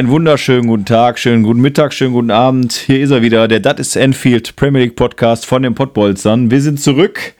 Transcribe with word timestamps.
Einen 0.00 0.08
wunderschönen 0.08 0.66
guten 0.66 0.86
Tag, 0.86 1.18
schönen 1.18 1.42
guten 1.42 1.60
Mittag, 1.60 1.92
schönen 1.92 2.14
guten 2.14 2.30
Abend. 2.30 2.72
Hier 2.72 3.00
ist 3.00 3.10
er 3.10 3.20
wieder, 3.20 3.48
der 3.48 3.60
Dat 3.60 3.78
ist 3.78 3.96
Enfield 3.96 4.56
Premier 4.56 4.84
League 4.84 4.96
Podcast 4.96 5.44
von 5.44 5.62
den 5.62 5.74
Pottbolzern. 5.74 6.50
Wir 6.50 6.62
sind 6.62 6.80
zurück 6.80 7.34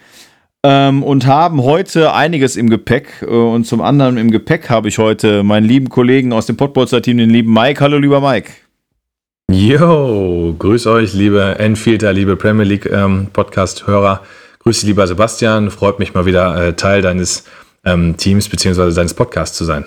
ähm, 0.62 1.02
und 1.02 1.24
haben 1.24 1.62
heute 1.62 2.12
einiges 2.12 2.56
im 2.56 2.68
Gepäck. 2.68 3.22
Äh, 3.22 3.28
und 3.28 3.64
zum 3.64 3.80
anderen 3.80 4.18
im 4.18 4.30
Gepäck 4.30 4.68
habe 4.68 4.88
ich 4.88 4.98
heute 4.98 5.42
meinen 5.42 5.64
lieben 5.64 5.88
Kollegen 5.88 6.34
aus 6.34 6.44
dem 6.44 6.58
Pottbolzer 6.58 7.00
Team, 7.00 7.16
den 7.16 7.30
lieben 7.30 7.50
Mike. 7.50 7.80
Hallo, 7.80 7.96
lieber 7.96 8.20
Mike. 8.20 8.50
Yo, 9.50 10.54
grüß 10.58 10.86
euch, 10.88 11.14
liebe 11.14 11.58
Enfielder, 11.58 12.12
liebe 12.12 12.36
Premier 12.36 12.66
League 12.66 12.84
ähm, 12.84 13.28
Podcast-Hörer. 13.32 14.20
Grüß 14.58 14.80
dich, 14.80 14.88
lieber 14.88 15.06
Sebastian. 15.06 15.70
Freut 15.70 15.98
mich 15.98 16.12
mal 16.12 16.26
wieder 16.26 16.62
äh, 16.62 16.72
Teil 16.74 17.00
deines 17.00 17.44
ähm, 17.86 18.18
Teams 18.18 18.50
bzw. 18.50 18.92
deines 18.92 19.14
Podcasts 19.14 19.56
zu 19.56 19.64
sein. 19.64 19.86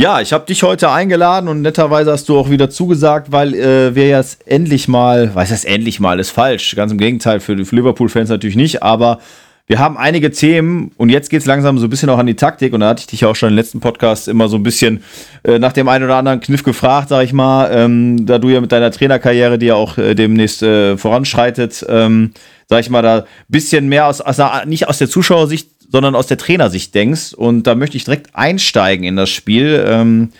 Ja, 0.00 0.20
ich 0.20 0.32
habe 0.32 0.44
dich 0.44 0.64
heute 0.64 0.90
eingeladen 0.90 1.48
und 1.48 1.62
netterweise 1.62 2.10
hast 2.10 2.28
du 2.28 2.36
auch 2.36 2.50
wieder 2.50 2.68
zugesagt, 2.68 3.30
weil 3.30 3.54
äh, 3.54 3.94
wir 3.94 4.08
jetzt 4.08 4.44
endlich 4.44 4.88
mal, 4.88 5.32
weiß 5.32 5.50
das 5.50 5.64
endlich 5.64 6.00
mal, 6.00 6.18
ist 6.18 6.30
falsch, 6.30 6.74
ganz 6.74 6.90
im 6.90 6.98
Gegenteil, 6.98 7.38
für, 7.38 7.64
für 7.64 7.76
Liverpool-Fans 7.76 8.28
natürlich 8.28 8.56
nicht, 8.56 8.82
aber 8.82 9.20
wir 9.68 9.78
haben 9.78 9.96
einige 9.96 10.30
Themen 10.30 10.90
und 10.98 11.10
jetzt 11.10 11.30
geht 11.30 11.40
es 11.40 11.46
langsam 11.46 11.78
so 11.78 11.86
ein 11.86 11.90
bisschen 11.90 12.10
auch 12.10 12.18
an 12.18 12.26
die 12.26 12.34
Taktik. 12.34 12.74
Und 12.74 12.80
da 12.80 12.88
hatte 12.88 13.00
ich 13.00 13.06
dich 13.06 13.24
auch 13.24 13.34
schon 13.34 13.48
im 13.48 13.54
letzten 13.54 13.80
Podcast 13.80 14.28
immer 14.28 14.48
so 14.48 14.56
ein 14.56 14.62
bisschen 14.62 15.02
äh, 15.42 15.58
nach 15.58 15.72
dem 15.72 15.88
einen 15.88 16.04
oder 16.04 16.16
anderen 16.16 16.40
Kniff 16.40 16.64
gefragt, 16.64 17.08
sag 17.08 17.24
ich 17.24 17.32
mal, 17.32 17.70
ähm, 17.72 18.26
da 18.26 18.38
du 18.38 18.50
ja 18.50 18.60
mit 18.60 18.72
deiner 18.72 18.90
Trainerkarriere, 18.90 19.58
die 19.58 19.66
ja 19.66 19.74
auch 19.74 19.96
äh, 19.96 20.14
demnächst 20.14 20.62
äh, 20.62 20.98
voranschreitet, 20.98 21.86
ähm, 21.88 22.34
sag 22.68 22.80
ich 22.80 22.90
mal, 22.90 23.00
da 23.00 23.20
ein 23.20 23.24
bisschen 23.48 23.88
mehr 23.88 24.06
aus, 24.06 24.20
aus, 24.20 24.36
nicht 24.66 24.86
aus 24.88 24.98
der 24.98 25.08
Zuschauersicht 25.08 25.73
sondern 25.90 26.14
aus 26.14 26.26
der 26.26 26.38
Trainersicht 26.38 26.94
denkst. 26.94 27.34
Und 27.34 27.66
da 27.66 27.74
möchte 27.74 27.96
ich 27.96 28.04
direkt 28.04 28.34
einsteigen 28.34 29.04
in 29.04 29.16
das 29.16 29.30
Spiel. 29.30 29.84
Ähm, 29.86 30.30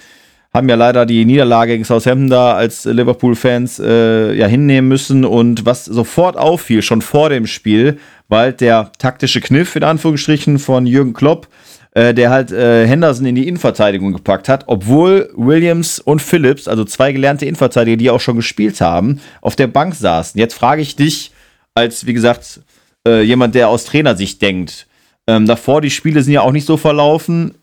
haben 0.55 0.69
ja 0.69 0.77
leider 0.77 1.05
die 1.05 1.25
Niederlage 1.25 1.73
gegen 1.73 1.85
Southampton 1.85 2.31
da 2.31 2.55
als 2.55 2.85
Liverpool-Fans 2.85 3.81
äh, 3.81 4.35
ja 4.35 4.47
hinnehmen 4.47 4.89
müssen. 4.89 5.25
Und 5.25 5.67
was 5.67 5.85
sofort 5.85 6.37
auffiel, 6.37 6.81
schon 6.81 7.03
vor 7.03 7.29
dem 7.29 7.47
Spiel, 7.47 7.99
war 8.29 8.41
halt 8.41 8.61
der 8.61 8.93
taktische 8.99 9.41
Kniff 9.41 9.75
in 9.75 9.83
Anführungsstrichen 9.83 10.61
von 10.61 10.87
Jürgen 10.87 11.13
Klopp, 11.13 11.49
äh, 11.91 12.15
der 12.15 12.31
halt 12.31 12.53
äh, 12.53 12.87
Henderson 12.87 13.27
in 13.27 13.35
die 13.35 13.49
Innenverteidigung 13.49 14.13
gepackt 14.13 14.49
hat, 14.49 14.65
obwohl 14.69 15.29
Williams 15.35 15.99
und 15.99 16.23
Phillips, 16.23 16.69
also 16.69 16.85
zwei 16.85 17.11
gelernte 17.11 17.47
Innenverteidiger, 17.47 17.97
die 17.97 18.11
auch 18.11 18.21
schon 18.21 18.37
gespielt 18.37 18.81
haben, 18.81 19.21
auf 19.41 19.57
der 19.57 19.67
Bank 19.67 19.97
saßen. 19.97 20.39
Jetzt 20.39 20.55
frage 20.55 20.83
ich 20.83 20.95
dich, 20.95 21.33
als 21.75 22.07
wie 22.07 22.15
gesagt, 22.15 22.61
äh, 23.07 23.23
jemand, 23.23 23.57
der 23.57 23.69
aus 23.69 23.85
Trainersicht 23.85 24.41
denkt, 24.41 24.87
ähm, 25.27 25.47
davor, 25.47 25.81
die 25.81 25.91
Spiele 25.91 26.23
sind 26.23 26.33
ja 26.33 26.43
auch 26.43 26.53
nicht 26.53 26.67
so 26.67 26.77
verlaufen. 26.77 27.55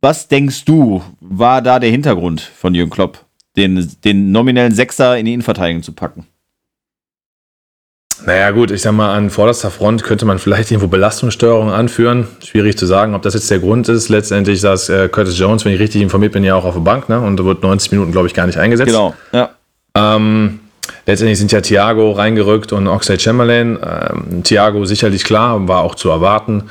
Was 0.00 0.28
denkst 0.28 0.64
du, 0.64 1.02
war 1.20 1.62
da 1.62 1.78
der 1.78 1.90
Hintergrund 1.90 2.40
von 2.40 2.74
Jürgen 2.74 2.90
Klopp, 2.90 3.24
den, 3.56 3.90
den 4.04 4.30
nominellen 4.30 4.74
Sechser 4.74 5.18
in 5.18 5.26
die 5.26 5.32
Innenverteidigung 5.32 5.82
zu 5.82 5.92
packen? 5.92 6.26
Naja, 8.24 8.50
gut, 8.50 8.70
ich 8.70 8.80
sag 8.80 8.92
mal, 8.92 9.14
an 9.14 9.28
vorderster 9.30 9.70
Front 9.70 10.02
könnte 10.02 10.24
man 10.24 10.38
vielleicht 10.38 10.70
irgendwo 10.70 10.88
Belastungssteuerung 10.88 11.70
anführen. 11.70 12.26
Schwierig 12.42 12.78
zu 12.78 12.86
sagen, 12.86 13.14
ob 13.14 13.22
das 13.22 13.34
jetzt 13.34 13.50
der 13.50 13.58
Grund 13.58 13.88
ist. 13.88 14.08
Letztendlich 14.08 14.60
saß 14.60 14.88
äh, 14.88 15.08
Curtis 15.08 15.38
Jones, 15.38 15.64
wenn 15.64 15.74
ich 15.74 15.80
richtig 15.80 16.00
informiert 16.00 16.32
bin, 16.32 16.42
ja 16.42 16.54
auch 16.54 16.64
auf 16.64 16.74
der 16.74 16.80
Bank, 16.80 17.08
ne? 17.08 17.20
Und 17.20 17.38
da 17.38 17.44
wird 17.44 17.62
90 17.62 17.92
Minuten, 17.92 18.12
glaube 18.12 18.26
ich, 18.26 18.34
gar 18.34 18.46
nicht 18.46 18.58
eingesetzt. 18.58 18.88
Genau, 18.88 19.14
ja. 19.32 19.50
Ähm, 19.94 20.60
Letztendlich 21.06 21.38
sind 21.38 21.52
ja 21.52 21.60
Thiago 21.60 22.12
reingerückt 22.12 22.72
und 22.72 22.86
Oxlade 22.88 23.20
Chamberlain. 23.20 23.78
Ähm, 23.82 24.42
Thiago 24.42 24.84
sicherlich 24.84 25.24
klar, 25.24 25.66
war 25.68 25.80
auch 25.82 25.94
zu 25.94 26.10
erwarten. 26.10 26.64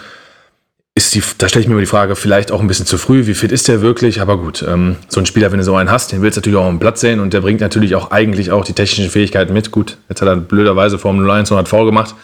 Ist 0.98 1.14
die, 1.14 1.22
da 1.38 1.50
stelle 1.50 1.62
ich 1.62 1.68
mir 1.68 1.74
immer 1.74 1.82
die 1.82 1.88
Frage, 1.88 2.16
vielleicht 2.16 2.54
auch 2.54 2.62
ein 2.62 2.68
bisschen 2.68 2.86
zu 2.86 2.98
früh, 2.98 3.28
wie 3.28 3.34
fit 3.34 3.52
ist 3.52 3.68
der 3.68 3.82
wirklich? 3.82 4.22
Aber 4.22 4.38
gut, 4.38 4.64
ähm, 4.66 4.96
so 5.10 5.20
ein 5.20 5.26
Spieler, 5.26 5.52
wenn 5.52 5.60
du 5.60 5.66
so 5.66 5.76
einen 5.76 5.92
hast, 5.92 6.14
den 6.14 6.22
willst 6.22 6.38
du 6.38 6.40
natürlich 6.40 6.58
auch 6.58 6.66
am 6.66 6.80
Platz 6.80 7.02
sehen 7.02 7.20
und 7.20 7.34
der 7.34 7.42
bringt 7.42 7.60
natürlich 7.60 7.96
auch 7.96 8.12
eigentlich 8.12 8.52
auch 8.52 8.64
die 8.64 8.72
technischen 8.72 9.12
Fähigkeiten 9.12 9.52
mit. 9.52 9.72
Gut, 9.72 9.98
jetzt 10.08 10.22
hat 10.22 10.30
er 10.30 10.38
blöderweise 10.38 10.98
vor 10.98 11.12
dem 11.12 11.22
0-1 11.26 11.48
100 11.48 11.68
V 11.68 11.86
gemacht. 11.86 12.16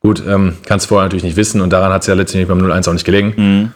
Gut, 0.00 0.22
ähm, 0.26 0.56
kannst 0.66 0.86
du 0.86 0.88
vorher 0.88 1.04
natürlich 1.04 1.22
nicht 1.22 1.36
wissen 1.36 1.60
und 1.60 1.70
daran 1.70 1.92
hat 1.92 2.02
es 2.02 2.08
ja 2.08 2.14
letztendlich 2.14 2.48
beim 2.48 2.58
0-1 2.58 2.88
auch 2.88 2.92
nicht 2.94 3.04
gelegen. 3.04 3.34
Mhm. 3.36 3.72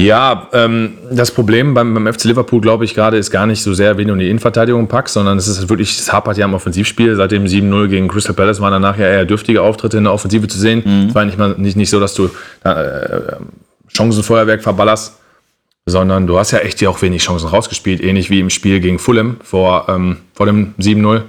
Ja, 0.00 0.48
ähm, 0.52 0.96
das 1.10 1.32
Problem 1.32 1.74
beim, 1.74 1.92
beim 1.92 2.12
FC 2.12 2.24
Liverpool, 2.24 2.60
glaube 2.60 2.84
ich, 2.84 2.94
gerade 2.94 3.16
ist 3.16 3.32
gar 3.32 3.46
nicht 3.46 3.62
so 3.62 3.74
sehr, 3.74 3.98
wen 3.98 4.06
du 4.06 4.14
in 4.14 4.20
die 4.20 4.30
Innenverteidigung 4.30 4.86
packst, 4.86 5.14
sondern 5.14 5.38
es 5.38 5.48
ist 5.48 5.68
wirklich, 5.68 5.98
es 5.98 6.12
hapert 6.12 6.38
ja 6.38 6.44
am 6.44 6.54
Offensivspiel. 6.54 7.16
Seit 7.16 7.32
dem 7.32 7.46
7-0 7.46 7.88
gegen 7.88 8.06
Crystal 8.06 8.32
Palace 8.32 8.60
waren 8.60 8.70
danach 8.70 8.96
ja 8.96 9.06
eher 9.06 9.24
dürftige 9.24 9.60
Auftritte 9.60 9.98
in 9.98 10.04
der 10.04 10.12
Offensive 10.12 10.46
zu 10.46 10.56
sehen. 10.56 10.82
Mhm. 10.84 11.08
Es 11.08 11.14
war 11.16 11.24
nicht, 11.24 11.36
mal, 11.36 11.56
nicht, 11.58 11.76
nicht 11.76 11.90
so, 11.90 11.98
dass 11.98 12.14
du 12.14 12.30
äh, 12.62 13.38
Chancenfeuerwerk 13.88 14.62
verballerst, 14.62 15.18
sondern 15.84 16.28
du 16.28 16.38
hast 16.38 16.52
ja 16.52 16.60
echt 16.60 16.80
ja 16.80 16.90
auch 16.90 17.02
wenig 17.02 17.24
Chancen 17.24 17.48
rausgespielt, 17.48 18.00
ähnlich 18.00 18.30
wie 18.30 18.38
im 18.38 18.50
Spiel 18.50 18.78
gegen 18.78 19.00
Fulham 19.00 19.38
vor, 19.42 19.88
ähm, 19.88 20.18
vor 20.32 20.46
dem 20.46 20.74
7-0. 20.78 21.22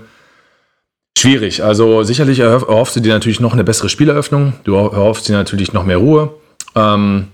Schwierig. 1.17 1.63
Also 1.63 2.03
sicherlich 2.03 2.37
erhoffst 2.37 2.95
du 2.95 2.99
dir 2.99 3.13
natürlich 3.13 3.39
noch 3.39 3.53
eine 3.53 3.63
bessere 3.63 3.89
Spieleröffnung. 3.89 4.53
Du 4.63 4.75
erhoffst 4.75 5.27
dir 5.27 5.33
natürlich 5.33 5.73
noch 5.73 5.85
mehr 5.85 5.97
Ruhe. 5.97 6.29
Ähm, 6.75 7.29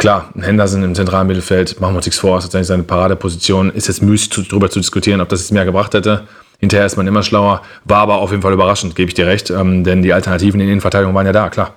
Klar, 0.00 0.32
Henderson 0.40 0.82
im 0.82 0.94
zentralen 0.94 1.26
Mittelfeld, 1.26 1.78
machen 1.78 1.92
wir 1.92 1.98
uns 1.98 2.06
nichts 2.06 2.18
vor, 2.18 2.38
ist 2.38 2.54
eigentlich 2.54 2.68
seine 2.68 2.84
Paradeposition. 2.84 3.68
Ist 3.68 3.86
jetzt 3.86 4.00
müßig 4.00 4.48
darüber 4.48 4.70
zu 4.70 4.80
diskutieren, 4.80 5.20
ob 5.20 5.28
das 5.28 5.40
jetzt 5.40 5.52
mehr 5.52 5.66
gebracht 5.66 5.92
hätte. 5.92 6.26
Hinterher 6.58 6.86
ist 6.86 6.96
man 6.96 7.06
immer 7.06 7.22
schlauer. 7.22 7.60
War 7.84 7.98
aber 7.98 8.16
auf 8.16 8.30
jeden 8.30 8.40
Fall 8.40 8.54
überraschend, 8.54 8.96
gebe 8.96 9.10
ich 9.10 9.14
dir 9.14 9.26
recht. 9.26 9.50
Ähm, 9.50 9.84
denn 9.84 10.00
die 10.00 10.14
Alternativen 10.14 10.58
in 10.58 10.68
der 10.68 10.72
Innenverteidigung 10.72 11.14
waren 11.14 11.26
ja 11.26 11.32
da, 11.32 11.50
klar. 11.50 11.74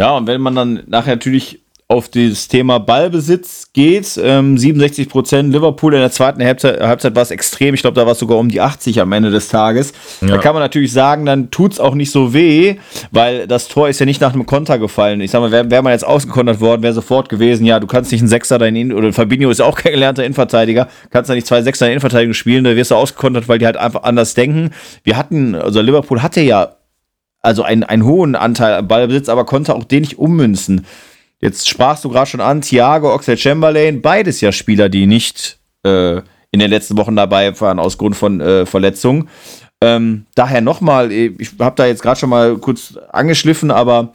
Ja, 0.00 0.12
und 0.12 0.26
wenn 0.26 0.40
man 0.40 0.54
dann 0.54 0.84
nachher 0.86 1.16
natürlich 1.16 1.65
auf 1.88 2.08
das 2.08 2.48
Thema 2.48 2.80
Ballbesitz 2.80 3.70
geht. 3.72 4.18
Ähm, 4.20 4.58
67 4.58 5.08
Prozent 5.08 5.52
Liverpool 5.52 5.94
in 5.94 6.00
der 6.00 6.10
zweiten 6.10 6.44
Halbzeit, 6.44 6.80
Halbzeit 6.80 7.14
war 7.14 7.22
es 7.22 7.30
extrem. 7.30 7.74
Ich 7.74 7.82
glaube, 7.82 7.94
da 7.94 8.04
war 8.06 8.12
es 8.12 8.18
sogar 8.18 8.38
um 8.38 8.48
die 8.48 8.60
80 8.60 9.00
am 9.00 9.12
Ende 9.12 9.30
des 9.30 9.46
Tages. 9.48 9.92
Ja. 10.20 10.28
Da 10.28 10.38
kann 10.38 10.54
man 10.54 10.62
natürlich 10.62 10.92
sagen, 10.92 11.26
dann 11.26 11.52
tut 11.52 11.74
es 11.74 11.80
auch 11.80 11.94
nicht 11.94 12.10
so 12.10 12.34
weh, 12.34 12.76
weil 13.12 13.46
das 13.46 13.68
Tor 13.68 13.88
ist 13.88 14.00
ja 14.00 14.06
nicht 14.06 14.20
nach 14.20 14.32
einem 14.32 14.46
Konter 14.46 14.80
gefallen. 14.80 15.20
Ich 15.20 15.30
sag 15.30 15.40
mal, 15.40 15.52
wäre 15.52 15.70
wär 15.70 15.82
man 15.82 15.92
jetzt 15.92 16.04
ausgekontert 16.04 16.60
worden, 16.60 16.82
wäre 16.82 16.92
sofort 16.92 17.28
gewesen, 17.28 17.64
ja, 17.64 17.78
du 17.78 17.86
kannst 17.86 18.10
nicht 18.10 18.20
einen 18.20 18.28
Sechser 18.28 18.58
da 18.58 18.66
in, 18.66 18.92
oder 18.92 19.12
Fabinho 19.12 19.48
ist 19.48 19.62
auch 19.62 19.78
kein 19.78 19.92
gelernter 19.92 20.24
Innenverteidiger, 20.24 20.88
kannst 21.10 21.30
da 21.30 21.34
nicht 21.34 21.46
zwei 21.46 21.62
Sechser 21.62 21.86
in 21.86 21.92
Innenverteidigung 21.92 22.34
spielen, 22.34 22.64
da 22.64 22.74
wirst 22.74 22.90
du 22.90 22.96
ausgekontert, 22.96 23.48
weil 23.48 23.60
die 23.60 23.66
halt 23.66 23.76
einfach 23.76 24.02
anders 24.02 24.34
denken. 24.34 24.70
Wir 25.04 25.16
hatten, 25.16 25.54
also 25.54 25.80
Liverpool 25.80 26.20
hatte 26.20 26.40
ja 26.40 26.76
also 27.42 27.62
einen, 27.62 27.84
einen 27.84 28.04
hohen 28.04 28.34
Anteil 28.34 28.74
am 28.74 28.88
Ballbesitz, 28.88 29.28
aber 29.28 29.44
konnte 29.44 29.76
auch 29.76 29.84
den 29.84 30.00
nicht 30.00 30.18
ummünzen. 30.18 30.84
Jetzt 31.46 31.68
sprachst 31.68 32.04
du 32.04 32.08
gerade 32.08 32.28
schon 32.28 32.40
an, 32.40 32.60
Thiago, 32.60 33.14
Oxlade 33.14 33.38
Chamberlain, 33.38 34.02
beides 34.02 34.40
ja 34.40 34.50
Spieler, 34.50 34.88
die 34.88 35.06
nicht 35.06 35.60
äh, 35.84 36.16
in 36.50 36.58
den 36.58 36.68
letzten 36.68 36.96
Wochen 36.96 37.14
dabei 37.14 37.60
waren 37.60 37.78
aus 37.78 37.98
Grund 37.98 38.16
von 38.16 38.40
äh, 38.40 38.66
Verletzungen. 38.66 39.28
Ähm, 39.80 40.26
daher 40.34 40.60
nochmal, 40.60 41.12
ich 41.12 41.50
habe 41.60 41.76
da 41.76 41.86
jetzt 41.86 42.02
gerade 42.02 42.18
schon 42.18 42.30
mal 42.30 42.58
kurz 42.58 42.98
angeschliffen, 43.12 43.70
aber 43.70 44.12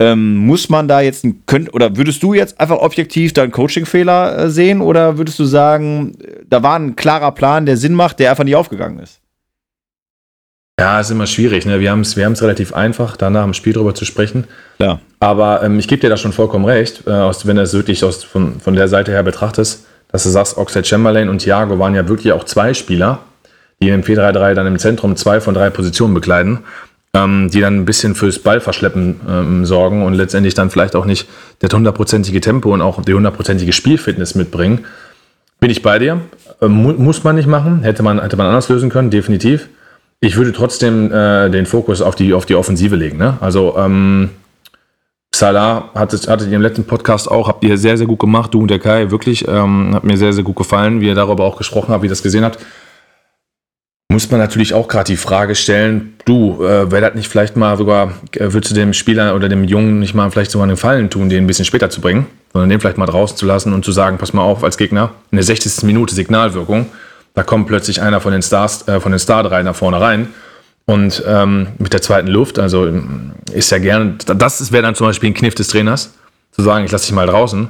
ähm, 0.00 0.34
muss 0.34 0.68
man 0.68 0.88
da 0.88 1.00
jetzt, 1.00 1.24
könnt, 1.46 1.72
oder 1.74 1.96
würdest 1.96 2.24
du 2.24 2.34
jetzt 2.34 2.58
einfach 2.58 2.78
objektiv 2.78 3.32
da 3.32 3.44
einen 3.44 3.52
Coaching-Fehler 3.52 4.36
äh, 4.36 4.50
sehen 4.50 4.80
oder 4.80 5.16
würdest 5.16 5.38
du 5.38 5.44
sagen, 5.44 6.16
da 6.44 6.64
war 6.64 6.76
ein 6.76 6.96
klarer 6.96 7.30
Plan, 7.30 7.66
der 7.66 7.76
Sinn 7.76 7.94
macht, 7.94 8.18
der 8.18 8.30
einfach 8.30 8.42
nicht 8.42 8.56
aufgegangen 8.56 8.98
ist? 8.98 9.20
Ja, 10.78 10.98
ist 10.98 11.10
immer 11.10 11.26
schwierig. 11.26 11.66
Ne? 11.66 11.78
Wir 11.78 11.92
haben 11.92 12.00
es 12.00 12.16
wir 12.16 12.26
relativ 12.26 12.74
einfach, 12.74 13.16
da 13.16 13.30
nach 13.30 13.44
dem 13.44 13.54
Spiel 13.54 13.72
drüber 13.72 13.94
zu 13.94 14.04
sprechen. 14.04 14.44
Ja. 14.80 14.98
Aber 15.20 15.62
ähm, 15.62 15.78
ich 15.78 15.86
gebe 15.86 16.00
dir 16.00 16.10
da 16.10 16.16
schon 16.16 16.32
vollkommen 16.32 16.64
recht, 16.64 17.06
äh, 17.06 17.10
aus, 17.10 17.46
wenn 17.46 17.56
du 17.56 17.62
es 17.62 17.72
wirklich 17.72 18.04
aus, 18.04 18.24
von, 18.24 18.58
von 18.60 18.74
der 18.74 18.88
Seite 18.88 19.12
her 19.12 19.22
betrachtest, 19.22 19.86
dass 20.10 20.24
du 20.24 20.30
sagst, 20.30 20.56
Oxlade 20.58 20.86
Chamberlain 20.86 21.28
und 21.28 21.38
Thiago 21.38 21.78
waren 21.78 21.94
ja 21.94 22.08
wirklich 22.08 22.32
auch 22.32 22.44
zwei 22.44 22.74
Spieler, 22.74 23.20
die 23.80 23.88
im 23.88 24.02
4-3-3 24.02 24.54
dann 24.54 24.66
im 24.66 24.78
Zentrum 24.78 25.14
zwei 25.14 25.40
von 25.40 25.54
drei 25.54 25.70
Positionen 25.70 26.12
bekleiden, 26.12 26.58
ähm, 27.14 27.50
die 27.52 27.60
dann 27.60 27.76
ein 27.76 27.84
bisschen 27.84 28.16
fürs 28.16 28.40
Ballverschleppen 28.40 29.20
ähm, 29.28 29.66
sorgen 29.66 30.04
und 30.04 30.14
letztendlich 30.14 30.54
dann 30.54 30.70
vielleicht 30.70 30.96
auch 30.96 31.04
nicht 31.04 31.28
das 31.60 31.72
hundertprozentige 31.72 32.40
Tempo 32.40 32.74
und 32.74 32.82
auch 32.82 33.00
die 33.00 33.14
hundertprozentige 33.14 33.72
Spielfitness 33.72 34.34
mitbringen. 34.34 34.84
Bin 35.60 35.70
ich 35.70 35.82
bei 35.82 36.00
dir. 36.00 36.20
Ähm, 36.60 36.72
mu 36.72 36.92
muss 36.94 37.22
man 37.22 37.36
nicht 37.36 37.46
machen. 37.46 37.82
Hätte 37.82 38.02
man, 38.02 38.20
hätte 38.20 38.36
man 38.36 38.48
anders 38.48 38.68
lösen 38.68 38.90
können, 38.90 39.10
definitiv. 39.10 39.68
Ich 40.24 40.36
würde 40.36 40.52
trotzdem 40.52 41.12
äh, 41.12 41.50
den 41.50 41.66
Fokus 41.66 42.00
auf 42.00 42.14
die, 42.14 42.32
auf 42.32 42.46
die 42.46 42.54
Offensive 42.54 42.96
legen. 42.96 43.18
Ne? 43.18 43.36
Also 43.42 43.76
ähm, 43.76 44.30
Salah 45.34 45.90
hattet, 45.94 46.26
hattet 46.28 46.48
ihr 46.48 46.56
im 46.56 46.62
letzten 46.62 46.84
Podcast 46.84 47.30
auch, 47.30 47.46
habt 47.46 47.62
ihr 47.62 47.76
sehr, 47.76 47.98
sehr 47.98 48.06
gut 48.06 48.20
gemacht, 48.20 48.54
du 48.54 48.62
und 48.62 48.70
der 48.70 48.78
Kai, 48.78 49.10
wirklich. 49.10 49.46
Ähm, 49.46 49.94
hat 49.94 50.04
mir 50.04 50.16
sehr, 50.16 50.32
sehr 50.32 50.42
gut 50.42 50.56
gefallen, 50.56 51.02
wie 51.02 51.08
ihr 51.08 51.14
darüber 51.14 51.44
auch 51.44 51.56
gesprochen 51.58 51.90
habt, 51.90 52.02
wie 52.02 52.06
ihr 52.06 52.10
das 52.10 52.22
gesehen 52.22 52.42
habt. 52.42 52.58
muss 54.10 54.30
man 54.30 54.40
natürlich 54.40 54.72
auch 54.72 54.88
gerade 54.88 55.08
die 55.08 55.18
Frage 55.18 55.54
stellen, 55.54 56.14
du, 56.24 56.64
äh, 56.64 56.90
wäre 56.90 57.02
das 57.02 57.14
nicht 57.14 57.28
vielleicht 57.28 57.56
mal 57.56 57.76
sogar, 57.76 58.12
äh, 58.32 58.50
würdest 58.50 58.70
du 58.70 58.74
dem 58.74 58.94
Spieler 58.94 59.34
oder 59.34 59.50
dem 59.50 59.64
Jungen 59.64 59.98
nicht 59.98 60.14
mal 60.14 60.30
vielleicht 60.30 60.52
sogar 60.52 60.64
einen 60.64 60.76
Gefallen 60.76 61.10
tun, 61.10 61.28
den 61.28 61.44
ein 61.44 61.46
bisschen 61.46 61.66
später 61.66 61.90
zu 61.90 62.00
bringen, 62.00 62.26
sondern 62.54 62.70
den 62.70 62.80
vielleicht 62.80 62.96
mal 62.96 63.04
draußen 63.04 63.36
zu 63.36 63.44
lassen 63.44 63.74
und 63.74 63.84
zu 63.84 63.92
sagen, 63.92 64.16
pass 64.16 64.32
mal 64.32 64.42
auf, 64.42 64.64
als 64.64 64.78
Gegner, 64.78 65.10
in 65.32 65.36
der 65.36 65.44
60. 65.44 65.82
Minute 65.82 66.14
Signalwirkung, 66.14 66.86
da 67.34 67.42
kommt 67.42 67.66
plötzlich 67.66 68.00
einer 68.00 68.20
von 68.20 68.32
den 68.32 68.42
Stars, 68.42 68.88
äh, 68.88 69.00
von 69.00 69.12
den 69.12 69.18
Star 69.18 69.42
3 69.42 69.62
nach 69.62 69.76
vorne 69.76 70.00
rein 70.00 70.28
und 70.86 71.22
ähm, 71.26 71.68
mit 71.78 71.92
der 71.92 72.02
zweiten 72.02 72.28
Luft, 72.28 72.58
also 72.58 72.90
ist 73.52 73.70
ja 73.70 73.78
gerne, 73.78 74.16
das 74.26 74.72
wäre 74.72 74.82
dann 74.82 74.94
zum 74.94 75.06
Beispiel 75.06 75.30
ein 75.30 75.34
Kniff 75.34 75.54
des 75.54 75.68
Trainers, 75.68 76.14
zu 76.52 76.62
sagen, 76.62 76.84
ich 76.84 76.92
lasse 76.92 77.06
dich 77.06 77.14
mal 77.14 77.26
draußen 77.26 77.68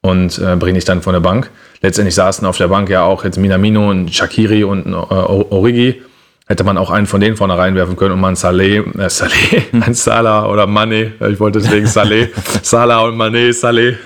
und 0.00 0.38
äh, 0.38 0.56
bringe 0.56 0.74
dich 0.74 0.84
dann 0.84 1.02
von 1.02 1.12
der 1.12 1.20
Bank. 1.20 1.50
Letztendlich 1.82 2.14
saßen 2.14 2.46
auf 2.46 2.56
der 2.56 2.68
Bank 2.68 2.88
ja 2.88 3.02
auch 3.02 3.24
jetzt 3.24 3.38
Minamino 3.38 3.90
und 3.90 4.12
Shakiri 4.14 4.64
und 4.64 4.86
äh, 4.86 4.96
Origi. 4.96 6.02
Hätte 6.48 6.64
man 6.64 6.78
auch 6.78 6.90
einen 6.90 7.06
von 7.06 7.20
denen 7.20 7.36
vorne 7.36 7.58
reinwerfen 7.58 7.96
können 7.96 8.12
und 8.12 8.20
mal 8.20 8.28
einen 8.28 8.36
Saleh, 8.36 8.78
äh, 8.78 9.10
Saleh, 9.10 9.64
ein 9.72 9.94
Salah 9.94 10.46
oder 10.46 10.66
Mane, 10.66 11.12
ich 11.28 11.40
wollte 11.40 11.60
deswegen 11.60 11.86
Saleh, 11.86 12.30
Salah 12.62 13.00
und 13.00 13.16
Mane, 13.16 13.52
Saleh. 13.52 13.96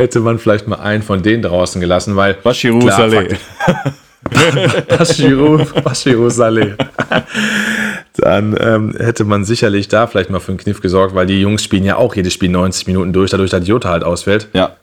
Hätte 0.00 0.20
man 0.20 0.38
vielleicht 0.38 0.66
mal 0.66 0.80
einen 0.80 1.02
von 1.02 1.22
denen 1.22 1.42
draußen 1.42 1.80
gelassen, 1.80 2.16
weil. 2.16 2.34
Bashiru 2.34 2.88
Saleh. 2.88 3.36
Bashiru, 4.88 5.64
Bashiru 5.84 6.28
Saleh. 6.28 6.74
Dann 8.16 8.56
ähm, 8.60 8.94
hätte 8.98 9.24
man 9.24 9.44
sicherlich 9.44 9.88
da 9.88 10.06
vielleicht 10.06 10.30
mal 10.30 10.40
für 10.40 10.52
einen 10.52 10.58
Kniff 10.58 10.80
gesorgt, 10.80 11.14
weil 11.14 11.26
die 11.26 11.40
Jungs 11.40 11.62
spielen 11.62 11.84
ja 11.84 11.96
auch 11.96 12.14
jedes 12.14 12.34
Spiel 12.34 12.50
90 12.50 12.86
Minuten 12.86 13.12
durch, 13.12 13.30
dadurch, 13.30 13.50
dass 13.50 13.66
Jota 13.66 13.90
halt 13.90 14.04
ausfällt. 14.04 14.48
Ja. 14.52 14.76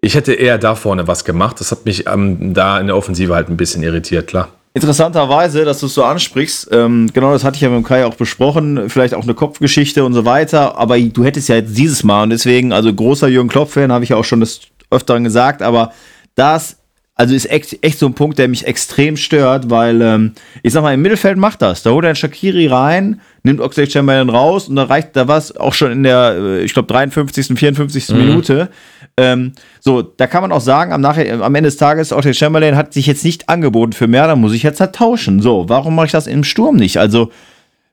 Ich 0.00 0.14
hätte 0.14 0.32
eher 0.32 0.58
da 0.58 0.74
vorne 0.74 1.06
was 1.06 1.24
gemacht. 1.24 1.60
Das 1.60 1.72
hat 1.72 1.84
mich 1.84 2.06
ähm, 2.06 2.54
da 2.54 2.80
in 2.80 2.86
der 2.86 2.96
Offensive 2.96 3.34
halt 3.34 3.48
ein 3.48 3.56
bisschen 3.56 3.82
irritiert, 3.82 4.28
klar. 4.28 4.48
Interessanterweise, 4.72 5.64
dass 5.64 5.80
du 5.80 5.86
es 5.86 5.94
so 5.94 6.04
ansprichst, 6.04 6.68
ähm, 6.70 7.10
genau 7.12 7.32
das 7.32 7.42
hatte 7.42 7.56
ich 7.56 7.62
ja 7.62 7.68
mit 7.70 7.78
dem 7.78 7.84
Kai 7.84 8.06
auch 8.06 8.14
besprochen, 8.14 8.88
vielleicht 8.88 9.14
auch 9.14 9.24
eine 9.24 9.34
Kopfgeschichte 9.34 10.04
und 10.04 10.14
so 10.14 10.24
weiter, 10.24 10.78
aber 10.78 10.98
du 11.00 11.24
hättest 11.24 11.48
ja 11.48 11.56
jetzt 11.56 11.76
dieses 11.76 12.04
Mal 12.04 12.22
und 12.22 12.30
deswegen, 12.30 12.72
also 12.72 12.94
großer 12.94 13.26
Jürgen 13.26 13.48
Klopp-Fan, 13.48 13.90
habe 13.90 14.04
ich 14.04 14.10
ja 14.10 14.16
auch 14.16 14.24
schon 14.24 14.38
das 14.38 14.60
öfteren 14.90 15.24
gesagt, 15.24 15.60
aber 15.60 15.92
das 16.36 16.79
also 17.20 17.34
ist 17.34 17.50
echt, 17.50 17.84
echt 17.84 17.98
so 17.98 18.06
ein 18.06 18.14
Punkt, 18.14 18.38
der 18.38 18.48
mich 18.48 18.66
extrem 18.66 19.18
stört, 19.18 19.68
weil 19.68 20.00
ähm, 20.00 20.32
ich 20.62 20.72
sag 20.72 20.80
mal, 20.80 20.94
im 20.94 21.02
Mittelfeld 21.02 21.36
macht 21.36 21.60
das. 21.60 21.82
Da 21.82 21.90
holt 21.90 22.06
er 22.06 22.08
einen 22.08 22.16
Shakiri 22.16 22.66
rein, 22.66 23.20
nimmt 23.42 23.60
Oxlade 23.60 23.90
Chamberlain 23.90 24.30
raus 24.30 24.70
und 24.70 24.76
da 24.76 24.84
reicht, 24.84 25.14
da 25.16 25.28
war 25.28 25.36
es 25.36 25.54
auch 25.54 25.74
schon 25.74 25.92
in 25.92 26.02
der, 26.02 26.34
äh, 26.38 26.62
ich 26.62 26.72
glaube, 26.72 26.88
53., 26.90 27.58
54. 27.58 28.08
Mhm. 28.08 28.16
Minute. 28.16 28.70
Ähm, 29.18 29.52
so, 29.80 30.00
da 30.00 30.26
kann 30.26 30.40
man 30.40 30.50
auch 30.50 30.62
sagen, 30.62 30.94
am, 30.94 31.02
Nachher, 31.02 31.42
am 31.42 31.54
Ende 31.54 31.68
des 31.68 31.76
Tages, 31.76 32.10
Oxlade 32.10 32.32
Chamberlain 32.32 32.74
hat 32.74 32.94
sich 32.94 33.06
jetzt 33.06 33.22
nicht 33.22 33.50
angeboten 33.50 33.92
für 33.92 34.06
mehr, 34.06 34.26
da 34.26 34.34
muss 34.34 34.54
ich 34.54 34.62
jetzt 34.62 34.80
halt 34.80 34.94
tauschen. 34.94 35.42
So, 35.42 35.68
warum 35.68 35.94
mache 35.94 36.06
ich 36.06 36.12
das 36.12 36.26
im 36.26 36.42
Sturm 36.42 36.76
nicht? 36.76 36.96
Also, 36.96 37.30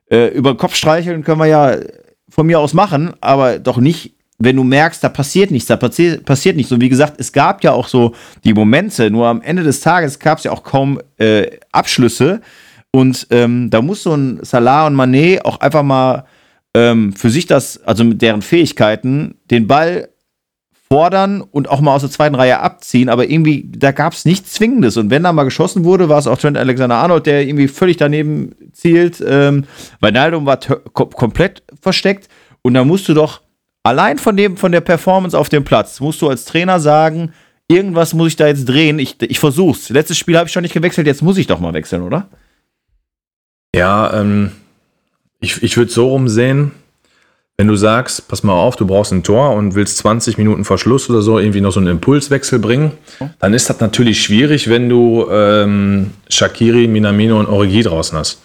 äh, 0.10 0.28
über 0.28 0.56
Kopf 0.56 0.76
streicheln 0.76 1.26
können 1.26 1.42
wir 1.42 1.48
ja 1.48 1.76
von 2.30 2.48
mir 2.48 2.62
aus 2.62 2.74
machen, 2.74 3.12
aber 3.20 3.60
doch 3.60 3.78
nicht 3.78 4.14
wenn 4.40 4.56
du 4.56 4.64
merkst, 4.64 5.04
da 5.04 5.10
passiert 5.10 5.52
nichts, 5.52 5.68
da 5.68 5.78
passi 5.78 6.18
passiert 6.24 6.56
nichts. 6.56 6.72
Und 6.72 6.82
wie 6.82 6.90
gesagt, 6.90 7.20
es 7.20 7.32
gab 7.32 7.64
ja 7.64 7.72
auch 7.72 7.88
so 7.88 8.14
die 8.44 8.54
Momente, 8.54 9.10
nur 9.10 9.28
am 9.28 9.42
Ende 9.42 9.64
des 9.64 9.80
Tages 9.80 10.20
gab 10.20 10.38
es 10.38 10.44
ja 10.44 10.52
auch 10.52 10.64
kaum 10.64 11.00
äh, 11.18 11.48
Abschlüsse. 11.72 12.42
Und 12.92 13.28
ähm, 13.32 13.70
da 13.70 13.82
muss 13.82 14.04
so 14.04 14.14
ein 14.14 14.40
Salah 14.44 14.88
und 14.88 14.96
Manet 14.96 15.44
auch 15.46 15.60
einfach 15.60 15.84
mal 15.84 16.26
ähm, 16.74 17.14
für 17.14 17.30
sich 17.30 17.48
das, 17.48 17.84
also 17.84 18.04
mit 18.04 18.22
deren 18.22 18.42
Fähigkeiten, 18.42 19.36
den 19.50 19.68
Ball 19.68 20.10
fordern 20.90 21.42
und 21.42 21.70
auch 21.70 21.82
mal 21.82 21.94
aus 21.94 22.02
der 22.02 22.12
zweiten 22.12 22.36
Reihe 22.36 22.60
abziehen, 22.60 23.10
aber 23.10 23.30
irgendwie, 23.30 23.70
da 23.76 23.92
gab 23.92 24.14
es 24.14 24.24
nichts 24.24 24.54
Zwingendes. 24.54 24.96
Und 24.96 25.10
wenn 25.10 25.24
da 25.24 25.34
mal 25.34 25.44
geschossen 25.44 25.84
wurde, 25.84 26.08
war 26.08 26.20
es 26.20 26.28
auch 26.28 26.38
Trent 26.38 26.58
Alexander-Arnold, 26.58 27.26
der 27.26 27.46
irgendwie 27.46 27.68
völlig 27.68 27.98
daneben 27.98 28.56
zielt. 28.72 29.22
Ähm, 29.26 29.66
Wijnaldum 30.00 30.46
war 30.46 30.60
komplett 30.94 31.64
versteckt. 31.82 32.30
Und 32.62 32.74
da 32.76 32.86
musst 32.86 33.10
du 33.10 33.14
doch 33.14 33.42
allein 33.88 34.18
von, 34.18 34.36
dem, 34.36 34.58
von 34.58 34.72
der 34.72 34.82
Performance 34.82 35.38
auf 35.38 35.50
dem 35.50 35.64
Platz 35.64 36.00
musst 36.00 36.22
du 36.22 36.30
als 36.30 36.44
Trainer 36.46 36.80
sagen, 36.80 37.34
irgendwas 37.70 38.14
muss 38.14 38.28
ich 38.30 38.36
da 38.36 38.48
jetzt 38.48 38.66
drehen. 38.66 39.00
Ich, 39.00 39.16
ich 39.22 39.40
versuch's. 39.40 39.90
Letztes 39.90 40.18
Spiel 40.18 40.38
habe 40.38 40.48
ich 40.48 40.54
schon 40.54 40.64
nicht 40.64 40.74
gewechselt, 40.74 41.08
jetzt 41.08 41.22
muss 41.22 41.38
ich 41.38 41.48
doch 41.48 41.60
mal 41.60 41.74
wechseln, 41.74 42.02
oder? 42.02 42.28
Ja, 43.74 44.14
ähm, 44.14 44.52
ich, 45.40 45.64
ich 45.64 45.78
würde 45.78 45.92
so 45.92 46.10
rumsehen, 46.10 46.72
wenn 47.56 47.68
du 47.68 47.76
sagst, 47.76 48.28
pass 48.28 48.44
mal 48.44 48.54
auf, 48.54 48.76
du 48.76 48.86
brauchst 48.86 49.12
ein 49.14 49.24
Tor 49.24 49.52
und 49.56 49.74
willst 49.74 49.98
20 49.98 50.38
Minuten 50.38 50.66
Verschluss 50.66 51.10
oder 51.10 51.22
so 51.22 51.40
irgendwie 51.40 51.62
noch 51.62 51.72
so 51.72 51.80
einen 51.80 51.90
Impulswechsel 51.90 52.60
bringen, 52.60 52.92
dann 53.40 53.54
ist 53.54 53.70
das 53.70 53.80
natürlich 53.80 54.22
schwierig, 54.22 54.70
wenn 54.70 54.90
du 54.90 55.28
ähm, 55.32 56.12
Shakiri, 56.30 56.88
Minamino 56.88 57.40
und 57.40 57.48
Origi 57.48 57.82
draußen 57.84 58.18
hast. 58.18 58.42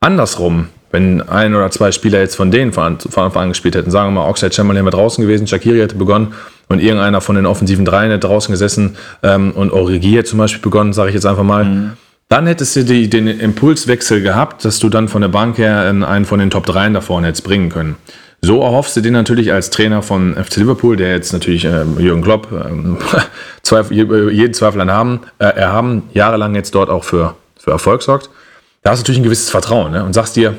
Andersrum, 0.00 0.68
wenn 0.90 1.22
ein 1.28 1.54
oder 1.54 1.70
zwei 1.70 1.92
Spieler 1.92 2.20
jetzt 2.20 2.34
von 2.34 2.50
denen 2.50 2.72
von 2.72 2.98
Anfang 2.98 3.42
an 3.42 3.48
gespielt 3.50 3.74
hätten, 3.74 3.90
sagen 3.90 4.12
wir 4.12 4.22
mal, 4.22 4.28
Oxlade 4.28 4.54
Chamberlain 4.54 4.84
wäre 4.84 4.96
draußen 4.96 5.22
gewesen, 5.22 5.46
Shakiri 5.46 5.78
hätte 5.78 5.96
begonnen 5.96 6.34
und 6.68 6.80
irgendeiner 6.80 7.20
von 7.20 7.36
den 7.36 7.46
offensiven 7.46 7.84
Dreien 7.84 8.10
hätte 8.10 8.26
draußen 8.26 8.52
gesessen 8.52 8.96
ähm, 9.22 9.52
und 9.52 9.72
Origi 9.72 10.12
hätte 10.12 10.30
zum 10.30 10.38
Beispiel 10.38 10.62
begonnen, 10.62 10.92
sage 10.92 11.10
ich 11.10 11.14
jetzt 11.14 11.26
einfach 11.26 11.44
mal, 11.44 11.64
mhm. 11.64 11.92
dann 12.28 12.46
hättest 12.46 12.76
du 12.76 12.84
die, 12.84 13.08
den 13.08 13.26
Impulswechsel 13.26 14.22
gehabt, 14.22 14.64
dass 14.64 14.78
du 14.78 14.88
dann 14.88 15.08
von 15.08 15.22
der 15.22 15.28
Bank 15.28 15.58
her 15.58 15.88
in 15.88 16.02
einen 16.02 16.24
von 16.24 16.40
den 16.40 16.50
Top 16.50 16.66
3 16.66 16.90
da 16.90 17.00
vorne 17.00 17.28
hättest 17.28 17.44
bringen 17.44 17.70
können. 17.70 17.96
So 18.42 18.62
erhoffst 18.62 18.96
du 18.96 19.02
dir 19.02 19.12
natürlich 19.12 19.52
als 19.52 19.68
Trainer 19.68 20.00
von 20.00 20.34
FC 20.34 20.56
Liverpool, 20.56 20.96
der 20.96 21.12
jetzt 21.12 21.32
natürlich 21.32 21.66
äh, 21.66 21.84
Jürgen 21.98 22.22
Klopp 22.22 22.48
äh, 22.52 23.20
Zweifel, 23.62 24.32
jeden 24.32 24.54
Zweifel 24.54 24.80
an 24.80 24.90
haben, 24.90 25.20
äh, 25.38 25.44
erhaben, 25.44 26.04
jahrelang 26.14 26.54
jetzt 26.54 26.74
dort 26.74 26.88
auch 26.88 27.04
für, 27.04 27.36
für 27.58 27.70
Erfolg 27.70 28.02
sorgt. 28.02 28.30
Da 28.82 28.90
hast 28.90 29.00
du 29.00 29.02
natürlich 29.02 29.20
ein 29.20 29.24
gewisses 29.24 29.50
Vertrauen 29.50 29.92
ne? 29.92 30.04
und 30.04 30.14
sagst 30.14 30.36
dir, 30.36 30.54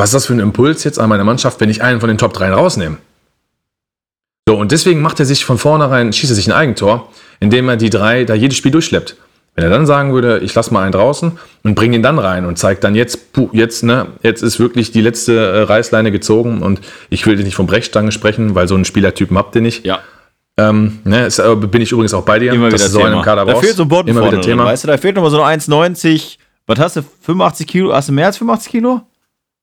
was 0.00 0.08
ist 0.08 0.14
das 0.14 0.26
für 0.26 0.32
ein 0.32 0.40
Impuls 0.40 0.82
jetzt 0.84 0.98
an 0.98 1.10
meiner 1.10 1.24
Mannschaft, 1.24 1.60
wenn 1.60 1.68
ich 1.68 1.82
einen 1.82 2.00
von 2.00 2.08
den 2.08 2.16
Top 2.16 2.32
3 2.32 2.52
rausnehme? 2.52 2.96
So, 4.48 4.56
und 4.56 4.72
deswegen 4.72 5.02
macht 5.02 5.20
er 5.20 5.26
sich 5.26 5.44
von 5.44 5.58
vornherein, 5.58 6.12
schießt 6.12 6.32
er 6.32 6.34
sich 6.34 6.48
ein 6.48 6.52
Eigentor, 6.52 7.08
indem 7.38 7.68
er 7.68 7.76
die 7.76 7.90
drei 7.90 8.24
da 8.24 8.34
jedes 8.34 8.56
Spiel 8.56 8.72
durchschleppt. 8.72 9.16
Wenn 9.54 9.64
er 9.64 9.70
dann 9.70 9.84
sagen 9.84 10.14
würde, 10.14 10.38
ich 10.38 10.54
lasse 10.54 10.72
mal 10.72 10.82
einen 10.82 10.92
draußen 10.92 11.38
und 11.64 11.74
bringe 11.74 11.96
ihn 11.96 12.02
dann 12.02 12.18
rein 12.18 12.46
und 12.46 12.56
zeigt 12.56 12.82
dann 12.82 12.94
jetzt, 12.94 13.34
puh, 13.34 13.50
jetzt, 13.52 13.82
ne, 13.82 14.06
jetzt 14.22 14.42
ist 14.42 14.58
wirklich 14.58 14.90
die 14.90 15.02
letzte 15.02 15.36
äh, 15.36 15.62
Reißleine 15.64 16.10
gezogen 16.10 16.62
und 16.62 16.80
ich 17.10 17.26
will 17.26 17.36
nicht 17.36 17.54
von 17.54 17.66
Brechstange 17.66 18.10
sprechen, 18.10 18.54
weil 18.54 18.68
so 18.68 18.76
einen 18.76 18.86
Spielertypen 18.86 19.36
habt 19.36 19.54
ihr 19.54 19.60
nicht. 19.60 19.84
Ja. 19.84 19.98
Ähm, 20.56 21.00
ne, 21.04 21.26
ist, 21.26 21.40
äh, 21.40 21.54
bin 21.56 21.82
ich 21.82 21.92
übrigens 21.92 22.14
auch 22.14 22.24
bei 22.24 22.38
dir, 22.38 22.54
Immer 22.54 22.70
dass 22.70 22.84
du 22.84 22.88
so 22.88 23.02
einen 23.02 23.20
Kader 23.20 23.44
brauchst. 23.44 23.58
Da 23.58 23.60
fehlt 23.60 23.76
so 23.76 23.82
ein 23.82 23.88
Boden 23.88 24.08
Immer 24.08 24.20
vorne, 24.20 24.38
wieder 24.38 24.46
Thema. 24.46 24.64
Weißt 24.64 24.84
du, 24.84 24.88
da 24.88 24.96
fehlt 24.96 25.14
nochmal 25.14 25.30
so 25.30 25.42
eine 25.42 25.60
1,90. 25.60 26.38
Was 26.66 26.78
hast 26.78 26.96
du? 26.96 27.02
85 27.22 27.66
Kilo? 27.66 27.92
Hast 27.92 28.08
du 28.08 28.12
mehr 28.12 28.26
als 28.26 28.38
85 28.38 28.70
Kilo? 28.72 29.02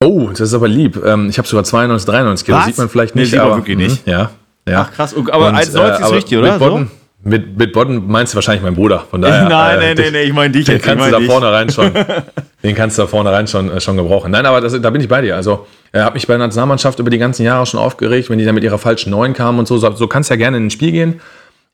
Oh, 0.04 0.30
das 0.30 0.42
ist 0.42 0.54
aber 0.54 0.68
lieb. 0.68 1.04
Ähm, 1.04 1.30
ich 1.30 1.38
habe 1.38 1.48
sogar 1.48 1.63
92, 1.63 2.08
93 2.08 2.46
Kilo. 2.46 2.58
Was? 2.58 2.66
Sieht 2.66 2.77
man 2.77 2.89
vielleicht 2.89 3.16
nicht, 3.16 3.34
nee, 3.34 3.39
aber 3.39 3.58
wirklich 3.58 3.77
nicht. 3.77 4.06
Mh, 4.06 4.13
ja, 4.13 4.32
ja. 4.68 4.88
Ach 4.88 4.94
krass, 4.94 5.16
aber 5.16 5.50
1,90 5.54 6.00
äh, 6.00 6.01
ist 6.04 6.12
richtig, 6.12 6.38
oder? 6.38 6.51
Mit 6.51 6.60
Bodden, 6.60 6.86
so? 6.86 7.30
mit, 7.30 7.58
mit 7.58 7.74
Bodden 7.74 8.08
meinst 8.08 8.34
du 8.34 8.36
wahrscheinlich 8.36 8.62
meinen 8.62 8.75
Bruder. 8.75 9.06
Von 9.10 9.22
daher, 9.22 9.50
nein, 9.50 9.82
äh, 9.82 9.96
nee, 9.96 10.12
nee, 10.12 10.24
ich 10.24 10.34
meine 10.34 10.51
dich. 10.51 10.66
Den 10.66 10.80
kannst 10.80 11.08
du 11.08 11.12
da 11.12 11.20
vorne 11.22 11.51
rein 11.51 11.70
schon. 11.72 11.92
den 12.63 12.75
kannst 12.75 12.98
du 12.98 13.01
da 13.01 13.08
vorne 13.08 13.32
rein 13.32 13.48
schon, 13.48 13.72
äh, 13.72 13.82
schon 13.82 13.98
gebrauchen. 13.98 14.32
Nein, 14.32 14.46
aber 14.46 14.62
das, 14.62 14.80
da 14.80 14.89
bin 14.92 15.01
ich 15.01 15.08
bei 15.08 15.22
dir. 15.22 15.36
Also, 15.36 15.66
er 15.92 16.06
hat 16.06 16.13
mich 16.13 16.27
bei 16.27 16.34
der 16.34 16.46
Nationalmannschaft 16.46 17.00
über 17.00 17.10
die 17.10 17.18
ganzen 17.18 17.44
Jahre 17.44 17.66
schon 17.66 17.80
aufgeregt, 17.80 18.30
wenn 18.30 18.38
die 18.38 18.46
da 18.46 18.51
mit 18.51 18.63
ihrer 18.63 18.77
falschen 18.77 19.10
Neuen 19.10 19.34
kamen 19.34 19.58
und 19.58 19.68
so. 19.68 19.80
So, 19.80 19.92
so 19.94 20.08
kannst 20.08 20.30
du 20.30 20.36
ja 20.36 20.38
gerne 20.38 20.58
in 20.58 20.68
ein 20.68 20.72
Spiel 20.72 20.92
gehen. 20.92 21.22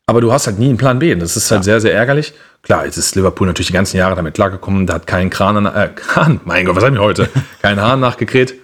Aber 0.05 0.19
du 0.19 0.33
hast 0.33 0.47
halt 0.47 0.59
nie 0.59 0.67
einen 0.67 0.77
Plan 0.77 0.99
B. 0.99 1.15
Das 1.15 1.37
ist 1.37 1.49
halt 1.49 1.59
ja. 1.59 1.63
sehr, 1.63 1.81
sehr 1.81 1.93
ärgerlich. 1.93 2.33
Klar, 2.61 2.85
jetzt 2.85 2.97
ist 2.97 3.15
Liverpool 3.15 3.47
natürlich 3.47 3.67
die 3.67 3.73
ganzen 3.73 3.97
Jahre 3.97 4.15
damit 4.15 4.33
klargekommen. 4.33 4.85
Da 4.85 4.95
hat 4.95 5.07
kein 5.07 5.29
Kran, 5.29 5.57
an, 5.57 5.65
äh, 5.65 5.89
Kran, 5.95 6.41
mein 6.43 6.65
Gott, 6.65 6.75
was 6.75 6.83
haben 6.83 6.95
wir 6.95 7.01
heute? 7.01 7.29
kein 7.61 7.79
Hahn 7.79 7.99
nachgekräht. 7.99 8.55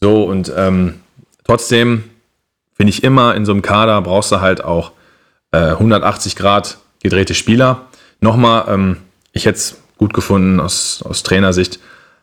So, 0.00 0.24
und 0.24 0.52
ähm, 0.56 1.00
trotzdem 1.44 2.04
finde 2.74 2.90
ich 2.90 3.04
immer, 3.04 3.34
in 3.34 3.44
so 3.44 3.52
einem 3.52 3.62
Kader 3.62 4.00
brauchst 4.02 4.32
du 4.32 4.40
halt 4.40 4.64
auch 4.64 4.92
äh, 5.52 5.58
180 5.58 6.36
Grad 6.36 6.78
gedrehte 7.02 7.34
Spieler. 7.34 7.82
Nochmal, 8.20 8.64
ähm, 8.68 8.96
ich 9.32 9.46
hätte 9.46 9.58
es 9.58 9.76
gut 9.98 10.14
gefunden 10.14 10.60
aus, 10.60 11.02
aus 11.02 11.22
Trainersicht, 11.22 11.78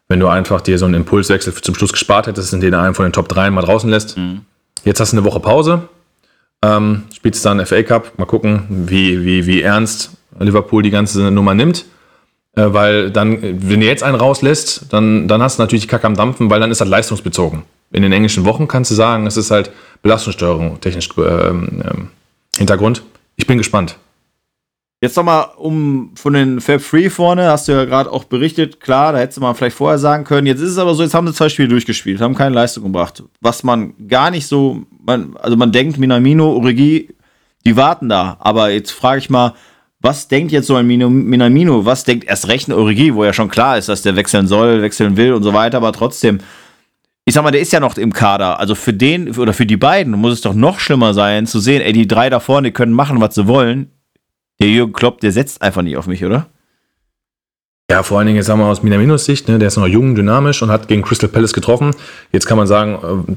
wenn 0.07 0.19
du 0.19 0.27
einfach 0.27 0.61
dir 0.61 0.77
so 0.77 0.85
einen 0.85 0.95
Impulswechsel 0.95 1.53
zum 1.53 1.75
Schluss 1.75 1.93
gespart 1.93 2.27
hättest, 2.27 2.53
in 2.53 2.59
den 2.59 2.71
du 2.71 2.79
einen 2.79 2.95
von 2.95 3.05
den 3.05 3.13
Top 3.13 3.29
3 3.29 3.49
mal 3.51 3.61
draußen 3.61 3.89
lässt. 3.89 4.17
Mhm. 4.17 4.41
Jetzt 4.83 4.99
hast 4.99 5.13
du 5.13 5.17
eine 5.17 5.25
Woche 5.25 5.39
Pause 5.39 5.87
ähm, 6.63 7.03
spielst 7.13 7.43
dann 7.45 7.65
FA 7.65 7.83
Cup, 7.83 8.17
mal 8.17 8.25
gucken, 8.25 8.65
wie, 8.69 9.25
wie, 9.25 9.45
wie 9.45 9.61
ernst 9.61 10.11
Liverpool 10.39 10.83
die 10.83 10.91
ganze 10.91 11.31
Nummer 11.31 11.53
nimmt. 11.53 11.85
Äh, 12.55 12.73
weil 12.73 13.11
dann, 13.11 13.41
wenn 13.41 13.79
du 13.79 13.85
jetzt 13.85 14.03
einen 14.03 14.15
rauslässt, 14.15 14.85
dann, 14.89 15.27
dann 15.27 15.41
hast 15.41 15.57
du 15.57 15.63
natürlich 15.63 15.83
die 15.83 15.87
Kacke 15.87 16.07
am 16.07 16.15
Dampfen, 16.15 16.49
weil 16.49 16.59
dann 16.59 16.71
ist 16.71 16.81
das 16.81 16.87
leistungsbezogen. 16.87 17.63
In 17.91 18.03
den 18.03 18.11
englischen 18.11 18.45
Wochen 18.45 18.67
kannst 18.67 18.91
du 18.91 18.95
sagen, 18.95 19.25
es 19.27 19.37
ist 19.37 19.51
halt 19.51 19.71
Belastungssteuerung, 20.01 20.79
technisch 20.81 21.09
äh, 21.17 21.21
äh, 21.21 21.53
Hintergrund. 22.57 23.03
Ich 23.35 23.47
bin 23.47 23.57
gespannt. 23.57 23.97
Jetzt 25.03 25.17
nochmal 25.17 25.47
um 25.57 26.11
von 26.15 26.33
den 26.33 26.61
Fab 26.61 26.79
Free 26.79 27.09
vorne, 27.09 27.49
hast 27.49 27.67
du 27.67 27.71
ja 27.71 27.85
gerade 27.85 28.11
auch 28.11 28.25
berichtet, 28.25 28.79
klar, 28.79 29.13
da 29.13 29.19
hättest 29.19 29.37
du 29.37 29.41
mal 29.41 29.55
vielleicht 29.55 29.75
vorher 29.75 29.97
sagen 29.97 30.25
können. 30.25 30.45
Jetzt 30.45 30.61
ist 30.61 30.71
es 30.71 30.77
aber 30.77 30.93
so, 30.93 31.01
jetzt 31.01 31.15
haben 31.15 31.25
sie 31.25 31.33
zwei 31.33 31.49
Spiele 31.49 31.69
durchgespielt, 31.69 32.21
haben 32.21 32.35
keine 32.35 32.53
Leistung 32.53 32.83
gebracht. 32.83 33.23
Was 33.39 33.63
man 33.63 33.95
gar 34.07 34.29
nicht 34.29 34.45
so, 34.45 34.83
man, 35.03 35.35
also 35.37 35.57
man 35.57 35.71
denkt, 35.71 35.97
Minamino, 35.97 36.53
Origi, 36.53 37.13
die 37.65 37.75
warten 37.75 38.09
da. 38.09 38.37
Aber 38.39 38.69
jetzt 38.71 38.91
frage 38.91 39.19
ich 39.19 39.29
mal, 39.29 39.53
was 40.01 40.27
denkt 40.27 40.51
jetzt 40.51 40.67
so 40.67 40.75
ein 40.75 40.87
Minamino, 40.87 41.85
was 41.85 42.03
denkt 42.03 42.25
erst 42.25 42.47
recht 42.47 42.67
ein 42.67 42.73
Origi, 42.73 43.13
wo 43.13 43.23
ja 43.23 43.33
schon 43.33 43.49
klar 43.49 43.77
ist, 43.77 43.87
dass 43.87 44.01
der 44.01 44.15
wechseln 44.15 44.47
soll, 44.47 44.81
wechseln 44.81 45.15
will 45.15 45.33
und 45.33 45.43
so 45.43 45.53
weiter, 45.53 45.77
aber 45.77 45.93
trotzdem, 45.93 46.39
ich 47.25 47.35
sag 47.35 47.43
mal, 47.43 47.51
der 47.51 47.61
ist 47.61 47.71
ja 47.71 47.79
noch 47.79 47.95
im 47.97 48.11
Kader. 48.11 48.59
Also 48.59 48.73
für 48.73 48.93
den 48.93 49.37
oder 49.37 49.53
für 49.53 49.67
die 49.67 49.77
beiden 49.77 50.13
muss 50.13 50.33
es 50.33 50.41
doch 50.41 50.55
noch 50.55 50.79
schlimmer 50.79 51.13
sein, 51.13 51.45
zu 51.45 51.59
sehen, 51.59 51.81
ey, 51.81 51.93
die 51.93 52.07
drei 52.07 52.29
da 52.31 52.39
vorne 52.39 52.71
können 52.71 52.93
machen, 52.93 53.21
was 53.21 53.35
sie 53.35 53.47
wollen. 53.47 53.91
Der 54.59 54.69
Jürgen 54.69 54.93
Klopp, 54.93 55.21
der 55.21 55.31
setzt 55.31 55.61
einfach 55.61 55.83
nicht 55.83 55.97
auf 55.97 56.07
mich, 56.07 56.25
oder? 56.25 56.47
Ja, 57.91 58.03
vor 58.03 58.19
allen 58.19 58.27
Dingen, 58.27 58.37
jetzt 58.37 58.45
sagen 58.45 58.61
wir 58.61 58.67
aus 58.67 58.83
Minaminos 58.83 59.25
Sicht, 59.25 59.49
ne, 59.49 59.59
der 59.59 59.67
ist 59.67 59.75
noch 59.75 59.85
jung, 59.85 60.15
dynamisch 60.15 60.61
und 60.61 60.71
hat 60.71 60.87
gegen 60.87 61.01
Crystal 61.01 61.27
Palace 61.27 61.51
getroffen. 61.51 61.91
Jetzt 62.31 62.45
kann 62.45 62.57
man 62.57 62.65
sagen, 62.65 63.25
äh, 63.27 63.35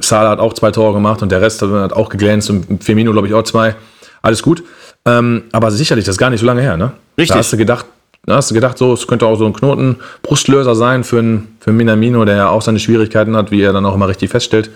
Salah 0.00 0.30
hat 0.30 0.40
auch 0.40 0.54
zwei 0.54 0.72
Tore 0.72 0.92
gemacht 0.92 1.22
und 1.22 1.30
der 1.30 1.40
Rest 1.40 1.62
hat 1.62 1.92
auch 1.92 2.08
geglänzt 2.08 2.50
und 2.50 2.82
Firmino, 2.82 3.12
glaube 3.12 3.28
ich, 3.28 3.34
auch 3.34 3.44
zwei. 3.44 3.76
Alles 4.20 4.42
gut. 4.42 4.64
Ähm, 5.04 5.44
aber 5.52 5.70
sicherlich, 5.70 6.04
das 6.04 6.14
ist 6.14 6.18
gar 6.18 6.30
nicht 6.30 6.40
so 6.40 6.46
lange 6.46 6.62
her, 6.62 6.76
ne? 6.76 6.90
Richtig. 7.16 7.28
Da 7.28 7.38
hast 7.38 7.52
du 7.52 7.56
gedacht, 7.56 7.86
da 8.26 8.34
hast 8.34 8.50
du 8.50 8.54
gedacht, 8.54 8.76
so, 8.76 8.92
es 8.92 9.06
könnte 9.06 9.24
auch 9.24 9.36
so 9.36 9.46
ein 9.46 9.52
Knoten 9.52 9.96
Brustlöser 10.22 10.74
sein 10.74 11.04
für, 11.04 11.20
einen, 11.20 11.56
für 11.60 11.70
Minamino, 11.70 12.24
der 12.24 12.34
ja 12.34 12.48
auch 12.48 12.62
seine 12.62 12.80
Schwierigkeiten 12.80 13.36
hat, 13.36 13.52
wie 13.52 13.62
er 13.62 13.72
dann 13.72 13.86
auch 13.86 13.94
immer 13.94 14.08
richtig 14.08 14.30
feststellt. 14.30 14.70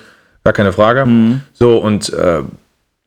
Gar 0.44 0.52
keine 0.52 0.72
Frage. 0.72 1.04
Mhm. 1.04 1.40
So, 1.52 1.78
und 1.78 2.12
äh, 2.12 2.42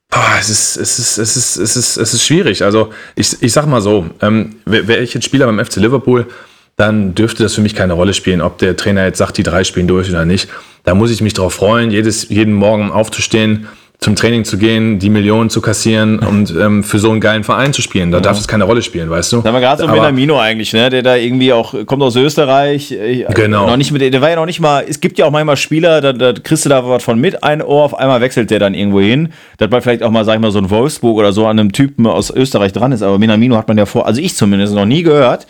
boah, 0.09 0.35
es, 0.39 0.49
ist, 0.49 0.77
es, 0.77 0.99
ist, 0.99 1.17
es, 1.17 1.37
ist, 1.37 1.57
es, 1.57 1.75
ist, 1.75 1.97
es 1.97 2.13
ist 2.13 2.23
schwierig. 2.23 2.63
Also, 2.63 2.91
ich, 3.15 3.41
ich 3.41 3.53
sag 3.53 3.65
mal 3.67 3.81
so, 3.81 4.09
ähm, 4.21 4.55
wäre 4.65 5.01
ich 5.01 5.13
jetzt 5.13 5.25
Spieler 5.25 5.45
beim 5.45 5.63
FC 5.63 5.77
Liverpool, 5.77 6.27
dann 6.75 7.13
dürfte 7.13 7.43
das 7.43 7.55
für 7.55 7.61
mich 7.61 7.75
keine 7.75 7.93
Rolle 7.93 8.13
spielen, 8.13 8.41
ob 8.41 8.57
der 8.57 8.77
Trainer 8.77 9.05
jetzt 9.05 9.17
sagt, 9.17 9.37
die 9.37 9.43
drei 9.43 9.63
spielen 9.63 9.87
durch 9.87 10.09
oder 10.09 10.25
nicht. 10.25 10.49
Da 10.83 10.95
muss 10.95 11.11
ich 11.11 11.21
mich 11.21 11.33
darauf 11.33 11.53
freuen, 11.53 11.91
jedes, 11.91 12.29
jeden 12.29 12.53
Morgen 12.53 12.91
aufzustehen, 12.91 13.67
zum 14.00 14.15
Training 14.15 14.46
zu 14.46 14.58
gehen, 14.58 14.98
die 14.98 15.10
Millionen 15.10 15.50
zu 15.50 15.60
kassieren 15.60 16.20
und 16.29 16.56
ähm, 16.56 16.84
für 16.84 17.00
so 17.00 17.12
einen 17.12 17.20
geilen 17.20 17.44
Verein 17.44 17.74
zu 17.74 17.82
spielen. 17.82 18.12
Da 18.12 18.18
ja. 18.18 18.22
darf 18.22 18.39
es 18.39 18.48
keine 18.48 18.63
Rolle 18.63 18.82
spielen, 18.82 19.10
weißt 19.10 19.34
du? 19.34 19.41
Da 19.41 19.50
haben 19.50 19.56
wir 19.56 19.60
gerade 19.60 19.82
so 19.82 19.88
Benamino 19.88 20.39
eigentlich, 20.39 20.72
ne? 20.72 20.89
Der 20.89 21.01
da 21.01 21.15
irgendwie 21.18 21.51
auch 21.51 21.74
kommt 21.86 22.01
aus 22.01 22.15
Österreich. 22.15 22.91
Äh, 22.91 23.25
genau. 23.34 23.68
Noch 23.68 23.77
nicht 23.77 23.91
mit, 23.91 24.01
der 24.01 24.22
war 24.22 24.29
ja 24.29 24.38
noch 24.38 24.46
nicht 24.46 24.62
mal. 24.62 24.86
Es 24.88 25.01
gibt 25.01 25.18
ja 25.18 25.25
auch 25.25 25.32
manchmal 25.32 25.58
Spieler, 25.58 26.00
da, 26.00 26.13
da 26.13 26.32
kriegst 26.32 26.63
du 26.63 26.70
da 26.70 26.88
was 26.88 27.03
von 27.03 27.20
mit 27.20 27.44
ein 27.44 27.62
Ohr, 27.62 27.84
auf 27.84 27.98
einmal 27.98 28.22
wechselt 28.22 28.51
der 28.51 28.60
dann 28.60 28.74
irgendwo 28.74 29.01
hin. 29.01 29.29
Das 29.58 29.70
war 29.70 29.82
vielleicht 29.82 30.03
auch 30.03 30.12
mal, 30.12 30.24
sag 30.24 30.36
ich 30.36 30.41
mal, 30.41 30.51
so 30.51 30.60
ein 30.60 30.70
Wolfsburg 30.70 31.18
oder 31.18 31.34
so 31.34 31.46
an 31.46 31.60
einem 31.60 31.74
Typen 31.74 32.08
aus 32.08 32.29
Österreich 32.29 32.72
dran 32.72 32.94
ist. 32.94 33.01
Aber 33.01 33.20
Benamino 33.20 33.58
hat 33.58 33.68
man 33.68 33.77
ja 33.77 33.86
vor, 33.86 34.06
also 34.06 34.22
ich 34.22 34.34
zumindest 34.36 34.74
noch 34.74 34.86
nie 34.86 35.03
gehört. 35.03 35.46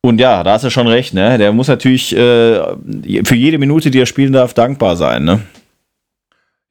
Und 0.00 0.20
ja, 0.20 0.42
da 0.42 0.52
hast 0.52 0.64
du 0.64 0.70
schon 0.70 0.86
recht, 0.86 1.14
ne? 1.14 1.38
Der 1.38 1.52
muss 1.52 1.68
natürlich 1.68 2.14
äh, 2.14 2.60
für 3.24 3.34
jede 3.34 3.58
Minute, 3.58 3.90
die 3.90 4.00
er 4.00 4.06
spielen 4.06 4.32
darf, 4.32 4.54
dankbar 4.54 4.96
sein, 4.96 5.24
ne? 5.24 5.40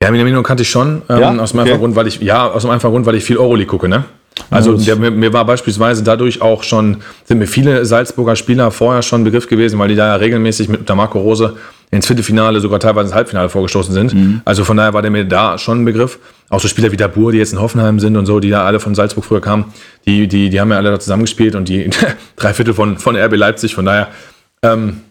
Ja, 0.03 0.11
Minamino 0.11 0.43
kannte 0.43 0.63
ich 0.63 0.69
schon. 0.69 1.01
Ähm, 1.09 1.19
ja? 1.19 1.37
Aus 1.37 1.51
dem 1.51 1.59
einfachen 1.59 1.73
okay. 1.73 1.79
Grund, 1.79 1.95
weil 1.95 2.07
ich, 2.07 2.19
ja, 2.21 2.47
aus 2.47 2.61
dem 2.63 2.71
einfachen 2.71 2.91
Grund, 2.91 3.05
weil 3.05 3.15
ich 3.15 3.23
viel 3.23 3.37
Euroleague 3.37 3.67
gucke, 3.67 3.87
ne? 3.87 4.05
Also 4.49 4.77
der, 4.77 4.97
mir, 4.97 5.11
mir, 5.11 5.31
war 5.31 5.45
beispielsweise 5.45 6.03
dadurch 6.03 6.41
auch 6.41 6.63
schon, 6.63 6.97
sind 7.23 7.39
mir 7.39 7.47
viele 7.47 7.85
Salzburger 7.85 8.35
Spieler 8.35 8.69
vorher 8.69 9.01
schon 9.01 9.23
Begriff 9.23 9.47
gewesen, 9.47 9.79
weil 9.79 9.87
die 9.87 9.95
da 9.95 10.07
ja 10.07 10.15
regelmäßig 10.15 10.67
mit 10.67 10.87
der 10.87 10.95
Marco 10.95 11.19
Rose 11.19 11.55
ins 11.89 12.05
Viertelfinale, 12.05 12.59
sogar 12.59 12.79
teilweise 12.79 13.07
ins 13.07 13.15
Halbfinale 13.15 13.47
vorgestoßen 13.47 13.93
sind. 13.93 14.13
Mhm. 14.13 14.41
Also 14.43 14.65
von 14.65 14.75
daher 14.75 14.93
war 14.93 15.01
der 15.01 15.11
mir 15.11 15.23
da 15.23 15.57
schon 15.57 15.81
ein 15.81 15.85
Begriff. 15.85 16.19
Auch 16.49 16.59
so 16.59 16.67
Spieler 16.67 16.91
wie 16.91 16.97
Dabur, 16.97 17.31
die 17.31 17.37
jetzt 17.37 17.53
in 17.53 17.61
Hoffenheim 17.61 17.99
sind 17.99 18.17
und 18.17 18.25
so, 18.25 18.39
die 18.39 18.49
da 18.49 18.65
alle 18.65 18.79
von 18.79 18.93
Salzburg 18.93 19.23
früher 19.23 19.41
kamen, 19.41 19.65
die, 20.05 20.27
die, 20.27 20.49
die 20.49 20.59
haben 20.59 20.69
ja 20.69 20.77
alle 20.77 20.91
da 20.91 20.99
zusammengespielt 20.99 21.55
und 21.55 21.69
die 21.69 21.89
drei 22.35 22.53
Viertel 22.53 22.73
von, 22.73 22.97
von 22.97 23.15
RB 23.15 23.35
Leipzig. 23.37 23.73
Von 23.73 23.85
daher, 23.85 24.09
ähm, 24.61 25.01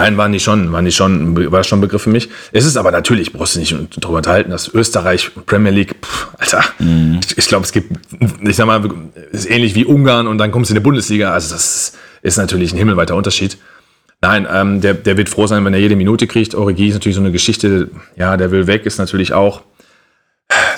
Nein, 0.00 0.16
waren 0.16 0.32
die 0.32 0.40
schon, 0.40 0.72
waren 0.72 0.86
die 0.86 0.92
schon, 0.92 1.52
war 1.52 1.62
schon 1.62 1.78
ein 1.78 1.82
Begriff 1.82 2.00
für 2.00 2.08
mich. 2.08 2.30
Es 2.52 2.64
ist 2.64 2.78
aber 2.78 2.90
natürlich, 2.90 3.34
brauchst 3.34 3.56
du 3.56 3.60
nicht 3.60 3.76
darüber 3.98 4.16
unterhalten, 4.16 4.50
dass 4.50 4.72
Österreich, 4.72 5.30
Premier 5.44 5.72
League, 5.72 5.94
pff, 6.00 6.28
Alter, 6.38 6.64
mhm. 6.78 7.20
ich, 7.22 7.36
ich 7.36 7.46
glaube, 7.48 7.66
es 7.66 7.72
gibt, 7.72 7.92
ich 8.40 8.56
sag 8.56 8.66
mal, 8.66 8.82
ist 9.30 9.50
ähnlich 9.50 9.74
wie 9.74 9.84
Ungarn 9.84 10.26
und 10.26 10.38
dann 10.38 10.52
kommst 10.52 10.70
du 10.70 10.72
in 10.72 10.80
die 10.80 10.82
Bundesliga. 10.82 11.34
Also 11.34 11.52
das 11.52 11.92
ist 12.22 12.38
natürlich 12.38 12.72
ein 12.72 12.78
himmelweiter 12.78 13.14
Unterschied. 13.14 13.58
Nein, 14.22 14.48
ähm, 14.50 14.80
der, 14.80 14.94
der 14.94 15.18
wird 15.18 15.28
froh 15.28 15.46
sein, 15.46 15.66
wenn 15.66 15.74
er 15.74 15.80
jede 15.80 15.96
Minute 15.96 16.26
kriegt. 16.26 16.54
Origi 16.54 16.88
ist 16.88 16.94
natürlich 16.94 17.16
so 17.16 17.22
eine 17.22 17.32
Geschichte, 17.32 17.90
ja, 18.16 18.38
der 18.38 18.50
will 18.52 18.66
weg, 18.66 18.86
ist 18.86 18.96
natürlich 18.96 19.34
auch, 19.34 19.60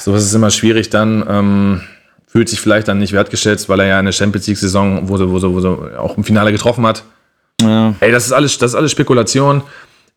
so 0.00 0.16
ist 0.16 0.24
es 0.24 0.34
immer 0.34 0.50
schwierig 0.50 0.90
dann, 0.90 1.24
ähm, 1.28 1.80
fühlt 2.26 2.48
sich 2.48 2.60
vielleicht 2.60 2.88
dann 2.88 2.98
nicht 2.98 3.12
wertgeschätzt, 3.12 3.68
weil 3.68 3.78
er 3.78 3.86
ja 3.86 3.98
eine 4.00 4.12
Champions 4.12 4.48
League-Saison, 4.48 5.08
wo 5.08 5.20
wo, 5.20 5.40
wo 5.40 5.60
sie 5.60 5.96
auch 5.96 6.16
im 6.16 6.24
Finale 6.24 6.50
getroffen 6.50 6.84
hat, 6.84 7.04
ja. 7.62 7.94
Ey, 8.00 8.12
das 8.12 8.26
ist 8.26 8.32
alles, 8.32 8.58
das 8.58 8.72
ist 8.72 8.74
alles 8.74 8.92
Spekulation. 8.92 9.62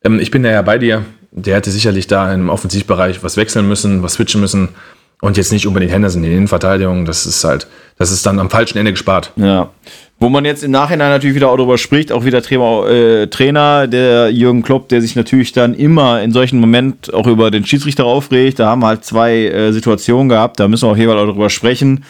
Ähm, 0.04 0.20
ich 0.20 0.32
bin 0.32 0.44
da 0.44 0.52
ja 0.52 0.62
bei 0.62 0.78
dir. 0.78 1.06
Der 1.32 1.56
hätte 1.56 1.72
sicherlich 1.72 2.08
da 2.08 2.34
im 2.34 2.50
Offensivbereich 2.50 3.22
was 3.24 3.36
wechseln 3.36 3.68
müssen, 3.68 4.02
was 4.04 4.14
switchen 4.14 4.40
müssen. 4.40 4.70
Und 5.22 5.38
jetzt 5.38 5.52
nicht 5.52 5.66
unbedingt 5.66 5.92
Henderson 5.92 6.24
in 6.24 6.30
die 6.30 6.36
Innenverteidigung. 6.36 7.06
Das 7.06 7.26
ist 7.26 7.44
halt, 7.44 7.68
das 7.98 8.12
ist 8.12 8.26
dann 8.26 8.40
am 8.40 8.50
falschen 8.50 8.78
Ende 8.78 8.92
gespart. 8.92 9.32
Ja. 9.36 9.70
Wo 10.20 10.30
man 10.30 10.46
jetzt 10.46 10.64
im 10.64 10.72
Nachhinein 10.72 11.10
natürlich 11.10 11.36
wieder 11.36 11.50
auch 11.50 11.58
darüber 11.58 11.78
spricht, 11.78 12.12
auch 12.12 12.24
wieder 12.24 12.42
Trainer, 12.42 12.88
äh, 12.88 13.28
Trainer, 13.28 13.88
der 13.88 14.30
Jürgen 14.32 14.64
Klopp, 14.64 14.88
der 14.88 15.02
sich 15.02 15.16
natürlich 15.16 15.52
dann 15.52 15.74
immer 15.74 16.22
in 16.22 16.32
solchen 16.32 16.60
Momenten 16.60 17.14
auch 17.14 17.28
über 17.28 17.52
den 17.52 17.66
Schiedsrichter 17.66 18.06
aufregt. 18.06 18.60
Da 18.60 18.68
haben 18.68 18.82
wir 18.82 18.88
halt 18.88 19.04
zwei 19.04 19.46
äh, 19.48 19.72
Situationen 19.74 20.30
gehabt, 20.30 20.60
da 20.60 20.70
müssen 20.70 20.88
wir 20.88 20.92
auch 20.94 20.98
jeweils 20.98 21.20
auch 21.20 21.26
darüber 21.26 21.50
sprechen. 21.50 22.06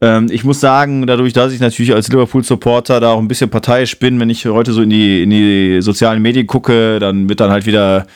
Ähm, 0.00 0.28
ich 0.30 0.44
muss 0.44 0.60
sagen, 0.60 1.06
dadurch, 1.06 1.32
dass 1.32 1.52
ich 1.52 1.60
natürlich 1.60 1.92
als 1.94 2.08
Liverpool-Supporter 2.08 3.00
da 3.00 3.12
auch 3.12 3.18
ein 3.18 3.28
bisschen 3.28 3.50
parteiisch 3.50 3.98
bin, 3.98 4.18
wenn 4.18 4.30
ich 4.30 4.46
heute 4.46 4.72
so 4.72 4.82
in 4.82 4.90
die, 4.90 5.22
in 5.22 5.30
die 5.30 5.82
sozialen 5.82 6.22
Medien 6.22 6.46
gucke, 6.46 6.98
dann 6.98 7.28
wird 7.28 7.40
dann 7.40 7.50
halt 7.50 7.66
wieder 7.66 8.06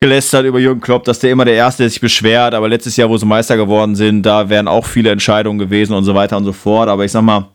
gelästert 0.00 0.46
über 0.46 0.58
Jürgen 0.58 0.80
Klopp, 0.80 1.04
dass 1.04 1.20
der 1.20 1.30
immer 1.30 1.44
der 1.44 1.54
Erste, 1.54 1.84
der 1.84 1.90
sich 1.90 2.00
beschwert, 2.00 2.54
aber 2.54 2.68
letztes 2.68 2.96
Jahr, 2.96 3.08
wo 3.08 3.16
sie 3.16 3.26
Meister 3.26 3.56
geworden 3.56 3.94
sind, 3.94 4.22
da 4.24 4.48
wären 4.48 4.66
auch 4.66 4.84
viele 4.84 5.10
Entscheidungen 5.10 5.60
gewesen 5.60 5.94
und 5.94 6.02
so 6.02 6.14
weiter 6.14 6.36
und 6.36 6.44
so 6.44 6.52
fort. 6.52 6.88
Aber 6.88 7.04
ich 7.04 7.12
sag 7.12 7.22
mal, 7.22 7.50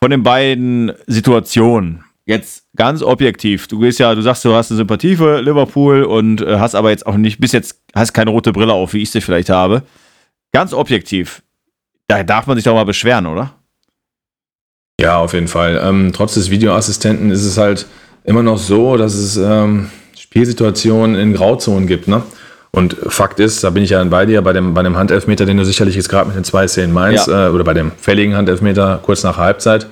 von 0.00 0.10
den 0.10 0.22
beiden 0.22 0.92
Situationen, 1.06 2.04
jetzt 2.24 2.64
ganz 2.74 3.02
objektiv, 3.02 3.66
du 3.66 3.80
gehst 3.80 3.98
ja, 3.98 4.14
du 4.14 4.22
sagst, 4.22 4.46
du 4.46 4.54
hast 4.54 4.70
eine 4.70 4.78
Sympathie 4.78 5.16
für 5.16 5.42
Liverpool 5.42 6.04
und 6.04 6.40
äh, 6.40 6.58
hast 6.58 6.74
aber 6.74 6.90
jetzt 6.90 7.06
auch 7.06 7.16
nicht, 7.16 7.38
bis 7.38 7.52
jetzt 7.52 7.82
hast 7.94 8.14
keine 8.14 8.30
rote 8.30 8.52
Brille 8.52 8.72
auf, 8.72 8.94
wie 8.94 9.02
ich 9.02 9.10
sie 9.10 9.20
vielleicht 9.20 9.50
habe. 9.50 9.82
Ganz 10.52 10.72
objektiv, 10.72 11.42
da 12.08 12.22
darf 12.22 12.46
man 12.46 12.56
sich 12.56 12.64
doch 12.64 12.74
mal 12.74 12.84
beschweren, 12.84 13.26
oder? 13.26 13.54
Ja, 15.00 15.18
auf 15.18 15.32
jeden 15.32 15.48
Fall. 15.48 15.80
Ähm, 15.82 16.12
trotz 16.12 16.34
des 16.34 16.50
Videoassistenten 16.50 17.30
ist 17.30 17.44
es 17.44 17.56
halt 17.56 17.86
immer 18.24 18.42
noch 18.42 18.58
so, 18.58 18.96
dass 18.96 19.14
es 19.14 19.36
ähm, 19.36 19.90
Spielsituationen 20.18 21.14
in 21.16 21.34
Grauzonen 21.34 21.86
gibt. 21.86 22.08
Ne? 22.08 22.22
Und 22.72 22.96
Fakt 23.06 23.38
ist, 23.38 23.62
da 23.62 23.70
bin 23.70 23.84
ich 23.84 23.90
ja 23.90 24.02
bei 24.04 24.26
dir, 24.26 24.42
bei 24.42 24.52
dem, 24.52 24.74
bei 24.74 24.82
dem 24.82 24.96
Handelfmeter, 24.96 25.46
den 25.46 25.56
du 25.56 25.64
sicherlich 25.64 25.94
jetzt 25.94 26.08
gerade 26.08 26.26
mit 26.26 26.36
den 26.36 26.44
zwei 26.44 26.66
Szenen 26.66 26.92
meinst, 26.92 27.28
ja. 27.28 27.48
äh, 27.48 27.50
oder 27.50 27.64
bei 27.64 27.74
dem 27.74 27.92
fälligen 27.92 28.34
Handelfmeter 28.34 29.00
kurz 29.02 29.22
nach 29.22 29.36
Halbzeit, 29.36 29.86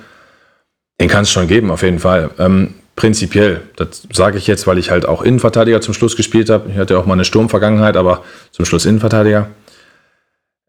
den 0.99 1.07
kann 1.07 1.23
es 1.23 1.31
schon 1.31 1.47
geben, 1.47 1.71
auf 1.71 1.83
jeden 1.83 1.99
Fall. 1.99 2.31
Ähm, 2.37 2.73
prinzipiell, 2.95 3.61
das 3.75 4.07
sage 4.11 4.37
ich 4.37 4.47
jetzt, 4.47 4.67
weil 4.67 4.77
ich 4.77 4.91
halt 4.91 5.07
auch 5.07 5.21
Innenverteidiger 5.21 5.81
zum 5.81 5.93
Schluss 5.93 6.15
gespielt 6.15 6.49
habe. 6.49 6.69
Ich 6.69 6.77
hatte 6.77 6.97
auch 6.99 7.05
mal 7.05 7.13
eine 7.13 7.25
Sturmvergangenheit, 7.25 7.95
aber 7.95 8.23
zum 8.51 8.65
Schluss 8.65 8.85
Innenverteidiger 8.85 9.47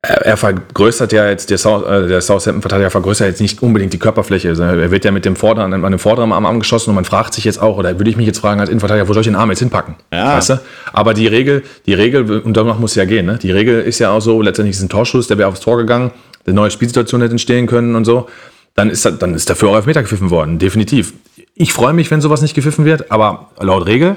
er 0.08 0.36
vergrößert 0.36 1.12
ja 1.12 1.28
jetzt, 1.28 1.50
der, 1.50 1.58
South, 1.58 1.84
äh, 1.86 2.08
der 2.08 2.20
Southampton-Verteidiger 2.22 2.90
vergrößert 2.90 3.28
jetzt 3.28 3.40
nicht 3.40 3.62
unbedingt 3.62 3.92
die 3.92 3.98
Körperfläche. 3.98 4.48
Also 4.48 4.62
er 4.62 4.90
wird 4.90 5.04
ja 5.04 5.10
mit 5.10 5.24
dem 5.24 5.36
vorderen, 5.36 5.72
an 5.84 5.90
dem 5.90 5.98
vorderen 5.98 6.32
Arm 6.32 6.46
angeschossen 6.46 6.90
und 6.90 6.94
man 6.94 7.04
fragt 7.04 7.34
sich 7.34 7.44
jetzt 7.44 7.60
auch, 7.60 7.76
oder 7.76 7.98
würde 7.98 8.10
ich 8.10 8.16
mich 8.16 8.26
jetzt 8.26 8.38
fragen 8.38 8.60
als 8.60 8.70
Innenverteidiger, 8.70 9.08
wo 9.08 9.12
soll 9.12 9.20
ich 9.20 9.26
den 9.26 9.36
Arm 9.36 9.50
jetzt 9.50 9.58
hinpacken? 9.58 9.96
Ja. 10.12 10.36
Weißt 10.36 10.50
du? 10.50 10.60
Aber 10.92 11.12
die 11.12 11.26
Regel, 11.26 11.62
die 11.84 11.92
Regel, 11.92 12.40
und 12.40 12.56
danach 12.56 12.78
muss 12.78 12.92
es 12.92 12.96
ja 12.96 13.04
gehen, 13.04 13.26
ne? 13.26 13.38
Die 13.42 13.50
Regel 13.50 13.82
ist 13.82 13.98
ja 13.98 14.10
auch 14.10 14.20
so, 14.20 14.40
letztendlich 14.40 14.76
ist 14.76 14.82
ein 14.82 14.88
Torschuss, 14.88 15.28
der 15.28 15.36
wäre 15.36 15.48
aufs 15.48 15.60
Tor 15.60 15.76
gegangen, 15.76 16.10
eine 16.46 16.54
neue 16.54 16.70
Spielsituation 16.70 17.20
hätte 17.20 17.32
entstehen 17.32 17.66
können 17.66 17.94
und 17.94 18.04
so. 18.04 18.28
Dann 18.74 18.90
ist, 18.90 19.04
dann 19.04 19.34
ist 19.34 19.50
dafür 19.50 19.70
auch 19.70 19.76
Elfmeter 19.76 20.02
gepfiffen 20.02 20.30
worden, 20.30 20.58
definitiv. 20.58 21.12
Ich 21.54 21.72
freue 21.72 21.92
mich, 21.92 22.10
wenn 22.10 22.20
sowas 22.20 22.40
nicht 22.40 22.54
gepfiffen 22.54 22.84
wird, 22.84 23.10
aber 23.10 23.50
laut 23.60 23.86
Regel 23.86 24.16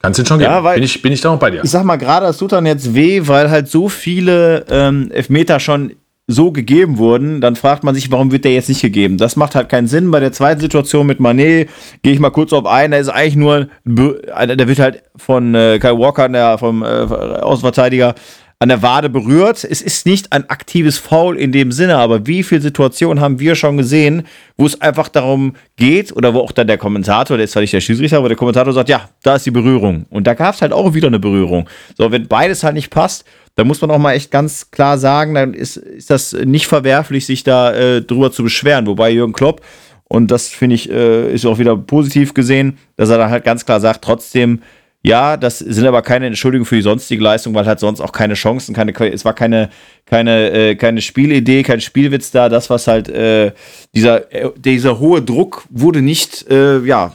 Kannst 0.00 0.18
du 0.20 0.24
schon 0.24 0.38
geben. 0.38 0.50
Ja, 0.50 0.62
weil, 0.62 0.76
bin, 0.76 0.84
ich, 0.84 1.02
bin 1.02 1.12
ich 1.12 1.20
da 1.20 1.32
noch 1.32 1.38
bei 1.38 1.50
dir. 1.50 1.62
Ich 1.64 1.70
sag 1.70 1.84
mal, 1.84 1.96
gerade 1.96 2.26
das 2.26 2.38
tut 2.38 2.52
dann 2.52 2.66
jetzt 2.66 2.94
weh, 2.94 3.22
weil 3.24 3.50
halt 3.50 3.68
so 3.68 3.88
viele 3.88 4.64
ähm, 4.70 5.10
Elfmeter 5.10 5.58
schon 5.58 5.92
so 6.30 6.52
gegeben 6.52 6.98
wurden, 6.98 7.40
dann 7.40 7.56
fragt 7.56 7.82
man 7.84 7.94
sich, 7.94 8.12
warum 8.12 8.30
wird 8.30 8.44
der 8.44 8.52
jetzt 8.52 8.68
nicht 8.68 8.82
gegeben? 8.82 9.16
Das 9.16 9.34
macht 9.34 9.54
halt 9.54 9.70
keinen 9.70 9.86
Sinn. 9.86 10.10
Bei 10.10 10.20
der 10.20 10.30
zweiten 10.30 10.60
Situation 10.60 11.06
mit 11.06 11.20
Manet 11.20 11.70
gehe 12.02 12.12
ich 12.12 12.20
mal 12.20 12.30
kurz 12.30 12.52
auf 12.52 12.66
ein. 12.66 12.90
Da 12.90 12.98
ist 12.98 13.08
eigentlich 13.08 13.36
nur, 13.36 13.68
der 13.86 14.68
wird 14.68 14.78
halt 14.78 15.02
von 15.16 15.54
äh, 15.54 15.78
Kyle 15.80 15.98
Walker, 15.98 16.28
der 16.28 16.58
vom 16.58 16.82
äh, 16.82 16.86
Außenverteidiger, 16.86 18.14
an 18.60 18.68
der 18.68 18.82
Wade 18.82 19.08
berührt. 19.08 19.62
Es 19.62 19.80
ist 19.80 20.04
nicht 20.04 20.32
ein 20.32 20.50
aktives 20.50 20.98
Foul 20.98 21.38
in 21.38 21.52
dem 21.52 21.70
Sinne, 21.70 21.96
aber 21.96 22.26
wie 22.26 22.42
viele 22.42 22.60
Situationen 22.60 23.22
haben 23.22 23.38
wir 23.38 23.54
schon 23.54 23.76
gesehen, 23.76 24.24
wo 24.56 24.66
es 24.66 24.80
einfach 24.80 25.08
darum 25.08 25.54
geht, 25.76 26.14
oder 26.16 26.34
wo 26.34 26.40
auch 26.40 26.50
dann 26.50 26.66
der 26.66 26.78
Kommentator, 26.78 27.36
der 27.36 27.44
ist 27.44 27.52
zwar 27.52 27.62
nicht 27.62 27.72
der 27.72 27.80
Schiedsrichter, 27.80 28.18
aber 28.18 28.28
der 28.28 28.36
Kommentator 28.36 28.72
sagt, 28.72 28.88
ja, 28.88 29.08
da 29.22 29.36
ist 29.36 29.46
die 29.46 29.52
Berührung. 29.52 30.06
Und 30.10 30.26
da 30.26 30.34
gab 30.34 30.54
es 30.56 30.62
halt 30.62 30.72
auch 30.72 30.94
wieder 30.94 31.06
eine 31.06 31.20
Berührung. 31.20 31.68
So, 31.96 32.10
wenn 32.10 32.26
beides 32.26 32.64
halt 32.64 32.74
nicht 32.74 32.90
passt, 32.90 33.24
dann 33.54 33.68
muss 33.68 33.80
man 33.80 33.90
auch 33.90 33.98
mal 33.98 34.14
echt 34.14 34.30
ganz 34.30 34.70
klar 34.70 34.98
sagen, 34.98 35.34
dann 35.34 35.54
ist, 35.54 35.76
ist 35.76 36.10
das 36.10 36.32
nicht 36.32 36.66
verwerflich, 36.66 37.26
sich 37.26 37.44
da 37.44 37.72
äh, 37.72 38.02
drüber 38.02 38.32
zu 38.32 38.42
beschweren. 38.42 38.86
Wobei 38.86 39.10
Jürgen 39.10 39.32
Klopp, 39.32 39.62
und 40.08 40.30
das 40.30 40.48
finde 40.48 40.74
ich, 40.74 40.90
äh, 40.90 41.32
ist 41.32 41.46
auch 41.46 41.58
wieder 41.58 41.76
positiv 41.76 42.34
gesehen, 42.34 42.78
dass 42.96 43.10
er 43.10 43.18
dann 43.18 43.30
halt 43.30 43.44
ganz 43.44 43.64
klar 43.64 43.78
sagt, 43.78 44.02
trotzdem, 44.02 44.62
Ja, 45.08 45.38
das 45.38 45.60
sind 45.60 45.86
aber 45.86 46.02
keine 46.02 46.26
Entschuldigungen 46.26 46.66
für 46.66 46.76
die 46.76 46.82
sonstige 46.82 47.22
Leistung, 47.24 47.54
weil 47.54 47.64
halt 47.64 47.80
sonst 47.80 48.02
auch 48.02 48.12
keine 48.12 48.34
Chancen, 48.34 48.74
keine, 48.74 48.92
es 49.10 49.24
war 49.24 49.32
keine, 49.32 49.70
keine, 50.04 50.50
äh, 50.50 50.74
keine 50.74 51.00
Spielidee, 51.00 51.62
kein 51.62 51.80
Spielwitz 51.80 52.30
da. 52.30 52.50
Das, 52.50 52.68
was 52.68 52.86
halt, 52.86 53.08
äh, 53.08 53.52
dieser, 53.94 54.30
äh, 54.30 54.50
dieser 54.54 54.98
hohe 54.98 55.22
Druck 55.22 55.64
wurde 55.70 56.02
nicht, 56.02 56.50
äh, 56.50 56.80
ja, 56.80 57.12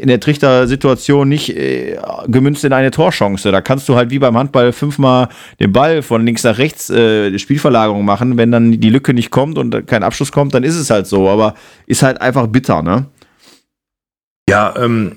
in 0.00 0.08
der 0.08 0.18
Trichtersituation 0.18 1.28
nicht 1.28 1.56
äh, 1.56 1.98
gemünzt 2.26 2.64
in 2.64 2.72
eine 2.72 2.90
Torchance. 2.90 3.52
Da 3.52 3.60
kannst 3.60 3.88
du 3.88 3.94
halt 3.94 4.10
wie 4.10 4.18
beim 4.18 4.36
Handball 4.36 4.72
fünfmal 4.72 5.28
den 5.60 5.72
Ball 5.72 6.02
von 6.02 6.26
links 6.26 6.42
nach 6.42 6.58
rechts 6.58 6.90
äh, 6.90 7.38
Spielverlagerung 7.38 8.04
machen. 8.04 8.38
Wenn 8.38 8.50
dann 8.50 8.80
die 8.80 8.90
Lücke 8.90 9.14
nicht 9.14 9.30
kommt 9.30 9.56
und 9.56 9.86
kein 9.86 10.02
Abschluss 10.02 10.32
kommt, 10.32 10.52
dann 10.54 10.64
ist 10.64 10.74
es 10.74 10.90
halt 10.90 11.06
so. 11.06 11.28
Aber 11.28 11.54
ist 11.86 12.02
halt 12.02 12.20
einfach 12.20 12.48
bitter, 12.48 12.82
ne? 12.82 13.06
Ja, 14.50 14.74
ähm, 14.76 15.12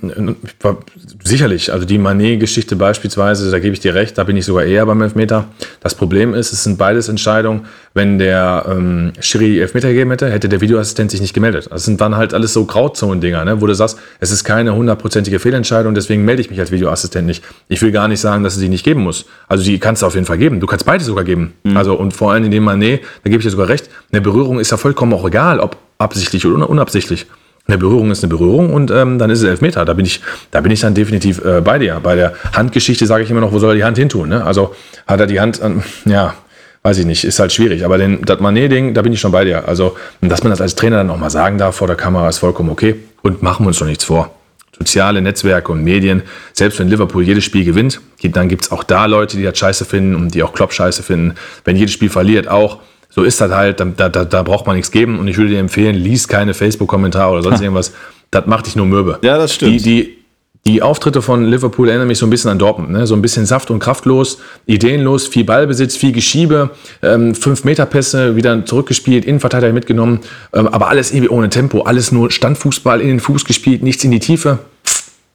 sicherlich. 1.24 1.74
Also 1.74 1.86
die 1.86 1.98
Manet-Geschichte 1.98 2.76
beispielsweise, 2.76 3.50
da 3.50 3.58
gebe 3.58 3.74
ich 3.74 3.80
dir 3.80 3.96
recht, 3.96 4.16
da 4.20 4.24
bin 4.26 4.38
ich 4.38 4.46
sogar 4.46 4.64
eher 4.64 4.86
beim 4.86 5.02
Elfmeter. 5.02 5.46
Das 5.82 5.96
Problem 5.96 6.36
ist, 6.36 6.54
es 6.54 6.64
sind 6.64 6.78
beides 6.78 7.10
Entscheidungen. 7.10 7.66
Wenn 7.96 8.20
der 8.20 8.66
ähm, 8.70 9.14
Schiri 9.20 9.60
Elfmeter 9.60 9.88
gegeben 9.90 10.12
hätte, 10.12 10.30
hätte 10.30 10.50
der 10.50 10.62
Videoassistent 10.62 11.10
sich 11.10 11.20
nicht 11.20 11.34
gemeldet. 11.34 11.68
Das 11.72 11.84
sind 11.84 12.00
dann 12.00 12.16
halt 12.16 12.36
alles 12.36 12.54
so 12.54 12.64
Grauzonen-Dinger, 12.66 13.44
ne? 13.44 13.60
wo 13.60 13.66
du 13.66 13.74
sagst, 13.74 13.98
es 14.20 14.30
ist 14.30 14.44
keine 14.44 14.76
hundertprozentige 14.76 15.40
Fehlentscheidung, 15.40 15.96
deswegen 15.96 16.24
melde 16.26 16.42
ich 16.44 16.52
mich 16.52 16.60
als 16.60 16.72
Videoassistent 16.72 17.26
nicht. 17.26 17.44
Ich 17.70 17.82
will 17.82 17.92
gar 17.92 18.08
nicht 18.08 18.20
sagen, 18.20 18.44
dass 18.44 18.54
es 18.54 18.60
die 18.60 18.70
nicht 18.70 18.86
geben 18.86 19.02
muss. 19.02 19.26
Also 19.48 19.64
die 19.64 19.80
kannst 19.80 20.04
du 20.04 20.06
auf 20.06 20.14
jeden 20.14 20.28
Fall 20.28 20.38
geben. 20.38 20.60
Du 20.60 20.68
kannst 20.68 20.86
beide 20.86 21.04
sogar 21.04 21.24
geben. 21.24 21.54
Mhm. 21.64 21.76
Also 21.76 21.96
und 21.96 22.14
vor 22.14 22.32
allem 22.32 22.44
in 22.44 22.52
dem 22.52 22.64
Manet, 22.64 23.02
da 23.24 23.32
gebe 23.32 23.38
ich 23.38 23.46
dir 23.46 23.52
sogar 23.52 23.68
recht, 23.68 23.90
eine 24.12 24.22
Berührung 24.22 24.60
ist 24.60 24.70
ja 24.70 24.78
vollkommen 24.78 25.14
auch 25.14 25.26
egal, 25.26 25.60
ob 25.60 25.78
absichtlich 25.98 26.46
oder 26.46 26.70
unabsichtlich. 26.70 27.26
Eine 27.66 27.78
Berührung 27.78 28.12
ist 28.12 28.22
eine 28.24 28.30
Berührung 28.30 28.74
und 28.74 28.92
ähm, 28.92 29.18
dann 29.18 29.30
ist 29.30 29.40
es 29.40 29.46
Elfmeter. 29.46 29.86
Da 29.86 29.94
bin 29.94 30.06
ich, 30.06 30.20
da 30.52 30.60
bin 30.60 30.72
ich 30.72 30.82
dann 30.82 30.94
definitiv 30.94 31.44
äh, 31.46 31.62
bei 31.62 31.80
dir. 31.80 32.00
Bei 32.04 32.16
der 32.16 32.34
Handgeschichte 32.54 33.06
sage 33.06 33.24
ich 33.24 33.32
immer 33.32 33.40
noch, 33.40 33.54
wo 33.54 33.60
soll 33.60 33.72
er 33.72 33.76
die 33.76 33.84
Hand 33.86 33.98
hin 33.98 34.10
tun? 34.10 34.30
Ne? 34.30 34.44
Also 34.44 34.76
hat 35.08 35.22
er 35.22 35.28
die 35.28 35.40
Hand, 35.40 35.62
ähm, 35.64 35.82
ja, 36.04 36.34
weiß 36.82 36.98
ich 36.98 37.06
nicht, 37.06 37.24
ist 37.24 37.40
halt 37.40 37.54
schwierig. 37.54 37.86
Aber 37.86 37.98
den, 37.98 38.22
das 38.24 38.42
Manet-Ding, 38.42 38.94
da 38.94 39.02
bin 39.02 39.14
ich 39.14 39.22
schon 39.22 39.32
bei 39.32 39.46
dir. 39.46 39.66
Also, 39.66 39.96
dass 40.20 40.44
man 40.44 40.50
das 40.50 40.60
als 40.60 40.76
Trainer 40.76 40.98
dann 40.98 41.10
auch 41.10 41.18
mal 41.18 41.30
sagen 41.30 41.58
darf 41.58 41.78
vor 41.78 41.88
der 41.88 41.96
Kamera, 41.96 42.28
ist 42.28 42.40
vollkommen 42.40 42.70
okay. 42.70 42.96
Und 43.22 43.42
machen 43.42 43.64
wir 43.64 43.70
uns 43.70 43.80
doch 43.80 43.86
nichts 43.86 44.04
vor. 44.04 44.36
Soziale 44.78 45.22
Netzwerke 45.22 45.72
und 45.72 45.84
Medien, 45.84 46.24
selbst 46.52 46.80
wenn 46.80 46.90
Liverpool 46.90 47.24
jedes 47.24 47.46
Spiel 47.46 47.64
gewinnt, 47.64 48.02
dann 48.24 48.50
gibt 48.50 48.66
es 48.66 48.72
auch 48.72 48.84
da 48.84 49.06
Leute, 49.06 49.38
die 49.38 49.44
das 49.44 49.58
scheiße 49.58 49.86
finden 49.86 50.16
und 50.16 50.36
die 50.36 50.44
auch 50.44 50.52
Klopp 50.52 50.74
scheiße 50.74 51.04
finden. 51.04 51.36
Wenn 51.64 51.78
jedes 51.78 51.94
Spiel 51.94 52.10
verliert, 52.10 52.50
auch 52.50 52.80
so 53.16 53.24
ist 53.24 53.40
das 53.40 53.52
halt, 53.52 53.80
da, 53.80 53.86
da, 53.86 54.26
da 54.26 54.44
braucht 54.44 54.66
man 54.66 54.76
nichts 54.76 54.92
geben. 54.92 55.20
Und 55.20 55.28
ich 55.28 55.38
würde 55.38 55.52
dir 55.52 55.60
empfehlen, 55.60 55.96
lies 55.96 56.28
keine 56.28 56.54
Facebook-Kommentare 56.54 57.32
oder 57.32 57.44
sonst 57.44 57.62
irgendwas. 57.62 57.94
Das 58.32 58.48
macht 58.48 58.66
dich 58.66 58.76
nur 58.76 58.88
mürbe. 58.88 59.20
Ja, 59.22 59.38
das 59.38 59.54
stimmt. 59.54 59.74
Die, 59.74 59.78
die, 59.84 60.18
die 60.66 60.82
Auftritte 60.82 61.22
von 61.22 61.46
Liverpool 61.46 61.90
erinnern 61.90 62.08
mich 62.08 62.18
so 62.18 62.26
ein 62.26 62.32
bisschen 62.32 62.50
an 62.50 62.58
Dortmund. 62.58 62.90
Ne? 62.90 63.06
So 63.06 63.14
ein 63.14 63.22
bisschen 63.22 63.46
saft- 63.46 63.70
und 63.70 63.78
kraftlos, 63.78 64.40
ideenlos, 64.66 65.28
viel 65.28 65.44
Ballbesitz, 65.44 65.96
viel 65.96 66.12
Geschiebe, 66.12 66.72
ähm, 67.04 67.36
fünf 67.36 67.66
Meter 67.66 67.86
Pässe 67.86 68.36
wieder 68.36 68.66
zurückgespielt, 68.66 69.26
Innenverteidiger 69.26 69.74
mitgenommen, 69.74 70.22
ähm, 70.54 70.68
aber 70.68 70.88
alles 70.88 71.12
irgendwie 71.12 71.30
ohne 71.30 71.50
Tempo, 71.50 71.82
alles 71.82 72.12
nur 72.12 72.32
Standfußball 72.32 73.00
in 73.00 73.10
den 73.10 73.20
Fuß 73.20 73.46
gespielt, 73.46 73.84
nichts 73.84 74.04
in 74.04 74.12
die 74.12 74.20
Tiefe. 74.20 74.60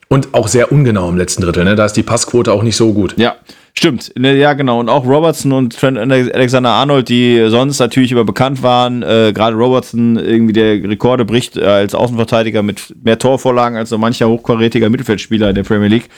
Und 0.09 0.33
auch 0.33 0.49
sehr 0.49 0.73
ungenau 0.73 1.09
im 1.11 1.19
letzten 1.19 1.43
Drittel. 1.43 1.65
Ne? 1.65 1.77
Da 1.77 1.85
ist 1.85 1.93
die 1.93 2.03
Passquote 2.03 2.51
auch 2.51 2.63
nicht 2.63 2.77
so 2.77 2.95
gut. 2.95 3.15
Ja, 3.19 3.37
Stimmt, 3.79 4.11
ne, 4.19 4.37
ja 4.37 4.55
genau. 4.55 4.81
Und 4.81 4.89
auch 4.89 5.07
Robertson 5.07 5.53
und 5.53 5.79
Trent 5.79 5.97
Alexander 5.99 6.71
Arnold, 6.71 7.09
die 7.09 7.47
sonst 7.47 7.79
natürlich 7.79 8.11
über 8.11 8.25
bekannt 8.25 8.61
waren, 8.65 9.05
äh, 9.05 9.33
gerade 9.33 9.55
Robertson 9.55 10.17
irgendwie 10.17 10.53
der 10.53 10.83
Rekorde 10.83 11.25
bricht 11.25 11.57
äh, 11.57 11.63
als 11.63 11.95
Außenverteidiger 11.95 12.65
mit 12.65 12.93
mehr 13.05 13.21
Torvorlagen 13.21 13.79
als 13.79 13.91
so 13.91 13.97
mancher 13.97 14.29
hochkarätiger 14.29 14.91
Mittelfeldspieler 14.91 15.51
in 15.51 15.55
der 15.55 15.63
Premier 15.63 15.87
League. 15.87 16.09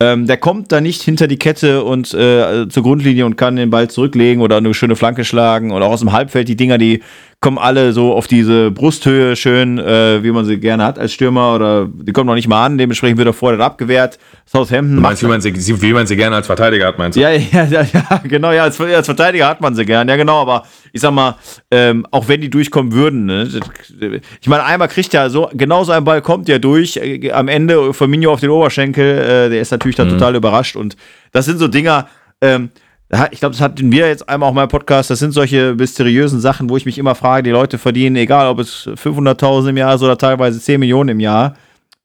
Ähm, 0.00 0.26
der 0.26 0.38
kommt 0.38 0.72
da 0.72 0.80
nicht 0.80 1.00
hinter 1.02 1.28
die 1.28 1.38
Kette 1.38 1.84
und 1.84 2.12
äh, 2.14 2.68
zur 2.68 2.82
Grundlinie 2.82 3.26
und 3.26 3.36
kann 3.36 3.54
den 3.54 3.70
Ball 3.70 3.88
zurücklegen 3.88 4.42
oder 4.42 4.56
eine 4.56 4.74
schöne 4.74 4.96
Flanke 4.96 5.24
schlagen 5.24 5.70
und 5.70 5.80
auch 5.82 5.92
aus 5.92 6.00
dem 6.00 6.10
Halbfeld 6.10 6.48
die 6.48 6.56
Dinger, 6.56 6.78
die 6.78 7.00
kommen 7.40 7.58
alle 7.58 7.92
so 7.92 8.14
auf 8.14 8.26
diese 8.26 8.72
Brusthöhe 8.72 9.36
schön, 9.36 9.78
äh, 9.78 10.24
wie 10.24 10.32
man 10.32 10.44
sie 10.44 10.58
gerne 10.58 10.84
hat 10.84 10.98
als 10.98 11.12
Stürmer 11.12 11.54
oder 11.54 11.86
die 11.88 12.12
kommen 12.12 12.26
noch 12.26 12.34
nicht 12.34 12.48
mal 12.48 12.66
an, 12.66 12.78
dementsprechend 12.78 13.18
wird 13.18 13.28
er 13.28 13.32
vorher 13.32 13.60
abgewehrt. 13.60 14.18
Southampton. 14.44 14.96
Du 14.96 15.02
meinst, 15.02 15.22
wie 15.22 15.26
man, 15.26 15.40
sie, 15.40 15.54
wie 15.54 15.92
man 15.92 16.06
sie 16.06 16.16
gerne 16.16 16.34
als 16.34 16.46
Verteidiger 16.46 16.87
hat, 16.88 16.98
meinst 16.98 17.16
du? 17.16 17.20
Ja, 17.20 17.30
ja, 17.30 17.64
ja, 17.64 17.82
ja 17.82 18.20
genau, 18.24 18.52
ja, 18.52 18.64
als, 18.64 18.80
als, 18.80 19.06
Verteidiger 19.06 19.48
hat 19.48 19.60
man 19.60 19.74
sie 19.74 19.84
gern, 19.84 20.08
ja 20.08 20.16
genau, 20.16 20.40
aber 20.40 20.64
ich 20.92 21.00
sag 21.00 21.12
mal, 21.12 21.36
ähm, 21.70 22.06
auch 22.10 22.28
wenn 22.28 22.40
die 22.40 22.50
durchkommen 22.50 22.92
würden, 22.92 23.26
ne, 23.26 23.48
ich 24.40 24.48
meine, 24.48 24.64
einmal 24.64 24.88
kriegt 24.88 25.12
ja 25.12 25.28
so, 25.28 25.48
genau 25.52 25.84
so 25.84 25.92
ein 25.92 26.04
Ball 26.04 26.22
kommt 26.22 26.48
ja 26.48 26.58
durch, 26.58 26.96
äh, 26.96 27.30
am 27.30 27.48
Ende 27.48 27.94
Firmino 27.94 28.32
auf 28.32 28.40
den 28.40 28.50
Oberschenkel, 28.50 29.18
äh, 29.18 29.50
der 29.50 29.60
ist 29.60 29.70
natürlich 29.70 29.96
dann 29.96 30.08
mhm. 30.08 30.12
total 30.12 30.34
überrascht 30.36 30.76
und 30.76 30.96
das 31.32 31.44
sind 31.44 31.58
so 31.58 31.68
Dinger, 31.68 32.08
ähm, 32.40 32.70
ich 33.30 33.40
glaube, 33.40 33.54
das 33.54 33.62
hatten 33.62 33.90
wir 33.90 34.06
jetzt 34.06 34.28
einmal 34.28 34.50
auch 34.50 34.52
mal 34.52 34.64
im 34.64 34.68
Podcast. 34.68 35.08
Das 35.08 35.18
sind 35.18 35.32
solche 35.32 35.74
mysteriösen 35.74 36.40
Sachen, 36.40 36.68
wo 36.68 36.76
ich 36.76 36.84
mich 36.84 36.98
immer 36.98 37.14
frage, 37.14 37.42
die 37.44 37.50
Leute 37.50 37.78
verdienen, 37.78 38.16
egal 38.16 38.48
ob 38.48 38.58
es 38.58 38.86
500.000 38.86 39.70
im 39.70 39.78
Jahr 39.78 39.94
ist 39.94 40.02
oder 40.02 40.18
teilweise 40.18 40.60
10 40.60 40.78
Millionen 40.78 41.08
im 41.10 41.20
Jahr, 41.20 41.54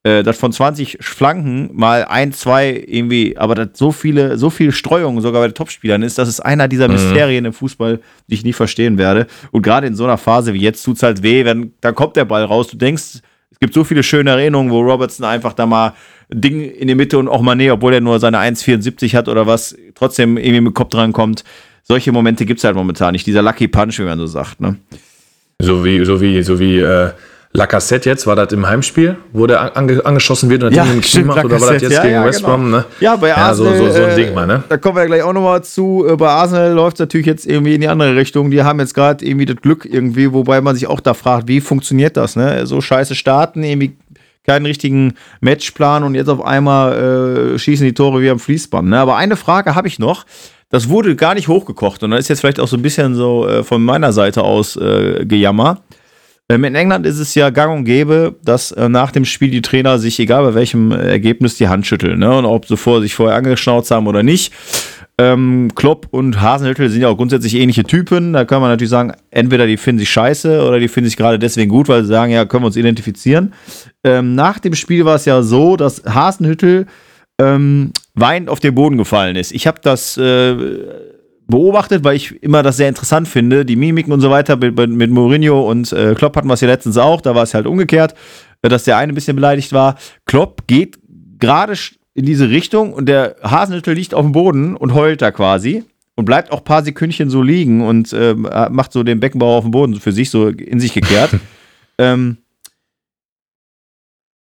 äh, 0.03 0.21
das 0.21 0.37
von 0.37 0.51
20 0.51 0.97
Flanken 0.99 1.69
mal 1.73 2.05
ein, 2.05 2.33
zwei 2.33 2.83
irgendwie, 2.85 3.37
aber 3.37 3.55
das 3.55 3.69
so 3.73 3.91
viele, 3.91 4.37
so 4.37 4.49
viel 4.49 4.71
Streuung 4.71 5.21
sogar 5.21 5.41
bei 5.41 5.47
den 5.47 5.55
Topspielern 5.55 6.03
ist, 6.03 6.17
das 6.17 6.27
ist 6.27 6.41
einer 6.41 6.67
dieser 6.67 6.87
mhm. 6.87 6.95
Mysterien 6.95 7.45
im 7.45 7.53
Fußball, 7.53 7.99
die 8.27 8.33
ich 8.33 8.43
nie 8.43 8.53
verstehen 8.53 8.97
werde. 8.97 9.27
Und 9.51 9.61
gerade 9.61 9.87
in 9.87 9.95
so 9.95 10.03
einer 10.03 10.17
Phase 10.17 10.53
wie 10.53 10.59
jetzt 10.59 10.83
tut 10.83 10.97
es 10.97 11.03
halt 11.03 11.23
weh, 11.23 11.45
wenn, 11.45 11.73
dann 11.81 11.95
kommt 11.95 12.17
der 12.17 12.25
Ball 12.25 12.43
raus. 12.43 12.67
Du 12.67 12.77
denkst, 12.77 13.21
es 13.51 13.59
gibt 13.59 13.73
so 13.73 13.83
viele 13.83 14.03
schöne 14.03 14.31
Erinnerungen, 14.31 14.71
wo 14.71 14.81
Robertson 14.81 15.25
einfach 15.25 15.53
da 15.53 15.65
mal 15.65 15.93
Ding 16.29 16.61
in 16.61 16.87
die 16.87 16.95
Mitte 16.95 17.17
und 17.17 17.27
auch 17.29 17.41
Mané, 17.41 17.71
obwohl 17.71 17.93
er 17.93 18.01
nur 18.01 18.19
seine 18.19 18.39
1,74 18.39 19.15
hat 19.15 19.29
oder 19.29 19.47
was, 19.47 19.75
trotzdem 19.95 20.37
irgendwie 20.37 20.61
mit 20.61 20.71
dem 20.71 20.73
Kopf 20.73 20.89
dran 20.89 21.13
kommt. 21.13 21.43
Solche 21.83 22.11
Momente 22.11 22.45
gibt 22.45 22.59
es 22.59 22.63
halt 22.63 22.75
momentan 22.75 23.13
nicht. 23.13 23.27
Dieser 23.27 23.41
Lucky 23.41 23.67
Punch, 23.67 23.99
wie 23.99 24.03
man 24.03 24.17
so 24.17 24.25
sagt. 24.25 24.59
Ne? 24.59 24.77
So 25.59 25.85
wie, 25.85 26.03
so 26.03 26.19
wie, 26.19 26.41
so 26.41 26.59
wie 26.59 26.79
äh, 26.79 27.11
Lacassette 27.55 28.09
jetzt, 28.09 28.25
war 28.25 28.35
das 28.35 28.51
im 28.51 28.67
Heimspiel, 28.67 29.15
wo 29.31 29.45
der 29.45 29.77
ange 29.77 30.03
angeschossen 30.03 30.49
wird 30.49 30.63
und 30.63 30.73
ja, 30.73 30.85
Ding 30.85 31.03
stimmt, 31.03 31.27
macht, 31.27 31.45
oder 31.45 31.61
war 31.61 31.73
das 31.73 31.83
jetzt 31.83 31.91
ja, 31.91 32.01
gegen 32.01 32.15
ja, 32.15 32.25
West 32.25 32.41
Brom? 32.41 32.65
Genau. 32.65 32.77
Ne? 32.77 32.85
Ja, 32.99 33.15
bei 33.15 33.35
Arsenal. 33.35 33.73
Ja, 33.73 33.79
so, 33.79 33.85
so, 33.85 33.93
so 33.93 34.03
ein 34.03 34.15
Ding 34.15 34.33
mal, 34.33 34.47
ne? 34.47 34.63
Da 34.67 34.77
kommen 34.77 34.97
wir 34.97 35.05
gleich 35.05 35.21
auch 35.21 35.33
nochmal 35.33 35.63
zu. 35.63 36.03
Äh, 36.09 36.15
bei 36.15 36.29
Arsenal 36.29 36.73
läuft 36.73 36.95
es 36.95 37.01
natürlich 37.01 37.27
jetzt 37.27 37.45
irgendwie 37.45 37.75
in 37.75 37.81
die 37.81 37.87
andere 37.87 38.15
Richtung. 38.15 38.49
Die 38.49 38.63
haben 38.63 38.79
jetzt 38.79 38.95
gerade 38.95 39.23
irgendwie 39.23 39.45
das 39.45 39.57
Glück 39.57 39.85
irgendwie, 39.85 40.33
wobei 40.33 40.61
man 40.61 40.73
sich 40.75 40.87
auch 40.87 40.99
da 40.99 41.13
fragt, 41.13 41.47
wie 41.47 41.61
funktioniert 41.61 42.17
das, 42.17 42.35
ne? 42.35 42.65
So 42.65 42.81
scheiße 42.81 43.13
starten, 43.13 43.63
irgendwie 43.63 43.97
keinen 44.45 44.65
richtigen 44.65 45.13
Matchplan 45.39 46.03
und 46.03 46.15
jetzt 46.15 46.29
auf 46.29 46.43
einmal 46.43 47.53
äh, 47.53 47.59
schießen 47.59 47.85
die 47.85 47.93
Tore 47.93 48.21
wie 48.21 48.29
am 48.29 48.39
Fließband. 48.39 48.89
Ne? 48.89 48.99
Aber 48.99 49.15
eine 49.15 49.37
Frage 49.37 49.75
habe 49.75 49.87
ich 49.87 49.99
noch. 49.99 50.25
Das 50.69 50.89
wurde 50.89 51.15
gar 51.15 51.35
nicht 51.35 51.47
hochgekocht 51.47 52.03
und 52.03 52.11
da 52.11 52.17
ist 52.17 52.29
jetzt 52.29 52.39
vielleicht 52.39 52.59
auch 52.59 52.67
so 52.67 52.75
ein 52.75 52.81
bisschen 52.81 53.15
so 53.15 53.47
äh, 53.47 53.63
von 53.63 53.83
meiner 53.83 54.11
Seite 54.11 54.41
aus 54.41 54.75
äh, 54.75 55.23
gejammer. 55.23 55.81
Ähm, 56.49 56.63
in 56.65 56.75
England 56.75 57.05
ist 57.05 57.19
es 57.19 57.35
ja 57.35 57.49
gang 57.49 57.77
und 57.77 57.85
gäbe, 57.85 58.35
dass 58.43 58.71
äh, 58.71 58.89
nach 58.89 59.11
dem 59.11 59.25
Spiel 59.25 59.49
die 59.49 59.61
Trainer 59.61 59.97
sich, 59.97 60.19
egal 60.19 60.43
bei 60.43 60.53
welchem 60.53 60.91
Ergebnis, 60.91 61.57
die 61.57 61.69
Hand 61.69 61.87
schütteln. 61.87 62.19
Ne? 62.19 62.35
Und 62.37 62.45
ob 62.45 62.67
sie 62.67 62.77
vor, 62.77 63.01
sich 63.01 63.15
vorher 63.15 63.37
angeschnauzt 63.37 63.91
haben 63.91 64.07
oder 64.07 64.23
nicht. 64.23 64.53
Ähm, 65.19 65.71
Klopp 65.75 66.07
und 66.09 66.41
Hasenhüttel 66.41 66.89
sind 66.89 67.01
ja 67.01 67.07
auch 67.07 67.17
grundsätzlich 67.17 67.55
ähnliche 67.55 67.83
Typen. 67.83 68.33
Da 68.33 68.45
kann 68.45 68.61
man 68.61 68.71
natürlich 68.71 68.89
sagen, 68.89 69.13
entweder 69.29 69.67
die 69.67 69.77
finden 69.77 69.99
sich 69.99 70.09
scheiße 70.09 70.65
oder 70.65 70.79
die 70.79 70.87
finden 70.87 71.07
sich 71.07 71.17
gerade 71.17 71.39
deswegen 71.39 71.69
gut, 71.69 71.87
weil 71.87 72.01
sie 72.01 72.09
sagen, 72.09 72.31
ja, 72.31 72.45
können 72.45 72.63
wir 72.63 72.67
uns 72.67 72.75
identifizieren. 72.75 73.53
Ähm, 74.03 74.35
nach 74.35 74.59
dem 74.59 74.73
Spiel 74.73 75.05
war 75.05 75.15
es 75.15 75.25
ja 75.25 75.43
so, 75.43 75.77
dass 75.77 76.03
Hasenhüttel 76.03 76.87
ähm, 77.39 77.91
weinend 78.15 78.49
auf 78.49 78.59
den 78.59 78.75
Boden 78.75 78.97
gefallen 78.97 79.35
ist. 79.35 79.51
Ich 79.51 79.67
habe 79.67 79.79
das 79.81 80.17
äh, 80.17 80.55
beobachtet, 81.47 82.03
weil 82.03 82.15
ich 82.15 82.41
immer 82.41 82.63
das 82.63 82.77
sehr 82.77 82.89
interessant 82.89 83.27
finde. 83.27 83.65
Die 83.65 83.75
Mimiken 83.75 84.11
und 84.13 84.21
so 84.21 84.29
weiter 84.29 84.55
mit, 84.55 84.75
mit 84.75 85.11
Mourinho 85.11 85.69
und 85.69 85.91
äh, 85.91 86.15
Klopp 86.15 86.35
hatten 86.35 86.47
wir 86.47 86.53
es 86.53 86.61
ja 86.61 86.67
letztens 86.67 86.97
auch. 86.97 87.21
Da 87.21 87.35
war 87.35 87.43
es 87.43 87.53
halt 87.53 87.67
umgekehrt, 87.67 88.15
äh, 88.61 88.69
dass 88.69 88.83
der 88.83 88.97
eine 88.97 89.11
ein 89.11 89.15
bisschen 89.15 89.35
beleidigt 89.35 89.73
war. 89.73 89.95
Klopp 90.25 90.67
geht 90.67 90.99
gerade 91.39 91.73
in 92.13 92.25
diese 92.25 92.49
Richtung 92.49 92.93
und 92.93 93.07
der 93.07 93.35
Hasenhüttel 93.43 93.93
liegt 93.93 94.13
auf 94.13 94.23
dem 94.23 94.31
Boden 94.31 94.75
und 94.75 94.93
heult 94.93 95.21
da 95.21 95.31
quasi 95.31 95.83
und 96.15 96.25
bleibt 96.25 96.51
auch 96.51 96.59
ein 96.59 96.63
paar 96.63 96.83
Sekündchen 96.83 97.29
so 97.29 97.41
liegen 97.41 97.81
und 97.81 98.13
ähm, 98.13 98.47
macht 98.69 98.93
so 98.93 99.03
den 99.03 99.19
Beckenbauer 99.19 99.57
auf 99.57 99.63
dem 99.63 99.71
Boden 99.71 99.95
für 99.95 100.11
sich 100.11 100.29
so 100.29 100.47
in 100.47 100.79
sich 100.79 100.93
gekehrt. 100.93 101.31
ähm, 101.97 102.37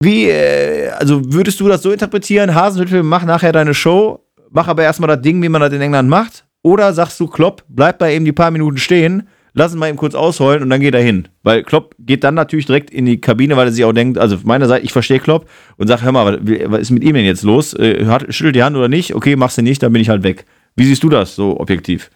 wie, 0.02 0.30
äh, 0.30 0.90
also 0.92 1.22
würdest 1.34 1.60
du 1.60 1.68
das 1.68 1.82
so 1.82 1.92
interpretieren? 1.92 2.56
Hasenhüttel, 2.56 3.04
mach 3.04 3.26
nachher 3.26 3.52
deine 3.52 3.74
Show, 3.74 4.26
mach 4.50 4.68
aber 4.68 4.84
erstmal 4.84 5.10
das 5.10 5.22
Ding, 5.22 5.42
wie 5.44 5.50
man 5.50 5.62
das 5.62 5.74
in 5.74 5.82
England 5.82 6.10
macht. 6.10 6.46
Oder 6.62 6.94
sagst 6.94 7.20
du, 7.20 7.28
Klopp, 7.28 7.64
bleib 7.70 8.00
bei 8.00 8.16
ihm 8.16 8.26
die 8.26 8.32
paar 8.32 8.52
Minuten 8.52 8.78
stehen, 8.78 9.28
lass 9.54 9.74
ihn 9.74 9.80
mal 9.80 9.88
eben 9.90 9.98
kurz 9.98 10.16
ausheulen 10.16 10.64
und 10.64 10.70
dann 10.70 10.82
geht 10.82 10.94
er 10.94 11.02
hin. 11.02 11.28
Weil 11.44 11.64
Klopp 11.64 11.96
geht 12.00 12.24
dann 12.24 12.36
natürlich 12.36 12.66
direkt 12.66 12.92
in 12.92 13.06
die 13.06 13.22
Kabine, 13.22 13.56
weil 13.56 13.68
er 13.68 13.72
sich 13.72 13.86
auch 13.86 13.94
denkt, 13.94 14.18
also 14.18 14.36
auf 14.36 14.44
meiner 14.44 14.68
Seite, 14.68 14.84
ich 14.84 14.92
verstehe 14.92 15.20
Klopp 15.20 15.50
und 15.78 15.88
sag, 15.88 16.02
hör 16.02 16.12
mal, 16.12 16.40
was 16.66 16.82
ist 16.82 16.92
mit 16.92 17.04
ihm 17.04 17.14
denn 17.14 17.26
jetzt 17.26 17.44
los? 17.44 17.74
Äh, 17.74 18.06
schüttelt 18.30 18.56
die 18.56 18.64
Hand 18.64 18.76
oder 18.76 18.90
nicht? 18.90 19.16
Okay, 19.16 19.36
machst 19.36 19.58
du 19.58 19.62
nicht, 19.62 19.82
dann 19.82 19.94
bin 19.94 20.02
ich 20.02 20.10
halt 20.10 20.24
weg. 20.24 20.46
Wie 20.76 20.86
siehst 20.86 21.04
du 21.04 21.10
das 21.10 21.36
so 21.36 21.60
objektiv? 21.60 22.10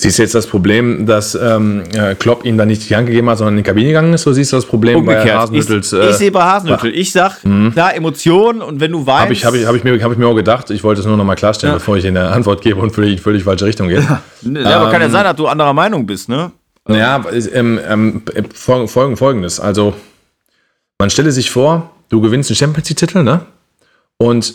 Siehst 0.00 0.18
du 0.18 0.22
jetzt 0.22 0.34
das 0.36 0.46
Problem, 0.46 1.06
dass 1.06 1.34
ähm, 1.34 1.82
äh, 1.92 2.14
Klopp 2.14 2.44
ihm 2.44 2.56
da 2.56 2.64
nicht 2.64 2.88
die 2.88 2.94
Hand 2.94 3.08
gegeben 3.08 3.28
hat, 3.28 3.38
sondern 3.38 3.54
in 3.54 3.64
die 3.64 3.68
Kabine 3.68 3.88
gegangen 3.88 4.14
ist? 4.14 4.24
Oder 4.28 4.34
siehst 4.34 4.52
du 4.52 4.56
das 4.56 4.64
Problem 4.64 4.98
Umgekehrt. 4.98 5.26
bei 5.26 5.34
Hasenhüttels? 5.34 5.92
Ich, 5.92 5.98
äh, 5.98 6.10
ich 6.10 6.16
sehe 6.16 6.30
bei 6.30 6.44
Hasenhüttel. 6.44 6.94
Ich 6.94 7.10
sag, 7.10 7.44
mhm. 7.44 7.72
klar, 7.72 7.96
Emotionen 7.96 8.62
und 8.62 8.78
wenn 8.78 8.92
du 8.92 9.04
weißt. 9.04 9.22
Habe 9.22 9.32
ich, 9.32 9.44
hab 9.44 9.54
ich, 9.54 9.66
hab 9.66 9.74
ich, 9.74 9.82
mir, 9.82 10.00
hab 10.00 10.12
ich 10.12 10.18
mir 10.18 10.28
auch 10.28 10.36
gedacht. 10.36 10.70
Ich 10.70 10.84
wollte 10.84 11.00
es 11.00 11.06
nur 11.08 11.16
noch 11.16 11.24
mal 11.24 11.34
klarstellen, 11.34 11.72
ja. 11.72 11.78
bevor 11.78 11.96
ich 11.96 12.04
in 12.04 12.14
der 12.14 12.30
Antwort 12.30 12.62
gebe 12.62 12.80
und 12.80 12.92
völlig, 12.92 13.20
völlig 13.20 13.42
falsche 13.42 13.64
Richtung 13.66 13.88
gehe. 13.88 14.00
Ja, 14.42 14.80
aber 14.80 14.92
kann 14.92 15.00
ja 15.00 15.06
ähm, 15.06 15.12
sein, 15.12 15.24
dass 15.24 15.34
du 15.34 15.48
anderer 15.48 15.72
Meinung 15.72 16.06
bist, 16.06 16.28
ne? 16.28 16.52
Ja, 16.88 17.22
ähm, 17.52 17.80
ähm, 17.84 18.22
folgen, 18.54 19.16
folgendes. 19.16 19.58
Also, 19.58 19.94
man 21.00 21.10
stelle 21.10 21.32
sich 21.32 21.50
vor, 21.50 21.90
du 22.08 22.20
gewinnst 22.20 22.50
einen 22.50 22.56
Champions 22.56 22.88
League-Titel, 22.88 23.24
ne? 23.24 23.40
Und 24.16 24.54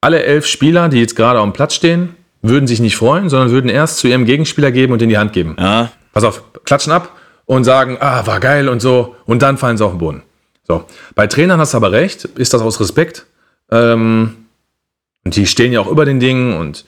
alle 0.00 0.22
elf 0.22 0.46
Spieler, 0.46 0.88
die 0.88 1.00
jetzt 1.00 1.16
gerade 1.16 1.40
am 1.40 1.52
Platz 1.52 1.74
stehen, 1.74 2.14
würden 2.42 2.66
sich 2.66 2.80
nicht 2.80 2.96
freuen, 2.96 3.28
sondern 3.28 3.50
würden 3.50 3.70
erst 3.70 3.98
zu 3.98 4.08
ihrem 4.08 4.24
Gegenspieler 4.24 4.70
geben 4.70 4.92
und 4.92 5.02
in 5.02 5.08
die 5.08 5.18
Hand 5.18 5.32
geben. 5.32 5.56
Ja. 5.58 5.90
Pass 6.12 6.24
auf, 6.24 6.42
klatschen 6.64 6.92
ab 6.92 7.12
und 7.46 7.64
sagen, 7.64 7.96
ah, 8.00 8.26
war 8.26 8.40
geil 8.40 8.68
und 8.68 8.80
so. 8.80 9.16
Und 9.26 9.42
dann 9.42 9.58
fallen 9.58 9.76
sie 9.76 9.84
auf 9.84 9.92
den 9.92 9.98
Boden. 9.98 10.22
So. 10.66 10.84
Bei 11.14 11.26
Trainern 11.26 11.58
hast 11.58 11.72
du 11.72 11.78
aber 11.78 11.92
recht, 11.92 12.24
ist 12.24 12.52
das 12.54 12.62
aus 12.62 12.80
Respekt. 12.80 13.26
Ähm, 13.70 14.46
und 15.24 15.36
die 15.36 15.46
stehen 15.46 15.72
ja 15.72 15.80
auch 15.80 15.88
über 15.88 16.04
den 16.04 16.20
Dingen 16.20 16.54
und 16.54 16.84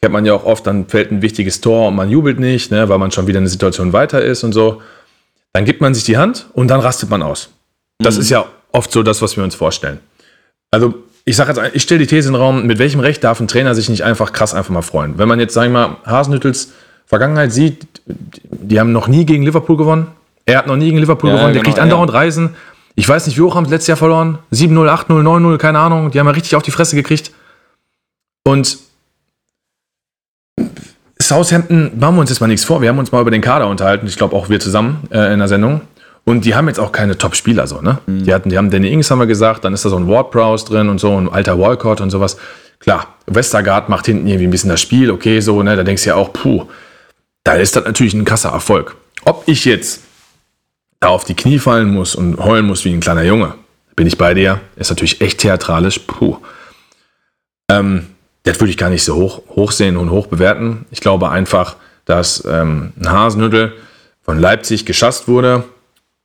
kennt 0.00 0.12
man 0.12 0.26
ja 0.26 0.34
auch 0.34 0.44
oft, 0.44 0.66
dann 0.66 0.86
fällt 0.86 1.10
ein 1.10 1.22
wichtiges 1.22 1.60
Tor 1.60 1.88
und 1.88 1.94
man 1.94 2.10
jubelt 2.10 2.38
nicht, 2.38 2.70
ne, 2.70 2.88
weil 2.88 2.98
man 2.98 3.10
schon 3.10 3.26
wieder 3.26 3.38
eine 3.38 3.48
Situation 3.48 3.92
weiter 3.92 4.22
ist 4.22 4.44
und 4.44 4.52
so. 4.52 4.82
Dann 5.52 5.64
gibt 5.64 5.80
man 5.80 5.94
sich 5.94 6.04
die 6.04 6.18
Hand 6.18 6.46
und 6.52 6.68
dann 6.68 6.80
rastet 6.80 7.08
man 7.08 7.22
aus. 7.22 7.50
Das 7.98 8.16
mhm. 8.16 8.20
ist 8.20 8.30
ja 8.30 8.44
oft 8.72 8.92
so 8.92 9.02
das, 9.02 9.22
was 9.22 9.36
wir 9.36 9.44
uns 9.44 9.54
vorstellen. 9.54 10.00
Also 10.70 10.94
ich 11.24 11.36
sage 11.36 11.52
jetzt, 11.52 11.74
ich 11.74 11.82
stelle 11.82 12.00
die 12.00 12.06
These 12.06 12.28
in 12.28 12.34
den 12.34 12.40
Raum, 12.40 12.66
mit 12.66 12.78
welchem 12.78 13.00
Recht 13.00 13.24
darf 13.24 13.40
ein 13.40 13.48
Trainer 13.48 13.74
sich 13.74 13.88
nicht 13.88 14.02
einfach 14.04 14.32
krass 14.32 14.54
einfach 14.54 14.70
mal 14.70 14.82
freuen? 14.82 15.18
Wenn 15.18 15.28
man 15.28 15.40
jetzt, 15.40 15.54
sagen 15.54 15.72
wir 15.72 15.88
mal, 15.88 15.96
Hasenhüttels 16.04 16.72
Vergangenheit 17.06 17.52
sieht, 17.52 17.86
die 18.06 18.80
haben 18.80 18.92
noch 18.92 19.08
nie 19.08 19.24
gegen 19.24 19.42
Liverpool 19.42 19.76
gewonnen. 19.76 20.08
Er 20.46 20.58
hat 20.58 20.66
noch 20.66 20.76
nie 20.76 20.86
gegen 20.86 20.98
Liverpool 20.98 21.30
ja, 21.30 21.36
gewonnen. 21.36 21.54
Der 21.54 21.62
genau, 21.62 21.72
kriegt 21.72 21.82
andauernd 21.82 22.12
ja. 22.12 22.18
Reisen. 22.18 22.56
Ich 22.94 23.08
weiß 23.08 23.26
nicht, 23.26 23.36
wie 23.38 23.42
hoch 23.42 23.54
haben 23.54 23.64
sie 23.64 23.72
letztes 23.72 23.88
Jahr 23.88 23.96
verloren? 23.96 24.38
7-0, 24.52 24.88
8-0, 24.88 25.22
9-0, 25.22 25.56
keine 25.58 25.78
Ahnung. 25.78 26.10
Die 26.10 26.20
haben 26.20 26.26
ja 26.26 26.32
richtig 26.32 26.54
auf 26.56 26.62
die 26.62 26.70
Fresse 26.70 26.96
gekriegt. 26.96 27.32
Und 28.44 28.78
Southampton, 31.18 31.92
machen 31.98 32.16
wir 32.16 32.20
uns 32.20 32.30
jetzt 32.30 32.40
mal 32.40 32.46
nichts 32.46 32.64
vor. 32.64 32.82
Wir 32.82 32.90
haben 32.90 32.98
uns 32.98 33.10
mal 33.10 33.20
über 33.20 33.30
den 33.30 33.40
Kader 33.40 33.68
unterhalten. 33.68 34.06
Ich 34.06 34.16
glaube 34.16 34.36
auch 34.36 34.48
wir 34.48 34.60
zusammen 34.60 35.08
äh, 35.10 35.32
in 35.32 35.38
der 35.38 35.48
Sendung. 35.48 35.80
Und 36.24 36.44
die 36.44 36.54
haben 36.54 36.68
jetzt 36.68 36.80
auch 36.80 36.92
keine 36.92 37.18
Top-Spieler 37.18 37.66
so, 37.66 37.80
ne? 37.80 37.98
Mhm. 38.06 38.24
Die 38.24 38.34
hatten, 38.34 38.48
die 38.48 38.56
haben 38.56 38.70
Danny 38.70 38.90
Ings 38.90 39.10
haben 39.10 39.18
wir 39.18 39.26
gesagt, 39.26 39.64
dann 39.64 39.74
ist 39.74 39.84
da 39.84 39.90
so 39.90 39.96
ein 39.96 40.08
Ward-Prowse 40.08 40.64
drin 40.64 40.88
und 40.88 40.98
so, 40.98 41.16
ein 41.16 41.28
alter 41.28 41.58
Walcott 41.58 42.00
und 42.00 42.10
sowas. 42.10 42.38
Klar, 42.78 43.14
Westergaard 43.26 43.88
macht 43.88 44.06
hinten 44.06 44.26
irgendwie 44.26 44.46
ein 44.46 44.50
bisschen 44.50 44.70
das 44.70 44.80
Spiel, 44.80 45.10
okay, 45.10 45.40
so, 45.40 45.62
ne? 45.62 45.76
Da 45.76 45.84
denkst 45.84 46.04
du 46.04 46.10
ja 46.10 46.16
auch, 46.16 46.32
puh, 46.32 46.66
da 47.44 47.54
ist 47.54 47.76
das 47.76 47.84
natürlich 47.84 48.14
ein 48.14 48.24
krasser 48.24 48.50
Erfolg. 48.50 48.96
Ob 49.24 49.42
ich 49.46 49.64
jetzt 49.64 50.02
da 51.00 51.08
auf 51.08 51.24
die 51.24 51.34
Knie 51.34 51.58
fallen 51.58 51.92
muss 51.92 52.14
und 52.14 52.38
heulen 52.38 52.66
muss 52.66 52.84
wie 52.84 52.92
ein 52.92 53.00
kleiner 53.00 53.22
Junge, 53.22 53.54
bin 53.96 54.06
ich 54.06 54.16
bei 54.16 54.34
dir, 54.34 54.60
ist 54.76 54.90
natürlich 54.90 55.20
echt 55.20 55.40
theatralisch, 55.40 56.00
puh. 56.00 56.38
Ähm, 57.70 58.06
das 58.44 58.60
würde 58.60 58.70
ich 58.70 58.76
gar 58.78 58.90
nicht 58.90 59.04
so 59.04 59.14
hoch, 59.14 59.42
hoch 59.50 59.72
sehen 59.72 59.96
und 59.96 60.10
hoch 60.10 60.26
bewerten. 60.26 60.86
Ich 60.90 61.00
glaube 61.00 61.30
einfach, 61.30 61.76
dass 62.04 62.44
ähm, 62.46 62.92
ein 62.98 63.10
Hasenhüttel 63.10 63.72
von 64.22 64.38
Leipzig 64.38 64.84
geschasst 64.84 65.28
wurde, 65.28 65.64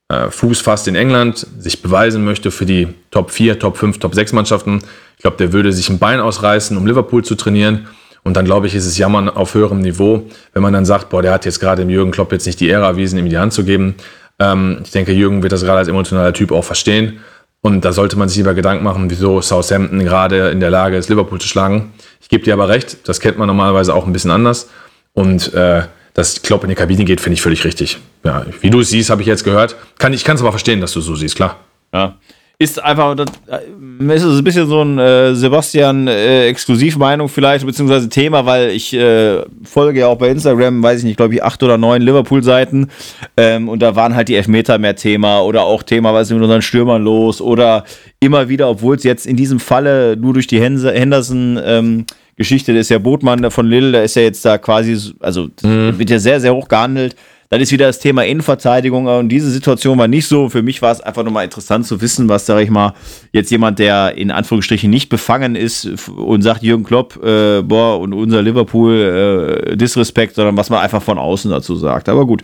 äh, 0.09 0.29
Fuß 0.29 0.61
fasst 0.61 0.87
in 0.87 0.95
England, 0.95 1.47
sich 1.59 1.81
beweisen 1.81 2.25
möchte 2.25 2.51
für 2.51 2.65
die 2.65 2.89
Top 3.11 3.31
4, 3.31 3.59
Top 3.59 3.77
5, 3.77 3.99
Top 3.99 4.15
6 4.15 4.33
Mannschaften. 4.33 4.79
Ich 5.15 5.21
glaube, 5.21 5.37
der 5.37 5.53
würde 5.53 5.71
sich 5.71 5.89
ein 5.89 5.99
Bein 5.99 6.19
ausreißen, 6.19 6.75
um 6.75 6.85
Liverpool 6.85 7.23
zu 7.23 7.35
trainieren. 7.35 7.87
Und 8.23 8.35
dann 8.35 8.45
glaube 8.45 8.67
ich, 8.67 8.75
ist 8.75 8.85
es 8.85 8.97
Jammern 8.97 9.29
auf 9.29 9.53
höherem 9.53 9.79
Niveau, 9.79 10.25
wenn 10.53 10.61
man 10.61 10.73
dann 10.73 10.85
sagt, 10.85 11.09
boah, 11.09 11.21
der 11.21 11.31
hat 11.31 11.45
jetzt 11.45 11.59
gerade 11.59 11.83
dem 11.83 11.89
Jürgen 11.89 12.11
Klopp 12.11 12.31
jetzt 12.31 12.45
nicht 12.45 12.59
die 12.59 12.67
Ehre 12.67 12.85
erwiesen, 12.85 13.17
ihm 13.17 13.29
die 13.29 13.37
Hand 13.37 13.53
zu 13.53 13.63
geben. 13.63 13.95
Ähm, 14.39 14.79
ich 14.83 14.91
denke, 14.91 15.13
Jürgen 15.13 15.41
wird 15.41 15.53
das 15.53 15.63
gerade 15.63 15.79
als 15.79 15.87
emotionaler 15.87 16.33
Typ 16.33 16.51
auch 16.51 16.63
verstehen. 16.63 17.19
Und 17.61 17.83
da 17.83 17.91
sollte 17.91 18.17
man 18.17 18.29
sich 18.29 18.37
lieber 18.37 18.53
Gedanken 18.53 18.83
machen, 18.83 19.09
wieso 19.09 19.41
Southampton 19.41 19.99
gerade 19.99 20.49
in 20.49 20.59
der 20.59 20.69
Lage 20.69 20.97
ist, 20.97 21.09
Liverpool 21.09 21.39
zu 21.39 21.47
schlagen. 21.47 21.93
Ich 22.21 22.29
gebe 22.29 22.43
dir 22.43 22.53
aber 22.53 22.69
recht, 22.69 23.07
das 23.07 23.19
kennt 23.19 23.37
man 23.37 23.47
normalerweise 23.47 23.93
auch 23.93 24.07
ein 24.07 24.13
bisschen 24.13 24.31
anders. 24.31 24.69
Und 25.13 25.53
äh, 25.53 25.83
dass 26.19 26.41
Klopp 26.41 26.63
in 26.63 26.69
die 26.69 26.75
Kabine 26.75 27.05
geht, 27.05 27.21
finde 27.21 27.35
ich 27.35 27.41
völlig 27.41 27.63
richtig. 27.63 27.97
Ja, 28.25 28.45
wie 28.59 28.69
du 28.69 28.81
es 28.81 28.89
siehst, 28.89 29.09
habe 29.09 29.21
ich 29.21 29.27
jetzt 29.27 29.45
gehört. 29.45 29.77
Kann, 29.97 30.11
ich 30.11 30.25
kann 30.25 30.35
es 30.35 30.41
aber 30.41 30.51
verstehen, 30.51 30.81
dass 30.81 30.91
du 30.91 30.99
so 30.99 31.15
siehst, 31.15 31.37
klar. 31.37 31.57
Ja. 31.93 32.17
Ist 32.61 32.83
einfach, 32.83 33.15
das, 33.15 33.27
äh, 33.47 34.15
ist 34.15 34.25
ein 34.25 34.43
bisschen 34.43 34.67
so 34.67 34.81
ein 34.81 34.99
äh, 34.99 35.33
Sebastian 35.33 36.09
äh, 36.09 36.53
vielleicht, 36.53 37.65
beziehungsweise 37.65 38.09
Thema, 38.09 38.45
weil 38.45 38.71
ich 38.71 38.93
äh, 38.93 39.43
folge 39.63 40.01
ja 40.01 40.07
auch 40.07 40.17
bei 40.17 40.27
Instagram, 40.27 40.83
weiß 40.83 40.99
ich 40.99 41.05
nicht, 41.05 41.15
glaube 41.15 41.35
ich, 41.35 41.41
acht 41.41 41.63
oder 41.63 41.77
neun 41.77 42.01
Liverpool-Seiten 42.01 42.89
ähm, 43.37 43.69
und 43.69 43.79
da 43.79 43.95
waren 43.95 44.13
halt 44.13 44.27
die 44.27 44.35
Elfmeter 44.35 44.77
mehr 44.77 44.97
Thema 44.97 45.39
oder 45.39 45.61
auch 45.61 45.83
Thema, 45.83 46.13
was 46.13 46.27
ist 46.27 46.33
mit 46.33 46.43
unseren 46.43 46.61
Stürmern 46.61 47.01
los 47.01 47.39
oder 47.39 47.85
immer 48.19 48.49
wieder, 48.49 48.69
obwohl 48.69 48.97
es 48.97 49.03
jetzt 49.03 49.25
in 49.25 49.37
diesem 49.37 49.61
Falle 49.61 50.17
nur 50.17 50.33
durch 50.33 50.47
die 50.47 50.59
Henderson 50.59 51.57
ähm, 51.63 52.05
Geschichte, 52.39 52.71
der 52.71 52.81
ist 52.81 52.89
ja 52.89 52.99
Botmann 52.99 53.51
von 53.51 53.67
Lille, 53.67 53.91
der 53.91 54.03
ist 54.05 54.15
ja 54.15 54.21
jetzt 54.21 54.45
da 54.45 54.57
quasi, 54.57 55.13
also 55.19 55.49
mhm. 55.61 55.99
wird 55.99 56.09
ja 56.09 56.19
sehr, 56.19 56.39
sehr 56.39 56.55
hoch 56.55 56.69
gehandelt. 56.69 57.15
Dann 57.51 57.61
ist 57.61 57.71
wieder 57.71 57.87
das 57.87 57.97
Thema 57.97 58.23
Innenverteidigung 58.25 59.07
und 59.07 59.29
diese 59.29 59.49
Situation 59.49 59.97
war 59.97 60.07
nicht 60.07 60.27
so. 60.27 60.49
Für 60.49 60.61
mich 60.61 60.83
war 60.83 60.91
es 60.91 61.01
einfach 61.01 61.23
nochmal 61.23 61.45
interessant 61.45 61.87
zu 61.87 61.99
wissen, 61.99 62.29
was, 62.29 62.45
sag 62.45 62.61
ich 62.61 62.69
mal, 62.69 62.93
jetzt 63.33 63.49
jemand, 63.49 63.79
der 63.79 64.15
in 64.15 64.29
Anführungsstrichen 64.29 64.87
nicht 64.87 65.09
befangen 65.09 65.55
ist 65.55 66.07
und 66.09 66.43
sagt, 66.43 66.61
Jürgen 66.61 66.83
Klopp, 66.83 67.17
äh, 67.23 67.63
boah, 67.63 67.99
und 67.99 68.13
unser 68.13 68.43
Liverpool, 68.43 69.65
äh, 69.71 69.75
Disrespekt, 69.75 70.35
sondern 70.35 70.57
was 70.57 70.69
man 70.69 70.79
einfach 70.79 71.01
von 71.01 71.17
außen 71.17 71.49
dazu 71.49 71.75
sagt. 71.75 72.07
Aber 72.07 72.27
gut, 72.27 72.43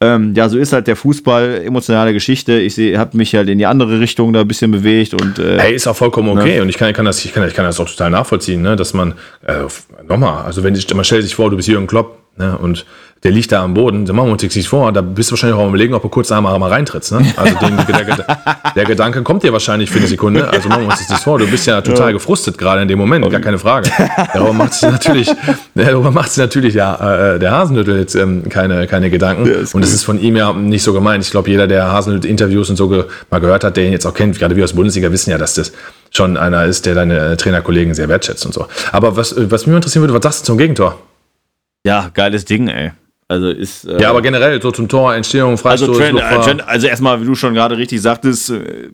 ähm, 0.00 0.34
ja, 0.36 0.48
so 0.48 0.56
ist 0.56 0.72
halt 0.72 0.86
der 0.86 0.94
Fußball, 0.94 1.62
emotionale 1.64 2.12
Geschichte. 2.12 2.60
Ich 2.60 2.78
habe 2.96 3.16
mich 3.16 3.34
halt 3.34 3.48
in 3.48 3.58
die 3.58 3.66
andere 3.66 3.98
Richtung 3.98 4.32
da 4.32 4.42
ein 4.42 4.48
bisschen 4.48 4.70
bewegt 4.70 5.14
und. 5.14 5.40
Äh, 5.40 5.58
hey, 5.58 5.74
ist 5.74 5.88
auch 5.88 5.96
vollkommen 5.96 6.28
okay 6.28 6.58
ne? 6.58 6.62
und 6.62 6.68
ich 6.68 6.78
kann, 6.78 6.92
kann, 6.92 7.06
das, 7.06 7.24
ich, 7.24 7.32
kann, 7.34 7.44
ich 7.48 7.54
kann 7.54 7.64
das 7.64 7.80
auch 7.80 7.90
total 7.90 8.10
nachvollziehen, 8.10 8.62
ne? 8.62 8.76
dass 8.76 8.94
man, 8.94 9.14
äh, 9.44 9.64
nochmal, 10.06 10.44
also 10.44 10.62
wenn 10.62 10.76
ich, 10.76 10.94
man 10.94 11.04
stellt 11.04 11.24
sich 11.24 11.34
vor, 11.34 11.50
du 11.50 11.56
bist 11.56 11.66
Jürgen 11.66 11.88
Klopp, 11.88 12.18
Ne? 12.36 12.58
Und 12.58 12.84
der 13.24 13.32
liegt 13.32 13.50
da 13.52 13.64
am 13.64 13.72
Boden, 13.72 14.04
da 14.04 14.12
machen 14.12 14.28
wir 14.28 14.32
uns 14.32 14.42
nichts 14.42 14.66
vor, 14.66 14.92
da 14.92 15.00
bist 15.00 15.30
du 15.30 15.32
wahrscheinlich 15.32 15.58
auch 15.58 15.62
am 15.62 15.70
überlegen, 15.70 15.94
ob 15.94 16.02
du 16.02 16.10
kurz 16.10 16.30
einmal 16.30 16.58
mal 16.58 16.70
reintrittst. 16.70 17.12
Ne? 17.12 17.24
Also 17.36 17.58
den, 17.58 17.76
der, 17.76 18.36
der, 18.76 18.84
Gedanke 18.84 19.22
kommt 19.22 19.42
dir 19.42 19.52
wahrscheinlich 19.52 19.90
für 19.90 19.98
eine 19.98 20.06
Sekunde, 20.06 20.48
also 20.48 20.68
machen 20.68 20.82
wir 20.82 20.90
uns 20.90 21.08
nichts 21.08 21.24
vor, 21.24 21.38
du 21.38 21.46
bist 21.46 21.66
ja 21.66 21.80
total 21.80 22.12
gefrustet 22.12 22.56
gerade 22.58 22.82
in 22.82 22.88
dem 22.88 22.98
Moment, 22.98 23.28
gar 23.30 23.40
keine 23.40 23.58
Frage. 23.58 23.90
Darüber 24.32 24.52
macht 24.52 24.74
sich 24.74 24.90
natürlich, 24.90 25.30
darüber 25.74 26.10
macht 26.10 26.30
sich 26.30 26.38
natürlich 26.38 26.74
ja, 26.74 27.34
äh, 27.34 27.38
der 27.38 27.52
Hasenhüttel 27.52 27.98
jetzt 27.98 28.14
ähm, 28.14 28.48
keine, 28.48 28.86
keine 28.86 29.10
Gedanken. 29.10 29.66
Und 29.72 29.82
es 29.82 29.92
ist 29.92 30.04
von 30.04 30.20
ihm 30.20 30.36
ja 30.36 30.52
nicht 30.52 30.82
so 30.82 30.92
gemeint. 30.92 31.24
Ich 31.24 31.30
glaube, 31.30 31.50
jeder, 31.50 31.66
der 31.66 31.90
Hasenhüttel-Interviews 31.92 32.70
und 32.70 32.76
so 32.76 32.88
ge 32.88 33.04
mal 33.30 33.40
gehört 33.40 33.64
hat, 33.64 33.76
der 33.76 33.86
ihn 33.86 33.92
jetzt 33.92 34.06
auch 34.06 34.14
kennt, 34.14 34.38
gerade 34.38 34.56
wir 34.56 34.64
aus 34.64 34.70
der 34.70 34.76
Bundesliga, 34.76 35.10
wissen 35.10 35.30
ja, 35.30 35.38
dass 35.38 35.54
das 35.54 35.72
schon 36.10 36.36
einer 36.36 36.64
ist, 36.64 36.86
der 36.86 36.94
deine 36.94 37.32
äh, 37.32 37.36
Trainerkollegen 37.36 37.94
sehr 37.94 38.08
wertschätzt 38.08 38.44
und 38.46 38.52
so. 38.52 38.66
Aber 38.92 39.16
was, 39.16 39.34
was 39.50 39.66
mich 39.66 39.74
interessieren 39.74 40.02
würde, 40.02 40.14
was 40.14 40.22
sagst 40.22 40.42
du 40.42 40.46
zum 40.46 40.58
Gegentor? 40.58 40.98
Ja, 41.86 42.10
geiles 42.14 42.44
Ding, 42.44 42.68
ey. 42.68 42.92
Also 43.28 43.48
ist. 43.48 43.84
Äh, 43.84 44.00
ja, 44.00 44.10
aber 44.10 44.22
generell 44.22 44.60
so 44.60 44.70
zum 44.70 44.88
Tor, 44.88 45.14
Entstehung, 45.14 45.56
Freistoß. 45.56 45.88
Also, 45.88 46.00
Trent, 46.00 46.18
äh, 46.18 46.40
Trent, 46.40 46.68
also 46.68 46.86
erstmal, 46.86 47.20
wie 47.20 47.26
du 47.26 47.34
schon 47.34 47.54
gerade 47.54 47.76
richtig 47.76 48.00
sagtest, 48.02 48.50
äh, 48.50 48.90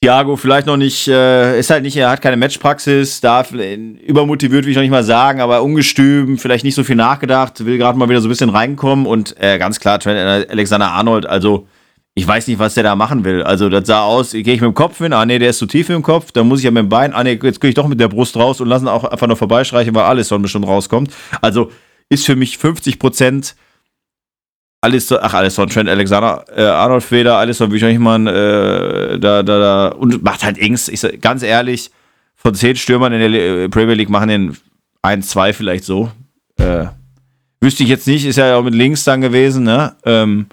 Thiago 0.00 0.36
vielleicht 0.36 0.66
noch 0.66 0.76
nicht, 0.76 1.08
äh, 1.08 1.58
ist 1.58 1.70
halt 1.70 1.82
nicht, 1.82 1.96
er 1.96 2.10
hat 2.10 2.22
keine 2.22 2.36
Matchpraxis, 2.36 3.20
darf 3.20 3.52
übermotiviert, 3.52 4.64
will 4.64 4.70
ich 4.70 4.76
noch 4.76 4.82
nicht 4.82 4.92
mal 4.92 5.02
sagen, 5.02 5.40
aber 5.40 5.62
ungestüm, 5.62 6.38
vielleicht 6.38 6.64
nicht 6.64 6.76
so 6.76 6.84
viel 6.84 6.94
nachgedacht, 6.94 7.64
will 7.64 7.78
gerade 7.78 7.98
mal 7.98 8.08
wieder 8.08 8.20
so 8.20 8.28
ein 8.28 8.30
bisschen 8.30 8.50
reinkommen 8.50 9.06
und 9.06 9.34
äh, 9.40 9.58
ganz 9.58 9.80
klar, 9.80 9.98
Trent 9.98 10.50
Alexander 10.50 10.92
Arnold, 10.92 11.26
also 11.26 11.66
ich 12.14 12.26
weiß 12.26 12.46
nicht, 12.46 12.58
was 12.58 12.74
der 12.74 12.82
da 12.82 12.96
machen 12.96 13.24
will. 13.24 13.42
Also 13.44 13.68
das 13.68 13.86
sah 13.86 14.02
aus, 14.02 14.32
gehe 14.32 14.42
ich 14.42 14.60
mit 14.60 14.68
dem 14.68 14.74
Kopf 14.74 14.98
hin, 14.98 15.12
ah 15.12 15.26
nee, 15.26 15.38
der 15.38 15.50
ist 15.50 15.58
zu 15.58 15.66
tief 15.66 15.88
im 15.90 16.02
Kopf, 16.02 16.30
dann 16.30 16.46
muss 16.46 16.60
ich 16.60 16.64
ja 16.64 16.70
mit 16.70 16.82
dem 16.82 16.88
Bein, 16.88 17.12
ah 17.12 17.24
nee, 17.24 17.38
jetzt 17.42 17.60
gehe 17.60 17.68
ich 17.68 17.74
doch 17.74 17.88
mit 17.88 17.98
der 17.98 18.08
Brust 18.08 18.36
raus 18.36 18.60
und 18.60 18.68
lassen 18.68 18.86
auch 18.86 19.04
einfach 19.04 19.26
nur 19.26 19.36
vorbeistreichen, 19.36 19.94
weil 19.94 20.02
alles 20.02 20.28
Alisson 20.28 20.42
bestimmt 20.42 20.66
rauskommt. 20.66 21.12
Also 21.40 21.70
ist 22.08 22.26
für 22.26 22.36
mich 22.36 22.58
50 22.58 22.98
Prozent 22.98 23.54
Alisson, 24.80 25.18
ach 25.20 25.34
Alisson, 25.34 25.68
Trent 25.68 25.88
Alexander, 25.88 26.44
äh, 26.54 26.62
Arnold 26.62 27.02
Feder, 27.02 27.46
wie 27.46 27.76
ich 27.76 27.82
nicht 27.82 27.98
mal, 27.98 28.26
äh, 28.28 29.18
da, 29.18 29.42
da, 29.42 29.58
da, 29.58 29.88
und 29.88 30.22
macht 30.22 30.44
halt 30.44 30.56
Ings. 30.56 30.88
Ich 30.88 31.00
sag, 31.00 31.20
ganz 31.20 31.42
ehrlich, 31.42 31.90
von 32.36 32.54
zehn 32.54 32.76
Stürmern 32.76 33.12
in 33.12 33.32
der 33.32 33.42
äh, 33.42 33.68
Premier 33.68 33.94
League 33.94 34.08
machen 34.08 34.28
den 34.28 34.56
ein, 35.02 35.22
zwei 35.22 35.52
vielleicht 35.52 35.84
so. 35.84 36.12
Äh, 36.58 36.86
wüsste 37.60 37.82
ich 37.82 37.88
jetzt 37.88 38.06
nicht, 38.06 38.24
ist 38.24 38.36
ja 38.36 38.56
auch 38.56 38.62
mit 38.62 38.74
links 38.74 39.02
dann 39.02 39.20
gewesen, 39.20 39.64
ne? 39.64 39.96
Ähm, 40.04 40.46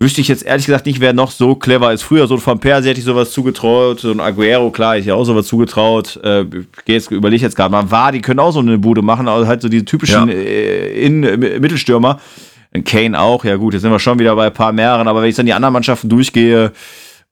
wüsste 0.00 0.22
ich 0.22 0.28
jetzt 0.28 0.44
ehrlich 0.44 0.64
gesagt 0.64 0.86
nicht, 0.86 1.00
wer 1.00 1.12
noch 1.12 1.30
so 1.30 1.54
clever 1.54 1.88
als 1.88 2.02
früher. 2.02 2.26
So 2.26 2.34
ein 2.34 2.44
Van 2.44 2.58
Persie 2.58 2.88
hätte 2.88 3.00
ich 3.00 3.04
sowas 3.04 3.30
zugetraut. 3.30 4.00
So 4.00 4.10
ein 4.10 4.18
Aguero, 4.18 4.70
klar, 4.70 4.96
ich 4.96 5.12
auch 5.12 5.24
sowas 5.24 5.46
zugetraut. 5.46 6.18
Äh, 6.24 6.46
jetzt, 6.86 7.10
überlege 7.10 7.42
jetzt 7.42 7.54
gerade 7.54 7.70
mal. 7.70 7.90
War, 7.90 8.10
die 8.10 8.22
können 8.22 8.40
auch 8.40 8.50
so 8.50 8.60
eine 8.60 8.78
Bude 8.78 9.02
machen, 9.02 9.28
also 9.28 9.46
halt 9.46 9.60
so 9.60 9.68
die 9.68 9.84
typischen 9.84 10.28
ja. 10.28 10.34
äh, 10.34 11.04
in, 11.04 11.22
äh, 11.22 11.36
Mittelstürmer. 11.36 12.18
Kane 12.84 13.20
auch, 13.20 13.44
ja 13.44 13.56
gut, 13.56 13.74
jetzt 13.74 13.82
sind 13.82 13.90
wir 13.90 13.98
schon 13.98 14.18
wieder 14.20 14.34
bei 14.36 14.46
ein 14.46 14.54
paar 14.54 14.72
mehreren, 14.72 15.08
aber 15.08 15.22
wenn 15.22 15.28
ich 15.28 15.34
dann 15.34 15.46
die 15.46 15.52
anderen 15.52 15.72
Mannschaften 15.72 16.08
durchgehe, 16.08 16.72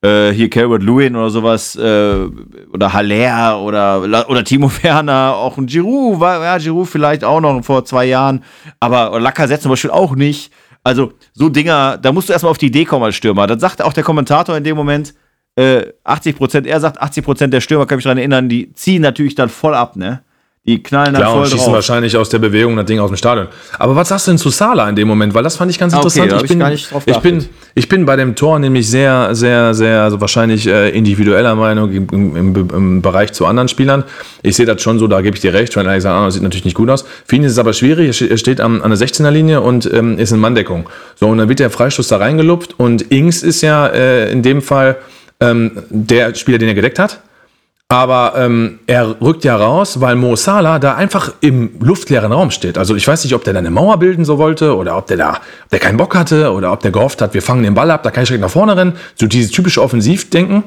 äh, 0.03 0.31
hier 0.31 0.51
Calvert 0.51 0.83
Lewin 0.83 1.15
oder 1.15 1.31
sowas, 1.31 1.77
äh, 1.77 2.27
oder 2.73 2.93
Haller 2.93 3.61
oder, 3.61 4.29
oder 4.29 4.43
Timo 4.43 4.71
Werner, 4.83 5.35
auch 5.37 5.57
ein 5.57 5.67
Giroud, 5.67 6.19
war, 6.19 6.43
ja, 6.43 6.59
Giroud 6.59 6.89
vielleicht 6.89 7.23
auch 7.23 7.41
noch 7.41 7.63
vor 7.65 7.85
zwei 7.85 8.07
Jahren, 8.07 8.43
aber 8.81 9.21
Lacazette 9.21 9.63
zum 9.63 9.71
Beispiel 9.71 9.93
auch 9.93 10.17
nicht. 10.17 10.51
Also, 10.83 11.13
so 11.33 11.49
Dinger, 11.49 11.99
da 11.99 12.13
musst 12.13 12.29
du 12.29 12.33
erstmal 12.33 12.51
auf 12.51 12.59
die 12.59 12.67
Idee 12.67 12.85
kommen 12.85 13.05
als 13.05 13.17
Stürmer. 13.17 13.47
Das 13.47 13.61
sagt 13.61 13.83
auch 13.83 13.93
der 13.93 14.05
Kommentator 14.05 14.57
in 14.57 14.65
dem 14.65 14.77
Moment, 14.77 15.15
äh, 15.57 15.87
80 16.05 16.37
Prozent, 16.37 16.67
er 16.67 16.81
sagt 16.81 17.01
80 17.01 17.25
Prozent 17.25 17.53
der 17.53 17.61
Stürmer, 17.61 17.87
kann 17.87 17.97
mich 17.97 18.05
daran 18.05 18.19
erinnern, 18.19 18.49
die 18.49 18.73
ziehen 18.75 19.03
natürlich 19.03 19.35
dann 19.35 19.49
voll 19.49 19.75
ab, 19.75 19.97
ne? 19.97 20.23
Die 20.69 20.83
knallen 20.83 21.15
Klar, 21.15 21.31
voll 21.33 21.41
und 21.41 21.47
schießen 21.49 21.65
drauf. 21.65 21.75
wahrscheinlich 21.77 22.15
aus 22.15 22.29
der 22.29 22.41
Bewegung 22.41 22.77
das 22.77 22.85
Ding 22.85 22.99
aus 22.99 23.09
dem 23.11 23.17
Stadion. 23.17 23.47
Aber 23.79 23.97
was 23.97 24.09
sagst 24.09 24.27
du 24.27 24.33
denn 24.33 24.39
zu 24.39 24.51
Sala 24.51 24.87
in 24.91 24.97
dem 24.97 25.09
Moment? 25.09 25.33
Weil 25.33 25.43
das 25.43 25.57
fand 25.57 25.71
ich 25.71 25.79
ganz 25.79 25.95
Ah, 25.95 26.01
okay, 26.01 26.21
interessant. 26.21 26.33
da 26.33 26.37
hab 26.37 26.45
ich, 26.45 26.51
ich 26.51 26.59
bin, 26.59 26.61
drauf 26.91 27.03
ich, 27.07 27.19
bin, 27.19 27.47
ich 27.75 27.89
bin 27.89 28.05
bei 28.05 28.17
dem 28.17 28.35
Tor 28.35 28.59
nämlich 28.59 28.87
sehr, 28.87 29.35
sehr, 29.35 29.73
sehr, 29.73 30.03
also 30.03 30.21
wahrscheinlich 30.21 30.67
äh, 30.67 30.91
individueller 30.91 31.55
Meinung 31.55 31.91
im, 31.91 32.07
im, 32.13 32.55
im, 32.71 33.01
Bereich 33.03 33.33
zu 33.33 33.47
anderen 33.47 33.69
Spielern. 33.69 34.05
Ich 34.43 34.57
sehe 34.57 34.67
das 34.67 34.83
schon 34.83 34.99
so, 34.99 35.07
da 35.07 35.23
gebe 35.23 35.35
ich 35.37 35.41
dir 35.41 35.55
recht. 35.55 35.73
Trent 35.73 35.89
Alexander 35.89 36.31
sieht 36.31 36.43
natürlich 36.43 36.67
nicht 36.67 36.75
gut 36.77 36.91
aus. 36.91 37.07
Für 37.25 37.37
ihn 37.37 37.45
ist 37.45 37.53
es 37.53 37.59
aber 37.59 37.73
schwierig. 37.73 38.09
Er 38.09 38.13
ste- 38.13 38.37
steht 38.37 38.61
am, 38.61 38.83
an 38.83 38.91
der 38.91 38.99
16er-Linie 38.99 39.63
und 39.63 39.91
ähm, 39.91 40.19
ist 40.19 40.33
in 40.33 40.39
Manndeckung. 40.39 40.91
So, 41.19 41.29
und 41.29 41.39
dann 41.39 41.49
wird 41.49 41.61
der 41.61 41.71
Freistoß 41.71 42.09
da 42.09 42.19
reingelupft 42.19 42.79
und 42.79 43.11
Ings 43.11 43.43
ist 43.43 43.63
ja 43.63 43.87
äh, 43.87 44.31
in 44.31 44.43
dem 44.43 44.61
Fall 44.61 44.97
ähm, 45.41 45.71
der 45.89 46.35
Spieler, 46.35 46.59
den 46.59 46.69
er 46.69 46.75
gedeckt 46.75 46.99
hat. 46.99 47.21
Aber 47.91 48.35
ähm, 48.37 48.81
er 48.87 49.19
rückt 49.23 49.45
ja 49.45 49.57
raus, 49.57 49.99
weil 50.03 50.15
Mo 50.15 50.37
Salah 50.37 50.79
da 50.79 50.97
einfach 50.97 51.33
im 51.41 51.71
luftleeren 51.81 52.31
Raum 52.33 52.51
steht. 52.51 52.77
Also 52.77 52.95
ich 52.95 53.09
weiß 53.09 53.25
nicht, 53.25 53.35
ob 53.35 53.45
der 53.45 53.55
da 53.55 53.61
eine 53.61 53.71
Mauer 53.71 53.99
bilden 53.99 54.27
so 54.27 54.37
wollte 54.37 54.77
oder 54.77 54.99
ob 54.99 55.07
der 55.07 55.17
da 55.17 55.31
ob 55.65 55.71
der 55.71 55.79
keinen 55.79 55.97
Bock 55.97 56.15
hatte 56.15 56.53
oder 56.53 56.71
ob 56.71 56.81
der 56.81 56.91
gehofft 56.91 57.23
hat, 57.23 57.33
wir 57.33 57.41
fangen 57.41 57.63
den 57.63 57.73
Ball 57.73 57.91
ab, 57.91 58.03
da 58.03 58.11
kann 58.11 58.25
ich 58.25 58.29
direkt 58.29 58.43
nach 58.43 58.51
vorne 58.51 58.77
rennen. 58.77 58.93
So 59.15 59.27
dieses 59.27 59.53
typische 59.53 59.83
Offensivdenken. 59.83 60.65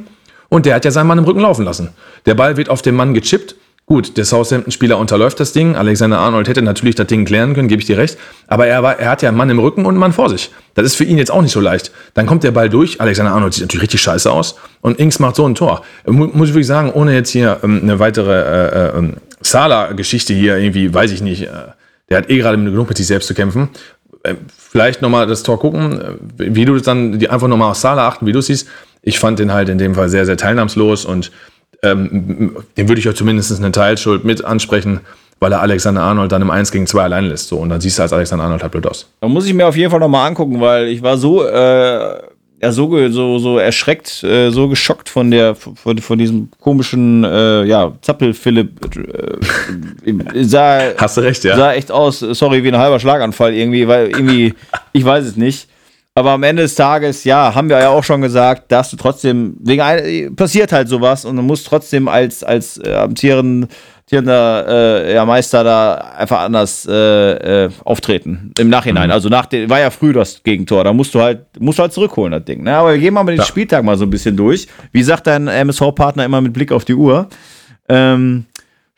Und 0.50 0.66
der 0.66 0.74
hat 0.74 0.84
ja 0.84 0.90
seinen 0.90 1.06
Mann 1.06 1.20
im 1.20 1.24
Rücken 1.24 1.42
laufen 1.42 1.64
lassen. 1.64 1.90
Der 2.26 2.34
Ball 2.34 2.58
wird 2.58 2.70
auf 2.70 2.82
den 2.82 2.96
Mann 2.96 3.14
gechippt. 3.14 3.56
Gut, 3.91 4.15
der 4.15 4.23
Southampton-Spieler 4.23 4.97
unterläuft 4.97 5.41
das 5.41 5.51
Ding. 5.51 5.75
Alexander 5.75 6.17
Arnold 6.17 6.47
hätte 6.47 6.62
natürlich 6.62 6.95
das 6.95 7.08
Ding 7.08 7.25
klären 7.25 7.54
können, 7.54 7.67
gebe 7.67 7.82
ich 7.82 7.88
dir 7.88 7.97
recht. 7.97 8.17
Aber 8.47 8.65
er, 8.65 8.82
war, 8.84 8.97
er 8.97 9.10
hat 9.10 9.21
ja 9.21 9.27
einen 9.27 9.38
Mann 9.38 9.49
im 9.49 9.60
Rücken 9.60 9.82
und 9.82 9.89
einen 9.89 9.97
Mann 9.97 10.13
vor 10.13 10.30
sich. 10.30 10.49
Das 10.75 10.86
ist 10.86 10.95
für 10.95 11.04
ihn 11.04 11.17
jetzt 11.17 11.30
auch 11.30 11.41
nicht 11.41 11.51
so 11.51 11.60
leicht. 11.60 11.91
Dann 12.13 12.25
kommt 12.25 12.45
der 12.45 12.51
Ball 12.51 12.69
durch. 12.69 13.01
Alexander 13.01 13.34
Arnold 13.34 13.54
sieht 13.54 13.63
natürlich 13.63 13.82
richtig 13.84 14.01
scheiße 14.01 14.32
aus. 14.32 14.56
Und 14.80 14.97
Ings 14.97 15.19
macht 15.19 15.36
so 15.36 15.45
ein 15.45 15.56
Tor. 15.56 15.82
Mu- 16.06 16.30
Muss 16.32 16.47
ich 16.47 16.54
wirklich 16.54 16.67
sagen, 16.67 16.89
ohne 16.93 17.13
jetzt 17.13 17.32
hier 17.32 17.60
ähm, 17.63 17.82
eine 17.84 17.99
weitere 17.99 18.32
äh, 18.32 18.67
äh, 18.67 18.97
ähm, 18.97 19.15
Sala-Geschichte 19.41 20.34
hier 20.34 20.56
irgendwie, 20.58 20.93
weiß 20.93 21.12
ich 21.12 21.21
nicht. 21.21 21.41
Äh, 21.41 21.49
der 22.10 22.19
hat 22.19 22.30
eh 22.30 22.38
gerade 22.38 22.56
genug 22.56 22.88
mit 22.88 22.95
sich 22.95 23.08
selbst 23.08 23.27
zu 23.27 23.34
kämpfen. 23.34 23.71
Äh, 24.23 24.36
vielleicht 24.58 25.01
nochmal 25.01 25.27
das 25.27 25.43
Tor 25.43 25.60
gucken, 25.60 25.99
äh, 25.99 26.13
wie 26.38 26.63
du 26.63 26.75
das 26.75 26.84
dann, 26.84 27.19
die 27.19 27.30
einfach 27.30 27.49
nochmal 27.49 27.71
auf 27.71 27.77
Sala 27.77 28.08
achten, 28.08 28.25
wie 28.25 28.32
du 28.32 28.39
siehst. 28.41 28.69
Ich 29.01 29.19
fand 29.19 29.38
den 29.38 29.51
halt 29.51 29.67
in 29.67 29.80
dem 29.80 29.95
Fall 29.95 30.08
sehr, 30.08 30.25
sehr 30.25 30.38
teilnahmslos 30.38 31.04
und 31.04 31.30
ähm, 31.84 32.56
dem 32.78 32.88
würde 32.88 33.00
ich 33.00 33.08
euch 33.08 33.15
zumindest 33.15 33.58
eine 33.58 33.72
Teilschuld 33.72 34.24
mit 34.24 34.44
ansprechen, 34.44 35.02
weil 35.39 35.52
er 35.52 35.62
Alexander 35.62 36.04
Arnold 36.04 36.32
dann 36.32 36.41
im 36.41 36.52
1 36.52 36.72
gegen 36.72 36.86
2 36.86 37.04
allein 37.04 37.26
lässt. 37.26 37.48
So, 37.48 37.58
und 37.58 37.70
dann 37.70 37.82
siehst 37.82 37.98
du 37.98 38.04
als 38.04 38.13
Alexander 38.13 38.46
Arnold 38.46 38.62
halt 38.62 38.72
blöd 38.72 38.86
aus. 38.86 39.08
Da 39.22 39.28
muss 39.28 39.46
ich 39.46 39.54
mir 39.54 39.67
auf 39.67 39.76
jeden 39.76 39.89
Fall 39.89 40.00
nochmal 40.00 40.28
angucken, 40.28 40.62
weil 40.62 40.88
ich 40.88 41.02
war 41.02 41.17
so, 41.17 41.44
äh, 41.44 42.20
ja, 42.62 42.72
so, 42.72 43.10
so, 43.10 43.39
so 43.39 43.58
erschreckt, 43.58 44.24
äh, 44.24 44.52
so 44.52 44.67
geschockt 44.67 45.10
von 45.10 45.32
der, 45.32 45.56
von, 45.56 45.98
von 45.98 46.20
diesem 46.20 46.50
komischen, 46.60 47.24
äh, 47.24 47.63
ja, 47.63 47.91
Zappel-Philipp, 48.02 48.96
äh, 50.06 50.44
sah, 50.44 50.82
Hast 50.98 51.17
du 51.17 51.22
recht, 51.22 51.44
ja? 51.44 51.56
sah 51.56 51.74
echt 51.74 51.91
aus, 51.91 52.20
sorry, 52.20 52.63
wie 52.63 52.67
ein 52.67 52.78
halber 52.78 53.00
Schlaganfall 53.00 53.56
irgendwie, 53.56 53.88
weil 53.88 54.10
irgendwie, 54.10 54.54
ich 54.94 55.04
weiß 55.04 55.26
es 55.26 55.38
nicht. 55.38 55.67
Aber 56.13 56.32
am 56.32 56.43
Ende 56.43 56.63
des 56.63 56.76
Tages, 56.76 57.24
ja, 57.24 57.56
haben 57.56 57.69
wir 57.69 57.80
ja 57.80 57.89
auch 57.89 58.04
schon 58.04 58.21
gesagt, 58.21 58.69
dass 58.69 58.91
du 58.91 58.97
trotzdem, 58.97 59.56
wegen 59.62 60.36
passiert 60.36 60.74
halt 60.74 60.89
sowas 60.89 61.24
und 61.24 61.38
du 61.38 61.41
musst 61.41 61.65
trotzdem 61.67 62.10
als, 62.10 62.43
als 62.43 62.78
äh, 62.80 62.93
amtierender 62.93 63.67
äh, 64.67 65.13
ja, 65.13 65.26
Meister 65.26 65.63
da 65.63 65.93
einfach 65.95 66.41
anders 66.41 66.86
äh, 66.86 67.63
äh, 67.65 67.69
auftreten. 67.86 68.52
Im 68.60 68.67
Nachhinein. 68.67 69.10
Also 69.10 69.30
nach 69.30 69.45
dem, 69.45 69.69
war 69.69 69.80
ja 69.80 69.89
früh 69.89 70.12
das 70.12 70.43
Gegentor. 70.43 70.84
Da 70.84 70.91
musst 70.91 71.15
du 71.15 71.21
halt, 71.21 71.45
musst 71.62 71.80
du 71.80 71.84
halt 71.84 71.93
zurückholen, 71.93 72.34
das 72.34 72.43
Ding. 72.43 72.63
Ne? 72.63 72.76
Aber 72.76 72.91
wir 72.91 73.00
gehen 73.00 73.13
mal 73.13 73.24
mit 73.24 73.36
den 73.36 73.39
Ja. 73.39 73.45
Spieltag 73.45 73.86
mal 73.86 73.95
so 73.97 74.04
ein 74.04 74.10
bisschen 74.10 74.36
durch. 74.36 74.67
Wie 74.91 75.04
sagt 75.04 75.28
dein 75.28 75.47
MSV-Partner 75.47 76.26
immer 76.26 76.41
mit 76.41 76.52
Blick 76.52 76.74
auf 76.74 76.84
die 76.84 76.95
Uhr? 76.95 77.30
Ähm, 77.88 78.47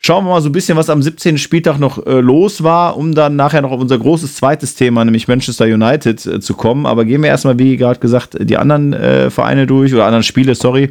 Schauen 0.06 0.26
wir 0.26 0.32
mal 0.32 0.42
so 0.42 0.50
ein 0.50 0.52
bisschen, 0.52 0.76
was 0.76 0.90
am 0.90 1.00
17. 1.00 1.38
Spieltag 1.38 1.78
noch 1.78 2.04
äh, 2.04 2.20
los 2.20 2.62
war, 2.62 2.98
um 2.98 3.14
dann 3.14 3.36
nachher 3.36 3.62
noch 3.62 3.70
auf 3.70 3.80
unser 3.80 3.98
großes 3.98 4.34
zweites 4.34 4.74
Thema, 4.74 5.02
nämlich 5.02 5.28
Manchester 5.28 5.64
United, 5.64 6.26
äh, 6.26 6.40
zu 6.40 6.52
kommen. 6.52 6.84
Aber 6.84 7.06
gehen 7.06 7.22
wir 7.22 7.30
erstmal, 7.30 7.58
wie 7.58 7.78
gerade 7.78 7.98
gesagt, 8.00 8.36
die 8.38 8.58
anderen 8.58 8.92
äh, 8.92 9.30
Vereine 9.30 9.66
durch 9.66 9.94
oder 9.94 10.04
anderen 10.04 10.22
Spiele, 10.22 10.54
sorry. 10.56 10.90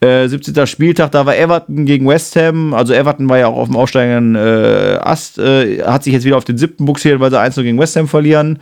Äh, 0.00 0.26
17. 0.26 0.66
Spieltag, 0.66 1.12
da 1.12 1.26
war 1.26 1.36
Everton 1.36 1.86
gegen 1.86 2.08
West 2.08 2.34
Ham. 2.34 2.74
Also 2.74 2.92
Everton 2.92 3.28
war 3.28 3.38
ja 3.38 3.46
auch 3.46 3.56
auf 3.56 3.68
dem 3.68 3.76
aufsteigenden 3.76 4.34
äh, 4.34 4.98
Ast, 5.00 5.38
äh, 5.38 5.84
hat 5.84 6.02
sich 6.02 6.12
jetzt 6.12 6.24
wieder 6.24 6.36
auf 6.36 6.44
den 6.44 6.58
siebten 6.58 6.86
buxiert, 6.86 7.20
weil 7.20 7.30
sie 7.30 7.38
1 7.38 7.54
gegen 7.54 7.78
West 7.78 7.94
Ham 7.94 8.08
verlieren. 8.08 8.58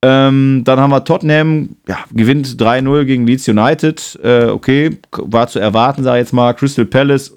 Ähm, 0.00 0.62
dann 0.64 0.80
haben 0.80 0.90
wir 0.90 1.04
Tottenham, 1.04 1.76
ja, 1.86 1.98
gewinnt 2.14 2.56
3-0 2.58 3.04
gegen 3.04 3.26
Leeds 3.26 3.46
United. 3.46 4.18
Äh, 4.24 4.46
okay, 4.46 4.96
war 5.12 5.48
zu 5.48 5.58
erwarten, 5.58 6.02
sage 6.02 6.16
ich 6.16 6.22
jetzt 6.22 6.32
mal. 6.32 6.54
Crystal 6.54 6.86
Palace 6.86 7.34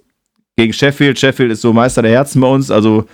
gegen 0.57 0.73
Sheffield. 0.73 1.17
Sheffield 1.19 1.51
ist 1.51 1.61
so 1.61 1.73
Meister 1.73 2.01
der 2.01 2.11
Herzen 2.11 2.41
bei 2.41 2.47
uns, 2.47 2.69
also 2.71 3.05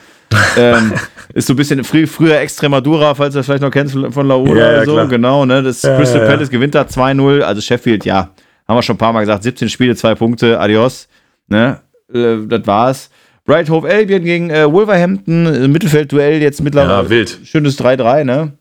ähm, 0.58 0.94
ist 1.34 1.48
so 1.48 1.54
ein 1.54 1.56
bisschen 1.56 1.84
frü 1.84 2.06
früher 2.08 2.40
Extremadura, 2.40 3.16
falls 3.16 3.34
du 3.34 3.40
das 3.40 3.46
vielleicht 3.46 3.62
noch 3.62 3.72
kennst 3.72 3.94
von 3.94 4.28
Laola 4.28 4.60
Ja, 4.60 4.70
oder 4.70 4.86
so. 4.86 4.94
klar. 4.94 5.08
Genau, 5.08 5.46
ne? 5.46 5.64
Das 5.64 5.82
Ja, 5.82 5.98
Crystal 5.98 6.22
ja. 6.22 6.28
Palace 6.28 6.50
gewinnt 6.50 6.76
da 6.76 6.82
2-0, 6.84 7.42
also 7.42 7.62
Sheffield, 7.62 8.06
ja, 8.06 8.30
haben 8.68 8.78
wir 8.78 8.82
schon 8.82 8.96
ein 8.96 9.00
paar 9.00 9.14
Mal 9.14 9.22
gesagt, 9.22 9.44
17 9.44 9.70
Spiele, 9.70 9.96
2 9.96 10.16
Punkte, 10.16 10.60
adios. 10.60 11.08
Ne? 11.48 11.80
Äh, 12.14 12.38
das 12.48 12.66
war's. 12.68 13.10
Bright 13.46 13.70
Hove 13.70 13.88
Albion 13.90 14.24
gegen 14.24 14.50
äh, 14.50 14.70
Wolverhampton, 14.70 15.46
äh, 15.46 15.68
Mittelfeldduell 15.70 16.42
jetzt 16.42 16.62
mittlerweile. 16.62 17.04
Ja, 17.04 17.10
wild. 17.10 17.40
Schönes 17.46 17.80
3-3, 17.80 18.26
ne? 18.26 18.52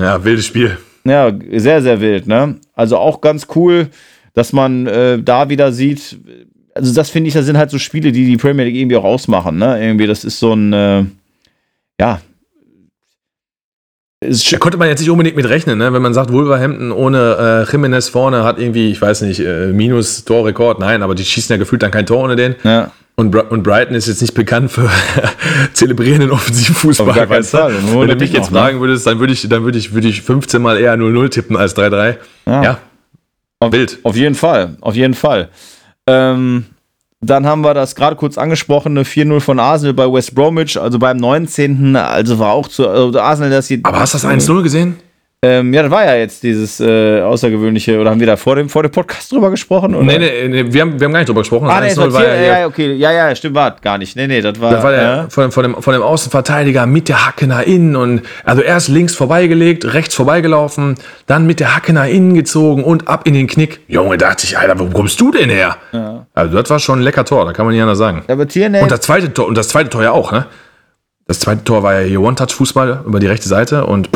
Ja, 0.00 0.24
wildes 0.24 0.46
Spiel. 0.46 0.76
Ja, 1.04 1.32
sehr, 1.52 1.80
sehr 1.82 2.00
wild, 2.00 2.26
ne? 2.26 2.56
Also 2.74 2.96
auch 2.96 3.20
ganz 3.20 3.46
cool, 3.54 3.88
dass 4.34 4.52
man 4.52 4.86
äh, 4.88 5.22
da 5.22 5.48
wieder 5.48 5.70
sieht. 5.70 6.18
Also, 6.74 6.94
das 6.94 7.10
finde 7.10 7.28
ich, 7.28 7.34
das 7.34 7.46
sind 7.46 7.58
halt 7.58 7.70
so 7.70 7.78
Spiele, 7.78 8.12
die 8.12 8.24
die 8.26 8.36
Premier 8.36 8.64
League 8.64 8.76
irgendwie 8.76 8.96
auch 8.96 9.04
ausmachen, 9.04 9.58
ne? 9.58 9.82
Irgendwie, 9.84 10.06
das 10.06 10.24
ist 10.24 10.38
so 10.38 10.54
ein, 10.54 10.72
äh, 10.72 11.04
ja. 12.00 12.20
Da 14.50 14.58
konnte 14.58 14.78
man 14.78 14.88
jetzt 14.88 15.00
nicht 15.00 15.10
unbedingt 15.10 15.34
mit 15.36 15.48
rechnen, 15.48 15.78
ne? 15.78 15.92
wenn 15.92 16.00
man 16.02 16.14
sagt, 16.14 16.32
Wolverhampton 16.32 16.92
ohne 16.92 17.64
äh, 17.68 17.70
Jimenez 17.72 18.08
vorne 18.08 18.44
hat 18.44 18.58
irgendwie, 18.58 18.90
ich 18.92 19.02
weiß 19.02 19.22
nicht, 19.22 19.40
äh, 19.40 19.72
Minus-Torrekord. 19.72 20.78
Nein, 20.78 21.02
aber 21.02 21.16
die 21.16 21.24
schießen 21.24 21.52
ja 21.52 21.56
gefühlt 21.58 21.82
dann 21.82 21.90
kein 21.90 22.06
Tor 22.06 22.22
ohne 22.22 22.36
den. 22.36 22.54
ja, 22.62 22.92
Und, 23.16 23.34
und 23.34 23.64
Brighton 23.64 23.96
ist 23.96 24.06
jetzt 24.06 24.20
nicht 24.22 24.34
bekannt 24.34 24.70
für 24.70 24.88
zelebrierenden 25.72 26.30
Auf 26.30 26.42
Offensivfußball. 26.42 27.28
weißt 27.28 27.54
du? 27.54 27.58
Wenn 27.58 28.08
du 28.08 28.14
mich 28.14 28.32
jetzt 28.32 28.44
noch, 28.44 28.50
ne? 28.52 28.58
fragen 28.60 28.80
würdest, 28.80 29.08
dann 29.08 29.18
würde 29.18 29.32
ich, 29.32 29.48
dann 29.48 29.64
würde 29.64 29.78
ich, 29.78 29.92
würde 29.92 30.06
ich 30.06 30.22
15 30.22 30.62
Mal 30.62 30.78
eher 30.78 30.94
0-0 30.94 31.28
tippen 31.30 31.56
als 31.56 31.76
3-3. 31.76 32.16
Ja. 32.46 32.62
Ja. 32.62 32.78
Wild. 33.72 33.98
Auf 34.04 34.14
jeden 34.16 34.36
Fall, 34.36 34.76
auf 34.80 34.94
jeden 34.94 35.14
Fall. 35.14 35.48
Ähm, 36.06 36.66
dann 37.20 37.46
haben 37.46 37.62
wir 37.62 37.72
das 37.72 37.94
gerade 37.94 38.16
kurz 38.16 38.36
angesprochene 38.36 39.04
4-0 39.04 39.40
von 39.40 39.60
Arsenal 39.60 39.94
bei 39.94 40.12
West 40.12 40.34
Bromwich, 40.34 40.80
also 40.80 40.98
beim 40.98 41.18
19. 41.18 41.94
Also 41.94 42.38
war 42.38 42.52
auch 42.52 42.68
zu 42.68 42.88
also 42.88 43.18
Arsenal, 43.20 43.50
das 43.50 43.68
hier. 43.68 43.78
Aber 43.84 44.00
hast 44.00 44.14
du 44.14 44.18
das 44.18 44.26
1-0 44.26 44.62
gesehen? 44.62 44.96
Ähm, 45.44 45.74
ja, 45.74 45.82
das 45.82 45.90
war 45.90 46.04
ja 46.04 46.14
jetzt 46.14 46.44
dieses 46.44 46.78
äh, 46.78 47.20
außergewöhnliche, 47.20 47.98
oder 47.98 48.10
haben 48.10 48.20
wir 48.20 48.28
da 48.28 48.36
vor 48.36 48.54
dem, 48.54 48.68
vor 48.68 48.84
dem 48.84 48.92
Podcast 48.92 49.32
drüber 49.32 49.50
gesprochen? 49.50 49.92
Oder? 49.92 50.04
Nee, 50.04 50.18
nee, 50.18 50.46
nee, 50.46 50.72
wir 50.72 50.82
haben, 50.82 51.00
wir 51.00 51.04
haben 51.04 51.12
gar 51.12 51.18
nicht 51.18 51.28
drüber 51.28 51.40
gesprochen. 51.40 51.68
Ah, 51.68 51.80
nee, 51.80 51.88
1-0 51.88 51.96
das 51.96 52.14
war 52.14 52.24
ja, 52.24 52.34
ja, 52.34 52.58
ja, 52.60 52.66
okay, 52.66 52.92
ja, 52.92 53.10
ja, 53.10 53.34
stimmt, 53.34 53.56
war 53.56 53.74
gar 53.82 53.98
nicht. 53.98 54.14
Nee, 54.14 54.28
nee, 54.28 54.40
das 54.40 54.60
war. 54.60 54.70
Das 54.70 54.84
war 54.84 54.92
der, 54.92 55.02
ja. 55.02 55.26
von, 55.28 55.50
von, 55.50 55.62
dem, 55.64 55.82
von 55.82 55.94
dem 55.94 56.02
Außenverteidiger 56.02 56.86
mit 56.86 57.08
der 57.08 57.26
Hacke 57.26 57.48
nach 57.48 57.62
innen 57.62 57.96
und 57.96 58.22
also 58.44 58.62
erst 58.62 58.86
links 58.86 59.16
vorbeigelegt, 59.16 59.92
rechts 59.92 60.14
vorbeigelaufen, 60.14 60.94
dann 61.26 61.44
mit 61.44 61.58
der 61.58 61.74
Hacke 61.74 61.92
nach 61.92 62.06
innen 62.06 62.34
gezogen 62.34 62.84
und 62.84 63.08
ab 63.08 63.26
in 63.26 63.34
den 63.34 63.48
Knick. 63.48 63.80
Junge, 63.88 64.18
dachte 64.18 64.44
ich, 64.46 64.56
Alter, 64.56 64.78
wo 64.78 64.86
kommst 64.86 65.20
du 65.20 65.32
denn 65.32 65.50
her? 65.50 65.76
Also 66.34 66.56
das 66.56 66.70
war 66.70 66.78
schon 66.78 67.00
ein 67.00 67.02
lecker 67.02 67.24
Tor, 67.24 67.46
da 67.46 67.52
kann 67.52 67.66
man 67.66 67.74
nicht 67.74 67.82
anders 67.82 67.98
sagen. 67.98 68.22
Aber 68.28 68.46
Tierney, 68.46 68.80
Und 68.80 68.92
das 68.92 69.00
zweite 69.00 69.34
Tor, 69.34 69.48
und 69.48 69.58
das 69.58 69.66
zweite 69.66 69.90
Tor 69.90 70.04
ja 70.04 70.12
auch, 70.12 70.30
ne? 70.30 70.46
Das 71.26 71.40
zweite 71.40 71.64
Tor 71.64 71.82
war 71.82 72.00
ja 72.00 72.06
hier 72.06 72.20
One-Touch-Fußball 72.20 73.00
über 73.06 73.18
die 73.18 73.26
rechte 73.26 73.48
Seite 73.48 73.86
und 73.86 74.08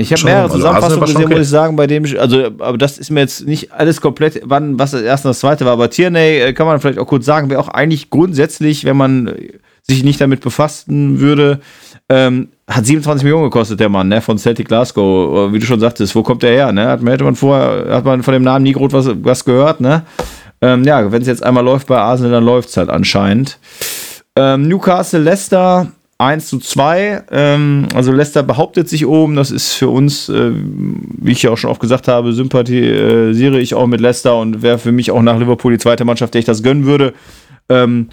ich 0.00 0.12
habe 0.12 0.24
mehrere 0.24 0.42
also 0.44 0.56
Zusammenfassungen 0.56 1.06
schon 1.06 1.14
gesehen, 1.14 1.24
okay. 1.26 1.34
muss 1.34 1.42
ich 1.46 1.50
sagen, 1.50 1.76
bei 1.76 1.86
dem, 1.86 2.04
also, 2.18 2.46
aber 2.58 2.78
das 2.78 2.98
ist 2.98 3.10
mir 3.10 3.20
jetzt 3.20 3.46
nicht 3.46 3.72
alles 3.72 4.00
komplett, 4.00 4.40
wann, 4.44 4.78
was 4.78 4.92
das 4.92 5.02
erste 5.02 5.28
und 5.28 5.30
das 5.30 5.40
zweite 5.40 5.64
war. 5.64 5.72
Aber 5.72 5.90
Tierney, 5.90 6.38
äh, 6.38 6.52
kann 6.52 6.66
man 6.66 6.80
vielleicht 6.80 6.98
auch 6.98 7.06
kurz 7.06 7.24
sagen, 7.24 7.50
wäre 7.50 7.60
auch 7.60 7.68
eigentlich 7.68 8.10
grundsätzlich, 8.10 8.84
wenn 8.84 8.96
man 8.96 9.28
äh, 9.28 9.52
sich 9.82 10.04
nicht 10.04 10.20
damit 10.20 10.40
befassen 10.40 11.20
würde, 11.20 11.60
ähm, 12.08 12.48
hat 12.68 12.86
27 12.86 13.24
Millionen 13.24 13.44
gekostet, 13.44 13.80
der 13.80 13.88
Mann, 13.88 14.08
ne, 14.08 14.20
von 14.20 14.38
Celtic 14.38 14.68
Glasgow. 14.68 15.48
Äh, 15.50 15.52
Wie 15.52 15.58
du 15.58 15.66
schon 15.66 15.80
sagtest, 15.80 16.14
wo 16.14 16.22
kommt 16.22 16.42
der 16.42 16.52
her, 16.52 16.72
ne? 16.72 16.86
Hat, 16.86 17.02
man- 17.02 17.12
hätte 17.12 17.24
man 17.24 17.36
vorher, 17.36 17.94
hat 17.94 18.04
man 18.04 18.22
von 18.22 18.34
dem 18.34 18.42
Namen 18.42 18.62
nie 18.64 18.72
groß 18.72 18.92
was, 18.92 19.10
was 19.22 19.44
gehört, 19.44 19.80
ne? 19.80 20.02
Ähm, 20.62 20.84
ja, 20.84 21.10
wenn 21.10 21.22
es 21.22 21.28
jetzt 21.28 21.42
einmal 21.42 21.64
läuft 21.64 21.86
bei 21.86 21.98
Arsenal, 21.98 22.32
dann 22.32 22.44
läuft 22.44 22.68
es 22.68 22.76
halt 22.76 22.90
anscheinend. 22.90 23.58
Ähm, 24.36 24.68
Newcastle, 24.68 25.20
Leicester, 25.20 25.88
1 26.20 26.48
zu 26.48 26.58
2. 26.58 27.24
Ähm, 27.30 27.88
also 27.94 28.12
Leicester 28.12 28.42
behauptet 28.42 28.88
sich 28.88 29.06
oben. 29.06 29.36
Das 29.36 29.50
ist 29.50 29.72
für 29.72 29.88
uns, 29.88 30.28
äh, 30.28 30.52
wie 30.52 31.32
ich 31.32 31.42
ja 31.42 31.50
auch 31.50 31.56
schon 31.56 31.70
oft 31.70 31.80
gesagt 31.80 32.08
habe, 32.08 32.32
sympathisiere 32.32 33.58
ich 33.58 33.74
auch 33.74 33.86
mit 33.86 34.00
Leicester 34.00 34.38
und 34.38 34.62
wäre 34.62 34.78
für 34.78 34.92
mich 34.92 35.10
auch 35.10 35.22
nach 35.22 35.38
Liverpool 35.38 35.72
die 35.72 35.78
zweite 35.78 36.04
Mannschaft, 36.04 36.34
der 36.34 36.40
ich 36.40 36.44
das 36.44 36.62
gönnen 36.62 36.84
würde. 36.84 37.14
Ähm, 37.68 38.10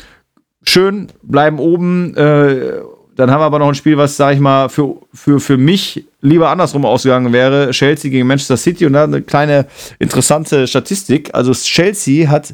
schön, 0.64 1.08
bleiben 1.22 1.60
oben. 1.60 2.16
Äh, 2.16 2.82
dann 3.18 3.32
haben 3.32 3.42
wir 3.42 3.46
aber 3.46 3.60
noch 3.60 3.68
ein 3.68 3.76
Spiel, 3.76 3.98
was, 3.98 4.16
sag 4.16 4.36
ich 4.36 4.40
mal, 4.40 4.70
für, 4.70 4.96
für, 5.14 5.40
für 5.40 5.58
mich 5.58 6.06
lieber 6.22 6.50
andersrum 6.50 6.86
ausgegangen 6.86 7.34
wäre. 7.34 7.72
Chelsea 7.72 8.10
gegen 8.10 8.28
Manchester 8.28 8.58
City 8.58 8.86
und 8.86 8.94
da 8.94 9.04
eine 9.04 9.22
kleine 9.22 9.66
interessante 10.00 10.68
Statistik. 10.68 11.32
Also 11.34 11.52
Chelsea 11.52 12.30
hat 12.30 12.54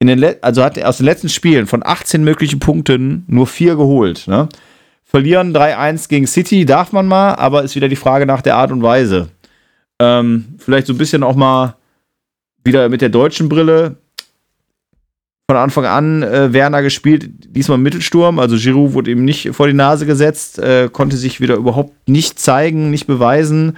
in 0.00 0.08
den 0.08 0.42
also 0.42 0.64
hat 0.64 0.82
aus 0.82 0.96
den 0.96 1.06
letzten 1.06 1.28
Spielen 1.28 1.66
von 1.68 1.82
18 1.84 2.24
möglichen 2.24 2.58
Punkten 2.58 3.24
nur 3.28 3.46
vier 3.46 3.76
geholt. 3.76 4.26
Ne? 4.26 4.48
Verlieren 5.12 5.54
3-1 5.54 6.08
gegen 6.08 6.26
City 6.26 6.64
darf 6.64 6.92
man 6.92 7.06
mal, 7.06 7.34
aber 7.34 7.62
ist 7.62 7.76
wieder 7.76 7.90
die 7.90 7.96
Frage 7.96 8.24
nach 8.24 8.40
der 8.40 8.56
Art 8.56 8.72
und 8.72 8.82
Weise. 8.82 9.28
Ähm, 10.00 10.54
vielleicht 10.56 10.86
so 10.86 10.94
ein 10.94 10.98
bisschen 10.98 11.22
auch 11.22 11.36
mal 11.36 11.76
wieder 12.64 12.88
mit 12.88 13.02
der 13.02 13.10
deutschen 13.10 13.50
Brille 13.50 13.96
von 15.50 15.58
Anfang 15.58 15.84
an 15.84 16.22
äh, 16.22 16.54
Werner 16.54 16.80
gespielt, 16.80 17.28
diesmal 17.54 17.76
Mittelsturm. 17.76 18.38
Also 18.38 18.56
Giroud 18.56 18.94
wurde 18.94 19.10
ihm 19.10 19.26
nicht 19.26 19.50
vor 19.52 19.66
die 19.66 19.74
Nase 19.74 20.06
gesetzt, 20.06 20.58
äh, 20.58 20.88
konnte 20.90 21.18
sich 21.18 21.42
wieder 21.42 21.56
überhaupt 21.56 22.08
nicht 22.08 22.38
zeigen, 22.38 22.90
nicht 22.90 23.06
beweisen. 23.06 23.76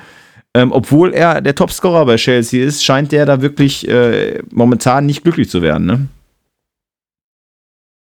Ähm, 0.56 0.70
obwohl 0.70 1.12
er 1.12 1.40
der 1.40 1.56
Topscorer 1.56 2.06
bei 2.06 2.14
Chelsea 2.14 2.64
ist, 2.64 2.84
scheint 2.84 3.10
der 3.10 3.26
da 3.26 3.42
wirklich 3.42 3.88
äh, 3.88 4.40
momentan 4.52 5.04
nicht 5.04 5.24
glücklich 5.24 5.50
zu 5.50 5.62
werden. 5.62 5.84
Ne? 5.84 6.06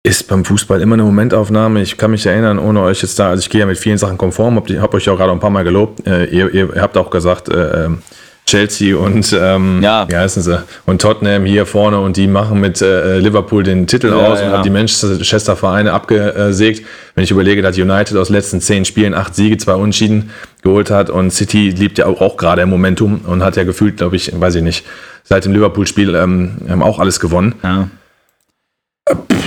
Ist 0.06 0.28
beim 0.28 0.44
Fußball 0.44 0.82
immer 0.82 0.96
eine 0.96 1.04
Momentaufnahme. 1.04 1.82
Ich 1.82 1.96
kann 1.98 2.12
mich 2.12 2.26
erinnern, 2.26 2.60
ohne 2.60 2.82
euch 2.82 3.02
jetzt 3.02 3.18
da, 3.20 3.30
also 3.30 3.40
ich 3.40 3.50
gehe 3.50 3.62
ja 3.62 3.66
mit 3.66 3.78
vielen 3.78 3.98
Sachen 3.98 4.18
konform, 4.18 4.58
habe 4.58 4.82
hab 4.82 4.94
euch 4.94 5.08
auch 5.08 5.16
gerade 5.16 5.32
ein 5.32 5.40
paar 5.40 5.50
Mal 5.50 5.64
gelobt. 5.64 6.06
Äh, 6.06 6.26
ihr, 6.26 6.54
ihr, 6.54 6.82
habt 6.82 6.98
auch 6.98 7.10
gesagt, 7.10 7.48
äh, 7.48 7.86
ähm, 7.86 8.00
Chelsea 8.46 8.98
und 8.98 9.32
ähm, 9.32 9.80
ja. 9.82 10.06
wie 10.10 10.18
heißen 10.18 10.44
sie? 10.44 10.62
Und 10.86 11.02
Tottenham 11.02 11.46
hier 11.46 11.66
vorne 11.66 12.02
und 12.02 12.18
die 12.18 12.28
machen 12.28 12.60
mit 12.60 12.82
äh, 12.82 13.20
Liverpool 13.20 13.64
den 13.64 13.88
Titel 13.88 14.08
ja, 14.08 14.16
aus 14.16 14.42
und 14.42 14.48
ja. 14.48 14.52
haben 14.52 14.64
die 14.64 14.70
Manchester 14.72 15.56
Vereine 15.56 15.94
abgesägt. 15.94 16.86
Wenn 17.16 17.24
ich 17.24 17.32
überlege, 17.32 17.62
dass 17.62 17.78
United 17.78 18.18
aus 18.18 18.28
den 18.28 18.36
letzten 18.36 18.60
zehn 18.60 18.84
Spielen 18.84 19.14
acht 19.14 19.36
Siege, 19.36 19.56
zwei 19.56 19.76
Unschieden 19.76 20.32
geholt 20.64 20.92
hat 20.92 21.12
und 21.12 21.32
City 21.32 21.70
liebt 21.70 21.98
ja 21.98 22.08
auch, 22.08 22.20
auch 22.20 22.36
gerade 22.36 22.62
im 22.62 22.70
Momentum 22.70 23.22
und 23.26 23.42
hat 23.42 23.56
ja 23.56 23.64
gefühlt, 23.64 23.96
glaube 23.96 24.18
ich, 24.18 24.38
weiß 24.38 24.56
ich 24.56 24.64
nicht, 24.64 24.86
seit 25.24 25.46
dem 25.46 25.54
Liverpool-Spiel 25.54 26.14
ähm, 26.14 26.82
auch 26.82 27.00
alles 27.00 27.22
gewonnen. 27.22 27.56
Ja. 27.64 27.88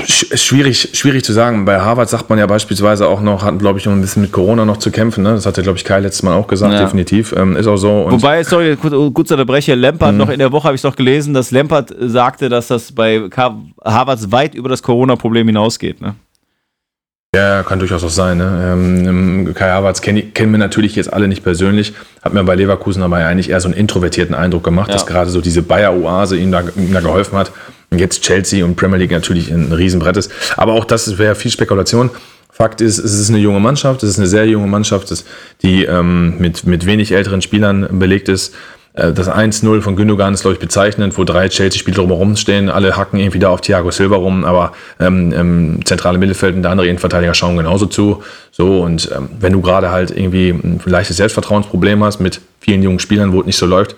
Schwierig, 0.09 0.91
schwierig 0.93 1.25
zu 1.25 1.33
sagen. 1.33 1.65
Bei 1.65 1.81
Harvard 1.81 2.09
sagt 2.09 2.31
man 2.31 2.39
ja 2.39 2.47
beispielsweise 2.47 3.09
auch 3.09 3.21
noch, 3.21 3.43
hatten, 3.43 3.59
glaube 3.59 3.79
ich, 3.79 3.87
noch 3.87 3.93
ein 3.93 4.01
bisschen 4.01 4.23
mit 4.23 4.31
Corona 4.31 4.65
noch 4.65 4.77
zu 4.77 4.91
kämpfen. 4.91 5.25
Ne? 5.25 5.31
Das 5.35 5.47
hat 5.47 5.57
ja, 5.57 5.63
glaube 5.63 5.79
ich, 5.79 5.85
Kai 5.85 5.99
letztes 5.99 6.23
Mal 6.23 6.35
auch 6.35 6.47
gesagt, 6.47 6.75
ja. 6.75 6.81
definitiv. 6.81 7.35
Ähm, 7.37 7.57
ist 7.57 7.67
auch 7.67 7.77
so. 7.77 8.03
Und 8.03 8.13
Wobei, 8.13 8.45
sorry, 8.45 8.77
kurz, 8.77 8.95
kurz 9.13 9.31
unterbreche, 9.31 9.75
Lampard, 9.75 10.13
mhm. 10.13 10.19
noch 10.19 10.29
in 10.29 10.39
der 10.39 10.53
Woche 10.53 10.65
habe 10.65 10.77
ich 10.77 10.81
es 10.81 10.85
noch 10.85 10.97
gelesen, 10.97 11.35
dass 11.35 11.51
Lampard 11.51 11.93
sagte, 11.99 12.49
dass 12.49 12.69
das 12.69 12.93
bei 12.93 13.29
Harvards 13.85 14.31
weit 14.31 14.55
über 14.55 14.69
das 14.69 14.83
Corona-Problem 14.83 15.49
hinausgeht. 15.49 16.01
Ne? 16.01 16.15
Ja, 17.37 17.63
kann 17.65 17.79
durchaus 17.79 18.03
auch 18.03 18.09
sein. 18.09 18.39
Ne? 18.39 18.73
Ähm, 18.73 19.55
Kai 19.55 19.71
Havertz 19.71 20.01
kennen, 20.01 20.33
kennen 20.33 20.53
wir 20.53 20.59
natürlich 20.59 20.97
jetzt 20.97 21.13
alle 21.13 21.29
nicht 21.29 21.45
persönlich, 21.45 21.93
hat 22.23 22.33
mir 22.33 22.43
bei 22.45 22.55
Leverkusen 22.55 23.03
aber 23.03 23.17
eigentlich 23.17 23.51
eher 23.51 23.61
so 23.61 23.69
einen 23.69 23.77
introvertierten 23.77 24.35
Eindruck 24.35 24.65
gemacht, 24.65 24.89
ja. 24.89 24.95
dass 24.95 25.05
gerade 25.05 25.29
so 25.29 25.43
diese 25.43 25.63
Bayer-Oase 25.63 26.39
ihm 26.39 26.51
da, 26.51 26.63
ihm 26.77 26.95
da 26.95 27.01
geholfen 27.01 27.37
hat. 27.37 27.53
Jetzt 27.91 28.23
Chelsea 28.23 28.65
und 28.65 28.77
Premier 28.77 28.99
League 28.99 29.13
natürlich 29.13 29.51
ein 29.51 29.73
Riesenbrett 29.73 30.17
ist. 30.17 30.31
Aber 30.57 30.73
auch 30.73 30.85
das 30.85 31.19
wäre 31.19 31.35
viel 31.35 31.51
Spekulation. 31.51 32.11
Fakt 32.51 32.81
ist, 32.81 32.99
es 32.99 33.13
ist 33.13 33.29
eine 33.29 33.39
junge 33.39 33.61
Mannschaft, 33.61 34.03
es 34.03 34.11
ist 34.11 34.19
eine 34.19 34.29
sehr 34.29 34.47
junge 34.47 34.67
Mannschaft, 34.67 35.13
die 35.63 35.85
ähm, 35.85 36.39
mit, 36.39 36.65
mit 36.65 36.87
wenig 36.87 37.13
älteren 37.13 37.43
Spielern 37.43 37.99
belegt 37.99 38.31
ist. 38.31 38.55
Äh, 38.95 39.13
das 39.13 39.29
1-0 39.29 39.83
von 39.83 39.95
Gündogan 39.95 40.35
ist, 40.35 40.41
glaube 40.41 40.55
ich, 40.55 40.61
bezeichnend, 40.61 41.17
wo 41.17 41.25
drei 41.25 41.49
Chelsea-Spieler 41.49 41.99
drumherum 41.99 42.35
stehen. 42.37 42.69
Alle 42.69 42.97
hacken 42.97 43.21
irgendwie 43.21 43.39
da 43.39 43.51
auf 43.51 43.61
Thiago 43.61 43.91
Silva 43.91 44.17
rum, 44.17 44.45
aber 44.45 44.73
ähm, 44.99 45.33
im 45.33 45.85
zentralen 45.85 46.19
Mittelfeld 46.19 46.57
und 46.57 46.63
der 46.63 46.71
andere 46.73 46.89
Innenverteidiger 46.89 47.35
schauen 47.35 47.57
genauso 47.57 47.87
zu. 47.87 48.23
So, 48.51 48.81
und 48.81 49.11
ähm, 49.15 49.29
wenn 49.39 49.53
du 49.53 49.61
gerade 49.61 49.91
halt 49.91 50.11
irgendwie 50.11 50.49
ein 50.51 50.81
leichtes 50.85 51.19
Selbstvertrauensproblem 51.19 52.03
hast 52.03 52.21
mit 52.21 52.41
vielen 52.61 52.83
jungen 52.83 52.99
Spielern, 52.99 53.33
wo 53.33 53.41
es 53.41 53.47
nicht 53.47 53.59
so 53.59 53.67
läuft, 53.67 53.97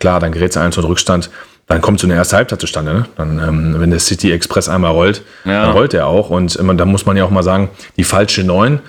klar, 0.00 0.18
dann 0.18 0.32
gerät 0.32 0.50
es 0.50 0.56
eins 0.56 0.76
und 0.76 0.84
Rückstand. 0.84 1.30
Dann 1.66 1.80
kommt 1.80 2.00
so 2.00 2.08
eine 2.08 2.16
erste 2.16 2.36
Halbzeit 2.36 2.60
zustande. 2.60 2.92
Ne? 2.92 3.04
Dann, 3.16 3.38
ähm, 3.38 3.76
wenn 3.78 3.90
der 3.90 4.00
City 4.00 4.32
Express 4.32 4.68
einmal 4.68 4.90
rollt, 4.90 5.22
ja. 5.44 5.66
dann 5.66 5.72
rollt 5.72 5.94
er 5.94 6.08
auch. 6.08 6.30
Und 6.30 6.58
ähm, 6.58 6.76
da 6.76 6.84
muss 6.84 7.06
man 7.06 7.16
ja 7.16 7.24
auch 7.24 7.30
mal 7.30 7.44
sagen, 7.44 7.70
die 7.96 8.04
falsche 8.04 8.42
Neun, 8.42 8.80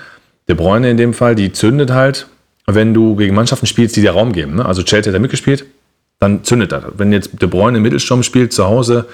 De 0.47 0.55
Bruyne 0.55 0.89
in 0.89 0.97
dem 0.97 1.13
Fall, 1.13 1.35
die 1.35 1.51
zündet 1.51 1.91
halt 1.91 2.25
wenn 2.75 2.93
du 2.93 3.15
gegen 3.15 3.35
Mannschaften 3.35 3.65
spielst, 3.65 3.95
die 3.95 4.01
dir 4.01 4.11
Raum 4.11 4.31
geben. 4.33 4.55
Ne? 4.55 4.65
Also 4.65 4.83
Chelsea 4.83 5.11
hat 5.11 5.15
da 5.15 5.19
mitgespielt, 5.19 5.65
dann 6.19 6.43
zündet 6.43 6.71
das. 6.71 6.83
Wenn 6.97 7.11
jetzt 7.11 7.41
De 7.41 7.47
Bruyne 7.47 7.77
im 7.77 7.83
Mittelsturm 7.83 8.23
spielt, 8.23 8.53
zu 8.53 8.65
Hause, 8.65 9.05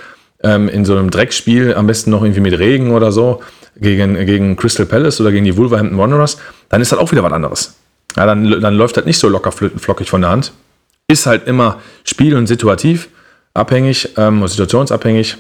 ähm, 0.44 0.70
in 0.70 0.86
so 0.86 0.96
einem 0.96 1.10
Dreckspiel, 1.10 1.74
am 1.74 1.88
besten 1.88 2.12
noch 2.12 2.22
irgendwie 2.22 2.42
mit 2.42 2.58
Regen 2.60 2.92
oder 2.92 3.12
so, 3.12 3.42
gegen, 3.80 4.14
gegen 4.26 4.56
Crystal 4.56 4.86
Palace 4.86 5.22
oder 5.22 5.32
gegen 5.32 5.46
die 5.46 5.56
Wolverhampton 5.56 5.98
Wanderers, 5.98 6.38
dann 6.70 6.82
ist 6.82 6.92
das 6.92 7.00
auch 7.00 7.12
wieder 7.12 7.24
was 7.24 7.32
anderes. 7.32 7.76
Ja, 8.16 8.26
dann, 8.26 8.60
dann 8.62 8.74
läuft 8.74 8.98
das 8.98 9.06
nicht 9.06 9.20
so 9.20 9.30
locker 9.30 9.52
flockig 9.52 10.10
von 10.10 10.22
der 10.22 10.32
Hand. 10.32 10.52
Ist 11.08 11.26
halt 11.26 11.48
immer 11.48 11.82
spiel- 12.04 12.36
und 12.36 12.48
situativ 12.48 13.10
abhängig, 13.54 14.10
ähm, 14.18 14.48
situationsabhängig. 14.48 15.38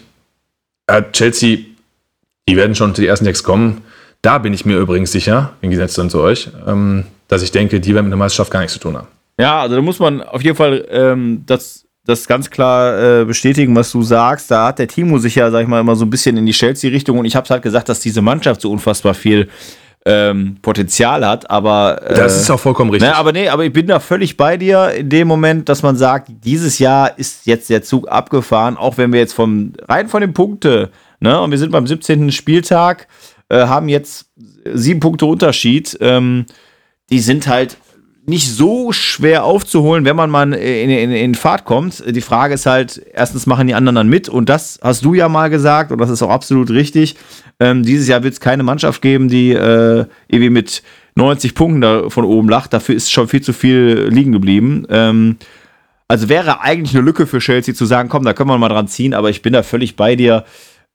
Äh, 0.88 1.04
Chelsea, 1.12 1.60
die 2.48 2.56
werden 2.56 2.76
schon 2.76 2.96
zu 2.96 3.02
die 3.02 3.08
ersten 3.08 3.26
sechs 3.26 3.44
kommen. 3.44 3.82
Da 4.22 4.38
bin 4.40 4.54
ich 4.54 4.66
mir 4.66 4.78
übrigens 4.78 5.12
sicher, 5.12 5.54
im 5.62 5.70
Gegensatz 5.70 5.96
dann 5.96 6.10
zu 6.10 6.22
euch, 6.22 6.50
ähm, 6.66 7.06
dass 7.28 7.44
ich 7.44 7.52
denke, 7.52 7.80
die 7.80 7.94
werden 7.94 8.06
mit 8.06 8.14
der 8.14 8.18
Meisterschaft 8.18 8.52
gar 8.52 8.62
nichts 8.62 8.74
zu 8.74 8.80
tun 8.80 8.98
haben. 8.98 9.08
Ja, 9.40 9.62
also 9.62 9.76
da 9.76 9.82
muss 9.82 10.00
man 10.00 10.24
auf 10.24 10.42
jeden 10.42 10.56
Fall 10.56 10.86
ähm, 10.90 11.44
das, 11.46 11.86
das 12.06 12.28
ganz 12.28 12.50
klar 12.50 13.22
äh, 13.22 13.26
bestätigen, 13.26 13.76
was 13.76 13.92
du 13.92 14.02
sagst. 14.02 14.50
Da 14.50 14.68
hat 14.68 14.80
der 14.80 14.88
Timo 14.88 15.20
sich 15.20 15.36
ja, 15.36 15.52
sag 15.52 15.62
ich 15.62 15.68
mal, 15.68 15.82
immer 15.82 15.96
so 15.96 16.06
ein 16.06 16.10
bisschen 16.10 16.38
in 16.38 16.46
die 16.46 16.54
Chelsea-Richtung 16.54 17.20
und 17.20 17.26
ich 17.26 17.36
habe 17.36 17.48
halt 17.50 17.62
gesagt, 17.62 17.90
dass 17.90 18.00
diese 18.00 18.22
Mannschaft 18.22 18.62
so 18.62 18.72
unfassbar 18.72 19.14
viel 19.14 19.50
ähm, 20.06 20.58
Potenzial 20.62 21.26
hat, 21.26 21.50
aber. 21.50 22.02
Äh, 22.04 22.16
das 22.16 22.40
ist 22.40 22.50
auch 22.50 22.60
vollkommen 22.60 22.92
richtig. 22.92 23.10
Ne, 23.10 23.16
aber 23.16 23.32
nee, 23.32 23.50
aber 23.50 23.66
ich 23.66 23.74
bin 23.74 23.88
da 23.88 24.00
völlig 24.00 24.38
bei 24.38 24.58
dir 24.58 24.92
in 24.92 25.10
dem 25.10 25.28
Moment, 25.28 25.68
dass 25.70 25.84
man 25.84 25.96
sagt, 25.98 26.30
dieses 26.44 26.80
Jahr 26.80 27.18
ist 27.18 27.46
jetzt 27.46 27.70
der 27.70 27.84
Zug 27.84 28.08
abgefahren, 28.08 28.78
auch 28.78 28.98
wenn 28.98 29.12
wir 29.12 29.20
jetzt 29.20 29.34
vom, 29.34 29.74
rein 29.88 30.08
von 30.08 30.22
den 30.22 30.34
Punkten, 30.34 30.88
ne, 31.20 31.40
und 31.42 31.52
wir 31.52 31.58
sind 31.58 31.72
beim 31.72 31.88
17. 31.88 32.32
Spieltag, 32.32 33.08
äh, 33.50 33.66
haben 33.66 33.90
jetzt 33.90 34.28
sieben 34.74 35.00
Punkte 35.00 35.26
Unterschied. 35.26 35.98
Ähm, 36.02 36.46
die 37.10 37.20
sind 37.20 37.48
halt 37.48 37.78
nicht 38.30 38.54
so 38.54 38.92
schwer 38.92 39.46
aufzuholen, 39.46 40.04
wenn 40.04 40.18
man 40.18 40.30
mal 40.30 40.54
in, 40.54 40.90
in, 40.90 41.12
in 41.12 41.34
Fahrt 41.34 41.64
kommt. 41.64 42.04
Die 42.06 42.22
Frage 42.22 42.56
ist 42.56 42.66
halt, 42.66 43.02
erstens 43.14 43.46
machen 43.46 43.68
die 43.68 43.74
anderen 43.74 43.96
dann 43.96 44.10
mit 44.10 44.28
und 44.28 44.50
das 44.50 44.80
hast 44.84 45.06
du 45.06 45.14
ja 45.14 45.30
mal 45.30 45.50
gesagt 45.50 45.94
und 45.94 46.00
das 46.00 46.10
ist 46.10 46.22
auch 46.22 46.30
absolut 46.30 46.70
richtig. 46.70 47.16
Ähm, 47.62 47.84
dieses 47.84 48.10
Jahr 48.10 48.24
wird 48.24 48.34
es 48.34 48.42
keine 48.42 48.64
Mannschaft 48.64 49.02
geben, 49.02 49.30
die 49.30 49.52
äh, 49.52 50.06
irgendwie 50.28 50.50
mit 50.50 50.84
90 51.16 51.56
Punkten 51.56 51.80
da 51.80 52.10
von 52.10 52.26
oben 52.26 52.50
lacht. 52.50 52.74
Dafür 52.74 52.96
ist 52.96 53.12
schon 53.12 53.30
viel 53.30 53.42
zu 53.42 53.54
viel 53.54 54.10
liegen 54.12 54.34
geblieben. 54.34 54.86
Ähm, 54.90 55.38
also 56.10 56.28
wäre 56.28 56.60
eigentlich 56.60 56.96
eine 56.96 57.06
Lücke 57.06 57.28
für 57.28 57.40
Chelsea 57.40 57.74
zu 57.74 57.86
sagen, 57.86 58.10
komm, 58.10 58.26
da 58.26 58.34
können 58.34 58.50
wir 58.50 58.58
mal 58.58 58.68
dran 58.68 58.90
ziehen, 58.90 59.14
aber 59.14 59.30
ich 59.30 59.42
bin 59.42 59.54
da 59.54 59.64
völlig 59.64 59.96
bei 59.96 60.18
dir. 60.18 60.44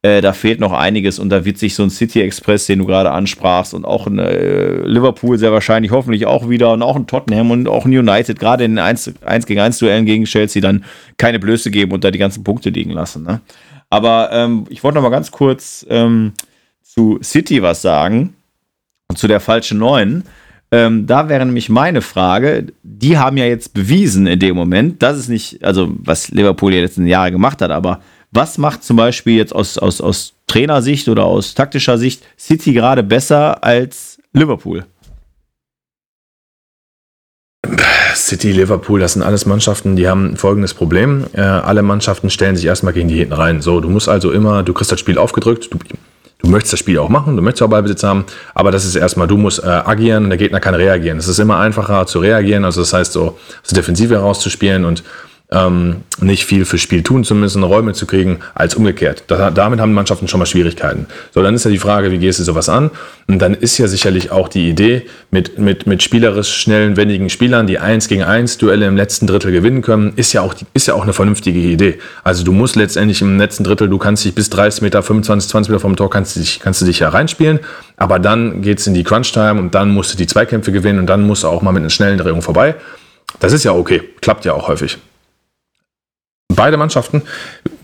Äh, 0.04 0.20
da 0.20 0.32
fehlt 0.32 0.58
noch 0.58 0.72
einiges 0.72 1.20
und 1.20 1.30
da 1.30 1.44
wird 1.44 1.58
sich 1.58 1.76
so 1.76 1.84
ein 1.84 1.90
City 1.90 2.22
Express, 2.22 2.66
den 2.66 2.80
du 2.80 2.86
gerade 2.86 3.12
ansprachst, 3.12 3.72
und 3.72 3.84
auch 3.84 4.08
ein 4.08 4.18
äh, 4.18 4.80
Liverpool 4.84 5.38
sehr 5.38 5.52
wahrscheinlich 5.52 5.92
hoffentlich 5.92 6.26
auch 6.26 6.48
wieder 6.48 6.72
und 6.72 6.82
auch 6.82 6.96
ein 6.96 7.06
Tottenham 7.06 7.52
und 7.52 7.68
auch 7.68 7.84
ein 7.84 7.96
United, 7.96 8.40
gerade 8.40 8.64
in 8.64 8.80
1, 8.80 9.14
1 9.24 9.46
gegen 9.46 9.60
1 9.60 9.78
Duellen 9.78 10.04
gegen 10.04 10.24
Chelsea, 10.24 10.60
dann 10.60 10.84
keine 11.18 11.38
Blöße 11.38 11.70
geben 11.70 11.92
und 11.92 12.02
da 12.02 12.10
die 12.10 12.18
ganzen 12.18 12.42
Punkte 12.42 12.70
liegen 12.70 12.90
lassen. 12.90 13.22
Ne? 13.22 13.40
Aber 13.90 14.30
ähm, 14.32 14.64
ich 14.70 14.82
wollte 14.82 14.96
noch 14.96 15.02
mal 15.02 15.10
ganz 15.10 15.30
kurz 15.30 15.86
ähm, 15.88 16.32
zu 16.82 17.20
City 17.22 17.62
was 17.62 17.80
sagen 17.80 18.34
und 19.08 19.18
zu 19.18 19.28
der 19.28 19.38
falschen 19.38 19.78
Neuen. 19.78 20.24
Ähm, 20.72 21.06
da 21.06 21.28
wäre 21.28 21.46
nämlich 21.46 21.68
meine 21.68 22.00
Frage, 22.00 22.66
die 22.82 23.18
haben 23.18 23.36
ja 23.36 23.44
jetzt 23.44 23.72
bewiesen 23.72 24.26
in 24.26 24.40
dem 24.40 24.56
Moment, 24.56 25.00
dass 25.02 25.16
es 25.16 25.28
nicht, 25.28 25.62
also 25.62 25.92
was 25.98 26.30
Liverpool 26.30 26.74
ja 26.74 26.80
letzten 26.80 27.06
Jahre 27.06 27.30
gemacht 27.30 27.62
hat, 27.62 27.70
aber 27.70 28.00
was 28.32 28.58
macht 28.58 28.82
zum 28.82 28.96
Beispiel 28.96 29.36
jetzt 29.36 29.54
aus, 29.54 29.78
aus, 29.78 30.00
aus 30.00 30.32
Trainersicht 30.46 31.08
oder 31.08 31.24
aus 31.24 31.54
taktischer 31.54 31.98
Sicht 31.98 32.22
City 32.38 32.72
gerade 32.72 33.02
besser 33.02 33.62
als 33.62 34.18
Liverpool? 34.32 34.84
City, 38.14 38.52
Liverpool, 38.52 39.00
das 39.00 39.14
sind 39.14 39.22
alles 39.22 39.46
Mannschaften, 39.46 39.96
die 39.96 40.08
haben 40.08 40.36
folgendes 40.36 40.74
Problem. 40.74 41.24
Äh, 41.32 41.40
alle 41.40 41.82
Mannschaften 41.82 42.30
stellen 42.30 42.56
sich 42.56 42.66
erstmal 42.66 42.92
gegen 42.92 43.08
die 43.08 43.16
hinten 43.16 43.32
rein. 43.32 43.62
So, 43.62 43.80
du 43.80 43.88
musst 43.88 44.08
also 44.08 44.32
immer, 44.32 44.62
du 44.62 44.72
kriegst 44.72 44.92
das 44.92 45.00
Spiel 45.00 45.16
aufgedrückt, 45.16 45.68
du, 45.70 45.78
du 46.38 46.50
möchtest 46.50 46.74
das 46.74 46.80
Spiel 46.80 46.98
auch 46.98 47.08
machen, 47.08 47.36
du 47.36 47.42
möchtest 47.42 47.62
auch 47.62 47.68
Ballbesitz 47.68 48.02
haben, 48.02 48.24
aber 48.54 48.70
das 48.70 48.84
ist 48.84 48.96
erstmal, 48.96 49.28
du 49.28 49.36
musst 49.36 49.62
äh, 49.62 49.66
agieren 49.66 50.24
und 50.24 50.30
der 50.30 50.38
Gegner 50.38 50.60
kann 50.60 50.74
reagieren. 50.74 51.18
Es 51.18 51.28
ist 51.28 51.38
immer 51.38 51.58
einfacher 51.58 52.06
zu 52.06 52.18
reagieren, 52.18 52.64
also 52.64 52.80
das 52.80 52.92
heißt 52.92 53.12
so, 53.12 53.38
so 53.62 53.76
Defensive 53.76 54.14
herauszuspielen 54.14 54.84
und 54.84 55.02
ähm, 55.52 55.96
nicht 56.20 56.44
viel 56.44 56.64
fürs 56.64 56.80
Spiel 56.80 57.02
tun 57.02 57.24
zu 57.24 57.34
müssen, 57.34 57.62
Räume 57.62 57.92
zu 57.92 58.06
kriegen, 58.06 58.38
als 58.54 58.74
umgekehrt. 58.74 59.24
Da, 59.26 59.50
damit 59.50 59.80
haben 59.80 59.92
Mannschaften 59.92 60.28
schon 60.28 60.38
mal 60.38 60.46
Schwierigkeiten. 60.46 61.06
So, 61.32 61.42
dann 61.42 61.54
ist 61.54 61.64
ja 61.64 61.70
die 61.70 61.78
Frage, 61.78 62.10
wie 62.10 62.18
gehst 62.18 62.38
du 62.38 62.44
sowas 62.44 62.68
an? 62.68 62.90
Und 63.28 63.38
dann 63.38 63.54
ist 63.54 63.78
ja 63.78 63.86
sicherlich 63.86 64.30
auch 64.30 64.48
die 64.48 64.68
Idee, 64.68 65.02
mit, 65.30 65.58
mit, 65.58 65.86
mit 65.86 66.02
spielerisch 66.02 66.54
schnellen, 66.54 66.96
wendigen 66.96 67.30
Spielern, 67.30 67.66
die 67.66 67.78
eins 67.78 68.08
gegen 68.08 68.22
eins 68.22 68.58
Duelle 68.58 68.86
im 68.86 68.96
letzten 68.96 69.26
Drittel 69.26 69.52
gewinnen 69.52 69.82
können, 69.82 70.12
ist 70.16 70.32
ja 70.32 70.40
auch, 70.40 70.54
ist 70.74 70.86
ja 70.86 70.94
auch 70.94 71.02
eine 71.02 71.12
vernünftige 71.12 71.58
Idee. 71.58 71.98
Also 72.24 72.44
du 72.44 72.52
musst 72.52 72.76
letztendlich 72.76 73.20
im 73.22 73.38
letzten 73.38 73.64
Drittel, 73.64 73.88
du 73.88 73.98
kannst 73.98 74.24
dich 74.24 74.34
bis 74.34 74.50
30 74.50 74.82
Meter, 74.82 75.02
25, 75.02 75.50
20 75.50 75.70
Meter 75.70 75.80
vom 75.80 75.96
Tor, 75.96 76.10
kannst 76.10 76.36
du 76.36 76.40
dich, 76.40 76.60
kannst 76.60 76.80
du 76.80 76.86
dich 76.86 77.00
ja 77.00 77.10
reinspielen, 77.10 77.60
aber 77.96 78.18
dann 78.18 78.62
geht 78.62 78.80
es 78.80 78.86
in 78.86 78.94
die 78.94 79.04
Crunch-Time 79.04 79.60
und 79.60 79.74
dann 79.74 79.90
musst 79.90 80.12
du 80.12 80.16
die 80.16 80.26
Zweikämpfe 80.26 80.72
gewinnen 80.72 80.98
und 80.98 81.06
dann 81.06 81.26
musst 81.26 81.44
du 81.44 81.48
auch 81.48 81.62
mal 81.62 81.72
mit 81.72 81.82
einer 81.82 81.90
schnellen 81.90 82.18
Drehung 82.18 82.42
vorbei. 82.42 82.74
Das 83.40 83.52
ist 83.52 83.64
ja 83.64 83.72
okay, 83.72 84.02
klappt 84.20 84.44
ja 84.44 84.52
auch 84.52 84.68
häufig 84.68 84.98
beide 86.54 86.76
Mannschaften 86.76 87.22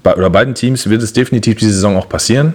oder 0.05 0.31
beiden 0.31 0.55
Teams 0.55 0.89
wird 0.89 1.03
es 1.03 1.13
definitiv 1.13 1.59
diese 1.59 1.75
Saison 1.75 1.97
auch 1.97 2.09
passieren, 2.09 2.55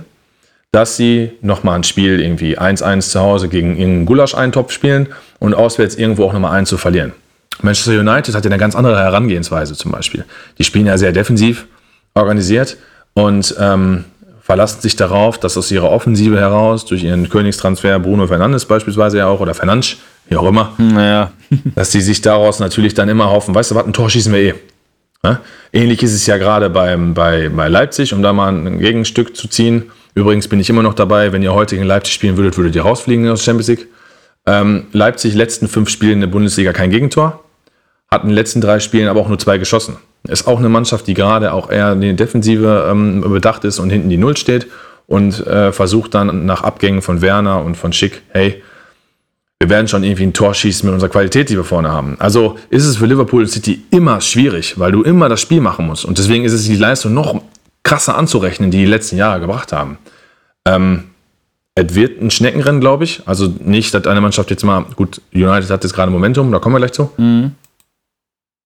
dass 0.71 0.97
sie 0.97 1.31
nochmal 1.41 1.75
ein 1.75 1.83
Spiel 1.83 2.19
irgendwie 2.19 2.57
1-1 2.57 3.11
zu 3.11 3.19
Hause 3.19 3.47
gegen 3.47 3.77
irgendeinen 3.77 4.05
Gulasch-Eintopf 4.05 4.71
spielen 4.71 5.07
und 5.39 5.53
auswärts 5.53 5.95
irgendwo 5.95 6.25
auch 6.25 6.33
nochmal 6.33 6.57
einen 6.57 6.65
zu 6.65 6.77
verlieren. 6.77 7.13
Manchester 7.61 7.99
United 7.99 8.33
hat 8.33 8.43
ja 8.43 8.49
eine 8.49 8.57
ganz 8.57 8.75
andere 8.75 8.97
Herangehensweise 8.97 9.75
zum 9.75 9.91
Beispiel. 9.91 10.25
Die 10.57 10.63
spielen 10.63 10.87
ja 10.87 10.97
sehr 10.97 11.11
defensiv 11.11 11.67
organisiert 12.15 12.77
und 13.13 13.55
ähm, 13.59 14.05
verlassen 14.41 14.81
sich 14.81 14.95
darauf, 14.95 15.39
dass 15.39 15.57
aus 15.57 15.71
ihrer 15.71 15.91
Offensive 15.91 16.39
heraus, 16.39 16.85
durch 16.85 17.03
ihren 17.03 17.29
Königstransfer 17.29 17.99
Bruno 17.99 18.27
Fernandes 18.27 18.65
beispielsweise 18.65 19.19
ja 19.19 19.27
auch 19.27 19.39
oder 19.39 19.53
Fernandes, 19.53 19.97
wie 20.27 20.35
auch 20.35 20.47
immer, 20.47 20.73
naja. 20.77 21.31
dass 21.75 21.91
die 21.91 22.01
sich 22.01 22.21
daraus 22.21 22.59
natürlich 22.59 22.93
dann 22.93 23.09
immer 23.09 23.29
hoffen, 23.29 23.53
weißt 23.53 23.71
du 23.71 23.75
was, 23.75 23.85
ein 23.85 23.93
Tor 23.93 24.09
schießen 24.09 24.33
wir 24.33 24.39
eh. 24.39 24.53
Ne? 25.25 25.39
Ähnlich 25.71 26.03
ist 26.03 26.13
es 26.13 26.25
ja 26.25 26.37
gerade 26.37 26.69
beim, 26.69 27.13
bei, 27.13 27.49
bei 27.49 27.69
Leipzig, 27.69 28.13
um 28.13 28.21
da 28.21 28.33
mal 28.33 28.49
ein 28.49 28.79
Gegenstück 28.79 29.37
zu 29.37 29.47
ziehen. 29.47 29.89
Übrigens 30.15 30.49
bin 30.49 30.59
ich 30.59 30.69
immer 30.69 30.83
noch 30.83 30.93
dabei, 30.93 31.31
wenn 31.31 31.41
ihr 31.41 31.53
heute 31.53 31.75
gegen 31.75 31.87
Leipzig 31.87 32.13
spielen 32.13 32.35
würdet, 32.35 32.57
würdet 32.57 32.75
ihr 32.75 32.81
rausfliegen 32.81 33.29
aus 33.29 33.43
Champions 33.43 33.69
League. 33.69 33.87
Ähm, 34.45 34.87
Leipzig 34.91 35.33
letzten 35.33 35.69
fünf 35.69 35.89
Spielen 35.89 36.15
in 36.15 36.21
der 36.21 36.27
Bundesliga 36.27 36.73
kein 36.73 36.89
Gegentor, 36.89 37.41
hat 38.11 38.23
in 38.23 38.29
den 38.29 38.35
letzten 38.35 38.59
drei 38.59 38.81
Spielen 38.81 39.07
aber 39.07 39.21
auch 39.21 39.29
nur 39.29 39.39
zwei 39.39 39.57
geschossen. 39.57 39.95
Ist 40.27 40.45
auch 40.45 40.59
eine 40.59 40.69
Mannschaft, 40.69 41.07
die 41.07 41.13
gerade 41.13 41.53
auch 41.53 41.69
eher 41.69 41.93
in 41.93 42.01
die 42.01 42.15
Defensive 42.15 42.87
ähm, 42.91 43.21
bedacht 43.21 43.63
ist 43.63 43.79
und 43.79 43.89
hinten 43.89 44.09
die 44.09 44.17
Null 44.17 44.35
steht 44.35 44.67
und 45.07 45.45
äh, 45.47 45.71
versucht 45.71 46.13
dann 46.13 46.45
nach 46.45 46.63
Abgängen 46.63 47.01
von 47.01 47.21
Werner 47.21 47.63
und 47.63 47.75
von 47.75 47.93
Schick, 47.93 48.21
hey, 48.29 48.61
wir 49.63 49.69
werden 49.69 49.87
schon 49.87 50.03
irgendwie 50.03 50.23
ein 50.23 50.33
Tor 50.33 50.53
schießen 50.53 50.85
mit 50.85 50.93
unserer 50.93 51.09
Qualität, 51.09 51.47
die 51.47 51.55
wir 51.55 51.63
vorne 51.63 51.89
haben. 51.89 52.17
Also 52.19 52.57
ist 52.69 52.85
es 52.85 52.97
für 52.97 53.05
Liverpool 53.05 53.47
City 53.47 53.81
immer 53.91 54.19
schwierig, 54.19 54.77
weil 54.77 54.91
du 54.91 55.03
immer 55.03 55.29
das 55.29 55.39
Spiel 55.39 55.61
machen 55.61 55.87
musst. 55.87 56.03
Und 56.03 56.17
deswegen 56.17 56.43
ist 56.43 56.51
es 56.51 56.65
die 56.65 56.75
Leistung 56.75 57.13
noch 57.13 57.41
krasser 57.81 58.17
anzurechnen, 58.17 58.71
die 58.71 58.79
die 58.79 58.85
letzten 58.85 59.15
Jahre 59.15 59.39
gebracht 59.39 59.71
haben. 59.71 59.97
Ähm, 60.67 61.05
es 61.75 61.95
wird 61.95 62.21
ein 62.21 62.29
Schneckenrennen, 62.29 62.81
glaube 62.81 63.05
ich. 63.05 63.21
Also 63.25 63.53
nicht, 63.63 63.93
dass 63.93 64.05
eine 64.05 64.19
Mannschaft 64.19 64.49
jetzt 64.49 64.65
mal, 64.65 64.83
gut, 64.97 65.21
United 65.33 65.69
hat 65.69 65.81
jetzt 65.85 65.93
gerade 65.93 66.11
Momentum, 66.11 66.51
da 66.51 66.59
kommen 66.59 66.75
wir 66.75 66.79
gleich 66.79 66.91
zu. 66.91 67.11
Mhm. 67.15 67.51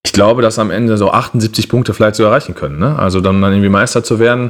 Ich 0.04 0.14
glaube, 0.14 0.42
dass 0.42 0.58
am 0.58 0.72
Ende 0.72 0.98
so 0.98 1.12
78 1.12 1.70
Punkte 1.70 1.94
vielleicht 1.94 2.16
so 2.16 2.24
erreichen 2.24 2.56
können. 2.56 2.80
Ne? 2.80 2.98
Also 2.98 3.22
dann, 3.22 3.40
dann 3.40 3.52
irgendwie 3.52 3.70
Meister 3.70 4.04
zu 4.04 4.18
werden 4.18 4.50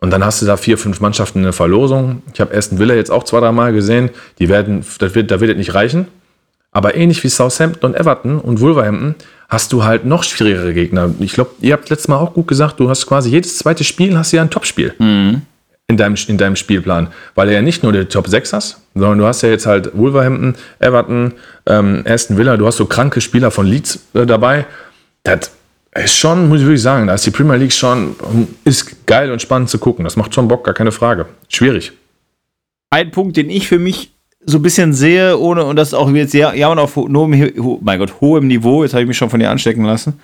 und 0.00 0.10
dann 0.10 0.24
hast 0.24 0.40
du 0.40 0.46
da 0.46 0.56
vier, 0.56 0.78
fünf 0.78 1.00
Mannschaften 1.00 1.38
in 1.38 1.44
der 1.44 1.52
Verlosung. 1.52 2.22
Ich 2.32 2.40
habe 2.40 2.56
Aston 2.56 2.78
Villa 2.78 2.94
jetzt 2.94 3.10
auch 3.10 3.24
zwei, 3.24 3.40
drei 3.40 3.52
Mal 3.52 3.72
gesehen. 3.72 4.10
Die 4.38 4.48
werden, 4.48 4.84
das 4.98 5.14
wird, 5.14 5.30
da 5.30 5.40
wird 5.40 5.50
es 5.50 5.56
nicht 5.56 5.74
reichen. 5.74 6.06
Aber 6.70 6.94
ähnlich 6.94 7.24
wie 7.24 7.28
Southampton 7.28 7.90
und 7.90 7.96
Everton 7.96 8.38
und 8.38 8.60
Wolverhampton 8.60 9.16
hast 9.48 9.72
du 9.72 9.84
halt 9.84 10.04
noch 10.04 10.22
schwierigere 10.22 10.72
Gegner. 10.72 11.10
Ich 11.18 11.32
glaube, 11.32 11.50
ihr 11.60 11.72
habt 11.72 11.88
letztes 11.90 12.08
Mal 12.08 12.16
auch 12.16 12.34
gut 12.34 12.46
gesagt, 12.46 12.78
du 12.78 12.88
hast 12.88 13.06
quasi 13.06 13.30
jedes 13.30 13.58
zweite 13.58 13.82
Spiel 13.82 14.16
hast 14.16 14.32
du 14.32 14.36
ja 14.36 14.42
ein 14.42 14.50
Topspiel 14.50 14.94
mhm. 14.98 15.42
in, 15.88 15.96
deinem, 15.96 16.14
in 16.28 16.38
deinem 16.38 16.54
Spielplan. 16.54 17.08
Weil 17.34 17.48
du 17.48 17.54
ja 17.54 17.62
nicht 17.62 17.82
nur 17.82 17.92
die 17.92 18.04
Top 18.04 18.28
6 18.28 18.52
hast, 18.52 18.80
sondern 18.94 19.18
du 19.18 19.26
hast 19.26 19.42
ja 19.42 19.48
jetzt 19.48 19.66
halt 19.66 19.90
Wolverhampton, 19.96 20.54
Everton, 20.78 21.32
ähm, 21.66 22.04
Aston 22.06 22.36
Villa, 22.36 22.56
du 22.56 22.66
hast 22.66 22.76
so 22.76 22.86
kranke 22.86 23.20
Spieler 23.20 23.50
von 23.50 23.66
Leeds 23.66 23.98
äh, 24.14 24.26
dabei. 24.26 24.66
Das 25.24 25.50
ist 25.98 26.16
schon, 26.16 26.48
muss 26.48 26.60
ich 26.60 26.66
wirklich 26.66 26.82
sagen, 26.82 27.06
da 27.06 27.14
ist 27.14 27.24
die 27.26 27.30
Premier 27.30 27.56
League 27.56 27.72
schon, 27.72 28.16
ist 28.64 29.06
geil 29.06 29.30
und 29.30 29.40
spannend 29.40 29.70
zu 29.70 29.78
gucken. 29.78 30.04
Das 30.04 30.16
macht 30.16 30.34
schon 30.34 30.48
Bock, 30.48 30.64
gar 30.64 30.74
keine 30.74 30.92
Frage. 30.92 31.26
Schwierig. 31.48 31.92
Ein 32.90 33.10
Punkt, 33.10 33.36
den 33.36 33.50
ich 33.50 33.68
für 33.68 33.78
mich 33.78 34.12
so 34.44 34.58
ein 34.58 34.62
bisschen 34.62 34.92
sehe, 34.92 35.38
ohne, 35.38 35.64
und 35.64 35.76
das 35.76 35.88
ist 35.88 35.94
auch 35.94 36.10
jetzt 36.10 36.32
sehr, 36.32 36.54
ja, 36.54 36.68
und 36.68 36.78
auf 36.78 36.96
hohem, 36.96 37.52
ho, 37.58 37.78
mein 37.82 37.98
Gott, 37.98 38.20
hohem 38.20 38.46
Niveau, 38.46 38.82
jetzt 38.82 38.92
habe 38.92 39.02
ich 39.02 39.08
mich 39.08 39.16
schon 39.16 39.30
von 39.30 39.40
dir 39.40 39.50
anstecken 39.50 39.84
lassen. 39.84 40.20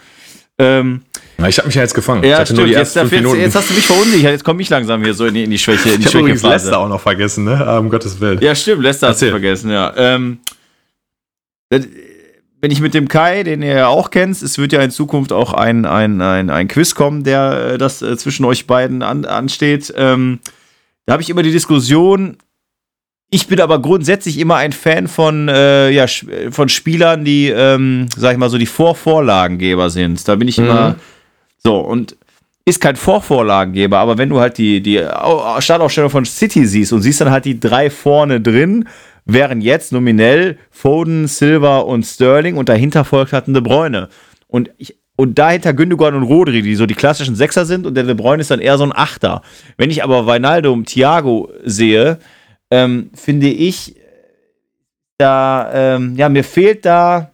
Ähm, 0.57 1.03
Na, 1.37 1.49
ich 1.49 1.59
habe 1.59 1.67
mich 1.67 1.75
ja 1.75 1.83
jetzt 1.83 1.95
gefangen. 1.95 2.23
Ja, 2.23 2.47
stimmt. 2.47 2.69
Jetzt, 2.69 2.95
jetzt, 2.95 3.13
jetzt, 3.13 3.57
hast 3.57 3.71
du 3.71 3.75
mich 3.75 3.87
verunsichert. 3.87 4.31
Jetzt 4.31 4.45
komme 4.45 4.63
ich 4.63 4.71
langsam 4.71 5.03
hier 5.03 5.13
so 5.13 5.27
in 5.27 5.35
die, 5.35 5.45
in 5.45 5.51
die 5.51 5.59
Schwäche. 5.59 5.91
In 5.91 5.97
die 5.97 6.03
ich 6.03 6.07
habe 6.09 6.21
übrigens 6.21 6.43
Leicester 6.43 6.79
auch 6.79 6.89
noch 6.89 7.01
vergessen, 7.01 7.45
ne? 7.45 7.79
Um 7.79 7.91
Gottes 7.91 8.21
Willen. 8.21 8.41
Ja, 8.41 8.55
stimmt. 8.55 8.83
Leicester 8.83 9.09
hast 9.09 9.21
du 9.21 9.31
vergessen, 9.31 9.71
ja. 9.71 9.93
Ähm, 9.97 10.39
wenn 12.65 12.71
ich 12.71 12.81
mit 12.81 12.95
dem 12.95 13.09
Kai, 13.09 13.43
den 13.43 13.61
ihr 13.61 13.75
ja 13.75 13.89
auch 13.89 14.11
kennt, 14.11 14.41
es 14.41 14.57
wird 14.57 14.73
ja 14.73 14.81
in 14.81 14.91
Zukunft 14.91 15.35
auch 15.35 15.53
ein, 15.53 15.85
ein, 15.85 16.23
ein, 16.23 16.49
ein 16.49 16.67
Quiz 16.67 16.95
kommen, 16.95 17.23
der 17.23 17.73
äh, 17.75 17.79
das 17.79 18.01
äh, 18.01 18.17
zwischen 18.17 18.47
euch 18.47 18.67
beiden 18.67 19.03
an, 19.03 19.27
ansteht. 19.27 19.93
Ähm, 19.99 20.39
da 21.05 21.13
habe 21.13 21.23
ich 21.23 21.29
immer 21.29 21.43
die 21.43 21.53
Diskussion. 21.53 22.39
Ich 23.29 23.49
bin 23.49 23.61
aber 23.61 23.83
grundsätzlich 23.83 24.39
immer 24.39 24.57
ein 24.57 24.73
Fan 24.73 25.09
von, 25.09 25.47
äh, 25.51 25.91
ja, 25.91 26.07
von 26.49 26.71
Spielern, 26.71 27.27
die, 27.27 27.51
ähm, 27.51 28.07
sag 28.17 28.33
ich 28.33 28.39
mal 28.39 28.49
so, 28.49 28.57
die 28.57 28.65
Vorvorlagengeber 28.65 29.91
sind. 29.91 30.27
Da 30.27 30.35
bin 30.35 30.49
ich 30.49 30.57
mhm. 30.57 30.65
immer 30.65 30.97
so 31.59 31.81
und 31.81 32.17
ist 32.65 32.81
kein 32.81 32.97
Vorvorlagengeber, 32.97 33.99
aber 33.99 34.17
wenn 34.17 34.31
du 34.31 34.41
halt 34.41 34.57
die, 34.57 34.81
die 34.81 35.07
Startaufstellung 35.59 36.09
von 36.09 36.25
City 36.25 36.67
siehst 36.67 36.95
und 36.95 37.03
siehst 37.03 37.21
dann 37.21 37.31
halt 37.31 37.45
die 37.45 37.61
drei 37.61 37.91
vorne 37.91 38.41
drin 38.41 38.89
wären 39.25 39.61
jetzt 39.61 39.93
nominell 39.93 40.59
Foden, 40.71 41.27
Silva 41.27 41.79
und 41.79 42.05
Sterling 42.05 42.57
und 42.57 42.69
dahinter 42.69 43.05
folgt 43.05 43.33
ein 43.33 43.55
De 43.55 43.63
Bruyne. 43.63 44.09
Und 44.47 44.71
ich, 44.79 44.97
und 45.17 45.39
dahinter 45.39 45.73
Gündogan 45.73 46.15
und 46.15 46.25
Rodri, 46.25 46.63
die 46.63 46.75
so 46.75 46.87
die 46.87 46.95
klassischen 46.95 47.37
Sechser 47.37 47.65
sind 47.65 47.87
und 47.87 47.95
der 47.95 48.05
De 48.05 48.15
Bruyne 48.15 48.41
ist 48.41 48.51
dann 48.51 48.61
eher 48.61 48.79
so 48.79 48.85
ein 48.85 48.93
Achter. 48.93 49.43
Wenn 49.77 49.91
ich 49.91 50.03
aber 50.03 50.27
Weinaldo 50.27 50.73
und 50.73 50.87
Thiago 50.87 51.51
sehe, 51.65 52.19
ähm, 52.71 53.11
finde 53.15 53.49
ich, 53.49 53.97
da, 55.17 55.71
ähm, 55.73 56.17
ja, 56.17 56.29
mir 56.29 56.43
fehlt 56.43 56.85
da 56.85 57.31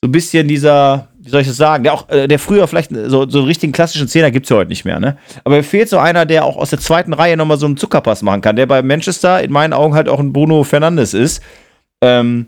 so 0.00 0.08
ein 0.08 0.12
bisschen 0.12 0.48
dieser, 0.48 1.08
wie 1.26 1.30
soll 1.30 1.40
ich 1.40 1.48
das 1.48 1.56
sagen, 1.56 1.82
der 1.82 1.92
auch, 1.92 2.08
äh, 2.08 2.28
der 2.28 2.38
früher 2.38 2.68
vielleicht 2.68 2.92
so, 2.92 3.28
so 3.28 3.38
einen 3.38 3.48
richtigen 3.48 3.72
klassischen 3.72 4.06
Zehner 4.06 4.30
gibt 4.30 4.46
es 4.46 4.50
ja 4.50 4.56
heute 4.56 4.68
nicht 4.68 4.84
mehr, 4.84 5.00
ne? 5.00 5.18
Aber 5.42 5.56
mir 5.56 5.64
fehlt 5.64 5.88
so 5.88 5.98
einer, 5.98 6.24
der 6.24 6.44
auch 6.44 6.56
aus 6.56 6.70
der 6.70 6.78
zweiten 6.78 7.12
Reihe 7.12 7.36
nochmal 7.36 7.58
so 7.58 7.66
einen 7.66 7.76
Zuckerpass 7.76 8.22
machen 8.22 8.40
kann, 8.40 8.54
der 8.54 8.66
bei 8.66 8.80
Manchester 8.80 9.42
in 9.42 9.50
meinen 9.50 9.72
Augen 9.72 9.94
halt 9.94 10.08
auch 10.08 10.20
ein 10.20 10.32
Bruno 10.32 10.62
Fernandes 10.62 11.14
ist. 11.14 11.42
Ähm, 12.00 12.46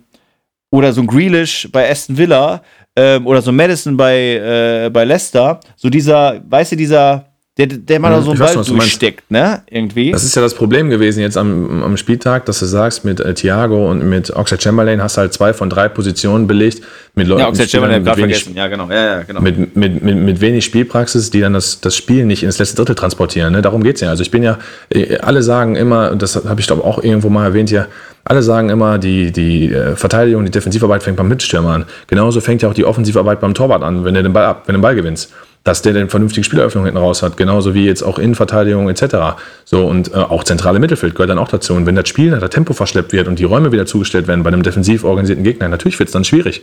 oder 0.71 0.93
so 0.93 1.01
ein 1.01 1.07
Grealish 1.07 1.69
bei 1.73 1.91
Aston 1.91 2.17
Villa 2.17 2.63
ähm, 2.95 3.27
oder 3.27 3.43
so 3.43 3.51
ein 3.51 3.57
Madison 3.57 3.97
bei, 3.97 4.17
äh, 4.17 4.91
bei 4.91 5.05
Leicester. 5.05 5.59
So 5.77 5.91
dieser, 5.91 6.41
weißt 6.49 6.73
du, 6.73 6.77
dieser, 6.77 7.28
der, 7.59 7.67
der 7.67 7.99
mal 7.99 8.11
da 8.11 8.23
so 8.23 8.31
einen 8.31 8.39
Ball 8.39 8.55
durchsteckt, 8.55 9.33
ne? 9.33 9.63
Irgendwie. 9.69 10.13
Das 10.13 10.23
ist 10.23 10.37
ja 10.37 10.43
das 10.43 10.55
Problem 10.55 10.91
gewesen 10.91 11.21
jetzt 11.21 11.37
am, 11.37 11.83
am 11.83 11.97
Spieltag, 11.97 12.47
dass 12.47 12.61
du 12.61 12.67
sagst, 12.67 13.05
mit 13.05 13.19
äh, 13.19 13.35
Thiago 13.35 13.91
und 13.91 14.09
mit 14.09 14.31
Oxford 14.31 14.63
Chamberlain 14.63 15.03
hast 15.03 15.17
du 15.17 15.23
halt 15.23 15.33
zwei 15.33 15.53
von 15.53 15.69
drei 15.69 15.89
Positionen 15.89 16.47
belegt. 16.47 16.83
Mit 17.17 17.27
Leuten, 17.27 17.41
ja, 17.41 17.49
Oxford 17.49 17.69
Chamberlain 17.69 18.05
mit 18.05 18.17
wenig, 18.17 18.37
vergessen. 18.37 18.57
Ja, 18.57 18.69
genau. 18.69 18.89
Ja, 18.89 19.05
ja, 19.05 19.23
genau. 19.25 19.41
Mit, 19.41 19.75
mit, 19.75 20.05
mit, 20.05 20.17
mit 20.17 20.41
wenig 20.41 20.65
Spielpraxis, 20.65 21.31
die 21.31 21.41
dann 21.41 21.53
das, 21.53 21.81
das 21.81 21.97
Spiel 21.97 22.25
nicht 22.25 22.45
ins 22.45 22.61
letzte 22.61 22.77
Drittel 22.77 22.95
transportieren. 22.95 23.53
Ne? 23.53 23.61
Darum 23.61 23.83
geht's 23.83 24.03
ja. 24.03 24.11
Also 24.11 24.23
ich 24.23 24.31
bin 24.31 24.45
ja, 24.45 24.59
äh, 24.91 25.19
alle 25.19 25.43
sagen 25.43 25.75
immer, 25.75 26.15
das 26.15 26.37
habe 26.37 26.61
ich 26.61 26.67
glaube 26.69 26.85
auch 26.85 27.03
irgendwo 27.03 27.29
mal 27.29 27.45
erwähnt 27.45 27.71
hier, 27.71 27.89
alle 28.23 28.43
sagen 28.43 28.69
immer, 28.69 28.99
die, 28.99 29.33
die 29.33 29.73
äh, 29.73 29.97
Verteidigung, 29.97 30.45
die 30.45 30.53
Defensivarbeit 30.53 31.03
fängt 31.03 31.17
beim 31.17 31.29
Mitstürmer 31.29 31.71
an. 31.71 31.87
Genauso 32.07 32.41
fängt 32.41 32.63
ja 32.63 32.69
auch 32.69 32.75
die 32.75 32.85
Offensivarbeit 32.85 33.41
beim 33.41 33.55
Torwart 33.55 33.83
an, 33.83 34.05
wenn 34.05 34.15
du 34.15 34.23
den 34.23 34.33
Ball 34.33 34.45
ab, 34.45 34.63
wenn 34.67 34.75
du 34.75 34.79
den 34.79 34.83
Ball 34.83 34.95
gewinnst 34.95 35.33
dass 35.65 35.83
der 35.83 35.93
dann 35.93 36.09
vernünftige 36.09 36.45
Spieleröffnung 36.45 36.85
hinten 36.85 36.99
raus 36.99 37.23
hat, 37.23 37.37
genauso 37.37 37.75
wie 37.75 37.85
jetzt 37.85 38.03
auch 38.03 38.19
Innenverteidigung 38.19 38.89
etc. 38.89 39.39
So 39.65 39.87
und 39.87 40.13
äh, 40.13 40.17
auch 40.17 40.45
zentrale 40.45 40.79
Mittelfeld 40.79 41.15
gehört 41.15 41.31
dann 41.31 41.39
auch 41.39 41.49
dazu. 41.49 41.75
Und 41.75 41.87
wenn 41.87 41.95
das 41.95 42.09
Spiel, 42.09 42.31
das 42.31 42.51
Tempo 42.51 42.73
verschleppt 42.73 43.13
wird 43.13 43.29
und 43.29 43.39
die 43.39 43.45
Räume 43.45 43.73
wieder 43.73 43.87
zugestellt 43.87 44.29
werden 44.29 44.43
bei 44.43 44.49
einem 44.49 44.63
defensiv 44.63 45.05
organisierten 45.05 45.45
Gegner, 45.45 45.69
natürlich 45.69 45.99
wird 45.99 46.09
es 46.09 46.13
dann 46.13 46.25
schwierig. 46.25 46.63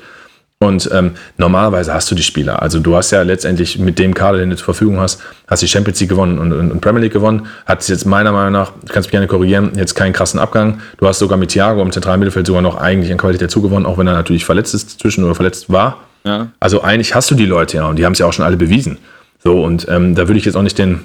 Und 0.59 0.89
ähm, 0.93 1.11
normalerweise 1.37 1.93
hast 1.93 2.09
du 2.09 2.15
die 2.15 2.23
Spieler. 2.23 2.61
Also 2.61 2.79
du 2.79 2.95
hast 2.95 3.11
ja 3.11 3.21
letztendlich 3.23 3.77
mit 3.77 3.99
dem 3.99 4.13
Kader, 4.13 4.37
den 4.37 4.49
du 4.49 4.55
zur 4.55 4.65
Verfügung 4.65 4.99
hast, 5.01 5.21
hast 5.47 5.61
die 5.61 5.67
Champions 5.67 5.99
League 5.99 6.09
gewonnen 6.09 6.39
und, 6.39 6.53
und, 6.53 6.71
und 6.71 6.79
Premier 6.79 7.01
League 7.01 7.13
gewonnen. 7.13 7.47
Hat 7.65 7.85
jetzt 7.89 8.05
meiner 8.05 8.31
Meinung 8.31 8.53
nach, 8.53 8.71
du 8.71 8.93
kannst 8.93 9.07
mich 9.07 9.11
gerne 9.11 9.27
korrigieren, 9.27 9.73
jetzt 9.75 9.95
keinen 9.95 10.13
krassen 10.13 10.39
Abgang. 10.39 10.79
Du 10.97 11.07
hast 11.07 11.19
sogar 11.19 11.37
mit 11.37 11.49
Thiago 11.49 11.81
im 11.81 11.91
zentralen 11.91 12.19
Mittelfeld 12.19 12.47
sogar 12.47 12.61
noch 12.61 12.77
eigentlich 12.77 13.11
an 13.11 13.17
Qualität 13.17 13.51
zugewonnen, 13.51 13.85
auch 13.85 13.97
wenn 13.97 14.07
er 14.07 14.13
natürlich 14.13 14.45
verletzt 14.45 14.73
ist 14.73 14.97
zwischen 15.01 15.25
oder 15.25 15.35
verletzt 15.35 15.69
war. 15.69 15.99
Ja. 16.25 16.51
Also 16.59 16.81
eigentlich 16.81 17.13
hast 17.15 17.29
du 17.31 17.35
die 17.35 17.45
Leute 17.45 17.77
ja 17.77 17.87
und 17.87 17.97
die 17.97 18.05
haben 18.05 18.13
es 18.13 18.19
ja 18.19 18.25
auch 18.25 18.33
schon 18.33 18.45
alle 18.45 18.57
bewiesen. 18.57 18.97
So, 19.43 19.63
und 19.63 19.87
ähm, 19.89 20.15
da 20.15 20.27
würde 20.27 20.39
ich 20.39 20.45
jetzt 20.45 20.55
auch 20.55 20.63
nicht 20.63 20.77
den, 20.77 21.01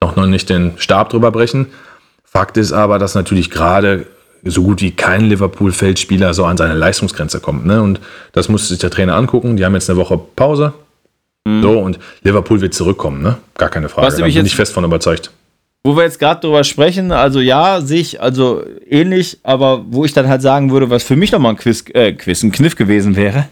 noch, 0.00 0.14
noch 0.14 0.26
nicht 0.26 0.48
den 0.48 0.74
Stab 0.76 1.10
drüber 1.10 1.32
brechen. 1.32 1.66
Fakt 2.24 2.56
ist 2.56 2.72
aber, 2.72 2.98
dass 2.98 3.14
natürlich 3.14 3.50
gerade 3.50 4.06
so 4.44 4.62
gut 4.62 4.80
wie 4.82 4.92
kein 4.92 5.22
Liverpool-Feldspieler 5.22 6.34
so 6.34 6.44
an 6.44 6.56
seine 6.56 6.74
Leistungsgrenze 6.74 7.40
kommt. 7.40 7.66
Ne? 7.66 7.82
Und 7.82 8.00
das 8.32 8.48
musste 8.48 8.68
sich 8.68 8.78
der 8.78 8.90
Trainer 8.90 9.16
angucken. 9.16 9.56
Die 9.56 9.64
haben 9.64 9.74
jetzt 9.74 9.90
eine 9.90 9.98
Woche 9.98 10.18
Pause. 10.36 10.74
Mhm. 11.44 11.62
So, 11.62 11.78
und 11.80 11.98
Liverpool 12.22 12.60
wird 12.60 12.74
zurückkommen, 12.74 13.22
ne? 13.22 13.36
Gar 13.56 13.68
keine 13.68 13.88
Frage. 13.88 14.06
Was 14.06 14.16
da 14.16 14.24
bin 14.24 14.46
ich 14.46 14.54
fest 14.56 14.72
von 14.72 14.84
überzeugt. 14.84 15.30
Wo 15.82 15.94
wir 15.94 16.04
jetzt 16.04 16.18
gerade 16.18 16.40
drüber 16.40 16.64
sprechen, 16.64 17.12
also 17.12 17.40
ja, 17.40 17.82
sich, 17.82 18.22
also 18.22 18.64
ähnlich, 18.88 19.38
aber 19.42 19.84
wo 19.86 20.06
ich 20.06 20.14
dann 20.14 20.28
halt 20.28 20.40
sagen 20.40 20.70
würde, 20.70 20.88
was 20.88 21.02
für 21.02 21.16
mich 21.16 21.30
nochmal 21.30 21.52
ein 21.52 21.58
Quiz, 21.58 21.84
äh, 21.92 22.12
Quiz, 22.12 22.42
ein 22.42 22.52
Kniff 22.52 22.74
gewesen 22.74 23.16
wäre, 23.16 23.48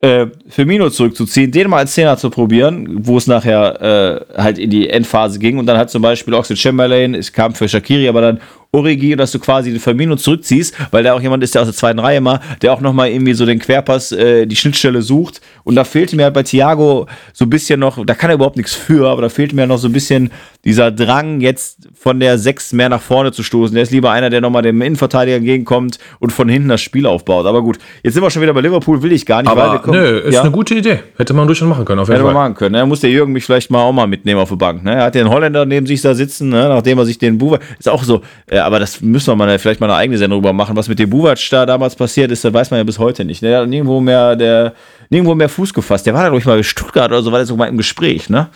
äh, 0.00 0.26
Firmino 0.48 0.90
zurückzuziehen, 0.90 1.50
den 1.50 1.68
mal 1.68 1.78
als 1.78 1.94
Zehner 1.94 2.16
zu 2.16 2.30
probieren, 2.30 2.86
wo 3.06 3.16
es 3.16 3.26
nachher 3.26 4.26
äh, 4.36 4.40
halt 4.40 4.58
in 4.58 4.70
die 4.70 4.88
Endphase 4.88 5.38
ging. 5.38 5.58
Und 5.58 5.66
dann 5.66 5.76
hat 5.76 5.90
zum 5.90 6.02
Beispiel 6.02 6.34
Oxford 6.34 6.58
Chamberlain, 6.58 7.14
es 7.14 7.32
kam 7.32 7.54
für 7.54 7.68
Shakiri, 7.68 8.08
aber 8.08 8.20
dann 8.20 8.40
Origi, 8.70 9.16
dass 9.16 9.32
du 9.32 9.38
quasi 9.38 9.70
den 9.70 9.80
Firmino 9.80 10.16
zurückziehst, 10.16 10.74
weil 10.90 11.02
der 11.02 11.14
auch 11.14 11.22
jemand 11.22 11.42
ist, 11.42 11.54
der 11.54 11.62
aus 11.62 11.68
der 11.68 11.74
zweiten 11.74 11.98
Reihe 11.98 12.20
mal, 12.20 12.40
der 12.60 12.72
auch 12.72 12.82
nochmal 12.82 13.08
irgendwie 13.08 13.32
so 13.32 13.46
den 13.46 13.58
Querpass, 13.58 14.12
äh, 14.12 14.46
die 14.46 14.56
Schnittstelle 14.56 15.00
sucht. 15.00 15.40
Und 15.64 15.74
da 15.74 15.84
fehlte 15.84 16.16
mir 16.16 16.24
halt 16.24 16.34
bei 16.34 16.42
Thiago 16.42 17.06
so 17.32 17.46
ein 17.46 17.50
bisschen 17.50 17.80
noch, 17.80 18.04
da 18.04 18.14
kann 18.14 18.28
er 18.28 18.34
überhaupt 18.34 18.56
nichts 18.56 18.74
für, 18.74 19.08
aber 19.08 19.22
da 19.22 19.30
fehlte 19.30 19.56
mir 19.56 19.66
noch 19.66 19.78
so 19.78 19.88
ein 19.88 19.92
bisschen 19.92 20.30
dieser 20.64 20.90
Drang, 20.90 21.40
jetzt 21.40 21.88
von 21.94 22.20
der 22.20 22.36
6 22.36 22.74
mehr 22.74 22.90
nach 22.90 23.00
vorne 23.00 23.32
zu 23.32 23.42
stoßen. 23.42 23.74
Der 23.74 23.84
ist 23.84 23.90
lieber 23.90 24.10
einer, 24.10 24.28
der 24.28 24.42
nochmal 24.42 24.60
dem 24.60 24.82
Innenverteidiger 24.82 25.38
entgegenkommt 25.38 25.98
und 26.18 26.30
von 26.30 26.48
hinten 26.48 26.68
das 26.68 26.82
Spiel 26.82 27.06
aufbaut. 27.06 27.46
Aber 27.46 27.62
gut, 27.62 27.78
jetzt 28.02 28.14
sind 28.14 28.22
wir 28.22 28.30
schon 28.30 28.42
wieder 28.42 28.52
bei 28.52 28.60
Liverpool, 28.60 29.02
will 29.02 29.12
ich 29.12 29.24
gar 29.24 29.42
nicht. 29.42 29.50
Aber 29.50 29.78
kommen, 29.78 29.98
nö, 29.98 30.18
ist 30.18 30.34
ja. 30.34 30.42
eine 30.42 30.50
gute 30.50 30.74
Idee. 30.74 31.00
Hätte 31.16 31.32
man 31.32 31.46
durchaus 31.46 31.66
machen 31.68 31.86
können, 31.86 32.00
auf 32.00 32.08
jeden 32.08 32.16
Hätte 32.16 32.24
Fall. 32.24 32.34
man 32.34 32.50
machen 32.50 32.54
können. 32.54 32.74
Da 32.74 32.80
ne? 32.80 32.86
muss 32.86 33.00
der 33.00 33.10
Jürgen 33.10 33.32
mich 33.32 33.44
vielleicht 33.44 33.70
mal 33.70 33.80
auch 33.80 33.92
mal 33.92 34.06
mitnehmen 34.06 34.40
auf 34.40 34.50
die 34.50 34.56
Bank. 34.56 34.84
Ne? 34.84 34.94
Er 34.94 35.04
hat 35.04 35.14
den 35.14 35.30
Holländer 35.30 35.64
neben 35.64 35.86
sich 35.86 36.02
da 36.02 36.14
sitzen, 36.14 36.50
ne? 36.50 36.68
nachdem 36.68 36.98
er 36.98 37.06
sich 37.06 37.18
den 37.18 37.38
Buwe, 37.38 37.60
ist 37.78 37.88
auch 37.88 38.02
so, 38.02 38.20
ja, 38.58 38.66
aber 38.66 38.80
das 38.80 39.00
müssen 39.00 39.28
wir 39.28 39.36
mal 39.36 39.58
vielleicht 39.58 39.80
mal 39.80 39.86
eine 39.86 39.94
eigene 39.94 40.18
Sendung 40.18 40.40
drüber 40.40 40.52
machen. 40.52 40.76
Was 40.76 40.88
mit 40.88 40.98
dem 40.98 41.08
Buwac 41.08 41.38
da 41.50 41.64
damals 41.64 41.94
passiert 41.94 42.30
ist, 42.32 42.44
das 42.44 42.52
weiß 42.52 42.70
man 42.70 42.78
ja 42.78 42.84
bis 42.84 42.98
heute 42.98 43.24
nicht. 43.24 43.40
Ne? 43.40 43.50
Der 43.50 43.60
hat 43.60 43.68
nirgendwo 43.68 44.00
mehr, 44.00 44.34
der, 44.34 44.74
nirgendwo 45.10 45.34
mehr 45.34 45.48
Fuß 45.48 45.72
gefasst. 45.72 46.06
Der 46.06 46.14
war 46.14 46.22
da, 46.22 46.28
glaube 46.28 46.40
ich, 46.40 46.46
mal 46.46 46.56
in 46.56 46.64
Stuttgart 46.64 47.10
oder 47.10 47.22
so, 47.22 47.30
war 47.30 47.38
der 47.38 47.46
sogar 47.46 47.66
mal 47.66 47.70
im 47.70 47.76
Gespräch, 47.76 48.28
ne? 48.28 48.48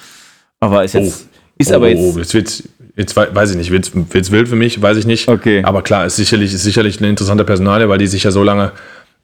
Aber 0.59 0.85
ist 0.85 0.95
jetzt. 0.95 1.27
Oh. 1.27 1.39
Ist 1.59 1.71
oh, 1.71 1.75
aber 1.77 1.89
jetzt. 1.89 2.01
Oh, 2.01 2.19
jetzt 2.19 2.35
wird's, 2.35 2.63
jetzt 2.97 3.17
weiß 3.17 3.53
ich 3.53 3.57
nicht, 3.57 3.71
wird's, 3.71 3.93
wird's 3.95 4.33
wild 4.33 4.49
für 4.49 4.57
mich, 4.57 4.83
weiß 4.83 4.97
ich 4.97 5.07
nicht. 5.07 5.29
Okay. 5.29 5.63
Aber 5.65 5.83
klar, 5.83 6.05
ist 6.05 6.17
sicherlich, 6.17 6.53
ist 6.53 6.65
sicherlich 6.65 6.99
eine 6.99 7.09
interessante 7.09 7.45
Personalie, 7.45 7.89
weil 7.89 7.99
die 7.99 8.09
sich 8.09 8.25
ja 8.25 8.33
so 8.33 8.43
lange 8.43 8.73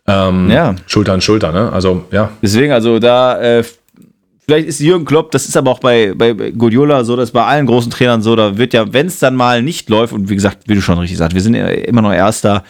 ähm, 0.06 0.48
ja. 0.48 0.76
Schulter 0.86 1.12
an 1.12 1.20
Schulter, 1.20 1.50
ne? 1.50 1.72
Also, 1.72 2.04
ja. 2.12 2.30
Deswegen, 2.40 2.72
also 2.72 3.00
da, 3.00 3.40
äh, 3.40 3.64
vielleicht 4.48 4.68
ist 4.68 4.80
Jürgen 4.80 5.04
Klopp, 5.04 5.30
das 5.30 5.46
ist 5.46 5.56
aber 5.56 5.70
auch 5.70 5.78
bei, 5.78 6.14
bei 6.14 6.32
Guardiola 6.32 7.04
so, 7.04 7.16
das 7.16 7.28
ist 7.28 7.32
bei 7.32 7.44
allen 7.44 7.66
großen 7.66 7.90
Trainern 7.90 8.22
so, 8.22 8.34
da 8.34 8.56
wird 8.56 8.72
ja, 8.72 8.92
wenn 8.92 9.06
es 9.06 9.18
dann 9.18 9.36
mal 9.36 9.62
nicht 9.62 9.90
läuft, 9.90 10.14
und 10.14 10.30
wie 10.30 10.34
gesagt, 10.34 10.60
wie 10.66 10.74
du 10.74 10.80
schon 10.80 10.98
richtig 10.98 11.18
sagst, 11.18 11.34
wir 11.34 11.42
sind 11.42 11.54
immer 11.54 12.00
noch 12.00 12.12
Erster, 12.12 12.64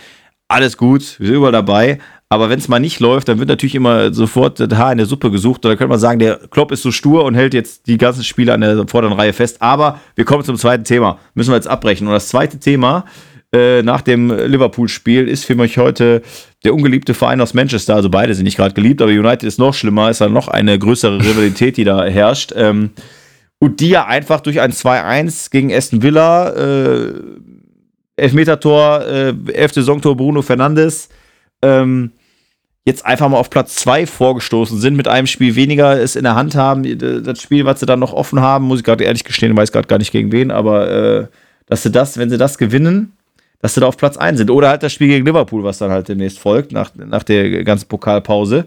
alles 0.48 0.76
gut, 0.76 1.16
wir 1.20 1.28
sind 1.28 1.36
überall 1.36 1.52
dabei, 1.52 1.98
aber 2.30 2.50
wenn 2.50 2.58
es 2.58 2.68
mal 2.68 2.80
nicht 2.80 2.98
läuft, 2.98 3.28
dann 3.28 3.38
wird 3.38 3.48
natürlich 3.48 3.76
immer 3.76 4.12
sofort 4.12 4.58
das 4.60 4.76
Haar 4.76 4.92
in 4.92 4.98
der 4.98 5.06
Suppe 5.06 5.30
gesucht. 5.30 5.64
Da 5.64 5.70
könnte 5.70 5.88
man 5.88 5.98
sagen, 5.98 6.18
der 6.18 6.36
Klopp 6.50 6.72
ist 6.72 6.82
so 6.82 6.90
stur 6.90 7.24
und 7.24 7.34
hält 7.34 7.54
jetzt 7.54 7.86
die 7.86 7.96
ganzen 7.96 8.22
Spiele 8.22 8.52
an 8.52 8.60
der 8.60 8.86
vorderen 8.86 9.14
Reihe 9.16 9.32
fest. 9.32 9.62
Aber 9.62 9.98
wir 10.14 10.26
kommen 10.26 10.44
zum 10.44 10.56
zweiten 10.56 10.84
Thema. 10.84 11.18
Müssen 11.32 11.52
wir 11.52 11.56
jetzt 11.56 11.68
abbrechen. 11.68 12.06
Und 12.06 12.12
das 12.12 12.28
zweite 12.28 12.58
Thema 12.58 13.06
äh, 13.50 13.82
nach 13.82 14.02
dem 14.02 14.30
Liverpool-Spiel 14.30 15.26
ist 15.26 15.46
für 15.46 15.54
mich 15.54 15.78
heute 15.78 16.20
der 16.64 16.74
ungeliebte 16.74 17.14
Verein 17.14 17.40
aus 17.40 17.54
Manchester. 17.54 17.94
Also 17.94 18.10
beide 18.10 18.34
sind 18.34 18.44
nicht 18.44 18.56
gerade 18.56 18.74
geliebt, 18.74 19.00
aber 19.00 19.10
United 19.10 19.44
ist 19.44 19.58
noch 19.58 19.74
schlimmer. 19.74 20.10
Ist 20.10 20.20
dann 20.20 20.32
noch 20.32 20.48
eine 20.48 20.78
größere 20.78 21.18
Rivalität, 21.18 21.76
die 21.76 21.84
da 21.84 22.04
herrscht. 22.04 22.52
Ähm, 22.56 22.90
und 23.60 23.80
die 23.80 23.90
ja 23.90 24.06
einfach 24.06 24.40
durch 24.40 24.60
ein 24.60 24.72
2-1 24.72 25.50
gegen 25.50 25.72
Aston 25.72 26.02
Villa, 26.02 26.50
äh, 26.50 27.12
Elfmeter-Tor, 28.16 29.06
äh, 29.06 29.34
elfte 29.52 29.80
Saisontor 29.80 30.16
Bruno 30.16 30.42
Fernandes, 30.42 31.08
ähm, 31.62 32.12
jetzt 32.84 33.04
einfach 33.04 33.28
mal 33.28 33.36
auf 33.36 33.50
Platz 33.50 33.74
2 33.76 34.06
vorgestoßen 34.06 34.80
sind, 34.80 34.96
mit 34.96 35.08
einem 35.08 35.26
Spiel 35.26 35.56
weniger 35.56 36.00
es 36.00 36.16
in 36.16 36.24
der 36.24 36.34
Hand 36.34 36.54
haben. 36.54 36.84
Das 37.22 37.42
Spiel, 37.42 37.64
was 37.64 37.80
sie 37.80 37.86
dann 37.86 38.00
noch 38.00 38.12
offen 38.12 38.40
haben, 38.40 38.64
muss 38.64 38.78
ich 38.78 38.84
gerade 38.84 39.04
ehrlich 39.04 39.24
gestehen, 39.24 39.56
weiß 39.56 39.72
gerade 39.72 39.88
gar 39.88 39.98
nicht 39.98 40.12
gegen 40.12 40.32
wen, 40.32 40.50
aber 40.50 40.90
äh, 40.90 41.26
dass 41.66 41.82
sie 41.82 41.90
das, 41.90 42.16
wenn 42.16 42.30
sie 42.30 42.38
das 42.38 42.58
gewinnen, 42.58 43.12
dass 43.60 43.74
sie 43.74 43.80
da 43.80 43.86
auf 43.86 43.96
Platz 43.96 44.16
1 44.16 44.38
sind. 44.38 44.50
Oder 44.50 44.68
halt 44.68 44.82
das 44.82 44.92
Spiel 44.92 45.08
gegen 45.08 45.26
Liverpool, 45.26 45.64
was 45.64 45.78
dann 45.78 45.90
halt 45.90 46.08
demnächst 46.08 46.38
folgt, 46.38 46.72
nach, 46.72 46.94
nach 46.94 47.22
der 47.22 47.64
ganzen 47.64 47.88
Pokalpause. 47.88 48.66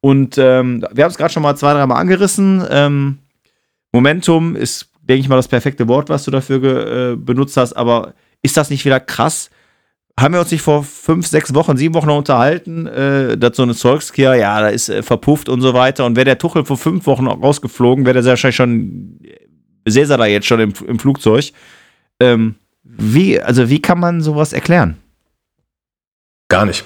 Und 0.00 0.38
ähm, 0.38 0.84
wir 0.92 1.04
haben 1.04 1.10
es 1.10 1.18
gerade 1.18 1.32
schon 1.32 1.42
mal 1.42 1.56
zwei, 1.56 1.74
dreimal 1.74 2.00
angerissen. 2.00 2.64
Ähm, 2.70 3.18
Momentum 3.92 4.56
ist, 4.56 4.88
denke 5.02 5.20
ich 5.20 5.28
mal, 5.28 5.36
das 5.36 5.48
perfekte 5.48 5.88
Wort, 5.88 6.08
was 6.08 6.24
du 6.24 6.30
dafür 6.30 7.12
äh, 7.12 7.16
benutzt 7.16 7.56
hast, 7.56 7.74
aber 7.74 8.14
ist 8.42 8.56
das 8.56 8.70
nicht 8.70 8.84
wieder 8.84 9.00
krass? 9.00 9.50
haben 10.20 10.34
wir 10.34 10.40
uns 10.40 10.50
nicht 10.50 10.62
vor 10.62 10.84
fünf, 10.84 11.26
sechs 11.26 11.54
Wochen, 11.54 11.76
sieben 11.76 11.94
Wochen 11.94 12.08
noch 12.08 12.18
unterhalten, 12.18 12.86
äh, 12.86 13.38
dass 13.38 13.56
so 13.56 13.62
eine 13.62 13.74
Zeugskehr, 13.74 14.34
ja, 14.34 14.60
da 14.60 14.68
ist 14.68 14.88
äh, 14.88 15.02
verpufft 15.02 15.48
und 15.48 15.60
so 15.62 15.72
weiter. 15.74 16.04
Und 16.04 16.16
wäre 16.16 16.26
der 16.26 16.38
Tuchel 16.38 16.64
vor 16.64 16.76
fünf 16.76 17.06
Wochen 17.06 17.26
rausgeflogen, 17.26 18.04
wäre 18.04 18.14
der 18.14 18.22
sehr 18.22 18.32
wahrscheinlich 18.32 18.56
schon, 18.56 19.20
säße 19.86 20.16
da 20.16 20.26
jetzt 20.26 20.46
schon 20.46 20.60
im, 20.60 20.72
im 20.86 20.98
Flugzeug. 20.98 21.52
Ähm, 22.20 22.56
wie, 22.82 23.40
also 23.40 23.68
wie 23.68 23.82
kann 23.82 23.98
man 23.98 24.20
sowas 24.20 24.52
erklären? 24.52 24.96
Gar 26.48 26.66
nicht. 26.66 26.84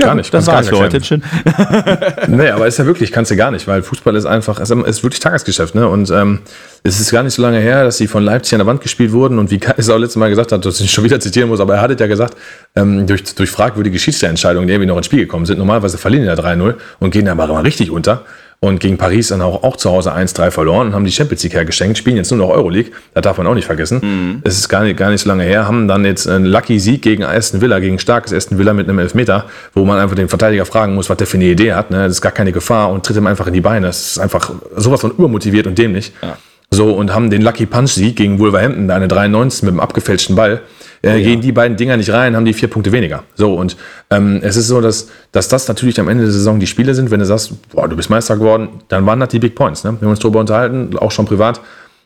Gar 0.00 0.14
nicht. 0.14 0.32
Das 0.32 0.46
war's 0.46 0.68
für 0.68 0.78
heute. 0.78 1.02
Schön. 1.02 1.22
nee, 2.28 2.48
aber 2.48 2.66
ist 2.66 2.78
ja 2.78 2.86
wirklich, 2.86 3.12
kannst 3.12 3.30
du 3.30 3.36
gar 3.36 3.50
nicht, 3.50 3.66
weil 3.68 3.82
Fußball 3.82 4.16
ist 4.16 4.26
einfach, 4.26 4.58
es 4.60 4.70
ist 4.70 5.02
wirklich 5.02 5.20
Tagesgeschäft, 5.20 5.74
ne? 5.74 5.86
Und 5.88 6.10
ähm, 6.10 6.40
es 6.82 7.00
ist 7.00 7.10
gar 7.10 7.22
nicht 7.22 7.34
so 7.34 7.42
lange 7.42 7.58
her, 7.58 7.84
dass 7.84 7.98
sie 7.98 8.06
von 8.06 8.24
Leipzig 8.24 8.54
an 8.54 8.60
der 8.60 8.66
Wand 8.66 8.80
gespielt 8.80 9.12
wurden 9.12 9.38
und 9.38 9.50
wie 9.50 9.60
es 9.76 9.90
auch 9.90 9.98
letztes 9.98 10.16
Mal 10.16 10.30
gesagt 10.30 10.52
hat, 10.52 10.64
dass 10.64 10.80
ich 10.80 10.90
schon 10.90 11.04
wieder 11.04 11.20
zitieren 11.20 11.48
muss, 11.48 11.60
aber 11.60 11.74
er 11.74 11.82
hat 11.82 12.00
ja 12.00 12.06
gesagt, 12.06 12.36
ähm, 12.76 13.06
durch, 13.06 13.22
durch 13.34 13.50
fragwürdige 13.50 13.98
Schiedsrichterentscheidungen, 13.98 14.66
die 14.66 14.72
irgendwie 14.72 14.88
noch 14.88 14.96
ins 14.96 15.06
Spiel 15.06 15.20
gekommen 15.20 15.46
sind, 15.46 15.58
normalerweise 15.58 15.98
verlieren 15.98 16.24
die 16.24 16.28
ja 16.28 16.34
3-0 16.34 16.74
und 16.98 17.10
gehen 17.10 17.28
aber 17.28 17.46
mal 17.48 17.62
richtig 17.62 17.90
unter 17.90 18.24
und 18.62 18.78
gegen 18.78 18.98
Paris 18.98 19.28
dann 19.28 19.40
auch, 19.40 19.62
auch 19.62 19.76
zu 19.76 19.90
Hause 19.90 20.14
1-3 20.14 20.50
verloren 20.50 20.88
und 20.88 20.94
haben 20.94 21.06
die 21.06 21.12
Champions 21.12 21.42
League 21.42 21.54
hergeschenkt, 21.54 21.96
spielen 21.96 22.18
jetzt 22.18 22.30
nur 22.30 22.38
noch 22.38 22.50
Euroleague, 22.54 22.92
das 23.14 23.22
darf 23.22 23.38
man 23.38 23.46
auch 23.46 23.54
nicht 23.54 23.64
vergessen. 23.64 24.00
Mhm. 24.02 24.42
Es 24.44 24.58
ist 24.58 24.68
gar 24.68 24.84
nicht, 24.84 24.98
gar 24.98 25.10
nicht 25.10 25.22
so 25.22 25.28
lange 25.30 25.44
her, 25.44 25.66
haben 25.66 25.88
dann 25.88 26.04
jetzt 26.04 26.28
einen 26.28 26.44
Lucky 26.44 26.78
Sieg 26.78 27.00
gegen 27.00 27.24
Aston 27.24 27.62
Villa, 27.62 27.78
gegen 27.78 27.98
starkes 27.98 28.34
Aston 28.34 28.58
Villa 28.58 28.74
mit 28.74 28.86
einem 28.86 28.98
Elfmeter, 28.98 29.46
wo 29.72 29.86
man 29.86 29.98
einfach 29.98 30.14
den 30.14 30.28
Verteidiger 30.28 30.66
fragen 30.66 30.94
muss, 30.94 31.08
was 31.08 31.16
der 31.16 31.26
für 31.26 31.38
eine 31.38 31.46
Idee 31.46 31.72
hat. 31.72 31.90
Ne? 31.90 32.02
Das 32.04 32.12
ist 32.12 32.20
gar 32.20 32.32
keine 32.32 32.52
Gefahr 32.52 32.90
und 32.90 33.04
tritt 33.04 33.16
ihm 33.16 33.26
einfach 33.26 33.46
in 33.46 33.54
die 33.54 33.62
Beine. 33.62 33.86
Das 33.86 34.12
ist 34.12 34.18
einfach 34.18 34.52
sowas 34.76 35.00
von 35.00 35.12
übermotiviert 35.12 35.66
und 35.66 35.78
dämlich. 35.78 36.12
Ja. 36.20 36.36
So, 36.70 36.92
und 36.92 37.12
haben 37.14 37.30
den 37.30 37.42
Lucky 37.42 37.66
Punch 37.66 37.90
Sieg 37.92 38.14
gegen 38.14 38.38
Wolverhampton, 38.38 38.88
da 38.88 38.94
eine 38.94 39.08
93 39.08 39.62
mit 39.62 39.70
einem 39.70 39.80
abgefälschten 39.80 40.36
Ball. 40.36 40.60
Äh, 41.02 41.08
oh, 41.08 41.10
ja. 41.10 41.18
Gehen 41.18 41.40
die 41.40 41.52
beiden 41.52 41.76
Dinger 41.76 41.96
nicht 41.96 42.10
rein, 42.10 42.36
haben 42.36 42.44
die 42.44 42.52
vier 42.52 42.68
Punkte 42.68 42.92
weniger. 42.92 43.24
So, 43.34 43.54
und 43.54 43.76
ähm, 44.10 44.40
es 44.42 44.56
ist 44.56 44.68
so, 44.68 44.80
dass, 44.80 45.08
dass 45.32 45.48
das 45.48 45.66
natürlich 45.68 45.98
am 45.98 46.08
Ende 46.08 46.24
der 46.24 46.32
Saison 46.32 46.60
die 46.60 46.66
Spiele 46.66 46.94
sind. 46.94 47.10
Wenn 47.10 47.20
du 47.20 47.26
sagst, 47.26 47.52
boah, 47.70 47.88
du 47.88 47.96
bist 47.96 48.10
Meister 48.10 48.36
geworden, 48.36 48.68
dann 48.88 49.06
waren 49.06 49.20
das 49.20 49.30
die 49.30 49.38
Big 49.38 49.54
Points. 49.54 49.84
Ne? 49.84 49.92
Wir 49.92 50.02
haben 50.02 50.10
uns 50.10 50.20
darüber 50.20 50.40
unterhalten, 50.40 50.96
auch 50.98 51.10
schon 51.10 51.26
privat, 51.26 51.60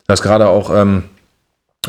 dass 0.06 0.22
gerade 0.22 0.48
auch 0.48 0.74
ähm, 0.74 1.04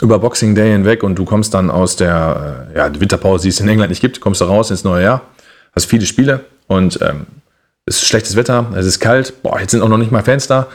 über 0.02 0.20
Boxing 0.20 0.56
Day 0.56 0.72
hinweg 0.72 1.04
und 1.04 1.16
du 1.18 1.26
kommst 1.26 1.54
dann 1.54 1.70
aus 1.70 1.96
der 1.96 2.68
äh, 2.74 2.78
ja, 2.78 3.00
Winterpause, 3.00 3.44
die 3.44 3.50
es 3.50 3.60
in 3.60 3.68
England 3.68 3.90
nicht 3.90 4.02
gibt, 4.02 4.20
kommst 4.20 4.42
du 4.42 4.46
raus 4.46 4.72
ins 4.72 4.84
neue 4.84 5.04
Jahr, 5.04 5.22
hast 5.74 5.86
viele 5.86 6.06
Spiele 6.06 6.42
und 6.68 7.00
ähm, 7.02 7.28
es 7.86 7.98
ist 7.98 8.08
schlechtes 8.08 8.36
Wetter, 8.36 8.66
es 8.76 8.86
ist 8.86 9.00
kalt, 9.00 9.42
boah, 9.44 9.60
jetzt 9.60 9.72
sind 9.72 9.82
auch 9.82 9.90
noch 9.90 9.98
nicht 9.98 10.12
mal 10.12 10.24
Fans 10.24 10.48
da. 10.48 10.68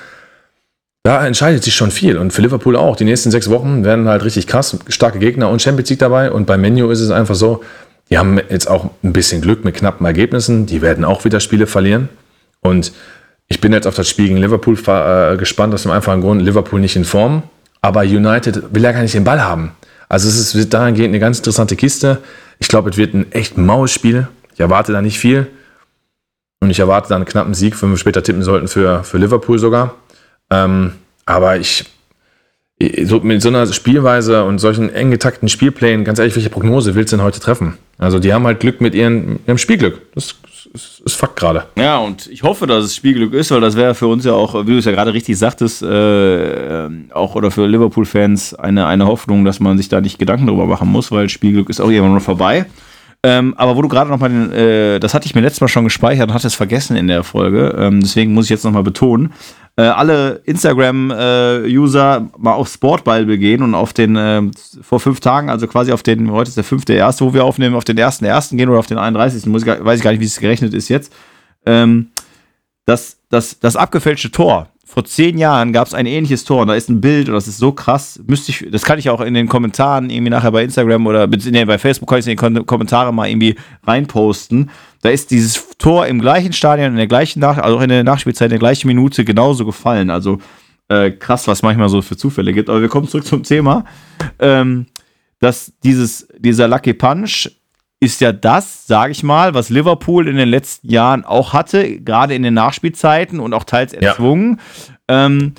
Da 1.02 1.26
entscheidet 1.26 1.64
sich 1.64 1.74
schon 1.74 1.90
viel. 1.90 2.18
Und 2.18 2.32
für 2.32 2.42
Liverpool 2.42 2.76
auch. 2.76 2.96
Die 2.96 3.04
nächsten 3.04 3.30
sechs 3.30 3.48
Wochen 3.48 3.84
werden 3.84 4.08
halt 4.08 4.24
richtig 4.24 4.46
krass. 4.46 4.76
Starke 4.88 5.18
Gegner 5.18 5.48
und 5.48 5.62
Champions 5.62 5.90
League 5.90 5.98
dabei. 5.98 6.30
Und 6.30 6.46
bei 6.46 6.58
Menu 6.58 6.90
ist 6.90 7.00
es 7.00 7.10
einfach 7.10 7.34
so, 7.34 7.62
die 8.10 8.18
haben 8.18 8.38
jetzt 8.48 8.68
auch 8.68 8.90
ein 9.02 9.12
bisschen 9.12 9.40
Glück 9.40 9.64
mit 9.64 9.76
knappen 9.76 10.04
Ergebnissen. 10.04 10.66
Die 10.66 10.82
werden 10.82 11.04
auch 11.04 11.24
wieder 11.24 11.40
Spiele 11.40 11.66
verlieren. 11.66 12.08
Und 12.60 12.92
ich 13.48 13.60
bin 13.60 13.72
jetzt 13.72 13.86
auf 13.86 13.94
das 13.94 14.08
Spiel 14.08 14.28
gegen 14.28 14.36
Liverpool 14.36 14.76
äh, 14.86 15.36
gespannt, 15.36 15.72
aus 15.72 15.82
dem 15.82 15.90
einfachen 15.90 16.20
Grund, 16.20 16.42
Liverpool 16.42 16.80
nicht 16.80 16.96
in 16.96 17.04
Form. 17.04 17.44
Aber 17.80 18.02
United 18.02 18.74
will 18.74 18.82
ja 18.82 18.92
gar 18.92 19.00
nicht 19.00 19.14
den 19.14 19.24
Ball 19.24 19.42
haben. 19.42 19.72
Also 20.08 20.28
es 20.28 20.38
ist 20.38 20.54
wird 20.54 20.74
dahingehend 20.74 21.10
eine 21.10 21.20
ganz 21.20 21.38
interessante 21.38 21.76
Kiste. 21.76 22.18
Ich 22.58 22.68
glaube, 22.68 22.90
es 22.90 22.96
wird 22.96 23.14
ein 23.14 23.32
echt 23.32 23.56
maues 23.56 23.92
Spiel. 23.92 24.28
Ich 24.52 24.60
erwarte 24.60 24.92
da 24.92 25.00
nicht 25.00 25.18
viel. 25.18 25.46
Und 26.60 26.68
ich 26.68 26.78
erwarte 26.78 27.08
da 27.08 27.16
einen 27.16 27.24
knappen 27.24 27.54
Sieg, 27.54 27.80
wenn 27.80 27.90
wir 27.90 27.96
später 27.96 28.22
tippen 28.22 28.42
sollten 28.42 28.68
für, 28.68 29.02
für 29.02 29.16
Liverpool 29.16 29.58
sogar. 29.58 29.94
Ähm, 30.50 30.92
aber 31.26 31.58
ich, 31.58 31.84
so, 33.04 33.20
mit 33.20 33.42
so 33.42 33.48
einer 33.48 33.66
Spielweise 33.72 34.44
und 34.44 34.58
solchen 34.58 34.92
eng 34.92 35.10
getakten 35.10 35.48
Spielplänen, 35.48 36.04
ganz 36.04 36.18
ehrlich, 36.18 36.34
welche 36.34 36.50
Prognose 36.50 36.94
willst 36.94 37.12
du 37.12 37.16
denn 37.16 37.24
heute 37.24 37.40
treffen? 37.40 37.76
Also 37.98 38.18
die 38.18 38.32
haben 38.32 38.46
halt 38.46 38.60
Glück 38.60 38.80
mit 38.80 38.94
ihren, 38.94 39.40
ihrem 39.46 39.58
Spielglück. 39.58 40.00
Das 40.14 40.34
ist, 40.72 41.00
ist 41.00 41.14
Fakt 41.14 41.36
gerade. 41.36 41.64
Ja, 41.76 41.98
und 41.98 42.26
ich 42.28 42.42
hoffe, 42.42 42.66
dass 42.66 42.84
es 42.84 42.96
Spielglück 42.96 43.34
ist, 43.34 43.50
weil 43.50 43.60
das 43.60 43.76
wäre 43.76 43.94
für 43.94 44.06
uns 44.06 44.24
ja 44.24 44.32
auch, 44.32 44.66
wie 44.66 44.72
du 44.72 44.78
es 44.78 44.86
ja 44.86 44.92
gerade 44.92 45.12
richtig 45.12 45.38
sagtest, 45.38 45.82
äh, 45.82 46.88
auch 47.12 47.34
oder 47.34 47.50
für 47.50 47.66
Liverpool-Fans 47.66 48.54
eine, 48.54 48.86
eine 48.86 49.06
Hoffnung, 49.06 49.44
dass 49.44 49.60
man 49.60 49.76
sich 49.76 49.88
da 49.88 50.00
nicht 50.00 50.18
Gedanken 50.18 50.46
drüber 50.46 50.66
machen 50.66 50.88
muss, 50.88 51.12
weil 51.12 51.28
Spielglück 51.28 51.68
ist 51.68 51.80
auch 51.80 51.90
irgendwann 51.90 52.14
noch 52.14 52.22
vorbei. 52.22 52.66
Ähm, 53.22 53.54
aber 53.58 53.76
wo 53.76 53.82
du 53.82 53.88
gerade 53.88 54.08
nochmal 54.08 54.30
den, 54.30 54.50
äh, 54.52 54.98
das 54.98 55.12
hatte 55.12 55.26
ich 55.26 55.34
mir 55.34 55.42
letztes 55.42 55.60
Mal 55.60 55.68
schon 55.68 55.84
gespeichert 55.84 56.28
und 56.28 56.34
hatte 56.34 56.46
es 56.46 56.54
vergessen 56.54 56.96
in 56.96 57.06
der 57.06 57.22
Folge, 57.22 57.74
ähm, 57.78 58.00
deswegen 58.00 58.32
muss 58.32 58.46
ich 58.46 58.50
jetzt 58.50 58.64
nochmal 58.64 58.82
betonen, 58.82 59.34
äh, 59.76 59.82
alle 59.82 60.40
Instagram-User 60.44 62.16
äh, 62.16 62.38
mal 62.38 62.54
auf 62.54 62.68
Sportball 62.68 63.26
begehen 63.26 63.62
und 63.62 63.74
auf 63.74 63.92
den, 63.92 64.16
äh, 64.16 64.42
vor 64.80 65.00
fünf 65.00 65.20
Tagen, 65.20 65.50
also 65.50 65.66
quasi 65.66 65.92
auf 65.92 66.02
den, 66.02 66.30
heute 66.32 66.48
ist 66.48 66.56
der 66.56 66.64
fünfte 66.64 66.94
erste, 66.94 67.24
wo 67.26 67.34
wir 67.34 67.44
aufnehmen, 67.44 67.74
auf 67.74 67.84
den 67.84 67.98
ersten 67.98 68.24
ersten 68.24 68.56
gehen 68.56 68.70
oder 68.70 68.78
auf 68.78 68.86
den 68.86 68.98
31. 68.98 69.44
Muss 69.46 69.62
ich, 69.62 69.68
weiß 69.68 69.98
ich 69.98 70.04
gar 70.04 70.12
nicht, 70.12 70.20
wie 70.20 70.26
es 70.26 70.40
gerechnet 70.40 70.72
ist 70.72 70.88
jetzt. 70.88 71.12
Ähm, 71.66 72.08
das, 72.86 73.18
das, 73.28 73.60
das 73.60 73.76
abgefälschte 73.76 74.30
Tor 74.30 74.68
vor 74.92 75.04
zehn 75.04 75.38
Jahren 75.38 75.72
gab 75.72 75.86
es 75.86 75.94
ein 75.94 76.04
ähnliches 76.04 76.42
Tor 76.42 76.62
und 76.62 76.68
da 76.68 76.74
ist 76.74 76.88
ein 76.88 77.00
Bild 77.00 77.28
und 77.28 77.34
das 77.34 77.46
ist 77.46 77.58
so 77.58 77.70
krass. 77.70 78.20
Müsste 78.26 78.50
ich, 78.50 78.66
das 78.72 78.84
kann 78.84 78.98
ich 78.98 79.08
auch 79.08 79.20
in 79.20 79.34
den 79.34 79.46
Kommentaren 79.46 80.10
irgendwie 80.10 80.30
nachher 80.30 80.50
bei 80.50 80.64
Instagram 80.64 81.06
oder 81.06 81.28
nee, 81.28 81.64
bei 81.64 81.78
Facebook 81.78 82.08
kann 82.08 82.18
ich 82.18 82.26
in 82.26 82.36
die 82.36 82.64
Kommentare 82.64 83.14
mal 83.14 83.28
irgendwie 83.28 83.54
reinposten. 83.86 84.68
Da 85.02 85.10
ist 85.10 85.30
dieses 85.30 85.64
Tor 85.78 86.08
im 86.08 86.20
gleichen 86.20 86.52
Stadion, 86.52 86.90
in 86.90 86.96
der 86.96 87.06
gleichen 87.06 87.38
Nach 87.38 87.56
also 87.58 87.78
auch 87.78 87.82
in 87.82 87.88
der 87.88 88.02
Nachspielzeit, 88.02 88.46
in 88.46 88.50
der 88.50 88.58
gleichen 88.58 88.88
Minute 88.88 89.24
genauso 89.24 89.64
gefallen. 89.64 90.10
Also 90.10 90.38
äh, 90.88 91.12
krass, 91.12 91.46
was 91.46 91.62
manchmal 91.62 91.88
so 91.88 92.02
für 92.02 92.16
Zufälle 92.16 92.52
gibt. 92.52 92.68
Aber 92.68 92.80
wir 92.80 92.88
kommen 92.88 93.06
zurück 93.06 93.24
zum 93.24 93.44
Thema. 93.44 93.84
Ähm, 94.40 94.86
dass 95.38 95.72
dieses, 95.84 96.26
dieser 96.36 96.66
Lucky 96.66 96.94
Punch 96.94 97.48
ist 98.00 98.22
ja 98.22 98.32
das, 98.32 98.86
sage 98.86 99.12
ich 99.12 99.22
mal, 99.22 99.52
was 99.52 99.68
Liverpool 99.68 100.26
in 100.26 100.36
den 100.36 100.48
letzten 100.48 100.90
Jahren 100.90 101.24
auch 101.24 101.52
hatte, 101.52 102.00
gerade 102.00 102.34
in 102.34 102.42
den 102.42 102.54
Nachspielzeiten 102.54 103.38
und 103.38 103.52
auch 103.52 103.64
teils 103.64 103.92
erzwungen. 103.92 104.58
Ja. 105.08 105.26
Ähm, 105.26 105.52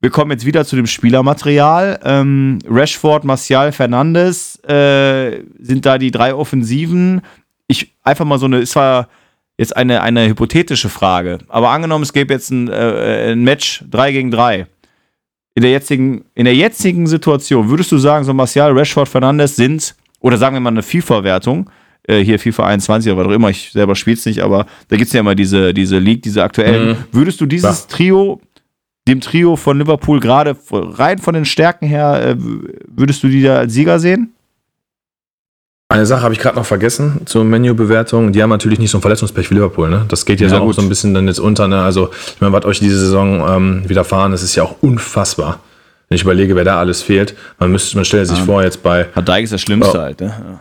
wir 0.00 0.10
kommen 0.10 0.32
jetzt 0.32 0.44
wieder 0.44 0.64
zu 0.64 0.74
dem 0.76 0.86
Spielermaterial. 0.86 2.00
Ähm, 2.04 2.58
Rashford, 2.68 3.24
Martial, 3.24 3.70
Fernandes 3.70 4.62
äh, 4.64 5.42
sind 5.58 5.86
da 5.86 5.96
die 5.98 6.10
drei 6.10 6.34
Offensiven. 6.34 7.22
Ich 7.68 7.94
einfach 8.02 8.24
mal 8.24 8.38
so 8.38 8.46
eine, 8.46 8.58
es 8.58 8.74
war 8.74 9.08
jetzt 9.56 9.76
eine, 9.76 10.02
eine 10.02 10.28
hypothetische 10.28 10.88
Frage, 10.88 11.38
aber 11.48 11.70
angenommen, 11.70 12.02
es 12.02 12.12
gäbe 12.12 12.34
jetzt 12.34 12.50
ein, 12.50 12.68
äh, 12.68 13.32
ein 13.32 13.42
Match 13.44 13.84
3 13.88 14.12
gegen 14.12 14.30
3. 14.30 14.66
In 15.54 15.62
der, 15.62 15.70
jetzigen, 15.70 16.26
in 16.34 16.44
der 16.44 16.54
jetzigen 16.54 17.06
Situation, 17.06 17.70
würdest 17.70 17.90
du 17.90 17.96
sagen, 17.96 18.24
so 18.24 18.34
Martial, 18.34 18.76
Rashford, 18.76 19.08
Fernandes 19.08 19.56
sind 19.56 19.94
oder 20.20 20.36
sagen 20.38 20.56
wir 20.56 20.60
mal 20.60 20.70
eine 20.70 20.82
FIFA-Wertung, 20.82 21.70
äh, 22.08 22.22
hier 22.22 22.38
FIFA 22.38 22.66
21 22.66 23.12
oder 23.12 23.22
was 23.22 23.28
auch 23.28 23.34
immer, 23.34 23.50
ich 23.50 23.72
selber 23.72 23.94
spiele 23.94 24.16
es 24.16 24.26
nicht, 24.26 24.40
aber 24.40 24.66
da 24.88 24.96
gibt 24.96 25.08
es 25.08 25.12
ja 25.12 25.20
immer 25.20 25.34
diese, 25.34 25.74
diese 25.74 25.98
League, 25.98 26.22
diese 26.22 26.42
aktuellen. 26.42 26.90
Mhm. 26.90 26.96
Würdest 27.12 27.40
du 27.40 27.46
dieses 27.46 27.80
ja. 27.82 27.86
Trio, 27.88 28.40
dem 29.08 29.20
Trio 29.20 29.56
von 29.56 29.78
Liverpool 29.78 30.20
gerade 30.20 30.56
rein 30.70 31.18
von 31.18 31.34
den 31.34 31.44
Stärken 31.44 31.86
her, 31.86 32.20
äh, 32.24 32.36
würdest 32.86 33.22
du 33.22 33.28
die 33.28 33.42
da 33.42 33.58
als 33.58 33.72
Sieger 33.72 33.98
sehen? 33.98 34.32
Eine 35.88 36.04
Sache 36.04 36.22
habe 36.22 36.34
ich 36.34 36.40
gerade 36.40 36.56
noch 36.56 36.66
vergessen 36.66 37.20
zur 37.26 37.44
Menü-Bewertung. 37.44 38.32
Die 38.32 38.42
haben 38.42 38.50
natürlich 38.50 38.80
nicht 38.80 38.90
so 38.90 38.98
ein 38.98 39.02
Verletzungspech 39.02 39.50
wie 39.50 39.54
Liverpool. 39.54 39.88
Ne? 39.88 40.04
Das 40.08 40.26
geht 40.26 40.40
ja, 40.40 40.48
ja 40.48 40.58
so 40.58 40.72
so 40.72 40.82
ein 40.82 40.88
bisschen 40.88 41.14
dann 41.14 41.28
jetzt 41.28 41.38
unter. 41.38 41.68
Ne? 41.68 41.80
Also, 41.80 42.10
ich 42.34 42.40
meine, 42.40 42.52
was 42.52 42.64
euch 42.64 42.80
diese 42.80 42.98
Saison 42.98 43.46
ähm, 43.48 43.88
widerfahren 43.88 44.32
ist, 44.32 44.42
ist 44.42 44.56
ja 44.56 44.64
auch 44.64 44.74
unfassbar. 44.80 45.60
Wenn 46.08 46.16
ich 46.16 46.22
überlege, 46.22 46.54
wer 46.54 46.64
da 46.64 46.78
alles 46.78 47.02
fehlt, 47.02 47.34
man 47.58 47.72
müsste, 47.72 47.96
man 47.96 48.04
stellt 48.04 48.28
sich 48.28 48.38
ja. 48.38 48.44
vor, 48.44 48.62
jetzt 48.62 48.82
bei. 48.82 49.06
Hat 49.14 49.26
Dijk 49.26 49.44
ist 49.44 49.52
das 49.52 49.60
Schlimmste 49.60 49.98
oh, 49.98 50.00
halt, 50.00 50.20
ne? 50.20 50.60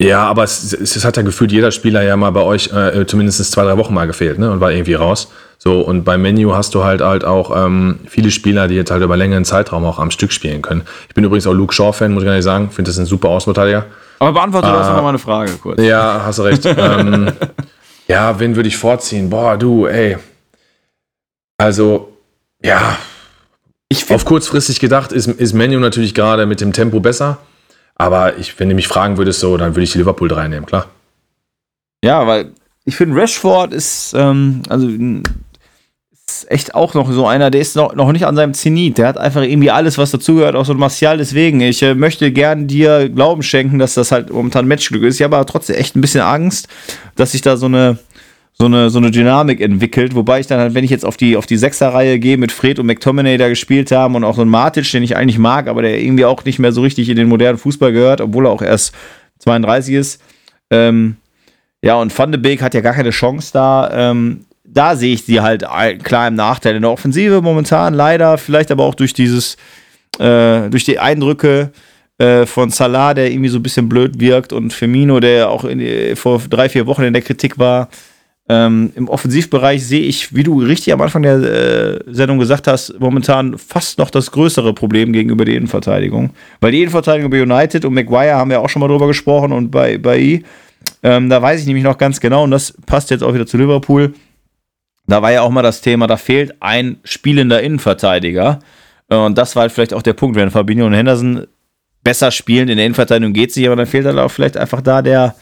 Ja, 0.00 0.24
aber 0.24 0.44
es, 0.44 0.74
es, 0.74 1.04
hat 1.06 1.16
ja 1.16 1.22
gefühlt 1.22 1.52
jeder 1.52 1.70
Spieler 1.70 2.02
ja 2.02 2.16
mal 2.16 2.30
bei 2.30 2.42
euch 2.42 2.70
äh, 2.70 3.06
zumindest 3.06 3.50
zwei, 3.50 3.64
drei 3.64 3.78
Wochen 3.78 3.94
mal 3.94 4.06
gefehlt, 4.06 4.38
ne? 4.38 4.50
Und 4.50 4.60
war 4.60 4.70
irgendwie 4.70 4.94
raus. 4.94 5.32
So, 5.58 5.80
und 5.80 6.04
beim 6.04 6.20
Menu 6.20 6.54
hast 6.54 6.74
du 6.74 6.84
halt 6.84 7.00
halt 7.00 7.24
auch 7.24 7.50
ähm, 7.56 8.00
viele 8.06 8.30
Spieler, 8.30 8.68
die 8.68 8.74
jetzt 8.74 8.90
halt 8.90 9.02
über 9.02 9.16
längeren 9.16 9.46
Zeitraum 9.46 9.84
auch 9.86 9.98
am 9.98 10.10
Stück 10.10 10.32
spielen 10.32 10.60
können. 10.60 10.82
Ich 11.08 11.14
bin 11.14 11.24
übrigens 11.24 11.46
auch 11.46 11.54
Luke 11.54 11.72
Shaw-Fan, 11.72 12.12
muss 12.12 12.22
ich 12.22 12.26
gar 12.26 12.34
nicht 12.34 12.44
sagen. 12.44 12.70
Finde 12.70 12.90
das 12.90 12.98
ein 12.98 13.06
super 13.06 13.30
Außenverteidiger. 13.30 13.86
Aber 14.18 14.32
beantworte 14.32 14.68
äh, 14.68 14.70
du 14.70 14.76
erstmal 14.76 15.02
meine 15.02 15.18
Frage 15.18 15.52
kurz. 15.52 15.80
Ja, 15.80 16.22
hast 16.24 16.38
du 16.38 16.42
recht. 16.42 16.66
ähm, 16.76 17.32
ja, 18.06 18.38
wen 18.38 18.54
würde 18.54 18.68
ich 18.68 18.76
vorziehen? 18.76 19.30
Boah, 19.30 19.56
du, 19.56 19.86
ey. 19.86 20.18
Also, 21.56 22.12
ja, 22.62 22.98
ich 23.88 24.10
Auf 24.10 24.24
kurzfristig 24.24 24.80
gedacht 24.80 25.12
ist, 25.12 25.28
ist 25.28 25.52
Menu 25.52 25.78
natürlich 25.78 26.14
gerade 26.14 26.46
mit 26.46 26.60
dem 26.60 26.72
Tempo 26.72 27.00
besser. 27.00 27.38
Aber 27.94 28.36
ich, 28.36 28.58
wenn 28.58 28.68
du 28.68 28.74
mich 28.74 28.88
fragen 28.88 29.16
würdest, 29.16 29.40
so, 29.40 29.56
dann 29.56 29.74
würde 29.74 29.84
ich 29.84 29.94
Liverpool 29.94 30.28
3 30.28 30.48
nehmen, 30.48 30.66
klar. 30.66 30.86
Ja, 32.04 32.26
weil 32.26 32.52
ich 32.84 32.96
finde, 32.96 33.16
Rashford 33.20 33.72
ist, 33.72 34.12
ähm, 34.16 34.62
also 34.68 34.88
ist 36.28 36.50
echt 36.50 36.74
auch 36.74 36.94
noch 36.94 37.10
so 37.10 37.26
einer, 37.26 37.50
der 37.50 37.60
ist 37.60 37.76
noch, 37.76 37.94
noch 37.94 38.12
nicht 38.12 38.26
an 38.26 38.36
seinem 38.36 38.52
Zenit. 38.52 38.98
Der 38.98 39.08
hat 39.08 39.18
einfach 39.18 39.42
irgendwie 39.42 39.70
alles, 39.70 39.96
was 39.96 40.10
dazugehört, 40.10 40.56
auch 40.56 40.66
so 40.66 40.72
ein 40.72 40.78
Martial. 40.78 41.18
Deswegen, 41.18 41.60
ich 41.60 41.82
äh, 41.82 41.94
möchte 41.94 42.32
gern 42.32 42.66
dir 42.66 43.08
Glauben 43.08 43.42
schenken, 43.42 43.78
dass 43.78 43.94
das 43.94 44.12
halt 44.12 44.30
momentan 44.30 44.66
Matchglück 44.66 45.04
ist. 45.04 45.16
Ich 45.16 45.22
habe 45.22 45.36
aber 45.36 45.46
trotzdem 45.46 45.76
echt 45.76 45.96
ein 45.96 46.00
bisschen 46.00 46.20
Angst, 46.20 46.68
dass 47.14 47.32
sich 47.32 47.42
da 47.42 47.56
so 47.56 47.66
eine 47.66 47.98
so 48.58 48.64
eine, 48.64 48.88
so 48.88 48.98
eine 48.98 49.10
Dynamik 49.10 49.60
entwickelt, 49.60 50.14
wobei 50.14 50.40
ich 50.40 50.46
dann 50.46 50.58
halt, 50.58 50.74
wenn 50.74 50.84
ich 50.84 50.90
jetzt 50.90 51.04
auf 51.04 51.18
die, 51.18 51.36
auf 51.36 51.44
die 51.44 51.58
Sechserreihe 51.58 52.18
gehe, 52.18 52.38
mit 52.38 52.52
Fred 52.52 52.78
und 52.78 52.86
McTominay 52.86 53.36
da 53.36 53.50
gespielt 53.50 53.92
haben 53.92 54.14
und 54.14 54.24
auch 54.24 54.36
so 54.36 54.42
ein 54.42 54.48
Matic, 54.48 54.90
den 54.90 55.02
ich 55.02 55.14
eigentlich 55.14 55.38
mag, 55.38 55.68
aber 55.68 55.82
der 55.82 56.00
irgendwie 56.00 56.24
auch 56.24 56.42
nicht 56.44 56.58
mehr 56.58 56.72
so 56.72 56.80
richtig 56.80 57.10
in 57.10 57.16
den 57.16 57.28
modernen 57.28 57.58
Fußball 57.58 57.92
gehört, 57.92 58.22
obwohl 58.22 58.46
er 58.46 58.52
auch 58.52 58.62
erst 58.62 58.94
32 59.40 59.94
ist. 59.94 60.22
Ähm, 60.70 61.16
ja, 61.82 61.96
und 61.96 62.18
Van 62.18 62.32
de 62.32 62.40
Beek 62.40 62.62
hat 62.62 62.72
ja 62.72 62.80
gar 62.80 62.94
keine 62.94 63.10
Chance 63.10 63.50
da. 63.52 63.90
Ähm, 64.10 64.46
da 64.64 64.96
sehe 64.96 65.12
ich 65.12 65.24
sie 65.24 65.40
halt 65.40 65.64
klar 66.02 66.28
im 66.28 66.34
Nachteil 66.34 66.76
in 66.76 66.82
der 66.82 66.90
Offensive 66.90 67.42
momentan, 67.42 67.92
leider, 67.92 68.38
vielleicht 68.38 68.70
aber 68.70 68.84
auch 68.84 68.94
durch 68.94 69.12
dieses, 69.12 69.56
äh, 70.18 70.70
durch 70.70 70.84
die 70.84 70.98
Eindrücke 70.98 71.72
äh, 72.18 72.46
von 72.46 72.70
Salah, 72.70 73.12
der 73.12 73.30
irgendwie 73.30 73.50
so 73.50 73.58
ein 73.58 73.62
bisschen 73.62 73.90
blöd 73.90 74.18
wirkt 74.18 74.54
und 74.54 74.72
Firmino, 74.72 75.20
der 75.20 75.50
auch 75.50 75.64
in, 75.64 76.16
vor 76.16 76.40
drei, 76.48 76.70
vier 76.70 76.86
Wochen 76.86 77.02
in 77.02 77.12
der 77.12 77.22
Kritik 77.22 77.58
war. 77.58 77.88
Ähm, 78.48 78.92
Im 78.94 79.08
Offensivbereich 79.08 79.84
sehe 79.84 80.02
ich, 80.02 80.34
wie 80.34 80.44
du 80.44 80.60
richtig 80.60 80.92
am 80.92 81.00
Anfang 81.00 81.22
der 81.22 81.36
äh, 81.36 81.98
Sendung 82.06 82.38
gesagt 82.38 82.68
hast, 82.68 82.98
momentan 83.00 83.58
fast 83.58 83.98
noch 83.98 84.10
das 84.10 84.30
größere 84.30 84.72
Problem 84.72 85.12
gegenüber 85.12 85.44
der 85.44 85.56
Innenverteidigung. 85.56 86.30
Weil 86.60 86.72
die 86.72 86.82
Innenverteidigung 86.82 87.30
bei 87.30 87.42
United 87.42 87.84
und 87.84 87.94
Maguire 87.94 88.34
haben 88.34 88.50
wir 88.50 88.60
auch 88.60 88.68
schon 88.68 88.80
mal 88.80 88.88
drüber 88.88 89.08
gesprochen 89.08 89.52
und 89.52 89.70
bei, 89.70 89.98
bei 89.98 90.18
I, 90.20 90.44
ähm, 91.02 91.28
da 91.28 91.42
weiß 91.42 91.60
ich 91.60 91.66
nämlich 91.66 91.84
noch 91.84 91.98
ganz 91.98 92.20
genau, 92.20 92.44
und 92.44 92.52
das 92.52 92.72
passt 92.86 93.10
jetzt 93.10 93.22
auch 93.22 93.34
wieder 93.34 93.46
zu 93.46 93.56
Liverpool. 93.56 94.14
Da 95.08 95.22
war 95.22 95.32
ja 95.32 95.42
auch 95.42 95.50
mal 95.50 95.62
das 95.62 95.80
Thema, 95.80 96.06
da 96.06 96.16
fehlt 96.16 96.54
ein 96.60 96.98
spielender 97.02 97.62
Innenverteidiger. 97.62 98.60
Und 99.08 99.38
das 99.38 99.54
war 99.54 99.62
halt 99.62 99.72
vielleicht 99.72 99.94
auch 99.94 100.02
der 100.02 100.14
Punkt, 100.14 100.36
wenn 100.36 100.50
Fabinho 100.50 100.86
und 100.86 100.94
Henderson 100.94 101.46
besser 102.02 102.30
spielen 102.30 102.68
in 102.68 102.76
der 102.76 102.86
Innenverteidigung 102.86 103.32
geht 103.32 103.50
es 103.50 103.56
nicht, 103.56 103.66
aber 103.66 103.74
dann 103.74 103.86
fehlt 103.86 104.06
halt 104.06 104.18
auch 104.18 104.30
vielleicht 104.30 104.56
einfach 104.56 104.80
da 104.80 105.02
der, 105.02 105.34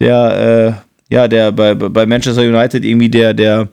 der, 0.00 0.78
äh, 0.80 0.85
ja, 1.08 1.28
der 1.28 1.52
bei, 1.52 1.74
bei 1.74 2.06
Manchester 2.06 2.42
United 2.42 2.84
irgendwie 2.84 3.08
der, 3.08 3.34
der, 3.34 3.68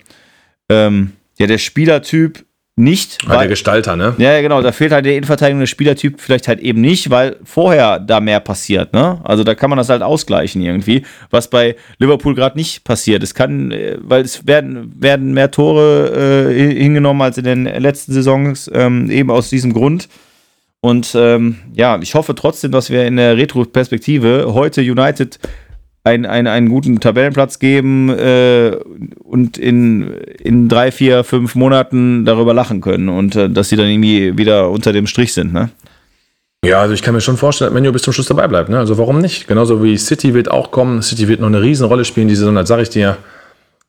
ähm, 0.70 1.14
ja, 1.38 1.48
der 1.48 1.58
Spielertyp 1.58 2.46
nicht. 2.76 3.20
Ah, 3.26 3.30
weil, 3.30 3.40
der 3.40 3.48
Gestalter, 3.50 3.96
ne? 3.96 4.16
Ja, 4.18 4.42
genau, 4.42 4.62
da 4.62 4.72
fehlt 4.72 4.92
halt 4.92 5.06
der 5.06 5.16
Innenverteidigung 5.16 5.60
der 5.60 5.68
Spielertyp 5.68 6.20
vielleicht 6.20 6.48
halt 6.48 6.60
eben 6.60 6.82
nicht, 6.82 7.12
weil 7.12 7.38
vorher 7.44 8.00
da 8.00 8.20
mehr 8.20 8.40
passiert, 8.40 8.94
ne? 8.94 9.20
Also 9.24 9.44
da 9.44 9.54
kann 9.54 9.70
man 9.70 9.78
das 9.78 9.90
halt 9.90 10.02
ausgleichen 10.02 10.62
irgendwie, 10.62 11.04
was 11.30 11.50
bei 11.50 11.76
Liverpool 12.00 12.34
gerade 12.34 12.58
nicht 12.58 12.84
passiert. 12.84 13.22
Es 13.22 13.36
kann, 13.36 13.72
äh, 13.72 13.98
weil 14.02 14.24
es 14.24 14.48
werden, 14.48 14.92
werden 15.00 15.34
mehr 15.34 15.52
Tore 15.52 16.50
äh, 16.50 16.74
hingenommen 16.74 17.22
als 17.22 17.38
in 17.38 17.44
den 17.44 17.66
letzten 17.66 18.14
Saisons, 18.14 18.70
ähm, 18.74 19.10
eben 19.12 19.30
aus 19.30 19.50
diesem 19.50 19.74
Grund. 19.74 20.10
Und 20.82 21.14
ähm, 21.16 21.58
ja, 21.76 22.00
ich 22.02 22.16
hoffe 22.16 22.36
trotzdem, 22.36 22.72
dass 22.72 22.90
wir 22.90 23.06
in 23.06 23.16
der 23.16 23.38
Retro-Perspektive 23.38 24.48
heute 24.54 24.82
United 24.82 25.40
ein, 26.04 26.26
ein, 26.26 26.47
einen 26.47 26.70
guten 26.70 26.99
Tabellenplatz 26.99 27.60
geben 27.60 28.10
äh, 28.10 28.76
und 29.24 29.58
in, 29.58 30.12
in 30.39 30.68
drei, 30.68 30.91
vier, 30.91 31.24
fünf 31.24 31.56
Monaten 31.56 32.26
darüber 32.26 32.54
lachen 32.54 32.82
können 32.82 33.10
und 33.10 33.36
äh, 33.36 33.49
dass 33.49 33.70
sie 33.70 33.78
dann 33.78 33.88
irgendwie 33.88 34.38
wieder 34.38 34.70
unter 34.70 34.91
dem 34.91 35.08
Strich 35.08 35.34
sind, 35.34 35.54
ne? 35.54 35.70
Ja, 36.66 36.80
also 36.80 36.93
ich 36.93 37.01
kann 37.01 37.14
mir 37.14 37.20
schon 37.20 37.36
vorstellen, 37.36 37.72
dass 37.72 37.74
Menu 37.74 37.91
bis 37.91 38.04
zum 38.04 38.14
Schluss 38.14 38.28
dabei 38.28 38.47
bleibt. 38.47 38.70
Ne? 38.70 38.80
Also 38.80 38.97
warum 38.97 39.20
nicht? 39.20 39.49
Genauso 39.49 39.84
wie 39.84 39.97
City 39.97 40.34
wird 40.34 40.49
auch 40.49 40.72
kommen. 40.72 41.01
City 41.01 41.28
wird 41.28 41.41
noch 41.41 41.47
eine 41.47 41.62
Riesenrolle 41.62 42.06
spielen 42.06 42.30
diese 42.30 42.39
Saison, 42.39 42.56
das 42.56 42.70
sage 42.70 42.84
ich 42.84 42.89
dir. 42.89 43.18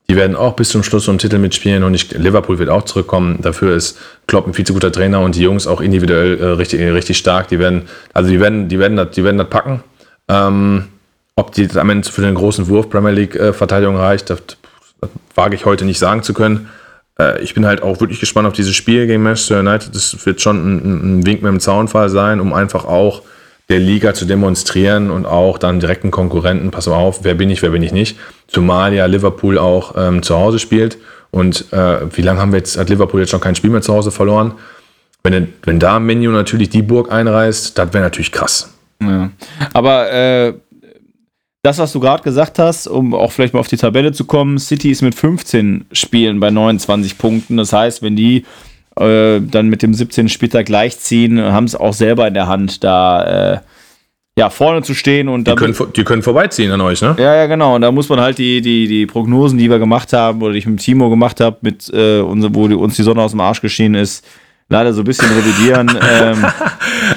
Die 0.09 0.17
werden 0.17 0.35
auch 0.35 0.57
bis 0.57 0.69
zum 0.69 0.83
Schluss 0.83 1.05
so 1.05 1.11
einen 1.11 1.17
Titel 1.17 1.37
mitspielen 1.37 1.83
und 1.83 1.93
ich, 1.93 2.11
Liverpool 2.11 2.59
wird 2.59 2.69
auch 2.69 2.83
zurückkommen. 2.83 3.39
Dafür 3.41 3.75
ist 3.77 3.97
Klopp 4.27 4.45
ein 4.45 4.53
viel 4.53 4.65
zu 4.65 4.73
guter 4.73 4.91
Trainer 4.91 5.21
und 5.21 5.35
die 5.35 5.41
Jungs 5.41 5.67
auch 5.67 5.79
individuell 5.79 6.37
äh, 6.37 6.45
richtig, 6.47 6.81
richtig 6.81 7.17
stark. 7.17 7.47
Die 7.47 7.59
werden, 7.59 7.83
also 8.13 8.29
die 8.29 8.41
werden, 8.41 8.67
die 8.67 8.77
werden 8.77 8.97
das, 8.97 9.11
die 9.11 9.23
werden 9.23 9.37
das 9.37 9.49
packen. 9.49 9.81
Ähm, 10.27 10.83
ob 11.35 11.51
die 11.51 11.69
am 11.75 11.89
Ende 11.89 12.09
für 12.09 12.21
den 12.21 12.35
großen 12.35 12.67
Wurf 12.67 12.89
Premier 12.89 13.11
League-Verteidigung 13.11 13.95
äh, 13.95 13.99
reicht, 13.99 14.29
das, 14.29 14.41
das, 15.01 15.09
wage 15.35 15.55
ich 15.55 15.65
heute 15.65 15.85
nicht 15.85 15.99
sagen 15.99 16.23
zu 16.23 16.33
können. 16.33 16.69
Äh, 17.19 17.41
ich 17.41 17.53
bin 17.53 17.65
halt 17.65 17.81
auch 17.81 17.99
wirklich 17.99 18.19
gespannt 18.19 18.47
auf 18.47 18.53
dieses 18.53 18.75
Spiel 18.75 19.05
gegen 19.05 19.21
Manchester 19.21 19.59
United. 19.59 19.93
Das 19.93 20.25
wird 20.25 20.41
schon 20.41 20.57
ein, 20.57 21.19
ein 21.19 21.25
Wink 21.25 21.41
mit 21.41 21.51
dem 21.51 21.59
Zaunfall 21.59 22.09
sein, 22.09 22.39
um 22.39 22.53
einfach 22.53 22.85
auch 22.85 23.21
der 23.67 23.79
Liga 23.79 24.13
zu 24.13 24.25
demonstrieren 24.25 25.09
und 25.09 25.25
auch 25.25 25.57
dann 25.57 25.79
direkten 25.79 26.11
Konkurrenten, 26.11 26.71
pass 26.71 26.87
mal 26.87 26.95
auf, 26.95 27.23
wer 27.23 27.33
bin 27.33 27.49
ich, 27.49 27.61
wer 27.61 27.71
bin 27.71 27.83
ich 27.83 27.91
nicht. 27.91 28.17
Zumal 28.47 28.93
ja 28.93 29.05
Liverpool 29.07 29.57
auch 29.57 29.95
ähm, 29.97 30.21
zu 30.21 30.37
Hause 30.37 30.59
spielt. 30.59 30.97
Und 31.31 31.73
äh, 31.73 32.15
wie 32.15 32.21
lange 32.21 32.39
haben 32.39 32.53
wir 32.53 32.59
jetzt, 32.59 32.77
hat 32.77 32.89
Liverpool 32.89 33.19
jetzt 33.19 33.31
schon 33.31 33.41
kein 33.41 33.55
Spiel 33.55 33.71
mehr 33.71 33.81
zu 33.81 33.93
Hause 33.93 34.11
verloren? 34.11 34.53
Wenn, 35.23 35.53
wenn 35.63 35.79
da 35.79 35.99
Menu 35.99 36.31
natürlich 36.31 36.69
die 36.69 36.83
Burg 36.83 37.11
einreißt, 37.11 37.77
das 37.77 37.93
wäre 37.93 38.03
natürlich 38.03 38.31
krass. 38.31 38.71
Ja. 39.01 39.31
Aber 39.73 40.11
äh, 40.11 40.53
das, 41.65 41.79
was 41.79 41.91
du 41.91 41.99
gerade 41.99 42.21
gesagt 42.21 42.59
hast, 42.59 42.87
um 42.87 43.13
auch 43.13 43.31
vielleicht 43.31 43.53
mal 43.53 43.59
auf 43.59 43.67
die 43.67 43.77
Tabelle 43.77 44.11
zu 44.11 44.25
kommen, 44.25 44.59
City 44.59 44.91
ist 44.91 45.01
mit 45.01 45.15
15 45.15 45.85
Spielen 45.91 46.39
bei 46.39 46.51
29 46.51 47.17
Punkten. 47.17 47.57
Das 47.57 47.73
heißt, 47.73 48.03
wenn 48.03 48.15
die 48.15 48.45
äh, 48.97 49.41
dann 49.41 49.67
mit 49.67 49.81
dem 49.81 49.93
17. 49.93 50.29
Spieltag 50.29 50.67
gleichziehen, 50.67 51.41
haben 51.41 51.65
es 51.65 51.75
auch 51.75 51.93
selber 51.93 52.27
in 52.27 52.35
der 52.35 52.47
Hand, 52.47 52.83
da 52.83 53.53
äh, 53.53 53.59
ja, 54.37 54.49
vorne 54.49 54.83
zu 54.83 54.93
stehen 54.93 55.29
und 55.29 55.47
die 55.47 55.55
können, 55.55 55.75
die 55.95 56.03
können 56.03 56.21
vorbeiziehen 56.21 56.69
an 56.69 56.81
euch, 56.81 57.01
ne? 57.01 57.15
Ja, 57.17 57.35
ja, 57.35 57.45
genau. 57.47 57.75
Und 57.75 57.81
da 57.81 57.91
muss 57.91 58.09
man 58.09 58.19
halt 58.19 58.37
die, 58.37 58.61
die, 58.61 58.87
die 58.87 59.05
Prognosen, 59.05 59.57
die 59.57 59.69
wir 59.69 59.79
gemacht 59.79 60.11
haben, 60.13 60.41
oder 60.41 60.51
die 60.51 60.59
ich 60.59 60.67
mit 60.67 60.81
Timo 60.81 61.09
gemacht 61.09 61.39
habe, 61.39 61.57
mit 61.61 61.89
äh, 61.89 62.21
wo 62.21 62.67
die, 62.67 62.75
uns 62.75 62.95
die 62.95 63.03
Sonne 63.03 63.21
aus 63.21 63.31
dem 63.31 63.39
Arsch 63.39 63.61
geschienen 63.61 63.95
ist, 63.95 64.25
leider 64.69 64.93
so 64.93 65.01
ein 65.01 65.05
bisschen 65.05 65.29
revidieren. 65.29 65.89
ähm, 66.21 66.45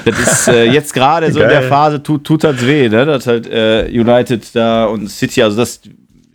das 0.05 0.19
ist 0.19 0.47
äh, 0.47 0.65
jetzt 0.65 0.93
gerade 0.93 1.31
so 1.31 1.41
in 1.41 1.49
der 1.49 1.63
Phase, 1.63 2.01
tut, 2.01 2.23
tut 2.23 2.43
das 2.43 2.65
weh, 2.65 2.89
ne? 2.89 3.05
Dass 3.05 3.27
halt 3.27 3.47
äh, 3.47 3.87
United 3.89 4.55
da 4.55 4.85
und 4.85 5.09
City, 5.09 5.41
also 5.41 5.57
das 5.57 5.81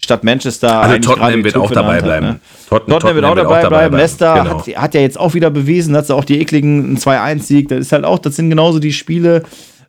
statt 0.04 0.22
Manchester. 0.22 0.80
Also 0.80 0.98
Tottenham 0.98 1.44
wird 1.44 1.56
auch 1.56 1.70
dabei 1.70 1.96
hat, 1.96 2.04
bleiben. 2.04 2.26
Ne? 2.26 2.40
Tottenham, 2.68 3.00
Tottenham, 3.00 3.14
wird 3.16 3.24
auch 3.24 3.34
dabei, 3.34 3.62
dabei 3.62 3.68
bleiben. 3.68 3.96
Leicester 3.96 4.34
genau. 4.34 4.58
hat, 4.58 4.76
hat, 4.76 4.94
ja 4.94 5.00
jetzt 5.00 5.18
auch 5.18 5.34
wieder 5.34 5.50
bewiesen, 5.50 5.94
dass 5.94 6.08
sie 6.08 6.14
auch 6.14 6.24
die 6.24 6.40
ekligen 6.40 6.96
2-1-Sieg, 6.96 7.68
das 7.68 7.80
ist 7.80 7.92
halt 7.92 8.04
auch, 8.04 8.18
das 8.18 8.36
sind 8.36 8.50
genauso 8.50 8.78
die 8.78 8.92
Spiele, 8.92 9.42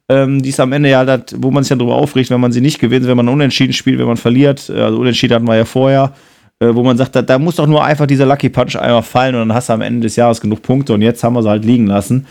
ähm, 0.09 0.41
die 0.41 0.49
ist 0.49 0.59
am 0.59 0.71
Ende 0.71 0.89
ja, 0.89 1.03
dat, 1.05 1.36
wo 1.38 1.51
man 1.51 1.63
sich 1.63 1.69
dann 1.69 1.80
darüber 1.80 1.95
aufregt, 1.95 2.30
wenn 2.30 2.39
man 2.39 2.51
sie 2.51 2.61
nicht 2.61 2.80
gewinnt, 2.80 3.07
wenn 3.07 3.17
man 3.17 3.28
unentschieden 3.28 3.73
spielt, 3.73 3.99
wenn 3.99 4.07
man 4.07 4.17
verliert. 4.17 4.69
Also 4.69 4.99
unentschieden 4.99 5.36
hatten 5.36 5.47
wir 5.47 5.55
ja 5.55 5.65
vorher, 5.65 6.13
äh, 6.13 6.34
wo 6.60 6.84
man 6.84 6.97
sagt, 6.97 7.16
da, 7.16 7.22
da, 7.22 7.38
muss 7.38 7.58
doch 7.58 7.68
nur 7.68 7.84
einfach 7.84 8.08
dieser 8.08 8.26
Lucky 8.26 8.49
Punch 8.49 8.76
einmal 8.76 9.03
fallen 9.03 9.36
und 9.36 9.49
dann 9.49 9.58
hast 9.58 9.70
du 9.70 9.74
am 9.74 9.82
Ende 9.82 10.01
des 10.01 10.16
Jahres 10.16 10.39
genug 10.39 10.62
Punkte 10.62 10.93
und 10.93 11.01
jetzt 11.01 11.24
haben 11.24 11.34
wir 11.34 11.43
sie 11.43 11.49
halt 11.49 11.66
liegen 11.66 11.88
lassen. 11.88 12.26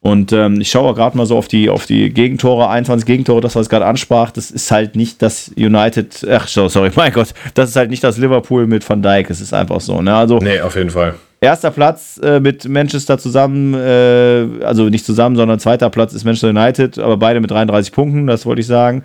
Und 0.00 0.32
ähm, 0.32 0.60
ich 0.60 0.70
schaue 0.70 0.94
gerade 0.94 1.16
mal 1.16 1.26
so 1.26 1.36
auf 1.36 1.48
die, 1.48 1.68
auf 1.68 1.84
die 1.84 2.10
Gegentore, 2.10 2.68
21 2.68 3.04
Gegentore, 3.04 3.40
das, 3.40 3.56
was 3.56 3.66
ich 3.66 3.70
gerade 3.70 3.86
ansprach, 3.86 4.30
das 4.30 4.52
ist 4.52 4.70
halt 4.70 4.94
nicht 4.94 5.20
das 5.20 5.50
United, 5.56 6.24
ach 6.30 6.46
so, 6.46 6.68
sorry, 6.68 6.90
mein 6.96 7.12
Gott, 7.12 7.34
das 7.54 7.70
ist 7.70 7.76
halt 7.76 7.90
nicht 7.90 8.04
das 8.04 8.16
Liverpool 8.16 8.66
mit 8.66 8.88
Van 8.88 9.02
Dijk, 9.02 9.30
es 9.30 9.40
ist 9.40 9.52
einfach 9.52 9.80
so, 9.80 10.00
ne? 10.00 10.14
Also, 10.14 10.38
nee, 10.38 10.60
auf 10.60 10.76
jeden 10.76 10.90
Fall. 10.90 11.14
Erster 11.40 11.70
Platz 11.70 12.18
äh, 12.22 12.40
mit 12.40 12.68
Manchester 12.68 13.18
zusammen, 13.18 13.74
äh, 13.74 14.64
also 14.64 14.84
nicht 14.84 15.04
zusammen, 15.04 15.36
sondern 15.36 15.58
zweiter 15.58 15.90
Platz 15.90 16.14
ist 16.14 16.24
Manchester 16.24 16.48
United, 16.48 16.98
aber 16.98 17.16
beide 17.16 17.40
mit 17.40 17.50
33 17.50 17.92
Punkten, 17.92 18.26
das 18.26 18.46
wollte 18.46 18.60
ich 18.60 18.66
sagen. 18.66 19.02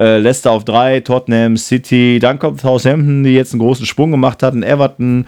Äh, 0.00 0.18
Leicester 0.18 0.52
auf 0.52 0.64
drei, 0.64 1.00
Tottenham, 1.00 1.56
City, 1.56 2.18
dann 2.20 2.38
kommt 2.38 2.60
Southampton, 2.60 3.22
die 3.22 3.34
jetzt 3.34 3.52
einen 3.52 3.60
großen 3.60 3.84
Sprung 3.84 4.10
gemacht 4.10 4.42
hatten, 4.42 4.62
Everton 4.62 5.26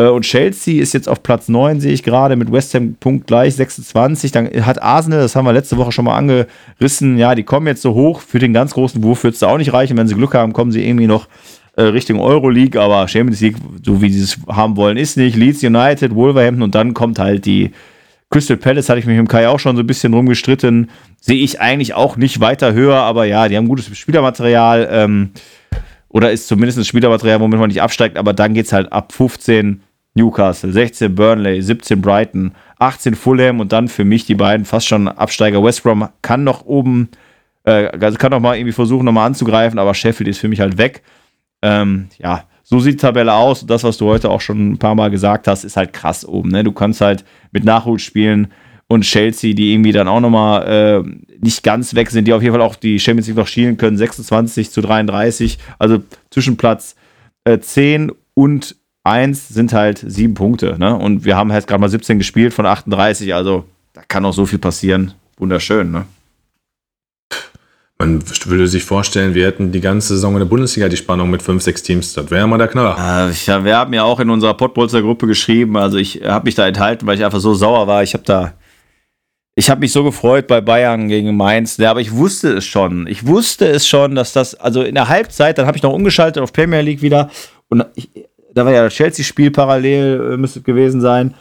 äh, 0.00 0.08
und 0.08 0.22
Chelsea 0.22 0.80
ist 0.80 0.94
jetzt 0.94 1.08
auf 1.08 1.22
Platz 1.22 1.48
9, 1.48 1.80
sehe 1.80 1.92
ich 1.92 2.02
gerade, 2.02 2.36
mit 2.36 2.50
West 2.50 2.74
Ham 2.74 2.94
punktgleich 2.98 3.54
26. 3.54 4.32
Dann 4.32 4.66
hat 4.66 4.82
Arsenal, 4.82 5.20
das 5.20 5.36
haben 5.36 5.44
wir 5.44 5.52
letzte 5.52 5.76
Woche 5.76 5.92
schon 5.92 6.04
mal 6.04 6.16
angerissen, 6.16 7.18
ja, 7.18 7.34
die 7.34 7.42
kommen 7.42 7.66
jetzt 7.66 7.82
so 7.82 7.94
hoch. 7.94 8.20
Für 8.20 8.38
den 8.38 8.52
ganz 8.52 8.72
großen 8.74 9.02
Wurf 9.02 9.24
wird 9.24 9.34
es 9.34 9.40
da 9.40 9.48
auch 9.48 9.58
nicht 9.58 9.72
reichen. 9.72 9.96
Wenn 9.96 10.06
sie 10.06 10.14
Glück 10.14 10.34
haben, 10.34 10.52
kommen 10.52 10.72
sie 10.72 10.86
irgendwie 10.86 11.06
noch 11.06 11.28
äh, 11.76 11.82
Richtung 11.82 12.20
Euroleague, 12.20 12.80
aber 12.80 13.06
Champions 13.08 13.40
League, 13.40 13.56
so 13.84 14.00
wie 14.00 14.10
sie 14.10 14.22
es 14.22 14.38
haben 14.48 14.76
wollen, 14.76 14.96
ist 14.96 15.16
nicht. 15.16 15.36
Leeds 15.36 15.62
United, 15.62 16.14
Wolverhampton 16.14 16.62
und 16.62 16.74
dann 16.74 16.94
kommt 16.94 17.18
halt 17.18 17.44
die 17.44 17.70
Crystal 18.30 18.56
Palace, 18.56 18.88
hatte 18.88 19.00
ich 19.00 19.06
mich 19.06 19.18
mit 19.18 19.28
Kai 19.28 19.48
auch 19.48 19.58
schon 19.58 19.74
so 19.74 19.82
ein 19.82 19.86
bisschen 19.86 20.14
rumgestritten. 20.14 20.88
Sehe 21.20 21.42
ich 21.42 21.60
eigentlich 21.60 21.94
auch 21.94 22.16
nicht 22.16 22.40
weiter 22.40 22.72
höher, 22.72 22.96
aber 22.96 23.24
ja, 23.24 23.48
die 23.48 23.56
haben 23.56 23.66
gutes 23.66 23.96
Spielermaterial. 23.96 24.88
Ähm, 24.90 25.30
oder 26.08 26.30
ist 26.30 26.46
zumindest 26.46 26.78
ein 26.78 26.84
Spielermaterial, 26.84 27.40
womit 27.40 27.58
man 27.58 27.68
nicht 27.68 27.82
absteigt, 27.82 28.16
aber 28.16 28.32
dann 28.32 28.54
geht 28.54 28.66
es 28.66 28.72
halt 28.72 28.92
ab 28.92 29.12
15 29.12 29.82
Newcastle, 30.14 30.72
16 30.72 31.14
Burnley, 31.14 31.60
17 31.60 32.00
Brighton, 32.00 32.52
18 32.78 33.14
Fulham 33.14 33.60
und 33.60 33.72
dann 33.72 33.88
für 33.88 34.04
mich 34.04 34.26
die 34.26 34.34
beiden 34.34 34.64
fast 34.64 34.86
schon 34.86 35.08
Absteiger. 35.08 35.62
West 35.62 35.82
Brom 35.82 36.08
kann 36.22 36.44
noch 36.44 36.64
oben, 36.64 37.10
äh, 37.64 37.86
also 37.86 38.18
kann 38.18 38.30
noch 38.30 38.40
mal 38.40 38.56
irgendwie 38.56 38.72
versuchen, 38.72 39.04
nochmal 39.04 39.26
anzugreifen, 39.26 39.78
aber 39.78 39.94
Sheffield 39.94 40.28
ist 40.28 40.38
für 40.38 40.48
mich 40.48 40.60
halt 40.60 40.78
weg. 40.78 41.02
Ähm, 41.62 42.08
ja, 42.18 42.44
so 42.70 42.78
sieht 42.78 42.94
die 42.94 42.98
Tabelle 42.98 43.34
aus. 43.34 43.66
Das, 43.66 43.82
was 43.82 43.98
du 43.98 44.06
heute 44.06 44.30
auch 44.30 44.40
schon 44.40 44.70
ein 44.70 44.78
paar 44.78 44.94
Mal 44.94 45.10
gesagt 45.10 45.48
hast, 45.48 45.64
ist 45.64 45.76
halt 45.76 45.92
krass 45.92 46.24
oben. 46.24 46.50
Ne? 46.50 46.62
Du 46.62 46.70
kannst 46.70 47.00
halt 47.00 47.24
mit 47.50 47.64
Nachhut 47.64 48.00
spielen 48.00 48.52
und 48.86 49.02
Chelsea, 49.02 49.54
die 49.54 49.72
irgendwie 49.72 49.90
dann 49.90 50.06
auch 50.06 50.20
nochmal 50.20 51.02
äh, 51.04 51.36
nicht 51.40 51.64
ganz 51.64 51.96
weg 51.96 52.10
sind, 52.10 52.28
die 52.28 52.32
auf 52.32 52.42
jeden 52.42 52.54
Fall 52.54 52.62
auch 52.62 52.76
die 52.76 53.00
Champions 53.00 53.26
League 53.26 53.36
noch 53.36 53.48
schielen 53.48 53.76
können, 53.76 53.96
26 53.96 54.70
zu 54.70 54.82
33, 54.82 55.58
also 55.80 55.98
zwischen 56.30 56.56
Platz 56.56 56.94
äh, 57.42 57.58
10 57.58 58.12
und 58.34 58.76
1 59.02 59.48
sind 59.48 59.72
halt 59.72 60.04
sieben 60.06 60.34
Punkte. 60.34 60.76
Ne? 60.78 60.94
Und 60.94 61.24
wir 61.24 61.36
haben 61.36 61.52
halt 61.52 61.66
gerade 61.66 61.80
mal 61.80 61.88
17 61.88 62.18
gespielt 62.18 62.54
von 62.54 62.66
38, 62.66 63.34
also 63.34 63.64
da 63.94 64.02
kann 64.06 64.24
auch 64.24 64.32
so 64.32 64.46
viel 64.46 64.60
passieren. 64.60 65.12
Wunderschön, 65.38 65.90
ne? 65.90 66.04
Man 68.00 68.24
würde 68.46 68.66
sich 68.66 68.82
vorstellen, 68.82 69.34
wir 69.34 69.44
hätten 69.44 69.72
die 69.72 69.80
ganze 69.82 70.14
Saison 70.14 70.32
in 70.32 70.38
der 70.38 70.46
Bundesliga 70.46 70.88
die 70.88 70.96
Spannung 70.96 71.28
mit 71.28 71.42
fünf, 71.42 71.62
sechs 71.62 71.82
Teams. 71.82 72.14
Das 72.14 72.30
wäre 72.30 72.48
mal 72.48 72.56
der 72.56 72.68
Knaller. 72.68 73.28
Äh, 73.28 73.34
ja, 73.44 73.62
wir 73.62 73.76
haben 73.76 73.92
ja 73.92 74.04
auch 74.04 74.20
in 74.20 74.30
unserer 74.30 74.54
Pottbolzer 74.54 75.02
Gruppe 75.02 75.26
geschrieben. 75.26 75.76
Also 75.76 75.98
ich 75.98 76.22
habe 76.24 76.46
mich 76.46 76.54
da 76.54 76.66
enthalten, 76.66 77.06
weil 77.06 77.18
ich 77.18 77.26
einfach 77.26 77.40
so 77.40 77.52
sauer 77.52 77.86
war. 77.86 78.02
Ich 78.02 78.14
habe 78.14 78.24
da, 78.24 78.54
ich 79.54 79.68
habe 79.68 79.80
mich 79.80 79.92
so 79.92 80.02
gefreut 80.02 80.46
bei 80.46 80.62
Bayern 80.62 81.08
gegen 81.08 81.36
Mainz. 81.36 81.76
Ja, 81.76 81.90
aber 81.90 82.00
ich 82.00 82.12
wusste 82.12 82.54
es 82.54 82.64
schon. 82.64 83.06
Ich 83.06 83.26
wusste 83.26 83.66
es 83.66 83.86
schon, 83.86 84.14
dass 84.14 84.32
das, 84.32 84.54
also 84.54 84.80
in 84.80 84.94
der 84.94 85.08
Halbzeit, 85.08 85.58
dann 85.58 85.66
habe 85.66 85.76
ich 85.76 85.82
noch 85.82 85.92
umgeschaltet 85.92 86.42
auf 86.42 86.54
Premier 86.54 86.80
League 86.80 87.02
wieder. 87.02 87.28
Und 87.68 87.84
ich, 87.96 88.08
da 88.54 88.64
war 88.64 88.72
ja 88.72 88.84
das 88.84 88.94
Chelsea-Spiel 88.94 89.50
parallel, 89.50 90.30
äh, 90.32 90.36
müsste 90.38 90.62
gewesen 90.62 91.02
sein. 91.02 91.34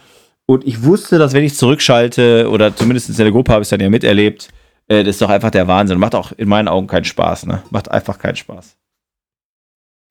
Und 0.45 0.67
ich 0.67 0.83
wusste, 0.83 1.19
dass 1.19 1.31
wenn 1.31 1.45
ich 1.45 1.55
zurückschalte, 1.55 2.49
oder 2.49 2.75
zumindest 2.75 3.07
in 3.07 3.15
der 3.15 3.31
Gruppe 3.31 3.53
habe 3.53 3.61
ich 3.61 3.67
es 3.67 3.69
dann 3.69 3.79
ja 3.79 3.89
miterlebt, 3.89 4.49
das 4.89 5.07
ist 5.07 5.21
doch 5.21 5.29
einfach 5.29 5.51
der 5.51 5.67
Wahnsinn. 5.67 5.99
Macht 5.99 6.15
auch 6.15 6.31
in 6.35 6.49
meinen 6.49 6.67
Augen 6.67 6.87
keinen 6.87 7.05
Spaß, 7.05 7.45
ne? 7.45 7.63
Macht 7.69 7.89
einfach 7.89 8.17
keinen 8.19 8.35
Spaß. 8.35 8.75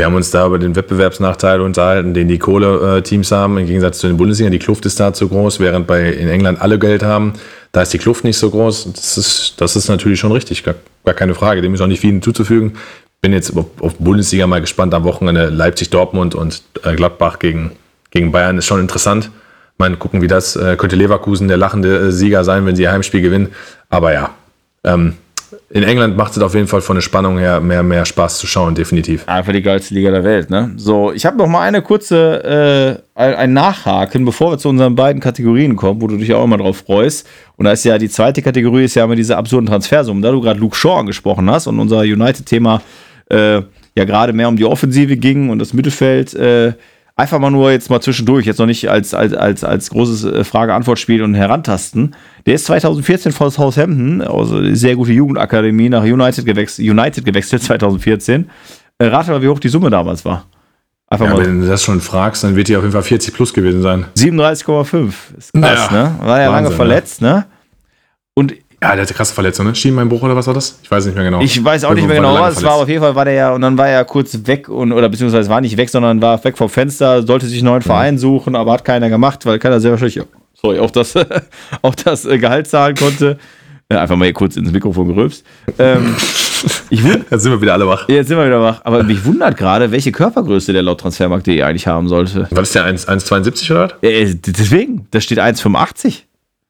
Wir 0.01 0.07
haben 0.07 0.15
uns 0.15 0.31
da 0.31 0.47
über 0.47 0.61
den 0.61 0.77
Wettbewerbsnachteil 0.77 1.61
unterhalten, 1.61 2.15
den 2.15 2.29
die 2.29 2.39
Kohle-Teams 2.39 3.33
haben, 3.33 3.59
im 3.59 3.67
Gegensatz 3.67 3.99
zu 3.99 4.07
den 4.07 4.17
Bundesliga. 4.17 4.49
Die 4.49 4.61
Kluft 4.61 4.87
ist 4.87 5.01
da 5.01 5.13
zu 5.13 5.29
groß, 5.29 5.59
während 5.59 5.89
bei 5.89 6.13
in 6.13 6.29
England 6.29 6.63
alle 6.63 6.79
Geld 6.79 7.03
haben. 7.03 7.33
Da 7.73 7.83
ist 7.83 7.93
die 7.93 7.99
Kluft 7.99 8.23
nicht 8.23 8.39
so 8.39 8.49
groß. 8.49 8.93
Das 8.93 9.19
ist, 9.19 9.55
das 9.61 9.75
ist 9.75 9.89
natürlich 9.89 10.21
schon 10.21 10.31
richtig, 10.31 10.63
gar, 10.63 10.77
gar 11.05 11.15
keine 11.15 11.35
Frage. 11.35 11.63
Dem 11.63 11.75
ist 11.75 11.81
auch 11.81 11.89
nicht 11.89 12.01
viel 12.01 12.13
hinzuzufügen 12.13 12.75
bin 13.21 13.33
jetzt 13.33 13.57
auf, 13.57 13.67
auf 13.81 13.97
Bundesliga 13.97 14.47
mal 14.47 14.61
gespannt 14.61 14.95
am 14.95 15.05
Wochenende. 15.05 15.49
Leipzig-Dortmund 15.49 16.35
und 16.35 16.63
äh, 16.85 16.95
Gladbach 16.95 17.39
gegen, 17.39 17.73
gegen 18.11 18.33
Bayern 18.33 18.59
ist 18.59 18.67
schon 18.67 18.81
interessant. 18.81 19.31
Mal 19.77 19.95
gucken, 19.97 20.23
wie 20.23 20.29
das 20.29 20.57
äh, 20.57 20.77
könnte 20.77 20.97
Leverkusen 20.97 21.49
der 21.49 21.57
lachende 21.57 22.09
äh, 22.09 22.13
Sieger 22.13 22.45
sein, 22.45 22.67
wenn 22.67 22.77
sie 22.77 22.83
ihr 22.83 22.93
Heimspiel 22.93 23.23
gewinnen. 23.23 23.49
Aber 23.91 24.13
ja, 24.13 24.31
ähm, 24.95 25.15
in 25.71 25.83
England 25.83 26.17
macht 26.17 26.37
es 26.37 26.43
auf 26.43 26.55
jeden 26.55 26.67
Fall 26.67 26.81
von 26.81 26.97
der 26.97 27.03
Spannung 27.03 27.39
her 27.39 27.61
mehr, 27.61 27.83
mehr 27.83 28.05
Spaß 28.05 28.39
zu 28.39 28.47
schauen, 28.47 28.75
definitiv. 28.75 29.27
Einfach 29.27 29.53
die 29.53 29.63
geilste 29.63 29.95
Liga 29.95 30.11
der 30.11 30.25
Welt, 30.25 30.51
ne? 30.51 30.73
So, 30.77 31.13
ich 31.13 31.25
habe 31.25 31.37
noch 31.37 31.47
mal 31.47 31.63
eine 31.63 31.83
kurze, 31.83 33.03
äh, 33.15 33.21
ein 33.21 33.53
Nachhaken, 33.53 34.25
bevor 34.25 34.53
wir 34.53 34.59
zu 34.59 34.69
unseren 34.69 34.95
beiden 34.95 35.21
Kategorien 35.21 35.77
kommen, 35.77 36.01
wo 36.01 36.07
du 36.07 36.17
dich 36.17 36.33
auch 36.35 36.45
immer 36.45 36.59
drauf 36.59 36.85
freust. 36.87 37.27
Und 37.57 37.65
da 37.65 37.73
ist 37.73 37.85
ja 37.85 37.99
die 37.99 38.09
zweite 38.09 38.43
Kategorie, 38.43 38.85
ist 38.85 38.95
ja 38.95 39.05
immer 39.05 39.17
diese 39.17 39.37
absurden 39.37 39.67
Transfersummen. 39.67 40.23
Da 40.23 40.31
du 40.31 40.41
gerade 40.41 40.61
Luke 40.61 40.77
Shaw 40.77 41.01
angesprochen 41.01 41.51
hast 41.51 41.67
und 41.67 41.79
unser 41.79 42.01
United-Thema 42.01 42.83
äh, 43.31 43.63
ja 43.95 44.05
gerade 44.05 44.33
mehr 44.33 44.49
um 44.49 44.57
die 44.57 44.65
Offensive 44.65 45.17
ging 45.17 45.51
und 45.51 45.59
das 45.59 45.73
Mittelfeld. 45.73 46.35
Äh, 46.35 46.75
einfach 47.19 47.39
mal 47.41 47.51
nur 47.51 47.73
jetzt 47.73 47.91
mal 47.91 48.01
zwischendurch, 48.01 48.47
jetzt 48.47 48.59
noch 48.59 48.67
nicht 48.67 48.89
als, 48.89 49.13
als, 49.13 49.35
als, 49.35 49.65
als 49.65 49.91
großes 49.91 50.25
äh, 50.25 50.45
Frage-Antwort-Spiel 50.45 51.23
und 51.23 51.35
herantasten. 51.35 52.15
Der 52.47 52.55
ist 52.55 52.67
2014 52.67 53.33
von 53.33 53.51
Southampton, 53.51 54.23
also 54.23 54.75
sehr 54.75 54.95
gute 54.97 55.13
Jugendakademie, 55.13 55.89
nach 55.89 56.05
United 56.05 56.47
gewechselt, 56.47 56.89
United 56.89 57.25
gewechselt 57.25 57.63
2014. 57.63 58.49
Äh, 58.99 59.07
rate 59.07 59.33
mal, 59.33 59.43
wie 59.43 59.49
hoch 59.49 59.59
die 59.59 59.69
Summe 59.69 59.91
damals 59.91 60.25
war. 60.25 60.47
Einfach 61.09 61.27
ja, 61.27 61.35
mal. 61.35 61.45
Wenn 61.45 61.61
du 61.61 61.67
das 61.67 61.83
schon 61.83 62.01
fragst, 62.01 62.45
dann 62.45 62.55
wird 62.55 62.69
die 62.69 62.77
auf 62.77 62.83
jeden 62.83 62.93
Fall 62.93 63.03
40 63.03 63.35
plus 63.35 63.53
gewesen 63.53 63.83
sein. 63.83 64.07
37,5. 64.17 65.09
Ist 65.37 65.53
krass, 65.53 65.91
naja, 65.91 65.91
ne? 65.91 66.15
War 66.21 66.41
ja 66.41 66.51
Wahnsinn, 66.51 66.65
lange 66.65 66.71
verletzt, 66.71 67.21
ne? 67.21 67.35
Und 67.35 67.45
ja, 68.81 68.93
der 68.95 69.03
hatte 69.03 69.15
krasse 69.15 69.35
Verletzung, 69.35 69.67
ne? 69.67 69.75
Schienbeinbruch 69.75 70.23
oder 70.23 70.37
was 70.37 70.47
war 70.47 70.55
das? 70.55 70.79
Ich 70.83 70.91
weiß 70.91 71.07
nicht 71.07 71.17
mehr 71.17 71.25
genau. 71.25 71.41
Ich 71.41 71.63
weiß 71.63 71.85
auch 71.85 71.95
nicht 71.95 72.07
mehr 72.07 72.17
genau, 72.17 72.35
was 72.35 72.59
es 72.59 72.63
war. 72.63 72.75
Auf 72.75 72.89
jeden 72.89 73.01
Fall 73.01 73.15
war 73.15 73.25
der 73.25 73.35
ja, 73.35 73.53
und 73.53 73.61
dann 73.61 73.77
war 73.77 73.89
er 73.89 74.05
kurz 74.05 74.39
weg 74.45 74.69
und, 74.69 74.93
oder 74.93 75.09
beziehungsweise 75.09 75.51
war 75.51 75.61
nicht 75.61 75.77
weg, 75.77 75.91
sondern 75.91 76.23
war 76.23 76.43
weg 76.45 76.57
vom 76.57 76.69
Fenster, 76.69 77.25
sollte 77.25 77.47
sich 77.47 77.59
einen 77.59 77.67
neuen 77.67 77.83
Verein 77.83 78.15
mhm. 78.15 78.19
suchen, 78.19 78.55
aber 78.55 78.73
hat 78.73 78.85
keiner 78.85 79.09
gemacht, 79.09 79.45
weil 79.47 79.59
keiner 79.59 79.81
sehr 79.81 79.91
wahrscheinlich, 79.91 80.21
sorry, 80.55 80.79
auch 80.79 80.93
das, 80.93 81.15
auch 81.83 81.95
das 81.97 82.25
äh, 82.25 82.39
Gehalt 82.39 82.69
zahlen 82.69 82.95
konnte. 82.95 83.39
Ja, 83.91 84.03
einfach 84.03 84.17
mal 84.17 84.27
hier 84.27 84.35
kurz 84.35 84.57
ins 84.57 84.71
Mikrofon 84.71 85.09
gerülpst. 85.09 85.45
Ähm, 85.79 86.15
ich 86.91 87.03
jetzt 87.03 87.43
sind 87.43 87.51
wir 87.51 87.61
wieder 87.61 87.73
alle 87.73 87.87
wach. 87.89 88.09
Jetzt 88.09 88.29
sind 88.29 88.37
wir 88.37 88.47
wieder 88.47 88.61
wach. 88.61 88.83
Aber 88.85 89.03
mich 89.03 89.25
wundert 89.25 89.57
gerade, 89.57 89.91
welche 89.91 90.13
Körpergröße 90.13 90.73
der 90.73 90.83
laut 90.83 91.01
Transfermarkt.de 91.01 91.63
eigentlich 91.63 91.87
haben 91.87 92.07
sollte. 92.07 92.43
War 92.51 92.61
das 92.61 92.73
der 92.73 92.87
1,72 92.87 93.71
oder? 93.73 93.93
Ja, 94.03 94.33
deswegen, 94.47 95.09
da 95.11 95.21
steht 95.21 95.41
1,85. 95.41 96.28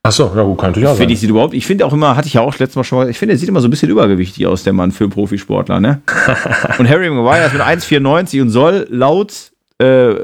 Achso, 0.08 0.32
ja 0.34 0.42
gut, 0.42 0.56
kann 0.56 0.70
natürlich 0.70 0.88
auch 0.88 0.96
sein. 0.96 1.10
Ich, 1.10 1.22
überhaupt, 1.22 1.52
ich 1.52 1.66
finde 1.66 1.84
auch 1.84 1.92
immer, 1.92 2.16
hatte 2.16 2.28
ich 2.28 2.32
ja 2.32 2.40
auch 2.40 2.58
letztes 2.58 2.76
Mal 2.76 2.84
schon 2.84 2.96
mal, 2.96 3.10
ich 3.10 3.18
finde, 3.18 3.34
er 3.34 3.38
sieht 3.38 3.50
immer 3.50 3.60
so 3.60 3.68
ein 3.68 3.70
bisschen 3.70 3.90
übergewichtig 3.90 4.46
aus, 4.46 4.62
der 4.62 4.72
Mann 4.72 4.90
für 4.90 5.06
Profisportler, 5.06 5.80
ne? 5.80 6.00
und 6.78 6.88
Harry 6.88 7.10
Maguire 7.10 7.44
ist 7.44 7.52
mit 7.52 7.60
1,94 7.60 8.40
und 8.40 8.48
soll 8.48 8.86
laut 8.88 9.52
äh, 9.78 10.14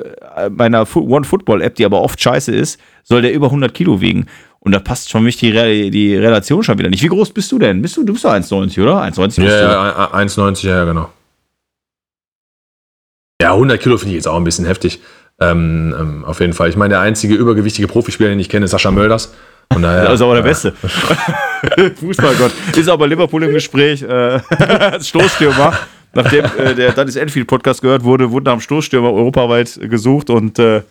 meiner 0.48 0.86
One-Football-App, 0.96 1.74
die 1.74 1.84
aber 1.84 2.00
oft 2.00 2.18
scheiße 2.18 2.50
ist, 2.54 2.80
soll 3.02 3.20
der 3.20 3.34
über 3.34 3.48
100 3.48 3.74
Kilo 3.74 4.00
wiegen. 4.00 4.24
Und 4.60 4.72
da 4.72 4.78
passt 4.78 5.10
schon 5.10 5.22
mich 5.22 5.36
die, 5.36 5.50
Re 5.50 5.90
die 5.90 6.16
Relation 6.16 6.62
schon 6.62 6.78
wieder 6.78 6.88
nicht. 6.88 7.02
Wie 7.02 7.08
groß 7.08 7.34
bist 7.34 7.52
du 7.52 7.58
denn? 7.58 7.82
Bist 7.82 7.98
du, 7.98 8.04
du 8.04 8.14
bist 8.14 8.24
doch 8.24 8.32
1,90, 8.32 8.82
oder? 8.82 9.02
1,90 9.02 9.42
Ja, 9.42 9.48
ja 9.60 10.14
1,90, 10.14 10.66
ja, 10.66 10.84
genau. 10.86 11.10
Ja, 13.42 13.52
100 13.52 13.78
Kilo 13.82 13.98
finde 13.98 14.12
ich 14.12 14.16
jetzt 14.16 14.28
auch 14.28 14.36
ein 14.38 14.44
bisschen 14.44 14.64
heftig. 14.64 15.00
Ähm, 15.42 15.94
ähm, 15.98 16.24
auf 16.24 16.40
jeden 16.40 16.54
Fall. 16.54 16.70
Ich 16.70 16.76
meine, 16.76 16.94
der 16.94 17.00
einzige 17.00 17.34
übergewichtige 17.34 17.86
Profispieler, 17.86 18.30
den 18.30 18.40
ich 18.40 18.48
kenne, 18.48 18.64
ist 18.64 18.70
Sascha 18.70 18.90
Mölders. 18.90 19.34
Von 19.72 19.82
daher, 19.82 20.04
Das 20.04 20.14
ist 20.14 20.22
aber 20.22 20.34
der. 20.36 20.42
Beste. 20.42 20.72
Fußballgott. 22.00 22.52
Ist 22.76 22.88
aber 22.88 23.06
Liverpool 23.06 23.42
im 23.44 23.52
Gespräch. 23.52 24.02
Äh, 24.02 24.40
als 24.58 25.08
Stoßstürmer. 25.08 25.72
Nachdem 26.14 26.44
äh, 26.58 26.74
der 26.74 26.92
Dennis 26.92 27.16
Enfield 27.16 27.46
Podcast 27.46 27.82
gehört 27.82 28.04
wurde, 28.04 28.30
wurde 28.30 28.44
nach 28.44 28.52
dem 28.56 28.60
Stoßstürmer 28.60 29.12
europaweit 29.12 29.78
gesucht 29.82 30.30
und 30.30 30.58
äh, 30.60 30.82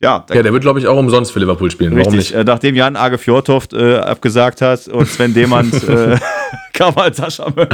ja, 0.00 0.24
Ja, 0.32 0.42
der 0.44 0.52
wird, 0.52 0.62
glaube 0.62 0.78
ich, 0.78 0.86
auch 0.86 0.96
umsonst 0.96 1.32
für 1.32 1.40
Liverpool 1.40 1.68
spielen. 1.72 1.90
Warum 1.96 2.12
Richtig, 2.14 2.30
nicht? 2.32 2.40
äh, 2.40 2.44
nachdem 2.44 2.76
Jan 2.76 2.94
Age 2.94 3.18
Fjordhoft 3.18 3.72
äh, 3.72 3.96
abgesagt 3.96 4.60
hat 4.62 4.86
und 4.86 5.08
Sven 5.08 5.34
Demand 5.34 5.74
äh, 5.88 6.16
kam 6.72 6.94
halt 6.94 7.16
Sascha 7.16 7.50
Möller. 7.50 7.68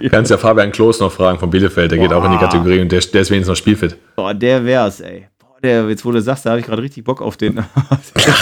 Du 0.00 0.08
kannst 0.08 0.30
ja 0.30 0.36
Fabian 0.38 0.70
Klos 0.70 1.00
noch 1.00 1.10
fragen 1.10 1.40
von 1.40 1.50
Bielefeld, 1.50 1.90
der 1.90 1.98
geht 1.98 2.12
auch 2.12 2.24
in 2.24 2.30
die 2.30 2.36
Boah. 2.36 2.44
Kategorie 2.44 2.80
und 2.80 2.92
der, 2.92 3.00
der 3.00 3.20
ist 3.22 3.30
wenigstens 3.32 3.48
noch 3.48 3.56
spielfit. 3.56 3.96
Boah, 4.14 4.32
der 4.32 4.64
wär's, 4.64 5.00
ey. 5.00 5.26
Boah, 5.40 5.56
der, 5.60 5.88
jetzt 5.88 6.04
wo 6.04 6.12
du 6.12 6.20
sagst, 6.22 6.46
da 6.46 6.50
habe 6.50 6.60
ich 6.60 6.66
gerade 6.66 6.82
richtig 6.82 7.02
Bock 7.02 7.20
auf 7.20 7.36
den. 7.36 7.58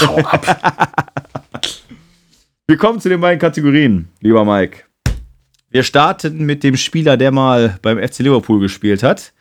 Hau 0.07 0.19
ab. 0.19 1.14
Wir 2.67 2.79
kommen 2.79 2.99
zu 2.99 3.11
den 3.11 3.21
beiden 3.21 3.39
Kategorien, 3.39 4.09
lieber 4.21 4.43
Mike. 4.43 4.85
Wir 5.71 5.83
starten 5.83 6.47
mit 6.47 6.63
dem 6.63 6.79
Spieler, 6.79 7.19
der 7.19 7.31
mal 7.31 7.79
beim 7.83 7.99
FC 7.99 8.21
Liverpool 8.21 8.59
gespielt 8.59 9.03
hat. 9.03 9.35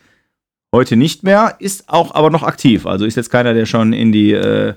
Heute 0.74 0.98
nicht 0.98 1.24
mehr, 1.24 1.56
ist 1.60 1.88
auch 1.88 2.14
aber 2.16 2.30
noch 2.30 2.44
aktiv. 2.44 2.86
Also 2.86 3.06
ist 3.06 3.16
jetzt 3.16 3.30
keiner, 3.30 3.54
der 3.54 3.66
schon 3.66 3.94
in 3.94 4.12
die, 4.12 4.34
äh, 4.34 4.74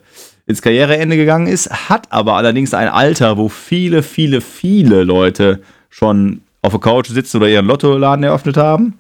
ins 0.47 0.63
Karriereende 0.63 1.17
gegangen 1.17 1.49
ist, 1.49 1.89
hat 1.89 2.13
aber 2.13 2.35
allerdings 2.35 2.73
ein 2.73 2.87
Alter, 2.87 3.37
wo 3.37 3.49
viele, 3.49 4.05
viele, 4.05 4.41
viele 4.41 5.03
Leute 5.03 5.61
schon 5.91 6.43
auf 6.63 6.71
der 6.71 6.81
Couch 6.81 7.09
sitzen 7.09 7.39
oder 7.39 7.49
ihren 7.49 7.67
Lottoladen 7.67 8.23
eröffnet 8.23 8.57
haben. 8.59 8.95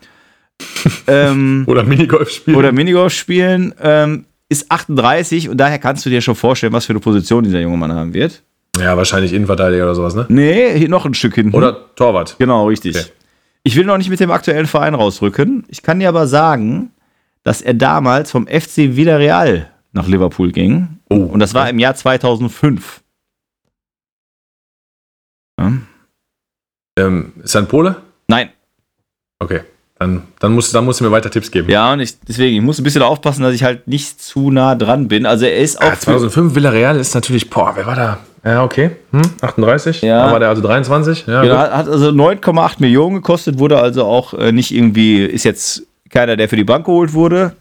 ähm, 1.06 1.62
Oder 1.68 1.84
Minigolf 1.84 2.30
spielen. 2.30 2.56
oder 2.56 2.72
Minigolf 2.72 3.12
spielen, 3.12 3.74
ähm, 3.80 4.24
ist 4.48 4.72
38 4.72 5.48
und 5.48 5.58
daher 5.58 5.78
kannst 5.78 6.04
du 6.04 6.10
dir 6.10 6.20
schon 6.20 6.34
vorstellen, 6.34 6.72
was 6.72 6.86
für 6.86 6.94
eine 6.94 7.00
Position 7.00 7.44
dieser 7.44 7.60
junge 7.60 7.76
Mann 7.76 7.92
haben 7.92 8.12
wird. 8.12 8.42
Ja, 8.80 8.96
wahrscheinlich 8.96 9.32
Innenverteidiger 9.32 9.84
oder 9.84 9.94
sowas, 9.94 10.14
ne? 10.14 10.26
Nee, 10.28 10.78
hier 10.78 10.88
noch 10.88 11.04
ein 11.04 11.14
Stück 11.14 11.34
hinten. 11.34 11.54
Oder 11.54 11.94
Torwart. 11.94 12.36
Genau, 12.38 12.66
richtig. 12.68 12.96
Okay. 12.96 13.06
Ich 13.62 13.74
will 13.76 13.84
noch 13.84 13.98
nicht 13.98 14.10
mit 14.10 14.20
dem 14.20 14.30
aktuellen 14.30 14.66
Verein 14.66 14.94
rausrücken. 14.94 15.64
Ich 15.68 15.82
kann 15.82 15.98
dir 15.98 16.08
aber 16.08 16.26
sagen, 16.26 16.92
dass 17.42 17.62
er 17.62 17.74
damals 17.74 18.30
vom 18.30 18.46
FC 18.46 18.96
Villarreal 18.96 19.70
nach 19.92 20.06
Liverpool 20.06 20.52
ging. 20.52 21.00
Oh, 21.10 21.16
Und 21.16 21.40
das 21.40 21.54
war 21.54 21.68
im 21.68 21.78
Jahr 21.78 21.94
2005. 21.94 23.02
Ja. 25.58 25.72
Ähm, 26.98 27.32
ist 27.42 27.54
er 27.54 27.62
ein 27.62 27.68
Pole? 27.68 27.96
Nein. 28.28 28.50
Okay. 29.38 29.60
Dann, 29.98 30.24
dann, 30.40 30.52
musst, 30.52 30.74
dann 30.74 30.84
musst 30.84 31.00
du 31.00 31.04
mir 31.04 31.10
weiter 31.10 31.30
Tipps 31.30 31.50
geben. 31.50 31.70
Ja, 31.70 31.92
und 31.94 32.00
ich, 32.00 32.20
deswegen, 32.20 32.56
ich 32.56 32.62
muss 32.62 32.78
ein 32.78 32.84
bisschen 32.84 33.02
aufpassen, 33.02 33.42
dass 33.42 33.54
ich 33.54 33.62
halt 33.62 33.88
nicht 33.88 34.20
zu 34.20 34.50
nah 34.50 34.74
dran 34.74 35.08
bin. 35.08 35.24
Also 35.24 35.46
er 35.46 35.56
ist 35.56 35.80
auch. 35.80 35.90
Ah, 35.92 35.98
2005 35.98 36.54
Villarreal 36.54 36.98
ist 36.98 37.14
natürlich, 37.14 37.48
boah, 37.48 37.72
wer 37.74 37.86
war 37.86 37.96
da? 37.96 38.18
Ja, 38.46 38.62
okay. 38.62 38.92
Hm, 39.10 39.22
38? 39.40 40.02
Ja. 40.02 40.26
Da 40.26 40.32
war 40.32 40.38
der 40.40 40.48
also 40.50 40.62
23? 40.62 41.26
Ja, 41.26 41.42
Genau, 41.42 41.56
hat 41.56 41.88
also 41.88 42.10
9,8 42.10 42.76
Millionen 42.78 43.16
gekostet, 43.16 43.58
wurde 43.58 43.80
also 43.80 44.04
auch 44.04 44.34
äh, 44.34 44.52
nicht 44.52 44.72
irgendwie, 44.72 45.24
ist 45.24 45.44
jetzt 45.44 45.82
keiner, 46.10 46.36
der 46.36 46.48
für 46.48 46.54
die 46.56 46.62
Bank 46.64 46.86
geholt 46.86 47.12
wurde. 47.12 47.56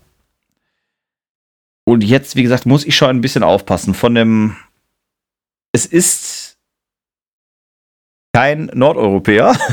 Und 1.86 2.04
jetzt, 2.04 2.36
wie 2.36 2.44
gesagt, 2.44 2.66
muss 2.68 2.86
ich 2.86 2.96
schon 2.96 3.10
ein 3.10 3.22
bisschen 3.22 3.44
aufpassen. 3.44 3.94
Von 3.96 4.14
dem, 4.16 4.56
es 5.72 5.86
ist 5.88 6.58
kein 8.34 8.70
Nordeuropäer. 8.74 9.54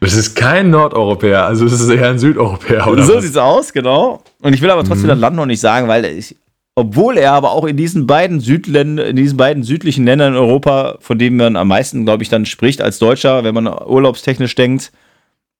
Das 0.00 0.14
ist 0.14 0.34
kein 0.34 0.70
Nordeuropäer, 0.70 1.44
also 1.46 1.64
es 1.64 1.74
ist 1.80 1.88
eher 1.88 2.08
ein 2.10 2.18
Südeuropäer, 2.18 2.88
oder? 2.88 3.04
so 3.04 3.14
was? 3.14 3.22
sieht's 3.22 3.36
aus, 3.36 3.72
genau. 3.72 4.20
Und 4.40 4.52
ich 4.52 4.60
will 4.60 4.68
aber 4.68 4.82
trotzdem 4.82 5.04
Mhm. 5.04 5.08
das 5.10 5.18
Land 5.20 5.36
noch 5.36 5.46
nicht 5.46 5.60
sagen, 5.60 5.86
weil 5.86 6.04
ich, 6.04 6.34
obwohl 6.74 7.18
er 7.18 7.32
aber 7.32 7.52
auch 7.52 7.64
in 7.64 7.76
diesen 7.76 8.06
beiden 8.06 8.40
Südländern, 8.40 9.06
in 9.06 9.16
diesen 9.16 9.36
beiden 9.36 9.62
südlichen 9.62 10.04
Ländern 10.04 10.32
in 10.32 10.38
Europa, 10.38 10.96
von 11.00 11.18
denen 11.18 11.36
man 11.36 11.56
am 11.56 11.68
meisten, 11.68 12.04
glaube 12.04 12.22
ich, 12.22 12.28
dann 12.28 12.46
spricht 12.46 12.80
als 12.80 12.98
Deutscher, 12.98 13.44
wenn 13.44 13.54
man 13.54 13.66
urlaubstechnisch 13.66 14.54
denkt, 14.54 14.90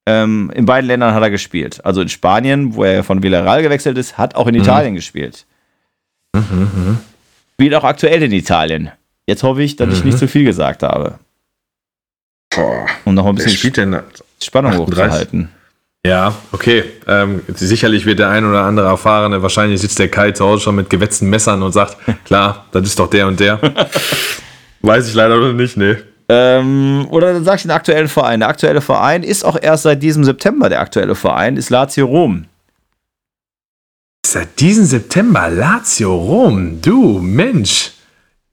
ähm, 0.06 0.50
in 0.54 0.64
beiden 0.66 0.88
Ländern 0.88 1.14
hat 1.14 1.22
er 1.22 1.30
gespielt. 1.30 1.84
Also 1.84 2.00
in 2.00 2.08
Spanien, 2.08 2.74
wo 2.74 2.84
er 2.84 3.04
von 3.04 3.22
Villarreal 3.22 3.62
gewechselt 3.62 3.98
ist, 3.98 4.16
hat 4.18 4.34
auch 4.34 4.46
in 4.46 4.54
Italien 4.54 4.94
gespielt. 4.94 5.46
Mhm, 6.34 6.98
Spielt 7.54 7.74
auch 7.74 7.84
aktuell 7.84 8.22
in 8.22 8.32
Italien. 8.32 8.90
Jetzt 9.26 9.42
hoffe 9.44 9.62
ich, 9.62 9.76
dass 9.76 9.92
ich 9.92 10.00
Mhm. 10.00 10.06
nicht 10.06 10.18
zu 10.18 10.26
viel 10.26 10.44
gesagt 10.44 10.82
habe. 10.82 11.18
Boah, 12.54 12.86
Um 13.04 13.14
noch 13.14 13.26
ein 13.26 13.34
bisschen? 13.36 13.52
Spannung 14.42 14.72
38? 14.72 14.78
hochzuhalten. 14.78 15.48
Ja, 16.04 16.34
okay. 16.50 16.84
Ähm, 17.06 17.42
sicherlich 17.54 18.04
wird 18.06 18.18
der 18.18 18.28
ein 18.28 18.44
oder 18.44 18.62
andere 18.64 18.88
erfahrene, 18.88 19.40
wahrscheinlich 19.40 19.80
sitzt 19.80 19.98
der 20.00 20.08
Kai 20.08 20.32
zu 20.32 20.44
Hause 20.44 20.64
schon 20.64 20.74
mit 20.74 20.90
gewetzten 20.90 21.30
Messern 21.30 21.62
und 21.62 21.72
sagt, 21.72 21.96
klar, 22.24 22.66
das 22.72 22.84
ist 22.86 22.98
doch 22.98 23.08
der 23.08 23.28
und 23.28 23.38
der. 23.38 23.60
Weiß 24.80 25.08
ich 25.08 25.14
leider 25.14 25.36
noch 25.36 25.52
nicht, 25.52 25.76
nee. 25.76 25.96
Ähm, 26.28 27.06
oder 27.10 27.32
dann 27.34 27.44
sag 27.44 27.56
ich 27.56 27.62
den 27.62 27.70
aktuellen 27.70 28.08
Verein. 28.08 28.40
Der 28.40 28.48
aktuelle 28.48 28.80
Verein 28.80 29.22
ist 29.22 29.44
auch 29.44 29.56
erst 29.60 29.84
seit 29.84 30.02
diesem 30.02 30.24
September 30.24 30.68
der 30.68 30.80
aktuelle 30.80 31.14
Verein, 31.14 31.56
ist 31.56 31.70
Lazio 31.70 32.06
Rom. 32.06 32.46
Seit 34.26 34.58
diesem 34.58 34.84
September 34.86 35.48
Lazio 35.50 36.16
Rom. 36.16 36.80
Du, 36.80 37.20
Mensch. 37.20 37.92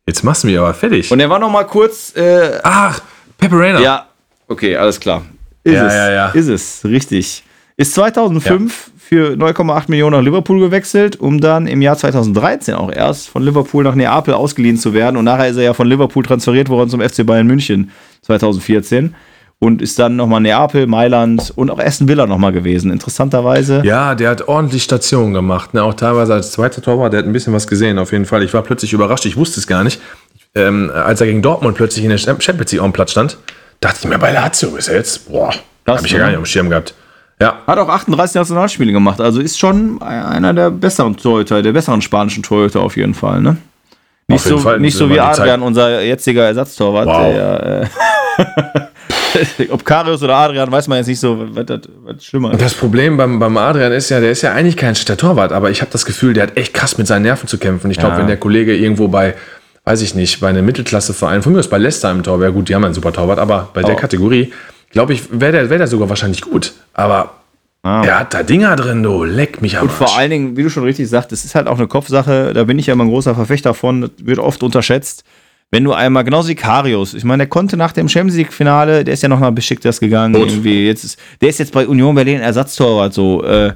Jetzt 0.06 0.24
machst 0.24 0.44
du 0.44 0.48
mich 0.48 0.58
aber 0.60 0.74
fertig. 0.74 1.12
Und 1.12 1.20
er 1.20 1.30
war 1.30 1.40
noch 1.40 1.50
mal 1.50 1.64
kurz, 1.64 2.16
äh, 2.16 2.60
Ach, 2.64 3.00
Pepperina. 3.38 3.80
ja, 3.80 4.08
okay, 4.48 4.76
alles 4.76 5.00
klar. 5.00 5.24
Ist 5.64 5.74
Ja, 5.74 5.88
es, 5.88 5.94
ja, 5.94 6.12
ja. 6.12 6.30
ist 6.30 6.48
es, 6.48 6.86
richtig. 6.86 7.44
Ist 7.78 7.94
2005 7.94 8.92
für 8.98 9.34
9,8 9.34 9.86
Millionen 9.88 10.18
nach 10.18 10.24
Liverpool 10.24 10.60
gewechselt, 10.60 11.20
um 11.20 11.40
dann 11.40 11.66
im 11.66 11.82
Jahr 11.82 11.98
2013 11.98 12.76
auch 12.76 12.92
erst 12.92 13.30
von 13.30 13.42
Liverpool 13.42 13.84
nach 13.84 13.96
Neapel 13.96 14.34
ausgeliehen 14.34 14.78
zu 14.78 14.94
werden. 14.94 15.18
Und 15.18 15.26
nachher 15.26 15.48
ist 15.48 15.58
er 15.58 15.64
ja 15.64 15.74
von 15.74 15.88
Liverpool 15.88 16.24
transferiert 16.24 16.70
worden 16.70 16.90
zum 16.90 17.02
FC 17.02 17.26
Bayern 17.26 17.48
München 17.48 17.92
2014 18.22 19.16
und 19.60 19.82
ist 19.82 20.00
dann 20.00 20.16
nochmal 20.16 20.42
Neapel, 20.42 20.88
Mailand 20.88 21.52
und 21.56 21.70
auch 21.70 21.80
Aston 21.80 22.08
Villa 22.08 22.26
nochmal 22.26 22.52
gewesen. 22.52 22.92
Interessanterweise. 22.92 23.82
Ja, 23.84 24.16
der 24.16 24.30
hat 24.30 24.48
ordentlich 24.48 24.84
Stationen 24.84 25.34
gemacht. 25.34 25.74
Ne? 25.74 25.84
Auch 25.84 25.94
teilweise 25.94 26.34
als 26.34 26.52
zweiter 26.52 26.82
Torwart, 26.82 27.14
der 27.14 27.20
hat 27.20 27.26
ein 27.26 27.34
bisschen 27.34 27.54
was 27.54 27.68
gesehen, 27.68 27.98
auf 27.98 28.12
jeden 28.12 28.26
Fall. 28.26 28.44
Ich 28.44 28.54
war 28.54 28.62
plötzlich 28.62 28.94
überrascht, 28.94 29.26
ich 29.26 29.38
wusste 29.38 29.60
es 29.60 29.68
gar 29.68 29.84
nicht. 29.84 30.00
Ähm, 30.56 30.92
als 30.94 31.22
er 31.22 31.28
gegen 31.28 31.42
Dortmund 31.42 31.76
plötzlich 31.76 32.04
in 32.04 32.10
der 32.10 32.18
Champions 32.18 32.72
League 32.72 32.82
auf 32.82 32.88
dem 32.88 32.94
Platz 32.94 33.12
stand, 33.12 33.38
dachte 33.80 34.00
ich 34.02 34.08
mir, 34.08 34.18
bei 34.20 34.32
Lazio 34.32 34.76
ist 34.76 34.88
er 34.88 34.96
jetzt, 34.98 35.30
boah, 35.32 35.54
habe 35.88 36.06
ich 36.06 36.12
ja 36.12 36.20
gar 36.20 36.28
nicht 36.28 36.38
auf 36.38 36.44
dem 36.44 36.46
Schirm 36.46 36.70
gehabt. 36.70 36.94
Ja, 37.42 37.60
Hat 37.66 37.78
auch 37.78 37.88
38 37.88 38.36
Nationalspiele 38.36 38.92
gemacht, 38.92 39.22
also 39.22 39.40
ist 39.40 39.58
schon 39.58 40.02
einer 40.02 40.54
der 40.54 40.70
besseren 40.72 41.16
Torhüter, 41.16 41.62
der 41.62 41.72
besseren 41.72 42.02
spanischen 42.02 42.44
Torhüter 42.44 42.82
auf 42.82 42.98
jeden 42.98 43.14
Fall, 43.14 43.42
ne? 43.42 43.58
Nicht 44.28 44.44
so, 44.44 44.60
Fall. 44.60 44.80
nicht 44.80 44.96
so 44.96 45.10
wie 45.10 45.20
Adrian, 45.20 45.62
unser 45.64 46.04
jetziger 46.04 46.44
Ersatztorwart. 46.44 47.08
Wow. 47.08 47.34
Der, 47.34 47.90
äh, 48.38 49.66
ob 49.72 49.84
Karius 49.84 50.22
oder 50.22 50.36
Adrian, 50.36 50.72
weiß 50.72 50.88
man 50.88 51.00
jetzt 51.00 51.08
nicht 51.08 51.20
so, 51.20 51.48
was, 51.56 51.66
das, 51.66 51.80
was 52.04 52.24
schlimmer 52.24 52.52
ist. 52.54 52.62
Das 52.62 52.76
Problem 52.76 53.18
beim, 53.18 53.40
beim 53.40 53.58
Adrian 53.58 53.92
ist 53.92 54.10
ja, 54.10 54.20
der 54.20 54.30
ist 54.30 54.44
ja 54.44 54.54
eigentlich 54.54 54.78
kein 54.78 54.94
Torwart, 54.94 55.52
aber 55.52 55.72
ich 55.72 55.82
habe 55.82 55.90
das 55.92 56.06
Gefühl, 56.06 56.34
der 56.34 56.44
hat 56.44 56.58
echt 56.58 56.76
krass 56.76 57.00
mit 57.00 57.08
seinen 57.08 57.24
Nerven 57.24 57.48
zu 57.48 57.58
kämpfen. 57.58 57.90
Ich 57.90 57.98
glaube, 57.98 58.14
Ja. 58.16 58.20
wenn 58.20 58.28
der 58.28 58.38
Kollege 58.38 58.76
irgendwo 58.76 59.08
bei, 59.08 59.34
weiß 59.90 60.02
ich 60.04 60.14
nicht, 60.14 60.40
bei 60.40 60.48
einem 60.50 60.66
Mittelklasseverein, 60.66 61.42
von 61.42 61.52
mir 61.54 61.60
aus 61.60 61.68
bei 61.68 61.80
Leicester 61.80 62.12
im 62.12 62.22
Tor 62.22 62.40
wäre 62.40 62.54
gut, 62.54 62.70
die 62.70 62.76
haben 62.76 62.84
einen 62.84 62.94
super 62.94 63.12
Torwart, 63.12 63.40
aber 63.40 63.70
bei 63.74 63.82
der 63.82 63.96
Oh. 63.96 63.98
Kategorie, 63.98 64.54
glaube 64.92 65.14
ich, 65.14 65.24
wäre 65.32 65.52
der, 65.52 65.70
wär 65.72 65.80
der 65.80 65.88
sogar 65.88 66.10
wahrscheinlich 66.10 66.42
gut. 66.42 66.74
Aber 66.94 67.32
Ah. 67.82 68.04
er 68.06 68.20
hat 68.20 68.34
da 68.36 68.44
Dinger 68.44 68.76
drin, 68.76 69.02
du, 69.02 69.24
leck 69.24 69.62
mich 69.64 69.78
am 69.78 69.84
Und 69.84 69.92
vor 69.92 70.16
allen 70.16 70.30
Dingen, 70.30 70.58
wie 70.58 70.62
du 70.64 70.70
schon 70.70 70.84
richtig 70.84 71.10
sagst, 71.10 71.32
es 71.32 71.44
ist 71.44 71.56
halt 71.56 71.66
auch 71.68 71.78
eine 71.80 71.88
Kopfsache, 71.88 72.54
da 72.54 72.66
bin 72.66 72.78
ich 72.78 72.86
ja 72.88 72.94
immer 72.94 73.06
ein 73.06 73.10
großer 73.10 73.34
Verfechter 73.34 73.74
von, 73.74 74.02
das 74.02 74.12
wird 74.22 74.38
oft 74.38 74.62
unterschätzt. 74.62 75.24
Wenn 75.72 75.84
du 75.86 75.94
einmal, 75.94 76.24
genauso 76.24 76.50
wie 76.50 76.56
Karius, 76.56 77.16
ich 77.16 77.24
meine, 77.24 77.42
der 77.44 77.48
konnte 77.48 77.76
nach 77.78 77.92
dem 77.94 78.10
Champions 78.10 78.36
League-Finale, 78.38 79.04
der 79.06 79.14
ist 79.16 79.24
ja 79.24 79.30
noch 79.30 79.40
nach 79.40 79.52
Besiktas 79.52 80.00
gegangen, 80.00 80.34
Gut. 80.36 80.50
irgendwie, 80.50 80.86
jetzt 80.86 81.04
ist, 81.04 81.20
der 81.42 81.50
ist 81.50 81.58
jetzt 81.58 81.72
bei 81.74 81.88
Union 81.88 82.14
Berlin 82.14 82.42
Ersatztorwart, 82.42 83.14
so, 83.14 83.44
äh, 83.44 83.74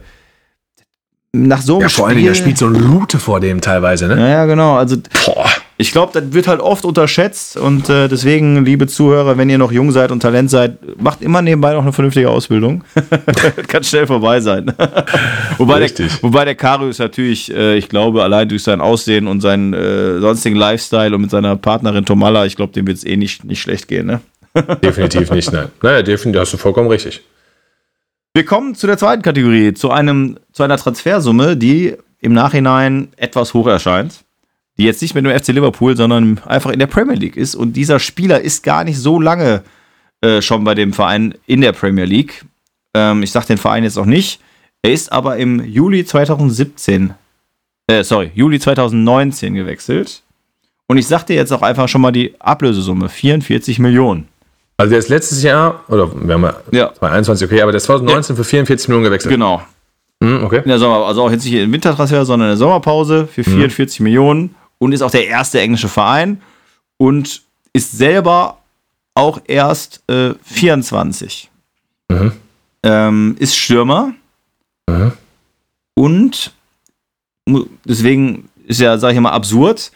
nach 1.31 1.61
so 1.61 1.75
einem 1.75 1.81
Ja, 1.83 1.89
vor 1.89 2.07
allen 2.07 2.17
Dingen, 2.17 2.27
da 2.27 2.35
spielt 2.35 2.57
so 2.59 2.67
ein 2.67 2.75
Lute 2.75 3.17
vor 3.19 3.39
dem 3.39 3.61
teilweise, 3.61 4.07
ne? 4.07 4.19
Ja, 4.19 4.27
ja, 4.27 4.45
genau. 4.45 4.75
Also 4.75 4.97
Boah. 5.25 5.49
Ich 5.77 5.91
glaube, 5.91 6.11
das 6.13 6.33
wird 6.33 6.47
halt 6.47 6.59
oft 6.59 6.85
unterschätzt 6.85 7.57
und 7.57 7.89
äh, 7.89 8.07
deswegen, 8.07 8.63
liebe 8.63 8.85
Zuhörer, 8.85 9.37
wenn 9.37 9.49
ihr 9.49 9.57
noch 9.57 9.71
jung 9.71 9.91
seid 9.91 10.11
und 10.11 10.19
Talent 10.19 10.51
seid, 10.51 10.77
macht 11.01 11.21
immer 11.21 11.41
nebenbei 11.41 11.73
noch 11.73 11.81
eine 11.81 11.91
vernünftige 11.91 12.29
Ausbildung. 12.29 12.83
Kann 13.67 13.83
schnell 13.83 14.05
vorbei 14.05 14.39
sein. 14.39 14.71
wobei, 15.57 15.75
der, 15.75 15.83
Richtig. 15.85 16.21
wobei 16.21 16.45
der 16.45 16.55
Karius 16.55 16.99
natürlich, 16.99 17.53
äh, 17.53 17.75
ich 17.75 17.89
glaube, 17.89 18.23
allein 18.23 18.47
durch 18.49 18.63
sein 18.63 18.81
Aussehen 18.81 19.27
und 19.27 19.41
seinen 19.41 19.73
äh, 19.73 20.19
sonstigen 20.19 20.55
Lifestyle 20.55 21.15
und 21.15 21.21
mit 21.21 21.31
seiner 21.31 21.55
Partnerin 21.55 22.05
Tomala, 22.05 22.45
ich 22.45 22.55
glaube, 22.55 22.73
dem 22.73 22.85
wird 22.85 22.97
es 22.97 23.03
eh 23.03 23.17
nicht, 23.17 23.43
nicht 23.43 23.61
schlecht 23.61 23.87
gehen. 23.87 24.05
Ne? 24.05 24.21
Definitiv 24.83 25.31
nicht, 25.31 25.51
nein. 25.51 25.69
Naja, 25.81 26.03
definitiv, 26.03 26.41
hast 26.41 26.53
du 26.53 26.57
vollkommen 26.57 26.89
richtig. 26.89 27.21
Wir 28.35 28.45
kommen 28.45 28.75
zu 28.75 28.85
der 28.85 28.97
zweiten 28.97 29.23
Kategorie, 29.23 29.73
zu, 29.73 29.89
einem, 29.89 30.37
zu 30.51 30.63
einer 30.63 30.77
Transfersumme, 30.77 31.57
die 31.57 31.95
im 32.19 32.33
Nachhinein 32.33 33.09
etwas 33.15 33.53
hoch 33.53 33.67
erscheint. 33.67 34.22
Die 34.77 34.85
jetzt 34.85 35.01
nicht 35.01 35.13
mit 35.13 35.25
dem 35.25 35.37
FC 35.37 35.49
Liverpool, 35.49 35.95
sondern 35.95 36.39
einfach 36.45 36.71
in 36.71 36.79
der 36.79 36.87
Premier 36.87 37.15
League 37.15 37.37
ist. 37.37 37.53
Und 37.55 37.73
dieser 37.73 37.99
Spieler 37.99 38.41
ist 38.41 38.63
gar 38.63 38.83
nicht 38.83 38.97
so 38.97 39.19
lange 39.19 39.63
äh, 40.21 40.41
schon 40.41 40.63
bei 40.63 40.73
dem 40.73 40.93
Verein 40.93 41.35
in 41.45 41.61
der 41.61 41.73
Premier 41.73 42.05
League. 42.05 42.43
Ähm, 42.95 43.21
ich 43.23 43.31
sage 43.31 43.47
den 43.47 43.57
Verein 43.57 43.83
jetzt 43.83 43.97
auch 43.97 44.05
nicht. 44.05 44.39
Er 44.81 44.91
ist 44.91 45.11
aber 45.11 45.37
im 45.37 45.63
Juli 45.63 46.05
2017, 46.05 47.13
äh, 47.87 48.03
sorry, 48.03 48.31
Juli 48.33 48.59
2019 48.59 49.53
gewechselt. 49.53 50.23
Und 50.87 50.97
ich 50.97 51.07
sag 51.07 51.23
dir 51.25 51.35
jetzt 51.35 51.53
auch 51.53 51.61
einfach 51.61 51.87
schon 51.87 52.01
mal 52.01 52.11
die 52.11 52.33
Ablösesumme: 52.39 53.09
44 53.09 53.79
Millionen. 53.79 54.27
Also 54.77 54.89
der 54.89 54.99
ist 54.99 55.09
letztes 55.09 55.43
Jahr, 55.43 55.83
oder 55.87 56.11
wir 56.13 56.33
haben 56.33 56.43
Ja. 56.71 56.93
2021, 56.93 57.47
okay, 57.47 57.61
aber 57.61 57.71
der 57.71 57.77
ist 57.77 57.85
2019 57.85 58.35
für 58.35 58.43
44 58.43 58.87
Millionen 58.89 59.05
gewechselt. 59.05 59.31
Genau. 59.31 59.61
Hm, 60.21 60.43
okay. 60.43 60.61
In 60.63 60.69
der 60.69 60.79
Sommer, 60.79 61.05
also 61.05 61.23
auch 61.23 61.31
jetzt 61.31 61.45
nicht 61.45 61.53
im 61.53 61.71
Wintertransfer, 61.71 62.25
sondern 62.25 62.47
in 62.49 62.51
der 62.51 62.57
Sommerpause 62.57 63.27
für 63.27 63.43
44 63.43 63.99
Millionen 63.99 64.55
und 64.79 64.91
ist 64.91 65.01
auch 65.01 65.11
der 65.11 65.27
erste 65.27 65.59
englische 65.61 65.89
Verein 65.89 66.41
und 66.97 67.41
ist 67.73 67.91
selber 67.97 68.57
auch 69.15 69.41
erst 69.47 70.01
äh, 70.09 70.33
24. 70.43 71.49
Mhm. 72.09 72.31
Ähm, 72.83 73.35
ist 73.39 73.55
Stürmer 73.57 74.13
Mhm. 74.89 75.13
und 75.95 76.51
deswegen 77.85 78.49
ist 78.67 78.81
ja, 78.81 78.97
sag 78.97 79.13
ich 79.13 79.19
mal, 79.19 79.31
absurd, 79.31 79.91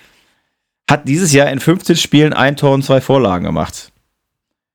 hat 0.90 1.08
dieses 1.08 1.34
Jahr 1.34 1.50
in 1.50 1.60
15 1.60 1.98
Spielen 1.98 2.32
ein 2.34 2.56
Tor 2.56 2.74
und 2.74 2.84
zwei 2.84 3.02
Vorlagen 3.02 3.44
gemacht. 3.44 3.92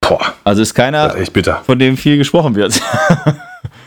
Boah, 0.00 0.34
Also 0.44 0.60
ist 0.60 0.74
keiner, 0.74 1.14
ist 1.14 1.32
von 1.64 1.78
dem 1.78 1.96
viel 1.96 2.18
gesprochen 2.18 2.54
wird. 2.54 2.80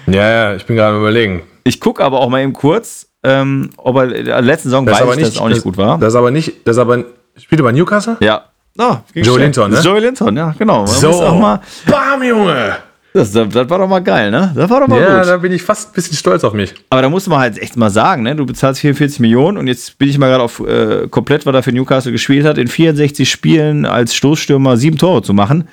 Ja, 0.07 0.30
ja, 0.30 0.55
ich 0.55 0.66
bin 0.66 0.76
gerade 0.76 0.93
am 0.95 1.01
überlegen. 1.01 1.41
Ich 1.63 1.80
gucke 1.80 2.03
aber 2.03 2.20
auch 2.20 2.30
mal 2.30 2.41
eben 2.43 2.53
kurz, 2.53 3.07
ähm, 3.26 3.69
ob 3.78 3.97
er 3.97 4.15
in 4.15 4.26
der 4.26 4.41
letzten 4.41 4.69
Saison 4.69 4.86
Das 4.86 4.95
weiß 4.95 5.01
aber 5.01 5.11
ich, 5.11 5.17
nicht, 5.17 5.28
dass 5.28 5.36
es 5.36 5.41
auch 5.41 5.47
nicht 5.47 5.57
das, 5.57 5.63
gut 5.63 5.78
war. 5.78 5.97
Das 5.97 6.15
aber 6.15 6.32
nicht, 6.32 6.53
das 6.65 6.78
aber, 6.78 7.03
spielt 7.38 7.61
er 7.61 7.63
bei 7.63 7.71
Newcastle? 7.71 8.17
Ja. 8.19 8.45
Oh, 8.78 8.97
Joe 9.13 9.23
schnell. 9.23 9.39
Linton, 9.39 9.71
ne? 9.71 9.80
Joey 9.80 10.01
Linton, 10.01 10.36
ja, 10.36 10.53
genau. 10.57 10.86
So. 10.86 11.09
mal, 11.39 11.61
Bam, 11.89 12.23
Junge! 12.23 12.76
das, 13.13 13.32
das 13.32 13.53
war 13.53 13.80
doch 13.80 13.88
mal 13.88 14.03
geil, 14.03 14.30
ne? 14.30 14.51
Das 14.53 14.69
war 14.69 14.82
doch 14.82 14.88
mal 14.88 14.99
Ja, 15.01 15.19
gut. 15.19 15.28
da 15.30 15.38
bin 15.38 15.53
ich 15.53 15.61
fast 15.63 15.89
ein 15.89 15.93
bisschen 15.93 16.17
stolz 16.17 16.43
auf 16.43 16.51
mich. 16.51 16.73
Aber 16.89 17.01
da 17.01 17.07
muss 17.09 17.26
man 17.28 17.39
halt 17.39 17.57
echt 17.57 17.78
mal 17.78 17.89
sagen, 17.89 18.23
ne? 18.23 18.36
Du 18.36 18.45
bezahlst 18.45 18.82
44 18.82 19.21
Millionen 19.21 19.57
und 19.57 19.67
jetzt 19.67 19.97
bin 19.97 20.09
ich 20.09 20.17
mal 20.17 20.28
gerade 20.28 20.43
auf 20.43 20.59
äh, 20.59 21.07
komplett, 21.07 21.45
was 21.45 21.55
er 21.55 21.63
für 21.63 21.71
Newcastle 21.71 22.11
gespielt 22.11 22.45
hat, 22.45 22.57
in 22.57 22.67
64 22.67 23.30
Spielen 23.30 23.86
als 23.86 24.13
Stoßstürmer 24.13 24.76
sieben 24.76 24.97
Tore 24.97 25.21
zu 25.21 25.34
machen, 25.34 25.69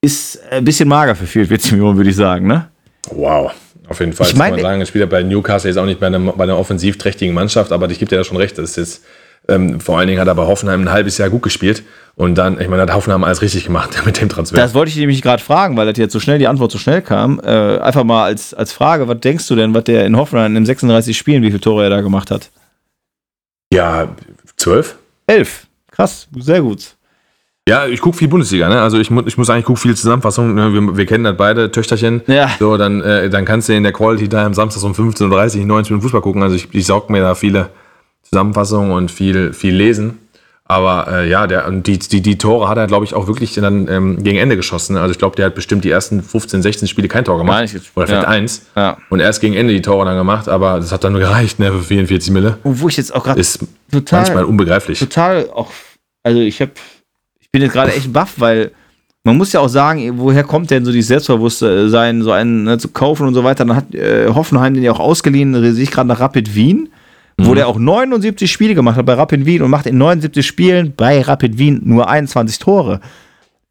ist 0.00 0.40
ein 0.52 0.64
bisschen 0.64 0.88
mager 0.88 1.16
für 1.16 1.26
44 1.26 1.72
Millionen, 1.72 1.96
würde 1.96 2.10
ich 2.10 2.16
sagen, 2.16 2.46
ne? 2.46 2.68
Wow. 3.10 3.50
Auf 3.88 4.00
jeden 4.00 4.12
Fall. 4.12 4.26
Ich 4.26 4.36
meine- 4.36 4.56
kann 4.56 4.62
man 4.62 4.70
sagen, 4.72 4.86
spielt 4.86 5.02
er 5.04 5.06
bei 5.08 5.22
Newcastle 5.22 5.70
jetzt 5.70 5.78
auch 5.78 5.86
nicht 5.86 6.00
bei 6.00 6.06
einer, 6.06 6.18
bei 6.20 6.44
einer 6.44 6.58
offensivträchtigen 6.58 7.34
Mannschaft, 7.34 7.72
aber 7.72 7.88
ich 7.90 7.98
gebe 7.98 8.08
dir 8.08 8.16
da 8.18 8.24
schon 8.24 8.36
recht. 8.36 8.58
Das 8.58 8.70
ist 8.70 8.76
jetzt, 8.76 9.04
ähm, 9.48 9.80
vor 9.80 9.98
allen 9.98 10.08
Dingen 10.08 10.20
hat 10.20 10.28
er 10.28 10.34
bei 10.34 10.46
Hoffenheim 10.46 10.82
ein 10.82 10.90
halbes 10.92 11.16
Jahr 11.18 11.30
gut 11.30 11.42
gespielt 11.42 11.82
und 12.14 12.34
dann, 12.36 12.60
ich 12.60 12.68
meine, 12.68 12.82
hat 12.82 12.92
Hoffenheim 12.92 13.24
alles 13.24 13.40
richtig 13.40 13.64
gemacht 13.64 13.90
mit 14.04 14.20
dem 14.20 14.28
Transfer. 14.28 14.56
Das 14.56 14.74
wollte 14.74 14.90
ich 14.90 14.96
nämlich 14.96 15.22
gerade 15.22 15.42
fragen, 15.42 15.76
weil 15.76 15.86
das 15.86 15.96
jetzt 15.96 16.12
so 16.12 16.20
schnell, 16.20 16.38
die 16.38 16.46
Antwort 16.48 16.70
so 16.70 16.78
schnell 16.78 17.00
kam. 17.00 17.40
Äh, 17.40 17.78
einfach 17.78 18.04
mal 18.04 18.24
als, 18.24 18.52
als 18.52 18.72
Frage, 18.72 19.08
was 19.08 19.20
denkst 19.20 19.46
du 19.48 19.56
denn, 19.56 19.72
was 19.74 19.84
der 19.84 20.04
in 20.04 20.16
Hoffenheim 20.16 20.54
in 20.56 20.66
36 20.66 21.16
Spielen, 21.16 21.42
wie 21.42 21.48
viele 21.48 21.60
Tore 21.60 21.84
er 21.84 21.90
da 21.90 22.00
gemacht 22.02 22.30
hat? 22.30 22.50
ja, 23.72 24.08
zwölf? 24.56 24.96
Elf. 25.26 25.66
Krass, 25.90 26.28
sehr 26.38 26.60
gut. 26.62 26.94
Ja, 27.68 27.86
ich 27.86 28.00
gucke 28.00 28.16
viel 28.16 28.28
Bundesliga, 28.28 28.68
ne? 28.68 28.80
Also 28.80 28.98
ich, 28.98 29.10
ich 29.10 29.36
muss 29.38 29.50
eigentlich 29.50 29.64
gucken 29.66 29.80
viel 29.82 29.94
Zusammenfassung. 29.96 30.54
Ne? 30.54 30.72
Wir, 30.72 30.96
wir 30.96 31.06
kennen 31.06 31.24
das 31.24 31.36
beide, 31.36 31.70
Töchterchen. 31.70 32.22
Ja. 32.26 32.50
So, 32.58 32.76
dann, 32.76 33.02
äh, 33.02 33.28
dann 33.28 33.44
kannst 33.44 33.68
du 33.68 33.74
in 33.74 33.82
der 33.82 33.92
Quality 33.92 34.28
da 34.28 34.46
am 34.46 34.54
Samstag 34.54 34.82
um 34.84 34.92
15.30 34.92 35.60
Uhr 35.60 35.66
90 35.66 35.90
Minuten 35.90 36.02
Fußball 36.02 36.20
gucken. 36.22 36.42
Also 36.42 36.56
ich, 36.56 36.68
ich 36.72 36.86
saug 36.86 37.10
mir 37.10 37.20
da 37.20 37.34
viele 37.34 37.68
Zusammenfassungen 38.22 38.90
und 38.92 39.10
viel, 39.10 39.52
viel 39.52 39.74
lesen. 39.74 40.18
Aber 40.70 41.08
äh, 41.10 41.28
ja, 41.30 41.46
der, 41.46 41.70
die, 41.70 41.98
die, 41.98 42.20
die 42.20 42.36
Tore 42.36 42.68
hat 42.68 42.76
er, 42.76 42.86
glaube 42.86 43.06
ich, 43.06 43.14
auch 43.14 43.26
wirklich 43.26 43.54
dann 43.54 43.88
ähm, 43.88 44.22
gegen 44.22 44.36
Ende 44.38 44.54
geschossen. 44.54 44.98
Also 44.98 45.12
ich 45.12 45.18
glaube, 45.18 45.34
der 45.34 45.46
hat 45.46 45.54
bestimmt 45.54 45.82
die 45.82 45.90
ersten 45.90 46.22
15, 46.22 46.60
16 46.60 46.88
Spiele 46.88 47.08
kein 47.08 47.24
Tor 47.24 47.38
gemacht. 47.38 47.72
Jetzt. 47.72 47.90
Oder 47.96 48.06
vielleicht 48.06 48.22
Ja. 48.24 48.28
eins. 48.28 48.66
Ja. 48.76 48.98
Und 49.08 49.20
erst 49.20 49.40
gegen 49.40 49.54
Ende 49.54 49.72
die 49.72 49.80
Tore 49.80 50.04
dann 50.04 50.16
gemacht, 50.18 50.46
aber 50.48 50.76
das 50.78 50.92
hat 50.92 51.04
dann 51.04 51.12
nur 51.12 51.22
gereicht, 51.22 51.58
ne, 51.58 51.72
für 51.72 51.82
44 51.82 52.30
Mille. 52.32 52.58
Und 52.64 52.80
wo 52.82 52.88
ich 52.88 52.98
jetzt 52.98 53.14
auch 53.14 53.24
gerade 53.24 53.40
Ist 53.40 53.60
total, 53.90 54.20
manchmal 54.24 54.44
unbegreiflich. 54.44 54.98
total 54.98 55.48
auch, 55.54 55.70
also 56.22 56.40
ich 56.40 56.60
habe, 56.60 56.72
ich 57.48 57.52
bin 57.52 57.62
jetzt 57.62 57.72
gerade 57.72 57.92
echt 57.94 58.12
baff, 58.12 58.34
weil 58.36 58.72
man 59.24 59.36
muss 59.38 59.52
ja 59.52 59.60
auch 59.60 59.68
sagen, 59.68 60.12
woher 60.18 60.44
kommt 60.44 60.70
denn 60.70 60.84
so 60.84 60.92
dieses 60.92 61.08
Selbstbewusstsein, 61.08 62.22
so 62.22 62.30
einen 62.30 62.64
ne, 62.64 62.78
zu 62.78 62.88
kaufen 62.88 63.26
und 63.26 63.32
so 63.34 63.42
weiter. 63.42 63.64
Dann 63.64 63.74
hat 63.76 63.94
äh, 63.94 64.28
Hoffenheim 64.28 64.74
den 64.74 64.82
ja 64.82 64.92
auch 64.92 65.00
ausgeliehen, 65.00 65.54
sehe 65.74 65.82
ich 65.82 65.90
gerade 65.90 66.08
nach 66.08 66.20
Rapid 66.20 66.54
Wien, 66.54 66.90
wo 67.40 67.54
der 67.54 67.68
auch 67.68 67.78
79 67.78 68.50
Spiele 68.50 68.74
gemacht 68.74 68.96
hat 68.96 69.06
bei 69.06 69.14
Rapid 69.14 69.46
Wien 69.46 69.62
und 69.62 69.70
macht 69.70 69.86
in 69.86 69.96
79 69.96 70.46
Spielen 70.46 70.92
bei 70.94 71.22
Rapid 71.22 71.56
Wien 71.58 71.80
nur 71.84 72.08
21 72.08 72.58
Tore. 72.58 73.00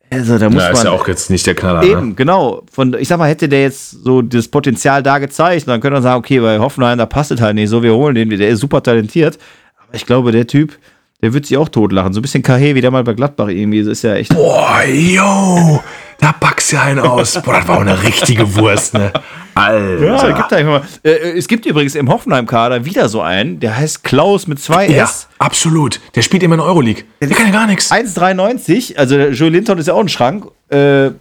Also 0.10 0.38
da 0.38 0.50
muss 0.50 0.64
Ja, 0.64 0.70
man 0.70 0.78
ist 0.78 0.84
ja 0.84 0.92
auch 0.92 1.08
jetzt 1.08 1.30
nicht 1.30 1.46
der 1.46 1.54
Knaller. 1.54 1.84
Eben, 1.84 2.10
Ne? 2.10 2.16
genau. 2.16 2.64
Von, 2.72 2.96
ich 2.98 3.08
sag 3.08 3.20
mal, 3.20 3.30
hätte 3.30 3.48
der 3.50 3.62
jetzt 3.62 3.92
so 4.04 4.22
das 4.22 4.48
Potenzial 4.48 5.04
da 5.04 5.20
gezeigt, 5.20 5.68
dann 5.68 5.82
könnte 5.82 5.96
man 5.96 6.04
sagen, 6.04 6.18
okay, 6.20 6.40
bei 6.40 6.60
Hoffenheim, 6.60 6.98
da 6.98 7.06
passt 7.06 7.32
es 7.32 7.42
halt 7.42 7.56
nicht 7.56 7.70
so, 7.70 7.84
wir 7.84 7.94
holen 7.94 8.16
den, 8.16 8.30
der 8.30 8.50
ist 8.50 8.62
super 8.62 8.82
talentiert. 8.82 9.38
Aber 9.86 9.96
ich 9.96 10.06
glaube, 10.06 10.32
der 10.32 10.48
Typ, 10.48 10.78
der 11.22 11.34
wird 11.34 11.46
sich 11.46 11.58
auch 11.58 11.70
totlachen. 11.70 12.14
So 12.14 12.20
ein 12.20 12.22
bisschen 12.22 12.44
Kahe, 12.44 12.76
wie 12.76 12.82
der 12.82 12.92
mal 12.92 13.04
bei 13.04 13.14
Gladbach 13.14 13.48
irgendwie, 13.48 13.80
das 13.80 13.88
ist 13.88 14.04
ja 14.04 14.16
echt. 14.16 14.34
Boah, 14.34 14.84
yo, 14.86 15.82
da 16.20 16.32
packst 16.32 16.74
du 16.74 16.80
einen 16.82 17.00
aus. 17.00 17.42
Boah, 17.42 17.54
das 17.54 17.68
war 17.68 17.78
auch 17.78 17.82
eine 17.82 18.02
richtige 18.04 18.56
Wurst, 18.56 18.94
ne? 18.94 19.12
Alter. 19.56 20.06
Ja, 20.28 20.32
gibt 20.38 20.52
da 20.52 20.64
mal. 20.64 20.82
Äh, 21.04 21.10
es 21.38 21.48
gibt 21.48 21.66
übrigens 21.66 21.96
im 21.96 22.10
Hoffenheim-Kader 22.10 22.86
wieder 22.86 23.10
so 23.10 23.22
einen, 23.22 23.60
der 23.60 23.76
heißt 23.76 24.04
Klaus 24.04 24.46
mit 24.46 24.60
zwei 24.60 24.88
Ja, 24.88 25.06
S. 25.06 25.28
absolut. 25.40 26.00
Der 26.14 26.22
spielt 26.22 26.44
immer 26.44 26.54
in 26.56 26.60
der 26.60 26.68
Euroleague. 26.68 27.06
Der 27.20 27.30
kann 27.30 27.48
ja 27.48 27.52
gar 27.52 27.66
nichts. 27.66 27.92
1,93, 27.92 28.98
also 28.98 29.18
der 29.18 29.32
Joe 29.32 29.50
Linton 29.50 29.80
ist 29.80 29.88
ja 29.88 29.96
auch 29.96 30.00
ein 30.02 30.10
Schrank. 30.10 30.46
Äh, 30.70 31.12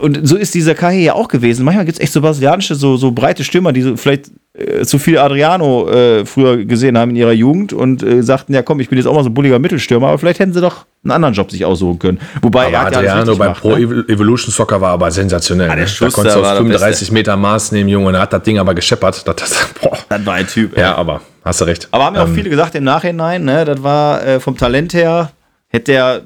und 0.00 0.28
so 0.28 0.36
ist 0.36 0.54
dieser 0.54 0.74
Kahe 0.74 0.98
ja 1.00 1.14
auch 1.14 1.28
gewesen. 1.28 1.64
Manchmal 1.64 1.86
gibt 1.86 1.96
es 1.98 2.02
echt 2.02 2.12
so 2.12 2.20
brasilianische, 2.20 2.74
so, 2.74 2.96
so 2.98 3.12
breite 3.12 3.44
Stürmer, 3.44 3.72
die 3.72 3.80
so 3.80 3.96
vielleicht 3.96 4.30
äh, 4.52 4.84
zu 4.84 4.98
viel 4.98 5.16
Adriano 5.16 5.88
äh, 5.88 6.26
früher 6.26 6.58
gesehen 6.66 6.98
haben 6.98 7.10
in 7.10 7.16
ihrer 7.16 7.32
Jugend 7.32 7.72
und 7.72 8.02
äh, 8.02 8.22
sagten, 8.22 8.52
ja 8.52 8.60
komm, 8.62 8.80
ich 8.80 8.90
bin 8.90 8.98
jetzt 8.98 9.06
auch 9.06 9.14
mal 9.14 9.22
so 9.24 9.30
ein 9.30 9.34
bulliger 9.34 9.58
Mittelstürmer, 9.58 10.08
aber 10.08 10.18
vielleicht 10.18 10.38
hätten 10.38 10.52
sie 10.52 10.60
doch 10.60 10.84
einen 11.02 11.12
anderen 11.12 11.32
Job 11.32 11.50
sich 11.50 11.64
aussuchen 11.64 11.98
können. 11.98 12.20
Wobei 12.42 12.66
Aber 12.66 12.80
Adriano 12.88 13.20
richtig 13.22 13.38
bei 13.38 13.44
gemacht, 13.46 13.60
Pro 13.62 13.70
ne? 13.70 13.76
Evo- 13.86 14.08
Evolution 14.12 14.52
Soccer 14.52 14.80
war 14.82 14.90
aber 14.90 15.10
sensationell. 15.10 15.68
der 15.68 15.76
ne? 15.76 15.84
Da 15.86 16.08
konntest 16.10 16.36
du 16.36 16.40
auf 16.40 16.46
der 16.46 16.56
35 16.56 17.10
Meter 17.12 17.36
Maß 17.38 17.72
nehmen, 17.72 17.88
Junge, 17.88 18.08
und 18.08 18.14
er 18.16 18.20
hat 18.20 18.34
das 18.34 18.42
Ding 18.42 18.58
aber 18.58 18.74
gescheppert. 18.74 19.26
Das, 19.26 19.36
das. 19.36 19.68
Das 20.10 20.26
war 20.26 20.34
ein 20.34 20.46
Typ. 20.46 20.76
ey. 20.76 20.82
Ja, 20.82 20.96
aber 20.96 21.20
hast 21.44 21.60
du 21.60 21.64
recht. 21.66 21.88
Aber 21.92 22.04
haben 22.04 22.16
ja 22.16 22.22
auch 22.24 22.26
Ähm, 22.26 22.34
viele 22.34 22.50
gesagt 22.50 22.74
im 22.74 22.82
Nachhinein, 22.84 23.44
ne, 23.44 23.64
das 23.64 23.80
war 23.82 24.26
äh, 24.26 24.40
vom 24.40 24.56
Talent 24.58 24.92
her, 24.92 25.30
hätte 25.68 25.92
er 25.92 26.22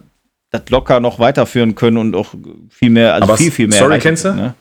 das 0.55 0.71
locker 0.71 1.01
noch 1.01 1.19
weiterführen 1.19 1.75
können 1.75 1.97
und 1.97 2.15
auch 2.15 2.35
viel 2.71 2.91
mehr, 2.91 3.15
also 3.15 3.25
Aber 3.25 3.37
viel, 3.37 3.51
viel 3.51 3.67
mehr. 3.69 3.79
Story 3.79 3.99
kennst 3.99 4.25
du? 4.25 4.33
Ne? 4.35 4.55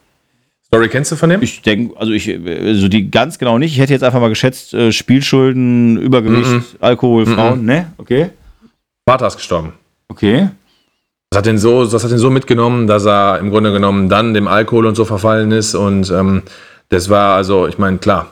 Story 0.65 0.89
kennst 0.89 1.11
du 1.11 1.15
von 1.15 1.29
dem? 1.29 1.41
Ich 1.43 1.61
denke, 1.61 1.95
also 1.99 2.11
ich, 2.13 2.27
also 2.29 2.87
die 2.87 3.11
ganz 3.11 3.37
genau 3.37 3.59
nicht. 3.59 3.73
Ich 3.73 3.79
hätte 3.79 3.93
jetzt 3.93 4.03
einfach 4.03 4.19
mal 4.19 4.29
geschätzt, 4.29 4.73
äh, 4.73 4.91
Spielschulden, 4.91 5.97
Übergewicht, 5.97 6.49
Mhm. 6.49 6.63
Alkohol, 6.79 7.25
Frauen, 7.27 7.65
ne? 7.65 7.93
Okay. 7.97 8.31
Vater 9.07 9.27
ist 9.27 9.35
gestorben. 9.37 9.73
Okay. 10.09 10.49
Das 11.29 11.39
hat 11.39 11.47
ihn 11.47 11.57
so, 11.59 11.85
das 11.85 12.03
hat 12.03 12.11
ihn 12.11 12.17
so 12.17 12.29
mitgenommen, 12.31 12.87
dass 12.87 13.05
er 13.05 13.37
im 13.39 13.51
Grunde 13.51 13.71
genommen 13.71 14.09
dann 14.09 14.33
dem 14.33 14.47
Alkohol 14.47 14.87
und 14.87 14.95
so 14.95 15.05
verfallen 15.05 15.51
ist. 15.51 15.75
Und 15.75 16.09
ähm, 16.09 16.41
das 16.89 17.09
war 17.09 17.35
also, 17.35 17.67
ich 17.67 17.77
meine, 17.77 17.97
klar, 17.99 18.27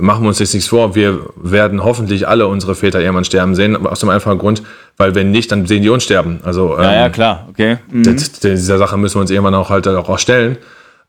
machen 0.00 0.22
wir 0.22 0.28
uns 0.28 0.38
jetzt 0.38 0.54
nichts 0.54 0.68
vor, 0.68 0.94
wir 0.94 1.20
werden 1.36 1.82
hoffentlich 1.82 2.28
alle 2.28 2.46
unsere 2.46 2.74
Väter 2.74 3.00
irgendwann 3.00 3.24
sterben 3.24 3.54
sehen, 3.54 3.86
aus 3.86 4.00
dem 4.00 4.08
einfachen 4.08 4.38
Grund, 4.38 4.62
weil 4.96 5.14
wenn 5.14 5.30
nicht, 5.30 5.50
dann 5.52 5.66
sehen 5.66 5.82
die 5.82 5.88
uns 5.88 6.04
sterben. 6.04 6.40
Also 6.44 6.76
Ja, 6.78 6.92
ja, 6.92 7.06
ähm, 7.06 7.12
klar, 7.12 7.46
okay. 7.50 7.78
Mhm. 7.90 8.16
dieser 8.42 8.78
Sache 8.78 8.96
müssen 8.96 9.16
wir 9.16 9.20
uns 9.22 9.30
irgendwann 9.30 9.54
auch 9.54 9.70
halt 9.70 9.86
auch 9.88 10.18
stellen. 10.18 10.58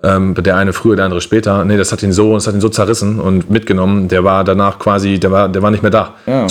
Ähm, 0.04 0.36
der 0.36 0.58
eine 0.58 0.74
früher, 0.74 0.96
der 0.96 1.06
andere 1.06 1.22
später. 1.22 1.64
Nee, 1.64 1.78
das 1.78 1.92
hat 1.92 2.04
ihn 2.04 2.12
so, 2.12 2.34
das 2.34 2.48
hat 2.48 2.54
ihn 2.54 2.62
so 2.62 2.70
zerrissen 2.70 3.20
und 3.20 3.50
mitgenommen. 3.50 4.08
Der 4.10 4.24
war 4.24 4.44
danach 4.44 4.78
quasi, 4.78 5.20
der 5.20 5.32
war, 5.32 5.48
der 5.50 5.62
war 5.62 5.72
nicht 5.72 5.84
mehr 5.84 5.92
da. 5.92 6.16
Ja. 6.26 6.46
Äh, 6.46 6.50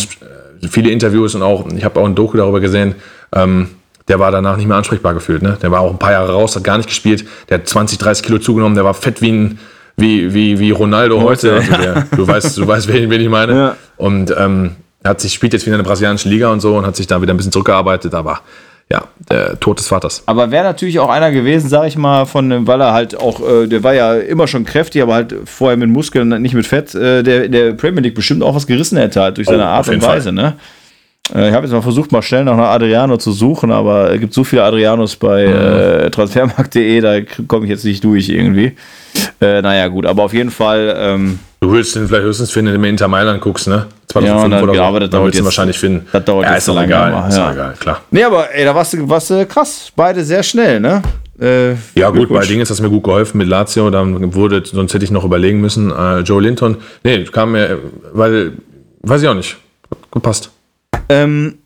Viele 0.69 0.91
Interviews 0.91 1.35
und 1.35 1.43
auch, 1.43 1.67
ich 1.77 1.85
habe 1.85 2.01
auch 2.01 2.07
ein 2.07 2.15
Doku 2.15 2.39
darüber 2.39 2.61
gesehen, 2.61 2.95
ähm, 3.35 3.69
der 4.09 4.19
war 4.19 4.31
danach 4.31 4.57
nicht 4.57 4.67
mehr 4.67 4.77
ansprechbar 4.77 5.15
gefühlt. 5.15 5.43
Ne? 5.43 5.57
Der 5.63 5.71
war 5.71 5.81
auch 5.81 5.91
ein 5.91 5.99
paar 5.99 6.13
Jahre 6.13 6.33
raus, 6.33 6.57
hat 6.57 6.65
gar 6.65 6.77
nicht 6.77 6.89
gespielt. 6.89 7.27
Der 7.49 7.59
hat 7.59 7.69
20, 7.69 7.99
30 7.99 8.25
Kilo 8.25 8.39
zugenommen, 8.39 8.75
der 8.75 8.85
war 8.85 8.95
fett 8.95 9.21
wie 9.23 9.33
ein, 9.33 9.59
wie, 9.97 10.33
wie, 10.35 10.59
wie 10.59 10.71
Ronaldo 10.71 11.21
heute. 11.23 11.55
Also 11.55 11.73
der, 11.77 12.07
du 12.17 12.27
weißt, 12.27 12.57
du 12.59 12.67
weißt, 12.67 12.89
wen, 12.89 13.11
wen 13.11 13.21
ich 13.21 13.29
meine. 13.29 13.55
Ja. 13.55 13.77
Und 13.97 14.35
ähm, 14.37 14.77
er 15.03 15.11
hat 15.11 15.21
sich, 15.21 15.35
spielt 15.35 15.53
jetzt 15.53 15.67
wieder 15.67 15.77
in 15.77 15.83
der 15.83 15.89
brasilianischen 15.89 16.31
Liga 16.31 16.51
und 16.51 16.61
so 16.61 16.77
und 16.77 16.87
hat 16.87 16.97
sich 16.97 17.07
da 17.07 17.21
wieder 17.21 17.35
ein 17.35 17.37
bisschen 17.37 17.53
zurückgearbeitet, 17.53 18.15
aber 18.15 18.41
ja, 18.91 19.05
der 19.31 19.59
Tod 19.61 19.79
des 19.79 19.89
Vaters. 19.89 20.23
Aber 20.27 20.51
wäre 20.51 20.65
natürlich 20.65 20.99
auch 20.99 21.09
einer 21.09 21.31
gewesen, 21.31 21.69
sag 21.69 21.87
ich 21.87 21.97
mal, 21.97 22.27
von, 22.27 22.67
weil 22.67 22.81
er 22.81 22.93
halt 22.93 23.19
auch, 23.19 23.41
äh, 23.41 23.67
der 23.67 23.83
war 23.83 23.95
ja 23.95 24.15
immer 24.15 24.47
schon 24.47 24.65
kräftig, 24.65 25.03
aber 25.03 25.15
halt 25.15 25.35
vorher 25.47 25.77
mit 25.77 25.89
Muskeln, 25.89 26.29
nicht 26.43 26.55
mit 26.55 26.67
Fett, 26.67 26.95
äh, 26.95 27.23
der 27.23 27.49
der 27.49 27.73
Premier 27.73 28.03
League 28.03 28.15
bestimmt 28.15 28.43
auch 28.43 28.55
was 28.55 28.67
gerissen 28.67 28.99
hätte, 28.99 29.23
halt 29.23 29.39
durch 29.39 29.47
seine 29.47 29.63
Oh, 29.63 29.67
Art 29.67 29.89
und 29.89 30.03
Weise, 30.03 30.33
ne? 30.33 30.55
Äh, 31.33 31.49
Ich 31.49 31.55
habe 31.55 31.67
jetzt 31.67 31.73
mal 31.73 31.83
versucht, 31.83 32.13
mal 32.13 32.23
schnell 32.23 32.45
nach 32.45 32.53
einer 32.55 32.69
Adriano 32.69 33.17
zu 33.17 33.33
suchen, 33.33 33.71
aber 33.71 34.13
es 34.13 34.21
gibt 34.21 34.35
so 34.35 34.45
viele 34.45 34.63
Adrianos 34.65 35.17
bei 35.17 35.45
äh, 35.45 36.11
transfermarkt.de, 36.11 37.01
da 37.01 37.21
komme 37.47 37.65
ich 37.67 37.71
jetzt 37.71 37.85
nicht 37.85 38.03
durch 38.05 38.29
irgendwie. 38.29 38.73
Äh, 39.41 39.63
naja, 39.63 39.89
gut, 39.89 40.07
aber 40.07 40.25
auf 40.25 40.35
jeden 40.35 40.51
Fall, 40.51 40.95
ähm, 40.99 41.39
Du 41.61 41.73
willst 41.73 41.97
den 41.97 42.07
vielleicht 42.09 42.25
höchstens 42.25 42.51
finden, 42.51 42.75
wenn 42.75 42.83
du 42.83 42.89
in 42.89 42.95
Inter 42.95 43.09
Mailand 43.09 43.41
guckst, 43.41 43.69
ne? 43.69 43.87
2005 44.09 44.27
Ja, 44.39 44.45
und 44.45 44.51
dann- 44.51 44.63
oder 44.65 44.75
ja, 44.75 44.83
aber 44.87 45.01
das 45.01 45.09
da 45.11 45.17
dauert 45.17 45.27
willst 45.29 45.35
du 45.39 45.39
ihn 45.39 45.45
jetzt- 45.45 45.45
wahrscheinlich 45.47 45.79
finden. 45.79 46.07
das 46.13 46.25
dauert 46.25 46.45
ja, 46.45 46.51
jetzt 46.51 46.59
ist 46.59 46.65
so 46.67 46.75
lange, 46.75 46.87
egal. 46.89 47.13
aber, 47.15 47.29
Ist 47.29 47.37
ja. 47.39 47.47
doch 47.47 47.53
egal, 47.55 47.75
klar. 47.81 48.01
nee, 48.11 48.23
aber 48.23 48.55
ey, 48.55 48.65
da 48.67 48.75
warst 48.75 48.93
du, 48.93 49.09
warst 49.09 49.31
du 49.31 49.47
krass, 49.47 49.91
beide 49.97 50.23
sehr 50.25 50.43
schnell, 50.43 50.79
ne? 50.81 51.01
Äh, 51.41 51.73
Ja, 51.99 52.11
gut, 52.11 52.29
bei. 52.29 52.45
Ding 52.45 52.61
ist 52.61 52.71
das 52.71 52.81
mir 52.83 52.91
gut 52.91 53.03
geholfen 53.03 53.39
mit 53.39 53.49
Lazio. 53.49 53.89
Dann 53.91 54.35
wurde, 54.35 54.63
sonst 54.65 54.93
hätte 54.95 55.05
ich 55.05 55.11
noch 55.11 55.25
überlegen 55.25 55.61
müssen. 55.61 55.91
Äh, 55.91 56.21
Joe 56.21 56.41
Linton. 56.41 56.77
Nee, 57.03 57.25
kam 57.25 57.53
mir, 57.53 57.79
weil, 58.13 58.53
weiß 59.03 59.23
ich 59.23 59.29
auch 59.29 59.35
nicht. 59.35 59.57
Gepasst. 60.13 60.51
Ähm, 61.09 61.59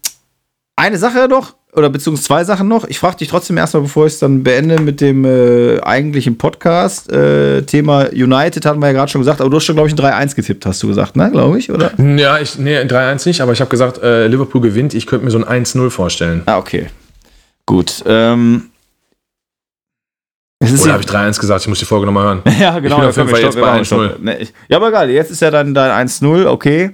eine 0.76 0.99
Sache 0.99 1.28
noch, 1.28 1.55
oder 1.72 1.91
beziehungsweise 1.91 2.26
zwei 2.26 2.45
Sachen 2.45 2.68
noch. 2.68 2.86
Ich 2.89 2.99
frage 2.99 3.18
dich 3.18 3.28
trotzdem 3.28 3.57
erstmal, 3.57 3.82
bevor 3.82 4.07
ich 4.07 4.14
es 4.14 4.18
dann 4.18 4.43
beende 4.43 4.80
mit 4.80 5.01
dem 5.01 5.24
äh, 5.24 5.80
eigentlichen 5.80 6.39
Podcast. 6.39 7.11
Äh, 7.12 7.62
Thema 7.62 8.09
United 8.12 8.64
hatten 8.64 8.80
wir 8.80 8.89
ja 8.89 8.93
gerade 8.93 9.11
schon 9.11 9.20
gesagt, 9.20 9.41
aber 9.41 9.51
du 9.51 9.57
hast 9.57 9.64
schon, 9.64 9.76
glaube 9.76 9.89
ich, 9.89 9.95
ein 9.95 10.28
3-1 10.28 10.34
getippt, 10.34 10.66
hast 10.66 10.82
du 10.82 10.89
gesagt, 10.89 11.16
ne, 11.16 11.30
glaube 11.30 11.59
ich, 11.59 11.70
oder? 11.70 11.93
Ja, 11.99 12.39
ich, 12.39 12.59
nee, 12.59 12.78
3-1 12.78 13.28
nicht, 13.28 13.41
aber 13.41 13.53
ich 13.53 13.61
habe 13.61 13.70
gesagt, 13.70 14.03
äh, 14.03 14.26
Liverpool 14.26 14.61
gewinnt. 14.61 14.95
Ich 14.95 15.07
könnte 15.07 15.24
mir 15.24 15.30
so 15.30 15.45
ein 15.45 15.64
1-0 15.64 15.91
vorstellen. 15.91 16.43
Ah, 16.47 16.59
okay. 16.59 16.89
Gut. 17.66 18.03
Ähm, 18.07 18.70
Oder 20.62 20.93
habe 20.93 21.03
ich 21.03 21.09
3-1 21.09 21.39
gesagt? 21.39 21.61
Ich 21.62 21.68
muss 21.68 21.78
die 21.78 21.84
Folge 21.84 22.07
nochmal 22.07 22.24
hören. 22.24 22.43
ja, 22.59 22.78
genau. 22.78 22.97
Ich 22.97 23.01
bin 23.01 23.09
auf 23.09 23.16
jeden 23.16 23.28
Fall 23.28 23.41
jetzt 23.43 23.61
bei 23.61 23.80
1-0. 23.80 24.16
Nee, 24.20 24.49
ja, 24.68 24.78
aber 24.78 24.89
egal, 24.89 25.11
jetzt 25.11 25.30
ist 25.30 25.43
ja 25.43 25.51
dann 25.51 25.74
dein 25.74 26.09
1-0, 26.09 26.47
okay. 26.47 26.93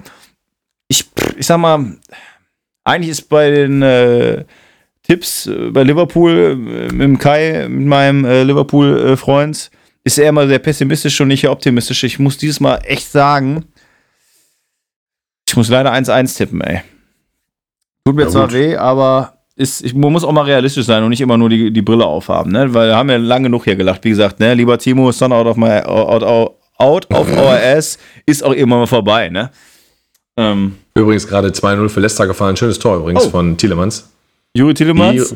Ich, 0.88 1.08
ich 1.36 1.46
sag 1.46 1.58
mal, 1.58 1.96
eigentlich 2.84 3.10
ist 3.10 3.28
bei 3.28 3.50
den 3.50 3.82
äh, 3.82 4.44
Tipps 5.02 5.46
äh, 5.46 5.70
bei 5.70 5.82
Liverpool 5.82 6.30
äh, 6.32 6.92
mit 6.92 7.00
dem 7.02 7.18
Kai, 7.18 7.66
mit 7.68 7.86
meinem 7.86 8.24
äh, 8.24 8.42
Liverpool-Freund, 8.42 9.70
ist 10.04 10.18
er 10.18 10.28
immer 10.28 10.46
sehr 10.46 10.58
pessimistisch 10.58 11.20
und 11.20 11.28
nicht 11.28 11.48
optimistisch. 11.48 12.04
Ich 12.04 12.18
muss 12.18 12.36
dieses 12.38 12.60
Mal 12.60 12.78
echt 12.84 13.10
sagen, 13.10 13.64
ich 15.48 15.56
muss 15.56 15.68
leider 15.68 15.92
1-1 15.92 16.36
tippen, 16.36 16.60
ey. 16.62 16.80
Tut 18.04 18.16
mir 18.16 18.22
Ja, 18.24 18.28
zwar 18.28 18.46
gut. 18.48 18.54
weh, 18.54 18.76
aber 18.76 19.38
ist, 19.56 19.82
ich, 19.84 19.94
man 19.94 20.12
muss 20.12 20.24
auch 20.24 20.32
mal 20.32 20.42
realistisch 20.44 20.84
sein 20.84 21.02
und 21.02 21.10
nicht 21.10 21.20
immer 21.20 21.36
nur 21.38 21.48
die, 21.48 21.70
die 21.70 21.82
Brille 21.82 22.04
aufhaben, 22.04 22.50
ne? 22.52 22.72
Weil 22.74 22.88
wir 22.88 22.96
haben 22.96 23.08
ja 23.08 23.16
lange 23.16 23.44
genug 23.44 23.64
hier 23.64 23.76
gelacht. 23.76 24.04
Wie 24.04 24.10
gesagt, 24.10 24.40
ne, 24.40 24.52
lieber 24.54 24.76
Timo, 24.78 25.12
Son 25.12 25.32
out 25.32 25.46
of 25.46 25.56
my 25.56 25.80
out, 25.82 26.22
out, 26.22 26.56
out 26.78 27.10
of 27.14 27.30
our 27.38 27.52
ass 27.56 27.98
ist 28.26 28.42
auch 28.42 28.52
irgendwann 28.52 28.80
mal 28.80 28.86
vorbei, 28.86 29.28
ne? 29.30 29.50
Ähm, 30.36 30.76
Übrigens 30.94 31.26
gerade 31.28 31.48
2-0 31.48 31.88
für 31.88 32.00
Leicester 32.00 32.26
gefallen. 32.26 32.56
Schönes 32.56 32.78
Tor 32.78 32.98
übrigens 32.98 33.26
Oh. 33.26 33.30
von 33.30 33.56
Tielemans. 33.56 34.08
Juri 34.56 34.72
Die, 34.74 34.78
Tillemans? 34.84 35.34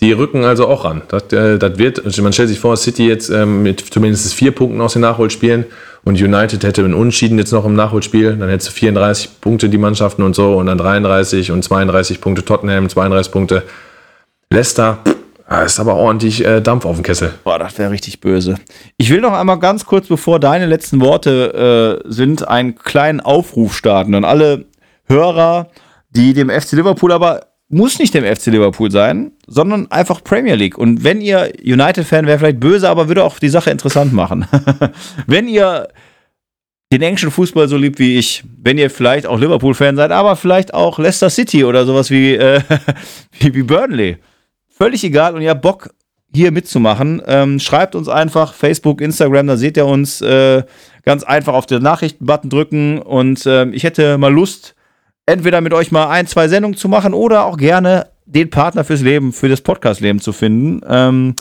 die 0.00 0.12
rücken 0.12 0.44
also 0.44 0.68
auch 0.68 0.84
ran. 0.84 1.02
Das, 1.08 1.24
äh, 1.32 1.58
das 1.58 1.76
wird, 1.78 2.04
also 2.04 2.22
man 2.22 2.32
stellt 2.32 2.48
sich 2.48 2.60
vor, 2.60 2.76
City 2.76 3.08
jetzt 3.08 3.28
ähm, 3.28 3.62
mit 3.64 3.80
zumindest 3.80 4.32
vier 4.34 4.52
Punkten 4.52 4.80
aus 4.80 4.92
den 4.92 5.02
Nachholspielen 5.02 5.64
und 6.04 6.20
United 6.20 6.62
hätte 6.62 6.84
einen 6.84 6.94
Unentschieden 6.94 7.36
jetzt 7.38 7.52
noch 7.52 7.64
im 7.64 7.74
Nachholspiel. 7.74 8.36
Dann 8.36 8.48
hättest 8.48 8.68
du 8.70 8.72
34 8.74 9.40
Punkte 9.40 9.68
die 9.68 9.78
Mannschaften 9.78 10.22
und 10.22 10.36
so 10.36 10.54
und 10.56 10.66
dann 10.66 10.78
33 10.78 11.50
und 11.50 11.62
32 11.64 12.20
Punkte 12.20 12.44
Tottenham, 12.44 12.88
32 12.88 13.32
Punkte 13.32 13.64
Leicester. 14.52 14.98
Da 15.50 15.64
ist 15.64 15.80
aber 15.80 15.96
ordentlich 15.96 16.44
äh, 16.44 16.60
Dampf 16.60 16.84
auf 16.84 16.94
dem 16.94 17.02
Kessel. 17.02 17.34
Boah, 17.42 17.58
das 17.58 17.76
wäre 17.76 17.90
richtig 17.90 18.20
böse. 18.20 18.54
Ich 18.98 19.10
will 19.10 19.20
noch 19.20 19.32
einmal 19.32 19.58
ganz 19.58 19.84
kurz, 19.84 20.06
bevor 20.06 20.38
deine 20.38 20.66
letzten 20.66 21.00
Worte 21.00 22.00
äh, 22.04 22.08
sind, 22.08 22.46
einen 22.46 22.76
kleinen 22.76 23.20
Aufruf 23.20 23.76
starten 23.76 24.14
an 24.14 24.24
alle 24.24 24.66
Hörer, 25.06 25.66
die 26.10 26.34
dem 26.34 26.50
FC 26.50 26.74
Liverpool 26.74 27.10
aber 27.10 27.48
muss 27.68 27.98
nicht 27.98 28.14
dem 28.14 28.24
FC 28.24 28.46
Liverpool 28.46 28.92
sein, 28.92 29.32
sondern 29.48 29.90
einfach 29.90 30.22
Premier 30.22 30.54
League. 30.54 30.78
Und 30.78 31.02
wenn 31.02 31.20
ihr 31.20 31.52
United-Fan 31.60 32.28
wäre 32.28 32.38
vielleicht 32.38 32.60
böse, 32.60 32.88
aber 32.88 33.08
würde 33.08 33.24
auch 33.24 33.40
die 33.40 33.48
Sache 33.48 33.70
interessant 33.70 34.12
machen. 34.12 34.46
wenn 35.26 35.48
ihr 35.48 35.88
den 36.92 37.02
englischen 37.02 37.32
Fußball 37.32 37.66
so 37.66 37.76
liebt 37.76 37.98
wie 37.98 38.18
ich, 38.18 38.44
wenn 38.62 38.78
ihr 38.78 38.88
vielleicht 38.88 39.26
auch 39.26 39.40
Liverpool-Fan 39.40 39.96
seid, 39.96 40.12
aber 40.12 40.36
vielleicht 40.36 40.74
auch 40.74 41.00
Leicester 41.00 41.28
City 41.28 41.64
oder 41.64 41.86
sowas 41.86 42.08
wie, 42.08 42.34
äh, 42.36 42.60
wie, 43.40 43.52
wie 43.52 43.62
Burnley. 43.64 44.18
Völlig 44.80 45.04
egal 45.04 45.34
und 45.34 45.42
ihr 45.42 45.50
habt 45.50 45.60
Bock, 45.60 45.90
hier 46.32 46.52
mitzumachen, 46.52 47.20
ähm, 47.26 47.58
schreibt 47.58 47.94
uns 47.94 48.08
einfach 48.08 48.54
Facebook, 48.54 49.02
Instagram, 49.02 49.48
da 49.48 49.56
seht 49.58 49.76
ihr 49.76 49.84
uns 49.84 50.22
äh, 50.22 50.62
ganz 51.04 51.22
einfach 51.22 51.52
auf 51.52 51.66
den 51.66 51.82
Nachrichtenbutton 51.82 52.48
drücken 52.48 53.02
und 53.02 53.42
ähm, 53.46 53.74
ich 53.74 53.84
hätte 53.84 54.16
mal 54.16 54.32
Lust, 54.32 54.74
entweder 55.26 55.60
mit 55.60 55.74
euch 55.74 55.92
mal 55.92 56.08
ein, 56.08 56.26
zwei 56.26 56.48
Sendungen 56.48 56.78
zu 56.78 56.88
machen 56.88 57.12
oder 57.12 57.44
auch 57.44 57.58
gerne 57.58 58.06
den 58.24 58.48
Partner 58.48 58.84
fürs 58.84 59.02
Leben, 59.02 59.34
für 59.34 59.50
das 59.50 59.60
Podcast-Leben 59.60 60.20
zu 60.20 60.32
finden. 60.32 60.80
Ähm, 60.88 61.34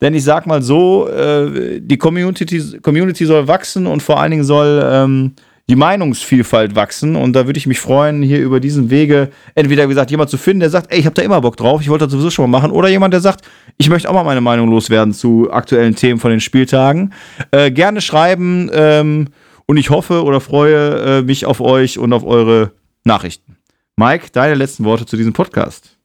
denn 0.00 0.14
ich 0.14 0.22
sag 0.22 0.46
mal 0.46 0.62
so, 0.62 1.08
äh, 1.08 1.80
die 1.80 1.98
Community, 1.98 2.78
Community 2.80 3.24
soll 3.26 3.48
wachsen 3.48 3.88
und 3.88 4.04
vor 4.04 4.20
allen 4.20 4.30
Dingen 4.30 4.44
soll 4.44 4.80
ähm, 4.84 5.34
die 5.68 5.76
Meinungsvielfalt 5.76 6.76
wachsen. 6.76 7.16
Und 7.16 7.32
da 7.32 7.46
würde 7.46 7.58
ich 7.58 7.66
mich 7.66 7.80
freuen, 7.80 8.22
hier 8.22 8.40
über 8.40 8.60
diesen 8.60 8.90
Wege 8.90 9.30
entweder, 9.54 9.84
wie 9.84 9.88
gesagt, 9.88 10.10
jemand 10.10 10.30
zu 10.30 10.36
finden, 10.36 10.60
der 10.60 10.70
sagt, 10.70 10.92
ey, 10.92 10.98
ich 10.98 11.06
habe 11.06 11.14
da 11.14 11.22
immer 11.22 11.40
Bock 11.40 11.56
drauf, 11.56 11.80
ich 11.80 11.88
wollte 11.88 12.04
das 12.04 12.12
sowieso 12.12 12.30
schon 12.30 12.50
mal 12.50 12.58
machen. 12.58 12.70
Oder 12.70 12.88
jemand, 12.88 13.14
der 13.14 13.20
sagt, 13.20 13.44
ich 13.78 13.88
möchte 13.88 14.08
auch 14.08 14.14
mal 14.14 14.24
meine 14.24 14.40
Meinung 14.40 14.70
loswerden 14.70 15.14
zu 15.14 15.50
aktuellen 15.50 15.94
Themen 15.94 16.20
von 16.20 16.30
den 16.30 16.40
Spieltagen. 16.40 17.12
Äh, 17.50 17.70
gerne 17.70 18.00
schreiben 18.00 18.70
ähm, 18.72 19.28
und 19.66 19.76
ich 19.78 19.90
hoffe 19.90 20.22
oder 20.24 20.40
freue 20.40 21.18
äh, 21.18 21.22
mich 21.22 21.46
auf 21.46 21.60
euch 21.60 21.98
und 21.98 22.12
auf 22.12 22.24
eure 22.24 22.72
Nachrichten. 23.04 23.56
Mike, 23.96 24.26
deine 24.32 24.54
letzten 24.54 24.84
Worte 24.84 25.06
zu 25.06 25.16
diesem 25.16 25.32
Podcast. 25.32 25.96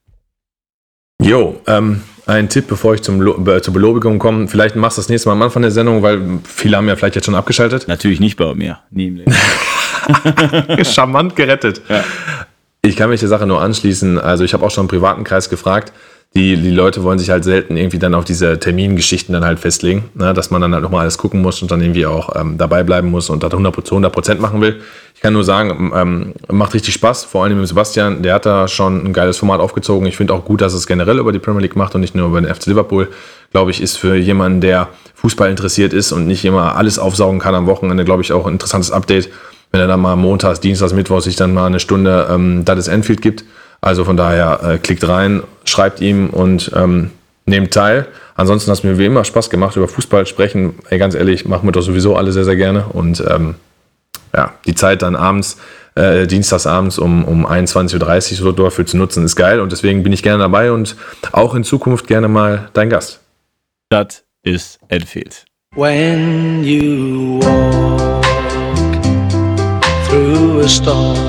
Jo, 1.22 1.60
ähm, 1.68 2.02
ein 2.30 2.48
Tipp, 2.48 2.68
bevor 2.68 2.94
ich 2.94 3.02
zum 3.02 3.48
äh, 3.48 3.62
zur 3.62 3.74
Belobigung 3.74 4.20
komme. 4.20 4.48
Vielleicht 4.48 4.76
machst 4.76 4.98
du 4.98 5.02
das 5.02 5.10
nächste 5.10 5.30
Mal 5.30 5.34
am 5.34 5.42
Anfang 5.42 5.62
der 5.62 5.72
Sendung, 5.72 6.04
weil 6.04 6.22
viele 6.44 6.78
haben 6.78 6.88
ja 6.88 6.96
vielleicht 6.96 7.16
jetzt 7.16 7.26
schon 7.26 7.36
abgeschaltet. 7.36 7.88
Natürlich 7.88 8.20
nicht 8.20 8.38
bei 8.38 8.54
mir. 8.54 8.80
Nie 8.92 9.08
im 9.08 9.16
Leben. 9.18 9.34
Charmant 10.86 11.36
gerettet. 11.36 11.82
Ja. 11.90 12.04
Ich 12.82 12.96
kann 12.96 13.10
mich 13.10 13.20
der 13.20 13.30
Sache 13.30 13.46
nur 13.46 13.62
anschließen. 13.62 14.20
Also 14.20 14.44
ich 14.44 14.54
habe 14.54 14.66
auch 14.66 14.72
schon 14.72 14.86
im 14.86 14.88
privaten 14.88 15.24
Kreis 15.24 15.50
gefragt. 15.50 15.92
Die, 16.36 16.56
die 16.58 16.70
Leute 16.70 17.04
wollen 17.04 17.18
sich 17.18 17.32
halt 17.32 17.44
selten 17.44 17.76
irgendwie 17.76 17.98
dann 17.98 18.14
auf 18.14 18.24
diese 18.24 18.60
Termingeschichten 18.60 19.34
dann 19.34 19.44
halt 19.44 19.58
festlegen, 19.58 20.10
ne? 20.14 20.32
dass 20.32 20.52
man 20.52 20.62
dann 20.62 20.74
halt 20.74 20.84
nochmal 20.84 21.02
alles 21.02 21.18
gucken 21.18 21.42
muss 21.42 21.60
und 21.64 21.72
dann 21.72 21.82
irgendwie 21.82 22.06
auch 22.06 22.40
ähm, 22.40 22.56
dabei 22.60 22.84
bleiben 22.84 23.10
muss 23.10 23.32
und 23.32 23.42
das 23.42 23.52
100%, 23.52 23.92
100 23.92 24.40
machen 24.40 24.62
will. 24.62 24.80
Ich 25.16 25.22
kann 25.22 25.34
nur 25.34 25.44
sagen, 25.44 25.92
ähm, 25.96 26.34
macht 26.48 26.76
richtig 26.76 26.94
Spaß, 26.94 27.26
vor 27.26 27.44
allem 27.44 27.60
mit 27.60 27.68
Sebastian, 27.68 28.22
der 28.22 28.36
hat 28.36 28.46
da 28.46 28.68
schon 28.68 29.08
ein 29.08 29.12
geiles 29.12 29.38
Format 29.38 29.60
aufgezogen. 29.60 30.06
Ich 30.06 30.18
finde 30.18 30.34
auch 30.36 30.46
gut, 30.46 30.62
dass 30.62 30.74
es 30.74 30.86
generell 30.86 31.18
über 31.18 31.32
die 31.32 31.40
Premier 31.40 31.62
League 31.62 31.76
macht 31.76 31.96
und 31.96 32.02
nicht 32.02 32.14
nur 32.14 32.28
über 32.28 32.40
den 32.40 32.54
FC 32.54 32.68
Liverpool. 32.68 33.08
Glaube 33.52 33.72
ich, 33.72 33.82
ist 33.82 33.98
für 33.98 34.16
jemanden, 34.16 34.62
der 34.62 34.90
Fußball 35.16 35.50
interessiert 35.50 35.94
ist 35.94 36.12
und 36.12 36.28
nicht 36.28 36.46
immer 36.46 36.76
alles 36.76 37.00
aufsaugen 37.00 37.40
kann 37.40 37.56
am 37.56 37.66
Wochenende, 37.66 38.06
glaube 38.06 38.22
ich, 38.22 38.32
auch 38.32 38.46
ein 38.46 38.54
interessantes 38.54 38.92
Update, 38.92 39.30
wenn 39.72 39.82
er 39.82 39.88
dann 39.88 40.00
mal 40.00 40.16
montags, 40.16 40.60
dienstags, 40.60 40.94
mittwochs 40.94 41.24
sich 41.24 41.36
dann 41.36 41.56
mal 41.56 41.66
eine 41.66 41.80
Stunde 41.80 42.28
ähm, 42.30 42.64
Dallas 42.66 42.88
Enfield 42.88 43.24
gibt. 43.24 43.44
Also 43.82 44.06
von 44.06 44.18
daher 44.18 44.60
äh, 44.64 44.78
klickt 44.78 45.08
rein, 45.08 45.44
schreibt 45.64 46.02
ihm 46.02 46.30
und 46.30 46.72
ähm, 46.76 47.12
nehmt 47.46 47.74
teil. 47.74 48.08
Ansonsten 48.36 48.72
hat 48.72 48.78
es 48.78 48.84
mir 48.84 48.98
wie 48.98 49.06
immer 49.06 49.26
Spaß 49.26 49.50
gemacht, 49.50 49.76
über 49.76 49.88
Fußball 49.88 50.26
sprechen. 50.26 50.76
Ey, 50.90 50.98
ganz 50.98 51.16
ehrlich, 51.16 51.46
machen 51.46 51.68
wir 51.68 51.72
doch 51.72 51.82
sowieso 51.82 52.16
alle 52.16 52.32
sehr, 52.32 52.46
sehr 52.46 52.56
gerne. 52.56 52.86
Und 52.94 53.24
ähm, 53.28 53.56
ja, 54.34 54.54
die 54.66 54.76
Zeit 54.76 55.02
dann 55.02 55.16
abends, 55.16 55.58
äh, 55.96 56.28
dienstags 56.28 56.68
abends 56.68 57.00
um, 57.00 57.26
um 57.26 57.46
21.30 57.46 58.32
Uhr 58.32 58.38
so 58.38 58.52
dafür 58.52 58.86
zu 58.86 58.98
nutzen, 58.98 59.26
ist 59.26 59.36
geil. 59.36 59.60
Und 59.60 59.72
deswegen 59.72 60.04
bin 60.04 60.14
ich 60.14 60.24
gerne 60.24 60.40
dabei 60.40 60.72
und 60.72 60.96
auch 61.32 61.56
in 61.56 61.64
Zukunft 61.64 62.08
gerne 62.08 62.28
mal 62.28 62.70
dein 62.74 62.90
Gast. 62.90 63.20
Das 63.90 64.24
ist 64.44 64.80
Enfield. 64.88 65.46
When 65.76 66.64
you 66.64 67.40
walk 67.42 68.24
through 70.08 70.62
a 70.64 70.68
storm, 70.68 71.29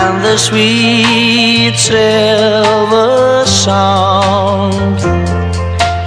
and 0.00 0.24
the 0.24 0.36
sweet 0.36 1.74
silver 1.76 3.44
sound 3.46 5.00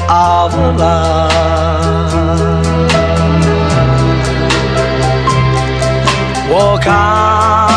of 0.10 0.54
love. 0.80 1.32
Walk 6.50 6.88
on 6.88 7.71